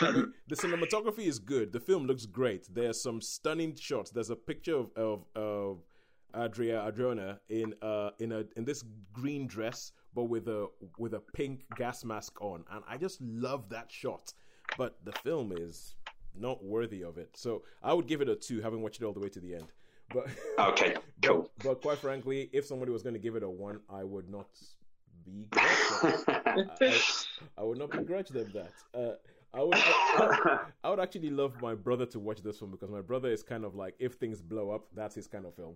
The 0.00 0.56
cinematography 0.56 1.26
is 1.26 1.38
good. 1.38 1.72
The 1.72 1.80
film 1.80 2.06
looks 2.06 2.24
great. 2.26 2.68
There's 2.72 3.00
some 3.00 3.20
stunning 3.20 3.74
shots. 3.74 4.10
There's 4.10 4.30
a 4.30 4.36
picture 4.36 4.76
of 4.76 4.90
of, 4.96 5.24
of 5.34 5.78
Adria 6.34 6.86
Adriana 6.86 7.40
in 7.48 7.74
uh 7.82 8.10
in 8.18 8.32
a 8.32 8.44
in 8.56 8.64
this 8.64 8.82
green 9.12 9.46
dress, 9.46 9.92
but 10.14 10.24
with 10.24 10.48
a 10.48 10.68
with 10.98 11.14
a 11.14 11.20
pink 11.20 11.64
gas 11.76 12.04
mask 12.04 12.40
on, 12.40 12.64
and 12.72 12.82
I 12.88 12.96
just 12.96 13.20
love 13.20 13.68
that 13.70 13.90
shot. 13.90 14.32
But 14.76 14.96
the 15.04 15.12
film 15.12 15.52
is 15.52 15.94
not 16.34 16.64
worthy 16.64 17.02
of 17.02 17.18
it. 17.18 17.30
So 17.36 17.62
I 17.82 17.92
would 17.92 18.06
give 18.06 18.20
it 18.20 18.28
a 18.28 18.36
two, 18.36 18.60
having 18.60 18.82
watched 18.82 19.00
it 19.02 19.04
all 19.04 19.12
the 19.12 19.20
way 19.20 19.28
to 19.30 19.40
the 19.40 19.54
end. 19.54 19.66
But 20.12 20.28
Okay, 20.58 20.94
cool. 21.22 21.50
but, 21.58 21.64
but 21.64 21.82
quite 21.82 21.98
frankly, 21.98 22.48
if 22.52 22.64
somebody 22.64 22.90
was 22.92 23.02
going 23.02 23.14
to 23.14 23.20
give 23.20 23.34
it 23.36 23.42
a 23.42 23.50
one, 23.50 23.80
I 23.90 24.04
would 24.04 24.28
not 24.30 24.48
begrudge 25.50 26.24
them. 26.26 26.70
I, 26.80 27.00
I 27.58 27.62
would 27.62 27.78
not 27.78 27.90
begrudge 27.90 28.28
them 28.28 28.50
that. 28.54 28.72
Uh, 28.94 29.14
I 29.54 29.62
would. 29.62 29.74
I, 29.74 30.58
I 30.84 30.90
would 30.90 31.00
actually 31.00 31.30
love 31.30 31.60
my 31.60 31.74
brother 31.74 32.06
to 32.06 32.18
watch 32.20 32.42
this 32.42 32.58
film 32.58 32.70
because 32.70 32.90
my 32.90 33.00
brother 33.00 33.30
is 33.30 33.42
kind 33.42 33.64
of 33.64 33.74
like 33.74 33.94
if 33.98 34.14
things 34.14 34.40
blow 34.42 34.70
up, 34.70 34.86
that's 34.94 35.14
his 35.14 35.26
kind 35.26 35.46
of 35.46 35.54
film. 35.54 35.74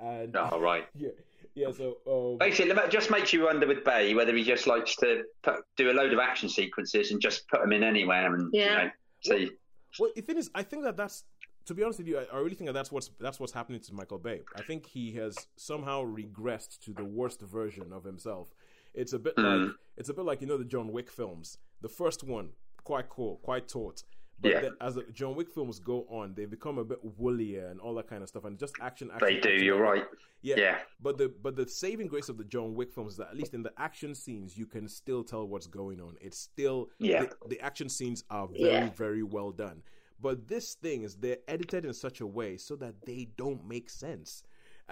And 0.00 0.36
All 0.36 0.60
right. 0.60 0.86
yeah, 0.96 1.10
yeah. 1.54 1.70
So 1.70 1.98
um, 2.06 2.38
Basically, 2.38 2.72
it 2.72 2.90
just 2.90 3.10
makes 3.10 3.32
you 3.32 3.44
wonder 3.44 3.66
with 3.66 3.84
Bay 3.84 4.14
whether 4.14 4.34
he 4.34 4.42
just 4.42 4.66
likes 4.66 4.96
to 4.96 5.22
put, 5.42 5.56
do 5.76 5.90
a 5.90 5.92
load 5.92 6.12
of 6.12 6.18
action 6.18 6.48
sequences 6.48 7.10
and 7.12 7.20
just 7.20 7.46
put 7.48 7.60
them 7.60 7.72
in 7.72 7.82
anywhere 7.82 8.34
and 8.34 8.50
Yeah. 8.52 8.70
you 8.70 8.76
know 8.78 8.90
see. 9.22 9.50
Well, 9.98 10.10
the 10.16 10.22
thing 10.22 10.38
is, 10.38 10.50
I 10.54 10.62
think 10.62 10.84
that 10.84 10.96
that's 10.96 11.24
to 11.66 11.74
be 11.74 11.82
honest 11.82 11.98
with 12.00 12.08
you, 12.08 12.18
I, 12.18 12.36
I 12.36 12.38
really 12.40 12.54
think 12.54 12.68
that 12.68 12.72
that's 12.74 12.90
what's 12.90 13.10
that's 13.20 13.38
what's 13.38 13.52
happening 13.52 13.80
to 13.80 13.94
Michael 13.94 14.18
Bay. 14.18 14.40
I 14.56 14.62
think 14.62 14.86
he 14.86 15.12
has 15.14 15.46
somehow 15.56 16.04
regressed 16.04 16.80
to 16.80 16.92
the 16.92 17.04
worst 17.04 17.40
version 17.40 17.92
of 17.92 18.04
himself. 18.04 18.52
It's 18.94 19.12
a 19.12 19.18
bit 19.18 19.36
Mm. 19.36 19.66
like 19.68 19.76
it's 19.96 20.08
a 20.08 20.14
bit 20.14 20.24
like 20.24 20.40
you 20.40 20.46
know 20.46 20.56
the 20.58 20.64
John 20.64 20.92
Wick 20.92 21.10
films. 21.10 21.58
The 21.80 21.88
first 21.88 22.22
one, 22.24 22.50
quite 22.84 23.08
cool, 23.08 23.36
quite 23.42 23.68
taut. 23.68 24.04
But 24.40 24.50
Yeah. 24.50 24.60
then 24.62 24.76
as 24.80 24.96
the 24.96 25.04
John 25.12 25.36
Wick 25.36 25.48
films 25.48 25.78
go 25.78 26.04
on, 26.08 26.34
they 26.34 26.46
become 26.46 26.76
a 26.78 26.84
bit 26.84 26.98
woolier 27.04 27.70
and 27.70 27.78
all 27.80 27.94
that 27.94 28.08
kind 28.08 28.22
of 28.22 28.28
stuff, 28.28 28.44
and 28.44 28.58
just 28.58 28.74
action. 28.80 29.10
action 29.12 29.28
They 29.28 29.40
do. 29.40 29.48
action, 29.50 29.64
You're 29.64 29.80
right. 29.80 30.04
Yeah. 30.42 30.56
Yeah. 30.58 30.78
But 31.00 31.16
the 31.18 31.28
but 31.28 31.54
the 31.54 31.68
saving 31.68 32.08
grace 32.08 32.28
of 32.28 32.36
the 32.38 32.44
John 32.44 32.74
Wick 32.74 32.92
films 32.92 33.12
is 33.12 33.18
that 33.18 33.28
at 33.28 33.36
least 33.36 33.54
in 33.54 33.62
the 33.62 33.72
action 33.78 34.14
scenes 34.14 34.58
you 34.58 34.66
can 34.66 34.88
still 34.88 35.22
tell 35.22 35.46
what's 35.46 35.68
going 35.68 36.00
on. 36.00 36.16
It's 36.20 36.38
still 36.38 36.90
Yeah. 36.98 37.26
the, 37.26 37.48
the 37.48 37.60
action 37.60 37.88
scenes 37.88 38.24
are 38.30 38.48
very 38.48 38.60
Yeah. 38.70 38.90
very 38.90 39.22
well 39.22 39.52
done. 39.52 39.82
But 40.20 40.48
this 40.48 40.74
thing 40.74 41.02
is 41.02 41.16
they're 41.16 41.38
edited 41.48 41.84
in 41.84 41.92
such 41.94 42.20
a 42.20 42.26
way 42.26 42.56
so 42.56 42.74
that 42.76 43.02
they 43.06 43.24
don't 43.36 43.64
make 43.66 43.90
sense. 43.90 44.42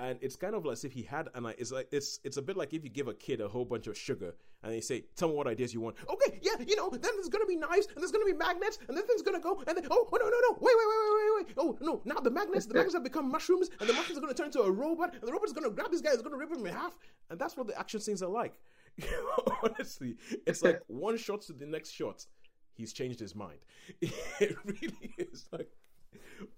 And 0.00 0.18
it's 0.22 0.34
kind 0.34 0.54
of 0.54 0.64
like 0.64 0.72
as 0.72 0.84
if 0.84 0.92
he 0.92 1.02
had 1.02 1.28
and 1.34 1.46
it's 1.58 1.70
like 1.70 1.88
it's 1.92 2.20
it's 2.24 2.38
a 2.38 2.42
bit 2.42 2.56
like 2.56 2.72
if 2.72 2.82
you 2.82 2.90
give 2.90 3.08
a 3.08 3.14
kid 3.14 3.40
a 3.42 3.48
whole 3.48 3.66
bunch 3.66 3.86
of 3.86 3.96
sugar 3.96 4.34
and 4.62 4.72
they 4.72 4.80
say, 4.80 5.04
Tell 5.14 5.28
me 5.28 5.34
what 5.34 5.46
ideas 5.46 5.74
you 5.74 5.80
want. 5.80 5.96
Okay, 6.08 6.40
yeah, 6.42 6.56
you 6.66 6.74
know, 6.74 6.88
then 6.88 7.00
there's 7.02 7.28
gonna 7.28 7.44
be 7.44 7.56
knives 7.56 7.86
and 7.86 7.98
there's 7.98 8.10
gonna 8.10 8.24
be 8.24 8.32
magnets 8.32 8.78
and 8.88 8.96
then 8.96 9.06
things 9.06 9.20
gonna 9.20 9.40
go 9.40 9.62
and 9.66 9.76
then 9.76 9.86
oh, 9.90 10.08
oh 10.10 10.16
no 10.16 10.24
no 10.24 10.38
no 10.48 10.52
wait 10.60 10.74
wait 10.78 10.86
wait 10.90 10.98
wait 11.04 11.34
wait 11.36 11.46
wait 11.46 11.54
oh 11.58 11.78
no 11.80 12.00
now 12.06 12.20
the 12.20 12.30
magnets 12.30 12.66
the 12.66 12.74
magnets 12.74 12.94
have 12.94 13.04
become 13.04 13.30
mushrooms 13.30 13.68
and 13.78 13.88
the 13.88 13.92
mushrooms 13.92 14.16
are 14.16 14.22
gonna 14.22 14.34
turn 14.34 14.46
into 14.46 14.62
a 14.62 14.70
robot 14.70 15.14
and 15.14 15.22
the 15.22 15.32
robot's 15.32 15.52
gonna 15.52 15.70
grab 15.70 15.90
this 15.90 16.00
guy 16.00 16.10
it's 16.12 16.22
gonna 16.22 16.36
rip 16.36 16.50
him 16.50 16.64
in 16.66 16.72
half 16.72 16.96
and 17.30 17.38
that's 17.38 17.56
what 17.56 17.66
the 17.66 17.78
action 17.78 18.00
scenes 18.00 18.22
are 18.22 18.28
like. 18.28 18.58
Honestly, 19.62 20.16
it's 20.46 20.62
like 20.62 20.80
one 20.88 21.16
shot 21.16 21.42
to 21.42 21.52
the 21.52 21.66
next 21.66 21.90
shot, 21.90 22.26
he's 22.74 22.92
changed 22.92 23.20
his 23.20 23.34
mind. 23.34 23.58
It 24.40 24.56
really 24.64 25.14
is 25.18 25.46
like. 25.52 25.70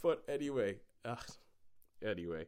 But 0.02 0.23
anyway, 0.28 0.77
uh, 1.05 1.16
anyway, 2.05 2.47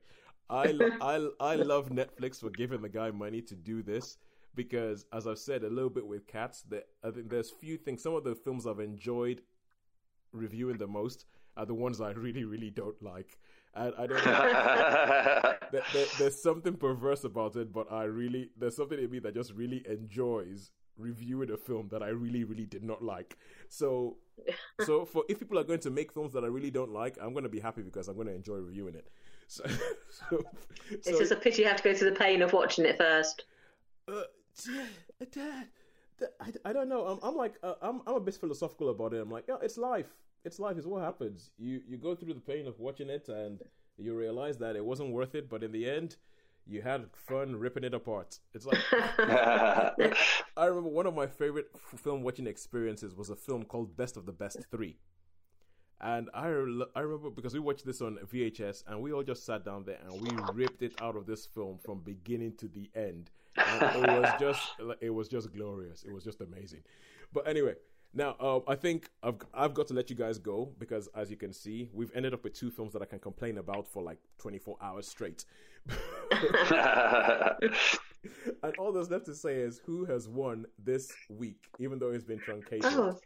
I 0.50 0.66
lo- 0.66 0.98
I 1.00 1.28
I 1.40 1.54
love 1.56 1.90
Netflix 1.90 2.40
for 2.40 2.50
giving 2.50 2.82
the 2.82 2.88
guy 2.88 3.10
money 3.10 3.42
to 3.42 3.54
do 3.54 3.82
this, 3.82 4.18
because, 4.54 5.06
as 5.12 5.26
I've 5.26 5.38
said 5.38 5.62
a 5.62 5.68
little 5.68 5.90
bit 5.90 6.06
with 6.06 6.26
cats, 6.26 6.62
that 6.70 6.84
I 7.02 7.10
think 7.10 7.30
there's 7.30 7.50
few 7.50 7.76
things. 7.76 8.02
Some 8.02 8.14
of 8.14 8.24
the 8.24 8.34
films 8.34 8.66
I've 8.66 8.80
enjoyed 8.80 9.42
reviewing 10.32 10.78
the 10.78 10.86
most 10.86 11.26
are 11.56 11.66
the 11.66 11.74
ones 11.74 12.00
I 12.00 12.10
really, 12.12 12.44
really 12.44 12.70
don't 12.70 13.00
like. 13.02 13.38
And 13.74 13.92
I 13.98 14.06
don't 14.06 14.24
know. 14.24 15.54
there, 15.72 15.82
there, 15.92 16.06
there's 16.18 16.42
something 16.42 16.74
perverse 16.74 17.24
about 17.24 17.56
it, 17.56 17.72
but 17.72 17.90
I 17.90 18.04
really 18.04 18.50
there's 18.56 18.76
something 18.76 18.98
in 18.98 19.10
me 19.10 19.18
that 19.20 19.34
just 19.34 19.52
really 19.52 19.84
enjoys 19.88 20.70
reviewing 20.96 21.50
a 21.50 21.56
film 21.56 21.88
that 21.90 22.02
I 22.02 22.08
really, 22.08 22.44
really 22.44 22.66
did 22.66 22.84
not 22.84 23.02
like. 23.02 23.36
So, 23.68 24.18
so 24.82 25.04
for 25.04 25.24
if 25.28 25.40
people 25.40 25.58
are 25.58 25.64
going 25.64 25.80
to 25.80 25.90
make 25.90 26.12
films 26.12 26.32
that 26.34 26.44
I 26.44 26.48
really 26.48 26.70
don't 26.70 26.92
like, 26.92 27.16
I'm 27.20 27.32
going 27.32 27.44
to 27.44 27.50
be 27.50 27.60
happy 27.60 27.82
because 27.82 28.08
I'm 28.08 28.14
going 28.14 28.28
to 28.28 28.34
enjoy 28.34 28.56
reviewing 28.56 28.94
it. 28.94 29.08
So, 29.54 29.64
so 30.10 30.44
it's 30.90 31.08
so, 31.08 31.18
just 31.18 31.32
a 31.32 31.36
pity 31.36 31.62
you 31.62 31.68
have 31.68 31.76
to 31.76 31.82
go 31.82 31.94
through 31.94 32.10
the 32.10 32.16
pain 32.16 32.42
of 32.42 32.52
watching 32.52 32.84
it 32.84 32.98
first. 32.98 33.44
Uh, 34.08 34.22
I, 36.40 36.52
I 36.64 36.72
don't 36.72 36.88
know. 36.88 37.06
I'm, 37.06 37.18
I'm 37.22 37.36
like 37.36 37.54
uh, 37.62 37.74
I'm 37.82 38.02
I'm 38.06 38.16
a 38.16 38.20
bit 38.20 38.34
philosophical 38.34 38.90
about 38.90 39.14
it. 39.14 39.20
I'm 39.20 39.30
like, 39.30 39.44
yeah, 39.48 39.56
it's 39.62 39.78
life. 39.78 40.10
It's 40.44 40.58
life. 40.58 40.76
It's 40.76 40.86
what 40.86 41.02
happens. 41.02 41.50
You 41.58 41.80
you 41.86 41.96
go 41.96 42.14
through 42.14 42.34
the 42.34 42.40
pain 42.40 42.66
of 42.66 42.78
watching 42.80 43.10
it, 43.10 43.28
and 43.28 43.60
you 43.96 44.14
realize 44.14 44.58
that 44.58 44.76
it 44.76 44.84
wasn't 44.84 45.10
worth 45.10 45.34
it. 45.34 45.48
But 45.48 45.62
in 45.62 45.72
the 45.72 45.88
end, 45.88 46.16
you 46.66 46.82
had 46.82 47.06
fun 47.12 47.56
ripping 47.56 47.84
it 47.84 47.94
apart. 47.94 48.38
It's 48.54 48.66
like 48.66 48.78
I 48.92 50.66
remember 50.66 50.90
one 50.90 51.06
of 51.06 51.14
my 51.14 51.26
favorite 51.26 51.68
film 51.96 52.22
watching 52.22 52.46
experiences 52.46 53.14
was 53.14 53.30
a 53.30 53.36
film 53.36 53.64
called 53.64 53.96
Best 53.96 54.16
of 54.16 54.26
the 54.26 54.32
Best 54.32 54.58
Three, 54.70 54.96
and 56.04 56.28
I 56.34 56.44
I 56.94 57.00
remember 57.00 57.30
because 57.30 57.54
we 57.54 57.60
watched 57.60 57.86
this 57.86 58.02
on 58.02 58.18
VHS 58.30 58.84
and 58.86 59.00
we 59.00 59.12
all 59.12 59.22
just 59.22 59.46
sat 59.46 59.64
down 59.64 59.84
there 59.84 59.98
and 60.06 60.20
we 60.20 60.28
ripped 60.52 60.82
it 60.82 60.92
out 61.00 61.16
of 61.16 61.26
this 61.26 61.46
film 61.46 61.78
from 61.82 62.00
beginning 62.00 62.52
to 62.58 62.68
the 62.68 62.90
end. 62.94 63.30
And 63.56 64.04
it 64.04 64.20
was 64.20 64.30
just 64.38 64.60
it 65.00 65.10
was 65.10 65.28
just 65.28 65.52
glorious. 65.54 66.04
It 66.04 66.12
was 66.12 66.22
just 66.22 66.42
amazing. 66.42 66.82
But 67.32 67.48
anyway, 67.48 67.74
now, 68.12 68.36
uh, 68.38 68.60
I 68.68 68.74
think 68.74 69.08
I've 69.22 69.36
I've 69.54 69.72
got 69.72 69.86
to 69.88 69.94
let 69.94 70.10
you 70.10 70.16
guys 70.16 70.38
go 70.38 70.72
because, 70.78 71.08
as 71.16 71.30
you 71.30 71.36
can 71.36 71.54
see, 71.54 71.88
we've 71.92 72.12
ended 72.14 72.34
up 72.34 72.44
with 72.44 72.52
two 72.52 72.70
films 72.70 72.92
that 72.92 73.00
I 73.00 73.06
can 73.06 73.18
complain 73.18 73.56
about 73.56 73.88
for 73.88 74.02
like 74.02 74.18
24 74.38 74.76
hours 74.82 75.08
straight. 75.08 75.46
and 78.62 78.76
all 78.78 78.92
there's 78.92 79.10
left 79.10 79.26
to 79.26 79.34
say 79.34 79.54
is 79.56 79.80
who 79.84 80.04
has 80.04 80.28
won 80.28 80.66
this 80.78 81.12
week, 81.28 81.66
even 81.78 81.98
though 81.98 82.10
it's 82.10 82.24
been 82.24 82.38
truncated. 82.38 82.84
Oh. 82.84 83.18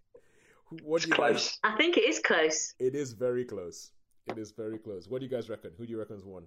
What 0.83 1.03
do 1.03 1.09
you 1.09 1.15
guys? 1.15 1.59
I 1.65 1.77
think 1.77 1.97
it 1.97 2.05
is 2.05 2.21
close. 2.21 2.75
It 2.79 2.95
is 2.95 3.13
very 3.13 3.45
close. 3.45 3.93
It 4.27 4.39
is 4.39 4.51
very 4.51 4.79
close. 4.79 5.09
What 5.09 5.21
do 5.21 5.25
you 5.25 5.31
guys 5.31 5.49
reckon? 5.49 5.71
Who 5.79 5.87
do 5.87 5.93
you 5.93 5.99
reckon 5.99 6.17
has 6.17 6.25
won? 6.25 6.45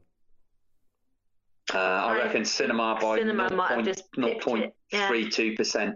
Uh, 1.74 1.78
I 1.78 2.18
reckon 2.18 2.46
cinema 2.46 2.98
by 3.02 3.18
cinema 3.18 3.50
0. 3.50 3.58
might 3.58 3.72
have 3.72 3.86
just 3.86 4.12
0.32 4.12 5.56
percent. 5.56 5.96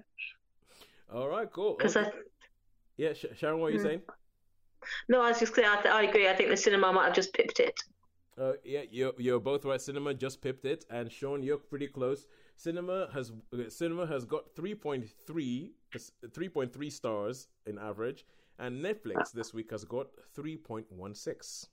All 1.14 1.28
right, 1.28 1.52
cool. 1.52 1.76
Because 1.78 1.98
okay. 1.98 2.10
Yeah, 2.98 3.14
Sharon, 3.14 3.60
what 3.60 3.68
are 3.68 3.72
you 3.72 3.80
mm. 3.80 3.84
saying? 3.84 4.02
No, 5.10 5.22
I 5.22 5.30
was 5.30 5.40
just 5.40 5.54
saying, 5.56 5.68
I, 5.68 5.82
th- 5.82 5.94
I, 5.94 6.04
agree. 6.04 6.30
I 6.30 6.36
think 6.36 6.50
the 6.50 6.58
cinema 6.58 6.94
might 6.94 7.06
have 7.06 7.16
just 7.16 7.34
pipped 7.34 7.60
it. 7.60 7.78
Uh, 8.40 8.54
yeah, 8.64 8.82
you're, 8.90 9.14
you're 9.18 9.40
both 9.40 9.66
right. 9.66 9.82
Cinema 9.82 10.14
just 10.14 10.42
pipped 10.42 10.66
it, 10.66 10.86
and 10.90 11.12
Sean, 11.12 11.42
you're 11.42 11.58
pretty 11.58 11.88
close. 11.88 12.28
Cinema 12.58 13.10
has 13.14 13.32
uh, 13.54 13.70
cinema 13.70 14.06
has 14.06 14.26
got 14.26 14.56
3.3 14.56 15.70
3.3 15.98 16.92
stars 16.92 17.48
in 17.66 17.78
average, 17.78 18.26
and 18.60 18.84
Netflix 18.84 19.32
this 19.32 19.54
week 19.54 19.72
has 19.72 19.84
got 19.84 20.08
3.16. 20.38 21.68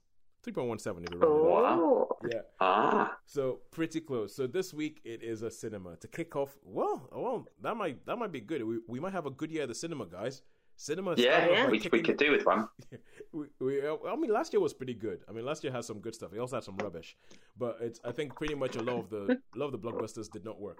3.17 0.45 1.03
if 1.05 1.13
you 1.13 1.19
oh. 1.23 2.07
Yeah. 2.29 2.41
Ah. 2.59 3.17
So 3.25 3.59
pretty 3.71 4.01
close. 4.01 4.35
So 4.35 4.45
this 4.45 4.73
week 4.73 4.99
it 5.05 5.23
is 5.23 5.41
a 5.41 5.49
cinema 5.49 5.95
to 5.97 6.07
kick 6.07 6.35
off. 6.35 6.57
Well, 6.63 7.07
well, 7.11 7.47
that 7.61 7.77
might 7.77 8.05
that 8.05 8.17
might 8.17 8.31
be 8.31 8.41
good. 8.41 8.63
We 8.63 8.79
we 8.87 8.99
might 8.99 9.13
have 9.13 9.25
a 9.25 9.31
good 9.31 9.51
year 9.51 9.63
at 9.63 9.69
the 9.69 9.75
cinema, 9.75 10.05
guys. 10.05 10.41
Cinema. 10.75 11.13
Yeah, 11.17 11.47
yeah. 11.47 11.67
We, 11.69 11.81
we 11.91 12.01
could 12.01 12.17
do 12.17 12.31
with 12.31 12.45
one. 12.45 12.67
we, 13.31 13.45
we, 13.59 13.87
I 13.87 14.15
mean, 14.15 14.31
last 14.31 14.53
year 14.53 14.59
was 14.59 14.73
pretty 14.73 14.95
good. 14.95 15.23
I 15.29 15.31
mean, 15.31 15.45
last 15.45 15.63
year 15.63 15.71
had 15.71 15.85
some 15.85 15.99
good 15.99 16.15
stuff. 16.15 16.33
It 16.33 16.39
also 16.39 16.57
had 16.57 16.63
some 16.63 16.77
rubbish, 16.77 17.15
but 17.57 17.77
it's. 17.79 17.99
I 18.03 18.11
think 18.11 18.35
pretty 18.35 18.55
much 18.55 18.75
a 18.75 18.81
lot 18.81 18.99
of 18.99 19.09
the 19.09 19.39
a 19.55 19.57
lot 19.57 19.67
of 19.67 19.71
the 19.71 19.79
blockbusters 19.79 20.29
did 20.29 20.43
not 20.43 20.59
work. 20.59 20.79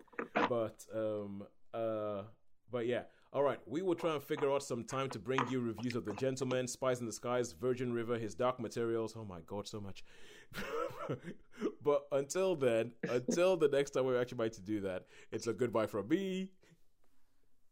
But 0.49 0.86
um 0.94 1.44
uh 1.74 2.24
but 2.72 2.88
yeah. 2.88 3.03
All 3.34 3.41
right, 3.41 3.57
we 3.65 3.81
will 3.81 3.95
try 3.95 4.14
and 4.14 4.22
figure 4.22 4.51
out 4.51 4.61
some 4.61 4.84
time 4.84 5.10
to 5.10 5.18
bring 5.18 5.39
you 5.49 5.60
reviews 5.60 5.95
of 5.95 6.05
The 6.05 6.14
Gentlemen, 6.14 6.68
Spies 6.68 6.99
in 6.99 7.07
Disguise, 7.07 7.51
Virgin 7.51 7.91
River, 7.91 8.19
His 8.19 8.35
Dark 8.35 8.60
Materials. 8.60 9.15
Oh 9.18 9.26
my 9.26 9.39
God, 9.47 9.68
so 9.68 9.81
much. 9.81 10.03
but 11.84 12.03
until 12.11 12.55
then, 12.55 12.91
until 13.10 13.57
the 13.57 13.69
next 13.69 13.91
time 13.91 14.05
we're 14.05 14.22
actually 14.22 14.35
about 14.35 14.53
to 14.53 14.61
do 14.61 14.81
that, 14.81 15.05
it's 15.31 15.47
a 15.47 15.53
goodbye 15.53 15.88
from 15.88 16.10
me. 16.10 16.51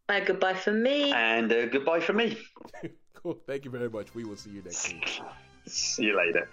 A 0.10 0.20
goodbye 0.22 0.56
from 0.56 0.82
me. 0.82 1.14
And 1.14 1.52
a 1.52 1.68
goodbye 1.68 2.00
from 2.00 2.18
me. 2.18 2.40
cool. 3.14 3.38
Thank 3.46 3.64
you 3.64 3.70
very 3.70 3.90
much. 3.90 4.16
We 4.16 4.24
will 4.24 4.38
see 4.38 4.50
you 4.50 4.64
next 4.64 4.92
week. 4.92 5.22
see 5.68 6.06
you 6.06 6.18
later. 6.18 6.50